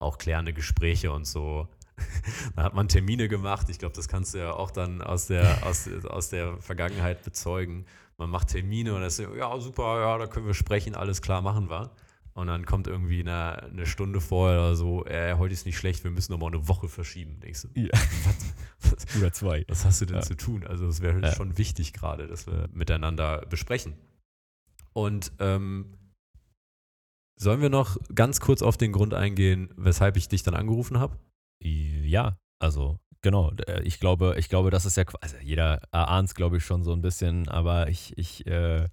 auch 0.00 0.18
klärende 0.18 0.52
Gespräche 0.52 1.12
und 1.12 1.26
so. 1.26 1.68
Da 2.56 2.64
hat 2.64 2.74
man 2.74 2.88
Termine 2.88 3.28
gemacht. 3.28 3.68
Ich 3.70 3.78
glaube, 3.78 3.94
das 3.94 4.08
kannst 4.08 4.34
du 4.34 4.38
ja 4.38 4.52
auch 4.52 4.70
dann 4.70 5.00
aus 5.02 5.26
der 5.28 5.64
aus 5.66 5.88
aus 6.04 6.30
der 6.30 6.58
Vergangenheit 6.60 7.22
bezeugen. 7.22 7.86
Man 8.18 8.30
macht 8.30 8.48
Termine 8.48 8.92
und 8.94 9.00
dann 9.00 9.08
ist 9.08 9.18
„Ja, 9.20 9.58
super, 9.60 10.00
ja, 10.00 10.18
da 10.18 10.26
können 10.26 10.46
wir 10.46 10.54
sprechen, 10.54 10.94
alles 10.94 11.22
klar, 11.22 11.40
machen 11.42 11.70
wir.“ 11.70 11.90
Und 12.34 12.46
dann 12.46 12.64
kommt 12.64 12.86
irgendwie 12.86 13.22
'ne 13.22 13.68
'ne 13.72 13.84
Stunde 13.86 14.20
vorher 14.20 14.58
oder 14.60 14.76
so: 14.76 15.04
„Äh, 15.06 15.34
heute 15.36 15.52
ist 15.54 15.66
nicht 15.66 15.76
schlecht, 15.78 16.02
wir 16.04 16.10
müssen 16.10 16.32
noch 16.32 16.38
mal 16.40 16.50
'ne 16.50 16.66
Woche 16.68 16.88
verschieben.“ 16.88 17.40
Denkst 17.40 17.62
du: 17.62 17.68
Ja. 17.74 17.90
„Was? 18.24 18.54
Was 18.80 19.06
Oder 19.12 19.32
2. 19.32 19.66
was 19.68 19.84
hast 19.84 20.00
du 20.00 20.06
denn 20.06 20.20
Ja. 20.20 20.22
zu 20.22 20.34
tun?“ 20.36 20.66
Also, 20.66 20.86
es 20.86 21.02
wäre 21.02 21.24
Ja. 21.24 21.36
schon 21.36 21.58
wichtig 21.58 21.92
grade, 21.92 22.26
dass 22.28 22.46
wir 22.46 22.68
miteinander 22.72 23.44
besprechen. 23.48 23.96
Und, 24.94 25.32
ähm 25.40 25.98
sollen 27.38 27.60
wir 27.62 27.70
noch 27.70 27.96
ganz 28.14 28.40
kurz 28.40 28.62
auf 28.62 28.76
den 28.76 28.92
Grund 28.92 29.14
eingehen, 29.14 29.70
weshalb 29.76 30.16
ich 30.16 30.28
dich 30.28 30.42
dann 30.42 30.54
angerufen 30.54 30.98
habe? 30.98 31.16
Ja, 31.60 32.36
also, 32.58 32.98
genau. 33.20 33.52
Äh, 33.66 33.82
ich 33.82 34.00
glaube 34.00 34.34
ich 34.38 34.48
glaube, 34.48 34.70
das 34.70 34.84
ist 34.84 34.96
ja 34.96 35.04
also, 35.20 35.36
jeder 35.40 35.80
erahnt's, 35.92 36.34
glaube 36.34 36.56
ich, 36.58 36.64
schon 36.64 36.82
so 36.82 36.92
'n 36.92 37.02
bisschen, 37.02 37.48
aber 37.48 37.88
ich 37.88 38.16
ich, 38.18 38.46
äh 38.46 38.88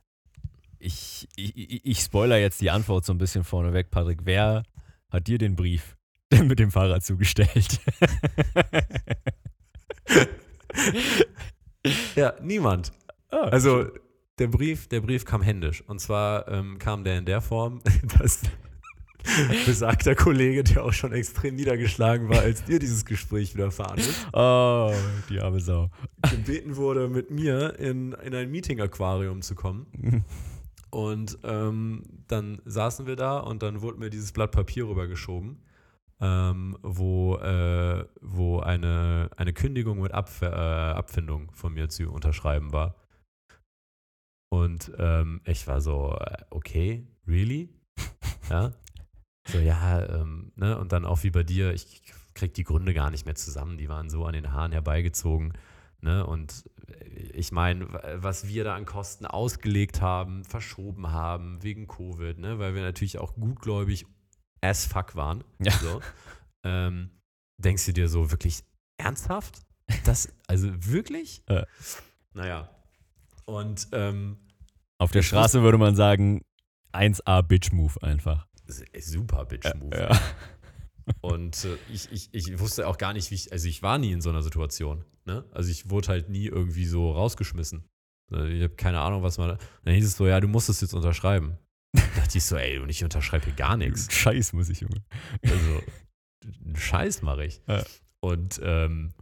ich 0.80 1.28
i 1.38 1.46
i 1.56 1.82
ich 1.84 2.00
spoilere 2.00 2.40
jetzt 2.40 2.62
die 2.62 2.70
Antwort 2.72 3.06
so 3.06 3.14
'n 3.14 3.18
bisschen 3.18 3.44
vorneweg, 3.44 3.92
Patrick. 3.92 4.22
Wer 4.24 4.64
hat 5.10 5.28
dir 5.28 5.38
den 5.38 5.56
Brief 5.56 5.96
denn 6.32 6.48
mit 6.48 6.60
dem 6.60 6.72
Fahrrad 6.72 7.04
zugestellt? 7.04 7.80
Ja, 12.16 12.34
niemand. 12.42 12.92
Ah, 13.32 13.48
Also, 13.50 13.86
der 14.38 14.48
Brief 14.48 14.88
der 14.88 15.02
Brief 15.02 15.26
kam 15.26 15.42
händisch. 15.42 15.82
Und 15.88 16.00
zwar, 16.00 16.48
ähm, 16.50 16.78
kam 16.78 17.04
der 17.04 17.18
in 17.18 17.26
der 17.26 17.42
Form, 17.42 17.82
dass 18.20 18.42
besagter 19.66 20.16
Kollege, 20.16 20.64
der 20.64 20.84
auch 20.84 20.94
schon 20.94 21.12
extrem 21.12 21.56
niedergeschlagen 21.56 22.30
war, 22.30 22.40
als 22.42 22.64
dir 22.64 22.80
dieses 22.80 23.06
Gespräch 23.06 23.54
widerfahren 23.54 23.98
ist 24.00 24.28
Oh, 24.34 24.94
die 25.30 25.40
arme 25.40 25.60
Sau. 25.60 25.90
gebeten 26.30 26.76
wurde, 26.78 27.08
mit 27.10 27.30
mir 27.30 27.78
in 27.80 28.14
in 28.14 28.34
ein 28.34 28.50
Meeting-Aquarium 28.50 29.42
zu 29.42 29.56
kommen. 29.56 30.24
Und, 30.92 31.38
ähm, 31.44 32.04
dann 32.28 32.62
saßen 32.66 33.06
wir 33.06 33.16
da 33.16 33.40
und 33.40 33.62
dann 33.64 33.82
wurde 33.82 34.00
mir 34.00 34.10
dieses 34.10 34.32
Blatt 34.32 34.52
Papier 34.52 34.88
rübergeschoben, 34.88 35.64
ähm, 36.22 36.78
wo 36.82 37.38
äh, 37.38 38.06
wo 38.22 38.60
eine 38.60 39.30
eine 39.38 39.54
Kündigung 39.54 40.02
mit 40.02 40.14
Abf 40.14 40.42
äh, 40.42 40.46
Abfindung 40.48 41.52
von 41.54 41.74
mir 41.74 41.90
zu 41.90 42.12
unterschreiben 42.12 42.74
war. 42.74 42.96
Und, 44.52 44.92
ähm, 44.98 45.42
ich 45.46 45.68
war 45.68 45.82
so: 45.82 46.18
„Äh, 46.20 46.38
okay, 46.50 47.08
really?“ 47.28 47.70
Ja. 48.50 48.74
So, 49.48 49.60
ja, 49.60 50.06
ähm, 50.08 50.52
ne, 50.56 50.78
und 50.80 50.92
dann 50.92 51.06
auch 51.06 51.24
wie 51.24 51.32
bei 51.32 51.44
dir, 51.44 51.74
ich 51.74 52.04
krieg 52.36 52.54
die 52.54 52.64
Gründe 52.64 52.94
gar 52.94 53.12
nicht 53.12 53.26
mehr 53.26 53.36
zusammen, 53.36 53.78
die 53.78 53.90
waren 53.90 54.10
so 54.10 54.26
an 54.26 54.34
den 54.34 54.52
Haaren 54.54 54.72
herbeigezogen. 54.72 55.54
Ne? 56.02 56.26
Und 56.26 56.64
ich 57.34 57.52
meine, 57.52 57.88
was 58.16 58.48
wir 58.48 58.64
da 58.64 58.76
an 58.76 58.86
Kosten 58.86 59.26
ausgelegt 59.26 60.02
haben, 60.02 60.44
verschoben 60.44 61.12
haben 61.12 61.62
wegen 61.64 61.88
Covid, 61.88 62.38
ne? 62.38 62.60
weil 62.60 62.76
wir 62.76 62.82
natürlich 62.82 63.20
auch 63.20 63.36
gutgläubig 63.36 64.06
as 64.62 64.86
fuck 64.86 65.16
waren. 65.16 65.44
Ja. 65.60 65.72
So. 65.72 66.02
Ähm, 66.64 67.10
denkst 67.58 67.86
du 67.86 67.94
dir 67.94 68.10
so 68.10 68.32
wirklich 68.32 68.64
ernsthaft? 68.98 69.62
Das, 70.04 70.32
also 70.48 70.70
wirklich? 70.86 71.44
Ja. 71.50 71.66
Naja. 72.34 72.70
Und 73.46 73.88
ähm, 73.92 74.38
Auf 74.98 75.12
der 75.12 75.24
Straße 75.24 75.62
würde 75.64 75.78
man 75.78 75.96
sagen, 75.96 76.44
1A 76.94 77.42
Bitch 77.42 77.72
Move 77.72 78.02
einfach. 78.04 78.48
super 79.00 79.46
Bitch-Move. 79.46 79.98
Ja. 79.98 80.20
Und 81.22 81.66
äh, 81.66 81.78
ich, 81.92 82.12
ich, 82.12 82.30
ich 82.34 82.60
wusste 82.60 82.88
auch 82.88 82.98
gar 82.98 83.14
nicht, 83.14 83.32
wie 83.32 83.36
ich, 83.36 83.52
also 83.52 83.68
ich 83.68 83.82
war 83.82 83.98
nie 83.98 84.12
in 84.12 84.22
so 84.22 84.30
einer 84.30 84.42
Situation. 84.42 85.04
Ne? 85.26 85.44
Also 85.52 85.70
ich 85.72 85.90
wurde 85.90 86.10
halt 86.10 86.30
nie 86.30 86.46
irgendwie 86.46 86.86
so 86.86 87.12
rausgeschmissen. 87.12 87.86
Äh, 88.32 88.58
Ich 88.58 88.64
habe 88.64 88.76
keine 88.76 89.00
Ahnung, 89.02 89.24
was 89.24 89.38
man. 89.38 89.58
Dann 89.84 89.94
hieß 89.94 90.06
es 90.06 90.16
so, 90.18 90.28
ja, 90.28 90.40
du 90.40 90.48
musst 90.48 90.70
es 90.70 90.82
jetzt 90.82 90.94
unterschreiben. 90.94 91.58
Da 91.94 92.02
dachte 92.16 92.38
ich 92.38 92.44
so, 92.44 92.56
ey, 92.56 92.80
und 92.80 92.90
ich 92.90 93.04
unterschreibe 93.04 93.46
hier 93.46 93.56
gar 93.56 93.76
nichts. 93.76 94.14
Scheiß 94.14 94.54
muss 94.54 94.70
ich, 94.70 94.82
Junge. 94.82 95.04
Also, 95.44 95.82
Scheiß 96.76 97.22
mache 97.24 97.46
ich. 97.46 97.62
Ja. 97.68 97.84
Und 98.20 98.60
ähm, 98.64 99.14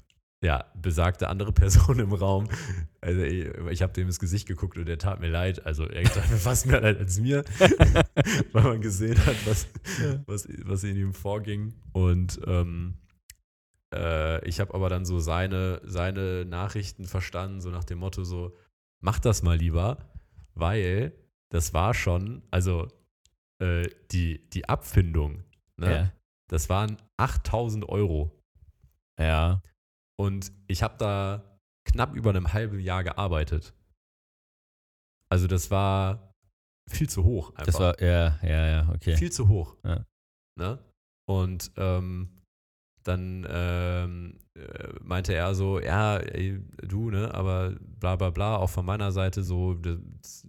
ja, 0.43 0.65
besagte 0.75 1.29
andere 1.29 1.51
Person 1.53 1.99
im 1.99 2.13
Raum, 2.13 2.47
also 3.01 3.21
ich, 3.21 3.47
ich 3.71 3.81
habe 3.81 3.93
dem 3.93 4.07
ins 4.07 4.19
Gesicht 4.19 4.47
geguckt 4.47 4.77
und 4.77 4.85
der 4.85 4.97
tat 4.97 5.19
mir 5.19 5.29
leid. 5.29 5.65
Also 5.65 5.85
er 5.85 6.03
tat 6.03 6.29
mir 6.29 6.37
fast 6.37 6.65
mehr 6.65 6.81
leid 6.81 6.97
als 6.99 7.19
mir, 7.19 7.43
weil 8.51 8.63
man 8.63 8.81
gesehen 8.81 9.17
hat, 9.25 9.35
was, 9.45 9.67
was, 10.25 10.47
was 10.63 10.83
in 10.83 10.95
ihm 10.95 11.13
vorging. 11.13 11.73
Und 11.93 12.39
ähm, 12.45 12.95
äh, 13.93 14.45
ich 14.47 14.59
habe 14.59 14.73
aber 14.73 14.89
dann 14.89 15.05
so 15.05 15.19
seine, 15.19 15.81
seine 15.83 16.45
Nachrichten 16.45 17.05
verstanden, 17.05 17.61
so 17.61 17.69
nach 17.69 17.83
dem 17.83 17.99
Motto 17.99 18.23
so, 18.23 18.55
mach 18.99 19.19
das 19.19 19.43
mal 19.43 19.57
lieber, 19.57 19.97
weil 20.53 21.13
das 21.49 21.73
war 21.73 21.93
schon, 21.93 22.43
also 22.51 22.87
äh, 23.59 23.89
die, 24.11 24.49
die 24.49 24.67
Abfindung, 24.67 25.43
ne? 25.77 25.91
Ja. 25.91 26.13
das 26.47 26.69
waren 26.69 26.97
8000 27.17 27.87
Euro. 27.89 28.43
ja. 29.17 29.61
Und 30.19 30.51
ich 30.67 30.83
habe 30.83 30.95
da 30.97 31.59
knapp 31.85 32.15
über 32.15 32.31
einem 32.31 32.53
halben 32.53 32.79
Jahr 32.79 33.03
gearbeitet. 33.03 33.73
Also 35.29 35.47
das 35.47 35.71
war 35.71 36.33
viel 36.89 37.09
zu 37.09 37.23
hoch 37.23 37.49
einfach. 37.51 37.65
Das 37.65 37.79
war, 37.79 38.01
ja, 38.01 38.39
ja, 38.41 38.67
ja, 38.67 38.89
okay. 38.93 39.15
Viel 39.17 39.31
zu 39.31 39.47
hoch. 39.47 39.75
Ja. 39.83 40.05
Ne? 40.57 40.79
Und 41.29 41.71
ähm, 41.75 42.29
dann 43.03 43.45
ähm, 43.49 44.39
äh, 44.55 44.89
meinte 45.01 45.33
er 45.33 45.53
so, 45.55 45.79
ja, 45.79 46.17
ey, 46.17 46.61
du, 46.81 47.09
ne, 47.09 47.33
aber 47.33 47.75
bla 47.79 48.15
bla 48.15 48.29
bla, 48.29 48.57
auch 48.57 48.69
von 48.69 48.85
meiner 48.85 49.11
Seite 49.11 49.43
so, 49.43 49.73
das, 49.75 50.45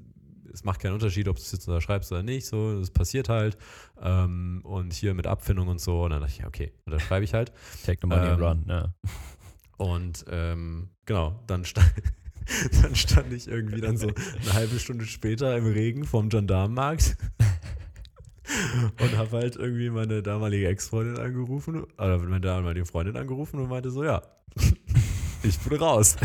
es 0.53 0.65
macht 0.65 0.81
keinen 0.81 0.95
Unterschied, 0.95 1.29
ob 1.29 1.37
du 1.37 1.43
es 1.43 1.53
jetzt 1.53 1.69
unterschreibst 1.69 2.11
oder 2.11 2.23
nicht, 2.23 2.47
so, 2.47 2.81
das 2.81 2.91
passiert 2.91 3.29
halt. 3.29 3.57
Ähm, 4.01 4.61
und 4.65 4.93
hier 4.93 5.15
mit 5.15 5.27
Abfindung 5.27 5.69
und 5.69 5.81
so. 5.81 6.05
Und 6.05 6.11
dann 6.11 6.21
dachte 6.21 6.35
ich, 6.39 6.47
okay, 6.47 6.73
unterschreibe 6.87 7.25
ich 7.25 7.35
halt. 7.35 7.53
Take 7.85 7.99
the 8.01 8.07
money 8.07 8.29
and 8.29 8.41
Ähm, 8.41 8.45
run. 8.45 8.65
Ja. 8.69 8.95
Und 9.79 10.25
ähm, 10.29 10.91
genau, 11.07 11.43
dann 11.47 11.65
stand, 11.65 11.91
dann 12.83 12.95
stand 12.95 13.33
ich 13.33 13.49
irgendwie 13.49 13.81
dann 13.81 13.97
so 13.97 14.09
eine 14.09 14.53
halbe 14.53 14.79
Stunde 14.79 15.07
später 15.07 15.57
im 15.57 15.67
Regen 15.67 16.05
vom 16.05 16.29
Gendarmenmarkt 16.29 17.17
und 19.01 19.17
habe 19.17 19.39
halt 19.39 19.57
irgendwie 19.57 19.89
meine 19.89 20.23
damalige 20.23 20.69
Ex-Freundin 20.69 21.19
angerufen, 21.19 21.85
oder 21.97 22.19
meine 22.19 22.41
damalige 22.41 22.87
Freundin 22.87 23.17
angerufen 23.17 23.61
und 23.61 23.69
meinte 23.69 23.91
so, 23.91 24.03
ja, 24.03 24.23
ich 25.45 25.59
bin 25.61 25.79
raus. 25.79 26.17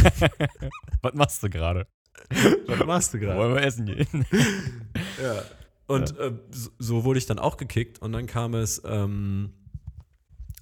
Was 1.01 1.13
machst 1.13 1.43
du 1.43 1.49
gerade? 1.49 1.87
Was 2.65 2.85
machst 2.85 3.13
du 3.13 3.19
gerade? 3.19 3.39
Wollen 3.39 3.53
wir 3.53 3.61
essen 3.61 3.85
gehen? 3.85 4.25
Ja. 5.21 5.43
Und 5.85 6.17
äh, 6.17 6.31
so, 6.49 6.71
so 6.79 7.03
wurde 7.03 7.19
ich 7.19 7.27
dann 7.27 7.37
auch 7.37 7.57
gekickt 7.57 8.01
und 8.01 8.13
dann 8.13 8.25
kam 8.25 8.55
es, 8.55 8.81
ähm, 8.83 9.53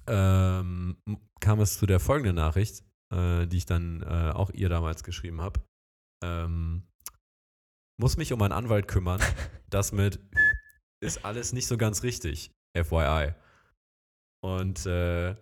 ähm, 0.06 0.96
kam 1.40 1.60
es 1.60 1.78
zu 1.78 1.86
der 1.86 2.00
folgenden 2.00 2.36
Nachricht, 2.36 2.84
äh, 3.12 3.46
die 3.46 3.58
ich 3.58 3.66
dann 3.66 4.02
äh, 4.02 4.32
auch 4.34 4.50
ihr 4.50 4.68
damals 4.68 5.04
geschrieben 5.04 5.40
habe. 5.40 5.60
Ähm, 6.24 6.84
muss 8.00 8.16
mich 8.16 8.32
um 8.32 8.42
einen 8.42 8.52
Anwalt 8.52 8.88
kümmern. 8.88 9.20
Das 9.70 9.90
mit 9.90 10.20
ist 11.02 11.24
alles 11.24 11.54
nicht 11.54 11.66
so 11.66 11.78
ganz 11.78 12.02
richtig. 12.02 12.52
FYI. 12.76 13.32
Und 14.44 14.84
äh, 14.84 15.34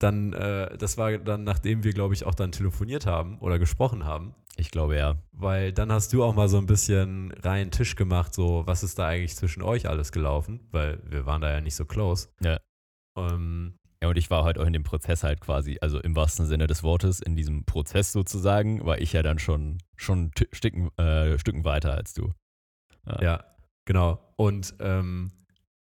dann, 0.00 0.32
äh, 0.32 0.76
das 0.76 0.98
war 0.98 1.16
dann, 1.18 1.44
nachdem 1.44 1.84
wir, 1.84 1.92
glaube 1.92 2.14
ich, 2.14 2.24
auch 2.24 2.34
dann 2.34 2.50
telefoniert 2.50 3.06
haben 3.06 3.38
oder 3.38 3.60
gesprochen 3.60 4.04
haben. 4.04 4.34
Ich 4.56 4.70
glaube 4.70 4.96
ja. 4.96 5.22
Weil 5.32 5.72
dann 5.72 5.92
hast 5.92 6.12
du 6.12 6.24
auch 6.24 6.34
mal 6.34 6.48
so 6.48 6.58
ein 6.58 6.66
bisschen 6.66 7.32
reinen 7.42 7.70
Tisch 7.70 7.96
gemacht, 7.96 8.34
so 8.34 8.66
was 8.66 8.82
ist 8.82 8.98
da 8.98 9.06
eigentlich 9.06 9.36
zwischen 9.36 9.62
euch 9.62 9.88
alles 9.88 10.12
gelaufen, 10.12 10.66
weil 10.70 11.00
wir 11.04 11.24
waren 11.26 11.40
da 11.40 11.50
ja 11.52 11.60
nicht 11.60 11.76
so 11.76 11.84
close. 11.84 12.28
Ja. 12.40 12.58
Ähm, 13.16 13.74
Ja, 14.02 14.08
und 14.08 14.16
ich 14.16 14.30
war 14.30 14.44
halt 14.44 14.58
auch 14.58 14.64
in 14.66 14.72
dem 14.72 14.82
Prozess 14.82 15.22
halt 15.22 15.40
quasi, 15.40 15.78
also 15.80 16.00
im 16.00 16.16
wahrsten 16.16 16.46
Sinne 16.46 16.66
des 16.66 16.82
Wortes, 16.82 17.20
in 17.20 17.36
diesem 17.36 17.64
Prozess 17.64 18.12
sozusagen, 18.12 18.84
war 18.86 18.98
ich 18.98 19.12
ja 19.12 19.22
dann 19.22 19.38
schon, 19.38 19.78
schon 19.96 20.30
Stücken, 20.52 20.90
äh, 20.96 21.38
Stücken 21.38 21.64
weiter 21.64 21.94
als 21.94 22.14
du. 22.14 22.32
ja, 23.20 23.44
genau. 23.84 24.18
Und, 24.36 24.74
ähm, 24.80 25.32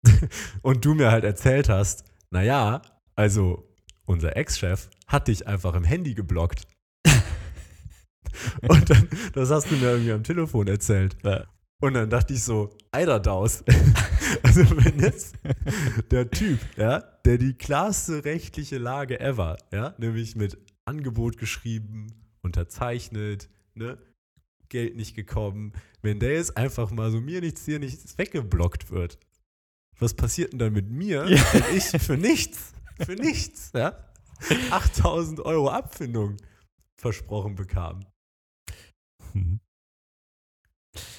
und 0.62 0.84
du 0.84 0.94
mir 0.96 1.12
halt 1.12 1.24
erzählt 1.24 1.70
hast, 1.70 2.04
naja, 2.32 2.82
also 3.16 3.70
unser 4.06 4.36
Ex-Chef 4.36 4.90
hat 5.08 5.28
dich 5.28 5.48
einfach 5.48 5.76
im 5.76 5.84
Handy 5.84 6.14
geblockt. 6.14 6.68
und 8.68 8.90
dann, 8.90 9.08
das 9.34 9.50
hast 9.50 9.70
du 9.72 9.76
mir 9.76 9.92
irgendwie 9.92 10.12
am 10.14 10.24
Telefon 10.24 10.68
erzählt. 10.68 11.16
Ja. 11.24 11.46
Und 11.82 11.94
dann 11.94 12.10
dachte 12.10 12.34
ich 12.34 12.44
so, 12.44 12.76
Eiderdaus. 12.92 13.64
also 14.44 14.62
wenn 14.78 15.00
jetzt 15.00 15.36
der 16.12 16.30
Typ, 16.30 16.60
ja, 16.76 17.00
der 17.26 17.38
die 17.38 17.54
klarste 17.54 18.26
rechtliche 18.26 18.78
Lage 18.78 19.20
ever, 19.20 19.58
ja, 19.72 19.96
nämlich 19.98 20.36
mit 20.36 20.58
Angebot 20.86 21.38
geschrieben, 21.38 22.08
unterzeichnet, 22.42 23.50
ne, 23.76 23.98
Geld 24.68 24.96
nicht 24.98 25.16
gekommen, 25.16 25.74
wenn 26.02 26.20
der 26.20 26.34
jetzt 26.34 26.58
einfach 26.58 26.92
mal 26.92 27.12
so 27.12 27.22
mir 27.22 27.42
nichts, 27.42 27.66
dir 27.66 27.80
nichts 27.80 28.18
weggeblockt 28.18 28.92
wird, 28.92 29.18
was 30.00 30.14
passiert 30.14 30.52
denn 30.52 30.60
dann 30.60 30.74
mit 30.74 30.90
mir, 30.90 31.26
Ja. 31.30 31.42
wenn 31.54 31.78
ich 31.78 31.86
für 31.86 32.18
nichts, 32.18 32.74
für 33.06 33.14
nichts, 33.14 33.72
ja, 33.74 33.98
8000 34.72 35.40
Euro 35.42 35.70
Abfindung 35.70 36.38
versprochen 36.98 37.56
bekam? 37.56 38.06
Hm. 39.32 39.60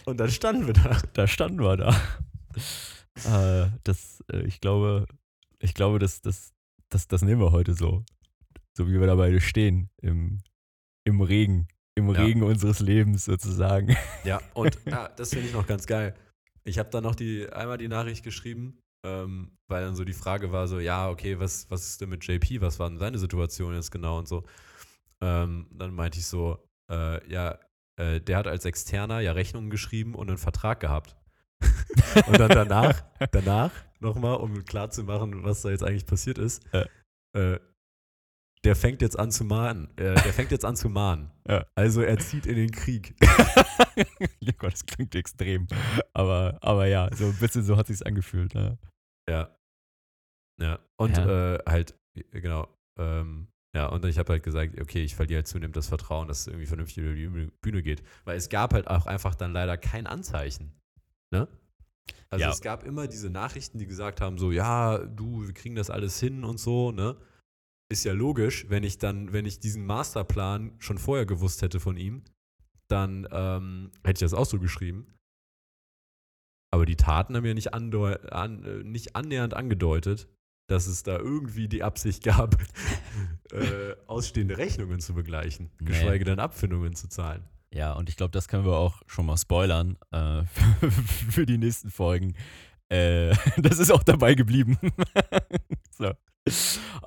Und 0.04 0.18
dann 0.18 0.30
standen 0.30 0.66
wir 0.66 0.74
da. 0.74 1.00
Da 1.12 1.26
standen 1.26 1.60
wir 1.60 1.76
da. 1.76 1.94
äh, 3.64 3.70
das, 3.84 4.22
äh, 4.32 4.42
ich 4.42 4.60
glaube, 4.60 5.06
ich 5.58 5.74
glaube, 5.74 5.98
das, 5.98 6.20
das, 6.22 6.52
das, 6.88 7.08
das 7.08 7.22
nehmen 7.22 7.40
wir 7.40 7.52
heute 7.52 7.74
so. 7.74 8.04
So 8.76 8.88
wie 8.88 8.98
wir 8.98 9.06
da 9.06 9.14
beide 9.14 9.40
stehen, 9.40 9.90
im, 10.00 10.42
im 11.04 11.20
Regen, 11.20 11.68
im 11.96 12.12
Ja. 12.14 12.22
Regen 12.22 12.42
unseres 12.42 12.80
Lebens 12.80 13.24
sozusagen. 13.24 13.96
Ja, 14.24 14.40
und 14.54 14.78
ja, 14.86 15.08
das 15.16 15.30
finde 15.30 15.48
ich 15.48 15.52
noch 15.52 15.66
ganz 15.66 15.86
geil. 15.86 16.14
Ich 16.64 16.78
habe 16.78 16.90
dann 16.90 17.02
noch 17.02 17.14
die, 17.14 17.48
einmal 17.50 17.78
die 17.78 17.88
Nachricht 17.88 18.22
geschrieben, 18.22 18.78
ähm, 19.04 19.56
weil 19.68 19.84
dann 19.84 19.96
so 19.96 20.04
die 20.04 20.12
Frage 20.12 20.52
war 20.52 20.68
so, 20.68 20.78
ja, 20.78 21.08
okay, 21.08 21.38
was, 21.38 21.70
was 21.70 21.86
ist 21.86 22.00
denn 22.00 22.10
mit 22.10 22.26
JP? 22.26 22.60
Was 22.60 22.78
war 22.78 22.88
denn 22.88 22.98
seine 22.98 23.18
Situation 23.18 23.74
jetzt 23.74 23.90
genau 23.90 24.18
und 24.18 24.28
so. 24.28 24.44
Ähm, 25.20 25.66
dann 25.72 25.94
meinte 25.94 26.18
ich 26.18 26.26
so, 26.26 26.58
äh, 26.90 27.26
ja, 27.30 27.58
äh, 28.00 28.20
der 28.20 28.38
hat 28.38 28.46
als 28.46 28.64
Externer 28.64 29.20
ja 29.20 29.32
Rechnungen 29.32 29.70
geschrieben 29.70 30.14
und 30.14 30.28
einen 30.28 30.38
Vertrag 30.38 30.80
gehabt. 30.80 31.16
und 32.26 32.40
dann 32.40 32.48
danach, 32.48 33.02
danach 33.32 33.72
nochmal, 34.00 34.36
um 34.36 34.64
klarzumachen, 34.64 35.44
was 35.44 35.60
da 35.62 35.70
jetzt 35.70 35.84
eigentlich 35.84 36.06
passiert 36.06 36.38
ist, 36.38 36.62
Ja. 36.72 36.86
äh, 37.34 37.60
der 38.64 38.76
fängt 38.76 39.00
jetzt 39.02 39.18
an 39.18 39.30
zu 39.30 39.44
mahnen. 39.44 39.88
Äh, 39.96 40.14
der 40.14 40.32
fängt 40.32 40.50
jetzt 40.50 40.64
an 40.64 40.76
zu 40.76 40.88
mahnen. 40.88 41.30
Ja. 41.48 41.66
Also 41.74 42.02
er 42.02 42.18
zieht 42.18 42.46
in 42.46 42.56
den 42.56 42.70
Krieg. 42.70 43.14
ja 44.40 44.52
Gott, 44.58 44.72
das 44.72 44.84
klingt 44.84 45.14
extrem. 45.14 45.66
Aber, 46.12 46.58
aber 46.60 46.86
ja, 46.86 47.08
so 47.14 47.26
ein 47.26 47.36
bisschen 47.38 47.62
so 47.62 47.76
hat 47.76 47.86
sich's 47.86 48.02
angefühlt. 48.02 48.54
Ne? 48.54 48.78
Ja. 49.28 49.56
Ja. 50.60 50.78
Und 50.98 51.16
Ja. 51.16 51.54
Äh, 51.54 51.58
halt, 51.66 51.94
äh, 52.14 52.40
genau. 52.40 52.68
Ähm, 52.98 53.48
ja, 53.74 53.86
und 53.86 54.04
ich 54.04 54.18
habe 54.18 54.32
halt 54.32 54.42
gesagt, 54.42 54.80
okay, 54.80 55.02
ich 55.04 55.14
verliere 55.14 55.38
halt 55.38 55.46
zunehmend 55.48 55.76
das 55.76 55.86
Vertrauen, 55.88 56.26
dass 56.28 56.40
es 56.40 56.46
irgendwie 56.48 56.66
vernünftig 56.66 56.98
über 57.04 57.14
die 57.14 57.50
Bühne- 57.62 57.82
geht. 57.82 58.02
Weil 58.24 58.36
es 58.36 58.48
gab 58.48 58.74
halt 58.74 58.88
auch 58.88 59.06
einfach 59.06 59.34
dann 59.34 59.52
leider 59.52 59.76
kein 59.76 60.06
Anzeichen. 60.06 60.72
Ne? 61.32 61.46
Also 62.30 62.44
Ja. 62.44 62.50
es 62.50 62.60
gab 62.60 62.82
immer 62.84 63.06
diese 63.06 63.30
Nachrichten, 63.30 63.78
die 63.78 63.86
gesagt 63.86 64.20
haben, 64.20 64.38
so, 64.38 64.50
ja, 64.50 64.98
du, 64.98 65.46
wir 65.46 65.54
kriegen 65.54 65.76
das 65.76 65.90
alles 65.90 66.18
hin 66.18 66.44
und 66.44 66.58
so, 66.58 66.90
ne? 66.90 67.16
Ist 67.92 68.04
ja 68.04 68.12
logisch, 68.12 68.66
wenn 68.68 68.84
ich 68.84 68.98
dann, 68.98 69.32
wenn 69.32 69.46
ich 69.46 69.58
diesen 69.58 69.84
Masterplan 69.84 70.74
schon 70.78 70.98
vorher 70.98 71.26
gewusst 71.26 71.62
hätte 71.62 71.80
von 71.80 71.96
ihm, 71.96 72.22
dann 72.88 73.26
ähm, 73.30 73.90
hätte 74.04 74.18
ich 74.24 74.30
das 74.30 74.34
auch 74.34 74.46
so 74.46 74.58
geschrieben. 74.58 75.12
Aber 76.72 76.86
die 76.86 76.96
Taten 76.96 77.36
haben 77.36 77.44
ja 77.44 77.54
nicht, 77.54 77.74
an, 77.74 77.92
äh, 77.92 78.84
nicht 78.84 79.16
annähernd 79.16 79.54
angedeutet, 79.54 80.28
dass 80.70 80.86
es 80.86 81.02
da 81.02 81.18
irgendwie 81.18 81.66
die 81.68 81.82
Absicht 81.82 82.22
gab, 82.22 82.56
äh, 83.52 83.94
ausstehende 84.06 84.56
Rechnungen 84.56 85.00
zu 85.00 85.14
begleichen, 85.14 85.70
Nee. 85.80 85.86
geschweige 85.88 86.24
denn 86.24 86.38
Abfindungen 86.38 86.94
zu 86.94 87.08
zahlen. 87.08 87.42
Ja, 87.72 87.92
und 87.94 88.08
ich 88.08 88.16
glaube, 88.16 88.30
das 88.30 88.46
können 88.46 88.64
wir 88.64 88.76
auch 88.76 89.02
schon 89.06 89.26
mal 89.26 89.36
spoilern 89.36 89.96
äh, 90.12 90.44
für 91.30 91.44
die 91.44 91.58
nächsten 91.58 91.90
Folgen. 91.90 92.34
Äh, 92.88 93.34
das 93.56 93.78
ist 93.80 93.90
auch 93.90 94.04
dabei 94.04 94.34
geblieben. 94.34 94.78
so. 95.90 96.12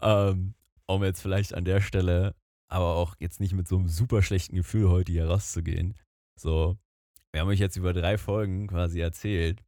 ähm, 0.02 0.56
um 0.86 1.04
jetzt 1.04 1.22
vielleicht 1.22 1.54
an 1.54 1.64
der 1.66 1.80
Stelle, 1.80 2.36
aber 2.70 2.96
auch 2.96 3.16
jetzt 3.20 3.40
nicht 3.40 3.54
mit 3.54 3.68
so 3.68 3.78
einem 3.78 3.88
super 3.88 4.22
schlechten 4.22 4.56
Gefühl 4.56 4.90
heute 4.90 5.12
hier 5.12 5.28
rauszugehen. 5.28 5.96
So, 6.38 6.78
wir 7.32 7.42
haben 7.42 7.48
euch 7.48 7.60
jetzt 7.60 7.78
über 7.78 7.94
drei 7.94 8.18
Folgen 8.18 8.68
quasi 8.68 9.00
erzählt, 9.00 9.64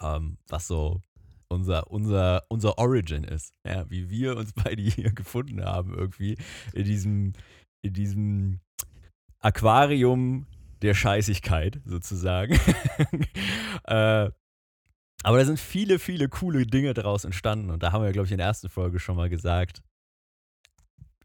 ähm, 0.00 0.38
was 0.48 0.66
so 0.68 1.02
unser, 1.50 1.90
unser, 1.90 2.44
unser 2.48 2.78
Origin 2.78 3.24
ist. 3.24 3.52
Ja, 3.66 3.88
wie 3.90 4.08
wir 4.08 4.36
uns 4.36 4.52
beide 4.64 4.82
hier 4.82 5.12
gefunden 5.12 5.64
haben, 5.64 5.94
irgendwie 5.94 6.36
in 6.72 6.84
diesem, 6.84 7.32
in 7.82 7.92
diesem 7.92 8.60
Aquarium 9.40 10.46
der 10.82 10.94
Scheißigkeit 10.94 11.80
sozusagen. 11.84 12.54
äh, 13.84 14.30
aber 15.22 15.38
da 15.38 15.44
sind 15.44 15.60
viele, 15.60 15.98
viele 15.98 16.28
coole 16.28 16.66
Dinge 16.66 16.94
daraus 16.94 17.24
entstanden 17.24 17.70
und 17.70 17.82
da 17.82 17.92
haben 17.92 18.02
wir, 18.02 18.12
glaube 18.12 18.26
ich, 18.26 18.32
in 18.32 18.38
der 18.38 18.46
ersten 18.46 18.70
Folge 18.70 18.98
schon 18.98 19.16
mal 19.16 19.28
gesagt, 19.28 19.82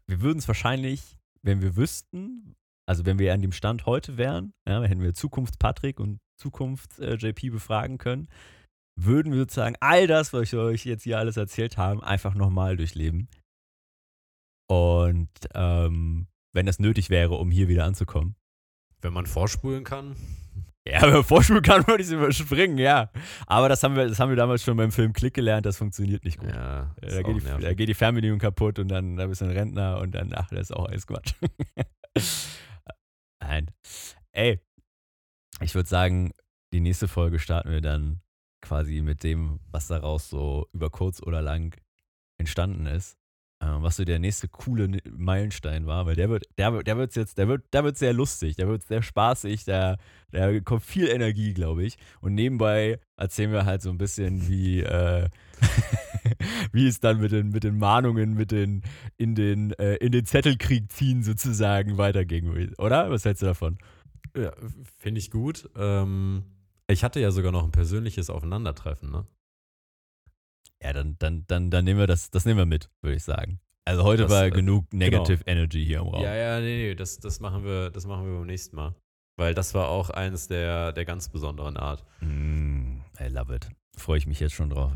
wir 0.06 0.20
würden 0.20 0.38
es 0.38 0.48
wahrscheinlich, 0.48 1.16
wenn 1.42 1.62
wir 1.62 1.76
wüssten, 1.76 2.54
also 2.86 3.06
wenn 3.06 3.18
wir 3.18 3.32
an 3.32 3.40
dem 3.40 3.52
Stand 3.52 3.86
heute 3.86 4.18
wären, 4.18 4.52
ja, 4.68 4.82
hätten 4.82 5.02
wir 5.02 5.14
Zukunft 5.14 5.58
Patrick 5.58 5.98
und 5.98 6.18
Zukunft 6.36 6.98
äh, 6.98 7.14
JP 7.14 7.50
befragen 7.50 7.96
können, 7.96 8.28
würden 8.98 9.32
wir 9.32 9.40
sozusagen 9.40 9.76
all 9.80 10.06
das, 10.06 10.32
was 10.32 10.52
wir 10.52 10.60
euch 10.60 10.84
jetzt 10.84 11.04
hier 11.04 11.18
alles 11.18 11.36
erzählt 11.36 11.76
haben, 11.76 12.02
einfach 12.02 12.34
nochmal 12.34 12.76
durchleben. 12.76 13.28
Und 14.68 15.30
ähm, 15.54 16.26
wenn 16.52 16.66
das 16.66 16.78
nötig 16.78 17.10
wäre, 17.10 17.34
um 17.34 17.50
hier 17.50 17.68
wieder 17.68 17.84
anzukommen. 17.84 18.34
Wenn 19.02 19.12
man 19.12 19.26
vorspulen 19.26 19.84
kann, 19.84 20.16
Ja, 20.88 21.02
wenn 21.06 21.12
man 21.12 21.24
vorspulen 21.24 21.62
kann, 21.62 21.86
würde 21.86 22.02
ich 22.02 22.08
es 22.08 22.12
überspringen, 22.14 22.78
ja. 22.78 23.10
Aber 23.46 23.68
das 23.68 23.82
haben, 23.82 23.94
wir, 23.94 24.08
das 24.08 24.18
haben 24.18 24.30
wir 24.30 24.36
damals 24.36 24.64
schon 24.64 24.76
beim 24.76 24.90
Film 24.90 25.12
Klick 25.12 25.34
gelernt, 25.34 25.66
das 25.66 25.76
funktioniert 25.76 26.24
nicht 26.24 26.38
gut. 26.38 26.48
ja, 26.48 26.94
Da 27.00 27.22
geht, 27.22 27.36
die, 27.36 27.62
da 27.62 27.74
geht 27.74 27.88
die 27.88 27.94
Fernbedienung 27.94 28.38
kaputt 28.38 28.78
und 28.78 28.88
dann 28.88 29.16
da 29.16 29.26
bist 29.26 29.42
du 29.42 29.44
ein 29.44 29.50
Rentner 29.50 29.98
und 29.98 30.12
dann, 30.14 30.32
ach, 30.34 30.48
das 30.48 30.70
ist 30.70 30.72
auch 30.72 30.86
alles 30.86 31.06
Quatsch. 31.06 31.34
Nein. 33.40 33.70
Ey, 34.32 34.60
ich 35.60 35.74
würde 35.74 35.88
sagen, 35.88 36.32
die 36.72 36.80
nächste 36.80 37.06
Folge 37.08 37.38
starten 37.38 37.70
wir 37.70 37.80
dann 37.80 38.20
quasi 38.66 39.00
mit 39.00 39.22
dem, 39.22 39.60
was 39.70 39.86
daraus 39.86 40.28
so 40.28 40.66
über 40.72 40.90
kurz 40.90 41.22
oder 41.22 41.40
lang 41.40 41.76
entstanden 42.38 42.86
ist. 42.86 43.16
Ähm, 43.62 43.82
was 43.82 43.96
so 43.96 44.04
der 44.04 44.18
nächste 44.18 44.48
coole 44.48 44.98
Meilenstein 45.10 45.86
war, 45.86 46.04
weil 46.04 46.14
der 46.14 46.28
wird, 46.28 46.44
der 46.58 46.82
der 46.82 46.98
wird's 46.98 47.14
jetzt, 47.14 47.38
der 47.38 47.48
wird, 47.48 47.72
der 47.72 47.84
wird 47.84 47.96
sehr 47.96 48.12
lustig, 48.12 48.56
der 48.56 48.68
wird 48.68 48.82
sehr 48.82 49.02
spaßig, 49.02 49.64
da, 49.64 49.96
da 50.30 50.60
kommt 50.60 50.82
viel 50.82 51.08
Energie, 51.08 51.54
glaube 51.54 51.84
ich. 51.84 51.96
Und 52.20 52.34
nebenbei 52.34 53.00
erzählen 53.16 53.52
wir 53.52 53.64
halt 53.64 53.80
so 53.80 53.88
ein 53.88 53.96
bisschen, 53.96 54.46
wie, 54.48 54.82
äh, 54.82 55.30
wie 56.72 56.86
es 56.86 57.00
dann 57.00 57.18
mit 57.18 57.32
den, 57.32 57.48
mit 57.48 57.64
den 57.64 57.78
Mahnungen, 57.78 58.34
mit 58.34 58.50
den, 58.50 58.82
in 59.16 59.34
den, 59.34 59.72
äh, 59.78 59.94
in 59.96 60.12
den 60.12 60.26
Zettelkrieg 60.26 60.92
ziehen 60.92 61.22
sozusagen 61.22 61.96
weiterging, 61.96 62.74
oder? 62.76 63.10
Was 63.10 63.24
hältst 63.24 63.40
du 63.40 63.46
davon? 63.46 63.78
Ja, 64.36 64.52
finde 64.98 65.18
ich 65.18 65.30
gut. 65.30 65.70
Ähm, 65.76 66.44
ich 66.88 67.04
hatte 67.04 67.20
ja 67.20 67.30
sogar 67.30 67.52
noch 67.52 67.64
ein 67.64 67.72
persönliches 67.72 68.30
Aufeinandertreffen, 68.30 69.10
ne? 69.10 69.26
Ja, 70.82 70.92
dann, 70.92 71.16
dann, 71.18 71.44
dann, 71.46 71.70
dann 71.70 71.84
nehmen 71.84 71.98
wir 71.98 72.06
das, 72.06 72.30
das 72.30 72.44
nehmen 72.44 72.58
wir 72.58 72.66
mit, 72.66 72.90
würde 73.00 73.16
ich 73.16 73.24
sagen. 73.24 73.60
Also 73.86 74.02
heute 74.02 74.24
Das, 74.24 74.32
war 74.32 74.46
äh, 74.46 74.50
genug 74.50 74.92
Negative 74.92 75.42
Energy 75.46 75.84
hier 75.84 76.00
im 76.00 76.08
Raum. 76.08 76.22
Ja, 76.22 76.34
ja, 76.34 76.60
nee, 76.60 76.88
nee, 76.88 76.94
das, 76.94 77.18
das, 77.18 77.40
machen 77.40 77.64
wir, 77.64 77.90
das 77.90 78.04
machen 78.06 78.26
wir 78.26 78.38
beim 78.38 78.46
nächsten 78.46 78.76
Mal. 78.76 78.94
Weil 79.38 79.54
das 79.54 79.74
war 79.74 79.88
auch 79.88 80.10
eines 80.10 80.48
der, 80.48 80.92
der 80.92 81.04
ganz 81.04 81.28
besonderen 81.28 81.76
Art. 81.76 82.04
Mm, 82.20 83.00
I 83.20 83.28
love 83.28 83.54
it. 83.54 83.68
Freue 83.96 84.18
ich 84.18 84.26
mich 84.26 84.40
jetzt 84.40 84.54
schon 84.54 84.70
drauf. 84.70 84.92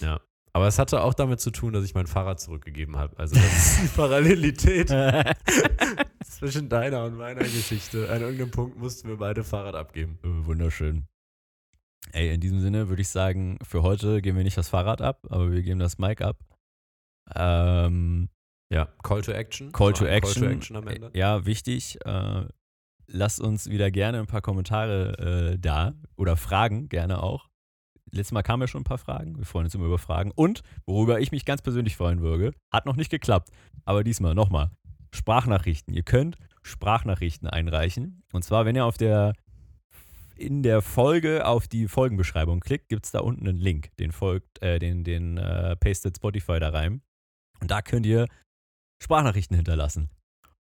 Ja. 0.00 0.20
Aber 0.52 0.66
es 0.66 0.78
hatte 0.78 1.02
auch 1.02 1.14
damit 1.14 1.40
zu 1.40 1.50
tun, 1.50 1.72
dass 1.72 1.84
ich 1.84 1.94
mein 1.94 2.06
Fahrrad 2.06 2.40
zurückgegeben 2.40 2.96
habe. 2.96 3.18
Also 3.18 3.34
das 3.40 3.44
ist 3.44 3.82
die 3.82 3.88
Parallelität 3.88 4.88
zwischen 6.24 6.68
deiner 6.68 7.04
und 7.04 7.16
meiner 7.16 7.42
Geschichte. 7.42 8.10
An 8.10 8.20
irgendeinem 8.20 8.50
Punkt 8.50 8.78
mussten 8.78 9.08
wir 9.08 9.16
beide 9.16 9.44
Fahrrad 9.44 9.74
abgeben. 9.74 10.18
Wunderschön. 10.22 11.06
Ey, 12.12 12.34
in 12.34 12.40
diesem 12.40 12.60
Sinne 12.60 12.88
würde 12.88 13.02
ich 13.02 13.08
sagen, 13.08 13.58
für 13.62 13.82
heute 13.82 14.20
geben 14.22 14.36
wir 14.36 14.44
nicht 14.44 14.56
das 14.56 14.68
Fahrrad 14.68 15.00
ab, 15.00 15.26
aber 15.30 15.52
wir 15.52 15.62
geben 15.62 15.78
das 15.78 15.98
Mic 15.98 16.22
ab. 16.24 16.38
Ähm, 17.34 18.28
Ja, 18.72 18.86
Call 19.02 19.22
to 19.22 19.32
Action. 19.32 19.72
Call 19.72 19.92
to 19.92 20.06
Action. 20.06 20.42
Call 20.42 20.50
to 20.50 20.56
Action 20.56 20.76
am 20.76 20.88
Ende. 20.88 21.10
Ja, 21.14 21.44
wichtig. 21.46 21.98
Äh, 22.04 22.46
lasst 23.06 23.40
uns 23.40 23.68
wieder 23.68 23.90
gerne 23.90 24.18
ein 24.18 24.26
paar 24.26 24.42
Kommentare 24.42 25.52
äh, 25.52 25.58
da 25.58 25.94
oder 26.16 26.36
Fragen 26.36 26.88
gerne 26.88 27.22
auch. 27.22 27.48
Letztes 28.12 28.32
Mal 28.32 28.42
kamen 28.42 28.62
ja 28.62 28.66
schon 28.66 28.80
ein 28.80 28.84
paar 28.84 28.98
Fragen. 28.98 29.38
Wir 29.38 29.44
freuen 29.44 29.66
uns 29.66 29.74
immer 29.74 29.86
über 29.86 29.98
Fragen. 29.98 30.32
Und 30.34 30.62
worüber 30.84 31.20
ich 31.20 31.30
mich 31.30 31.44
ganz 31.44 31.62
persönlich 31.62 31.96
freuen 31.96 32.20
würde, 32.20 32.52
hat 32.72 32.86
noch 32.86 32.96
nicht 32.96 33.10
geklappt. 33.10 33.50
Aber 33.84 34.02
diesmal 34.02 34.34
nochmal. 34.34 34.70
Sprachnachrichten. 35.12 35.94
Ihr 35.94 36.02
könnt 36.02 36.36
Sprachnachrichten 36.62 37.48
einreichen. 37.48 38.22
Und 38.32 38.42
zwar, 38.44 38.64
wenn 38.64 38.74
ihr 38.74 38.84
auf 38.84 38.96
der 38.96 39.34
in 40.40 40.62
der 40.62 40.82
Folge 40.82 41.46
auf 41.46 41.68
die 41.68 41.86
Folgenbeschreibung 41.86 42.60
klickt, 42.60 42.88
gibt 42.88 43.04
es 43.04 43.12
da 43.12 43.20
unten 43.20 43.46
einen 43.46 43.58
Link. 43.58 43.90
Den 43.98 44.12
folgt, 44.12 44.62
äh, 44.62 44.78
den, 44.78 45.04
den 45.04 45.36
äh, 45.36 45.76
pastet 45.76 46.16
Spotify 46.16 46.58
da 46.58 46.70
rein. 46.70 47.02
Und 47.60 47.70
da 47.70 47.82
könnt 47.82 48.06
ihr 48.06 48.26
Sprachnachrichten 49.02 49.56
hinterlassen. 49.56 50.10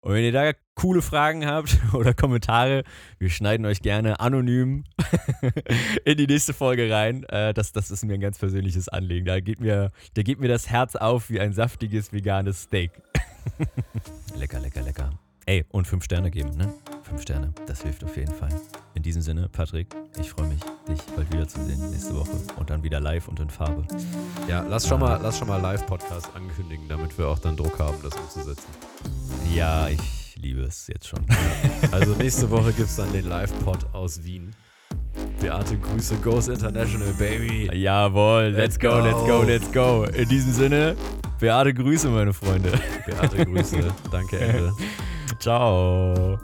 Und 0.03 0.15
wenn 0.15 0.25
ihr 0.25 0.33
da 0.33 0.53
coole 0.75 1.03
Fragen 1.03 1.47
habt 1.47 1.79
oder 1.93 2.15
Kommentare, 2.15 2.85
wir 3.19 3.31
schneiden 3.31 3.67
euch 3.67 3.83
gerne 3.83 4.19
anonym 4.19 4.85
in 6.05 6.17
die 6.17 6.27
nächste 6.27 6.55
Folge 6.55 6.91
rein. 6.91 7.25
Äh, 7.25 7.55
das, 7.55 7.73
das 7.73 7.91
ist 7.91 8.05
mir 8.05 8.15
ein 8.15 8.21
ganz 8.21 8.39
persönliches 8.39 8.89
Anliegen. 8.89 9.27
Da 9.27 9.41
geht, 9.41 9.61
mir, 9.61 9.93
da 10.15 10.23
geht 10.23 10.41
mir 10.41 10.49
das 10.49 10.69
Herz 10.69 10.97
auf 10.97 11.31
wie 11.31 11.41
ein 11.41 11.53
saftiges 11.53 12.13
veganes 12.13 12.63
Steak. 12.63 12.91
lecker, 14.37 14.59
lecker, 14.61 14.83
lecker. 14.83 15.13
Ey, 15.47 15.65
und 15.71 15.87
fünf 15.87 16.05
Sterne 16.05 16.31
geben, 16.31 16.51
ne? 16.57 16.73
Fünf 17.03 17.23
Sterne, 17.23 17.53
das 17.67 17.83
hilft 17.83 18.05
auf 18.05 18.17
jeden 18.17 18.33
Fall. 18.33 18.51
In 18.95 19.03
diesem 19.03 19.23
Sinne, 19.23 19.49
Patrick, 19.49 19.89
ich 20.21 20.31
freue 20.31 20.47
mich, 20.47 20.61
dich 20.89 21.01
bald 21.17 21.33
wiederzusehen 21.33 21.91
nächste 21.91 22.15
Woche 22.15 22.37
und 22.57 22.71
dann 22.71 22.83
wieder 22.83 23.01
live 23.01 23.27
und 23.29 23.41
in 23.41 23.51
Farbe. 23.51 23.85
Ja, 24.49 24.65
lass 24.69 24.87
schon 24.87 25.01
mal, 25.01 25.19
lass 25.21 25.39
schon 25.39 25.49
mal 25.49 25.61
Live-Podcast 25.61 26.31
ankündigen, 26.35 26.89
damit 26.89 27.17
wir 27.19 27.29
auch 27.29 27.39
dann 27.39 27.57
Druck 27.57 27.79
haben, 27.79 27.97
das 28.03 28.15
umzusetzen. 28.15 28.69
Ja, 29.55 29.89
ich 29.89 30.37
liebe 30.37 30.63
es 30.63 30.87
jetzt 30.87 31.09
schon. 31.09 31.25
Also 31.93 32.15
nächste 32.15 32.49
Woche 32.51 32.73
gibt 32.73 32.89
es 32.89 32.97
dann 32.97 33.13
den 33.13 33.29
Live-Pod 33.29 33.93
aus 33.93 34.23
Wien. 34.23 34.55
Beate 35.41 35.77
Grüße, 35.79 36.17
Goes 36.17 36.49
International, 36.49 37.13
Baby. 37.15 37.71
Jawohl, 37.75 38.53
let's 38.55 38.79
go, 38.79 39.01
let's 39.01 39.25
go, 39.27 39.43
let's 39.43 39.73
go. 39.73 40.05
In 40.05 40.29
diesem 40.29 40.53
Sinne, 40.53 40.97
Beate 41.41 41.73
Grüße, 41.75 42.09
meine 42.09 42.33
Freunde. 42.33 42.73
Beate 43.07 43.47
Grüße, 43.47 43.93
danke, 44.13 44.39
Ende. 44.39 44.73
Ciao. 45.41 46.39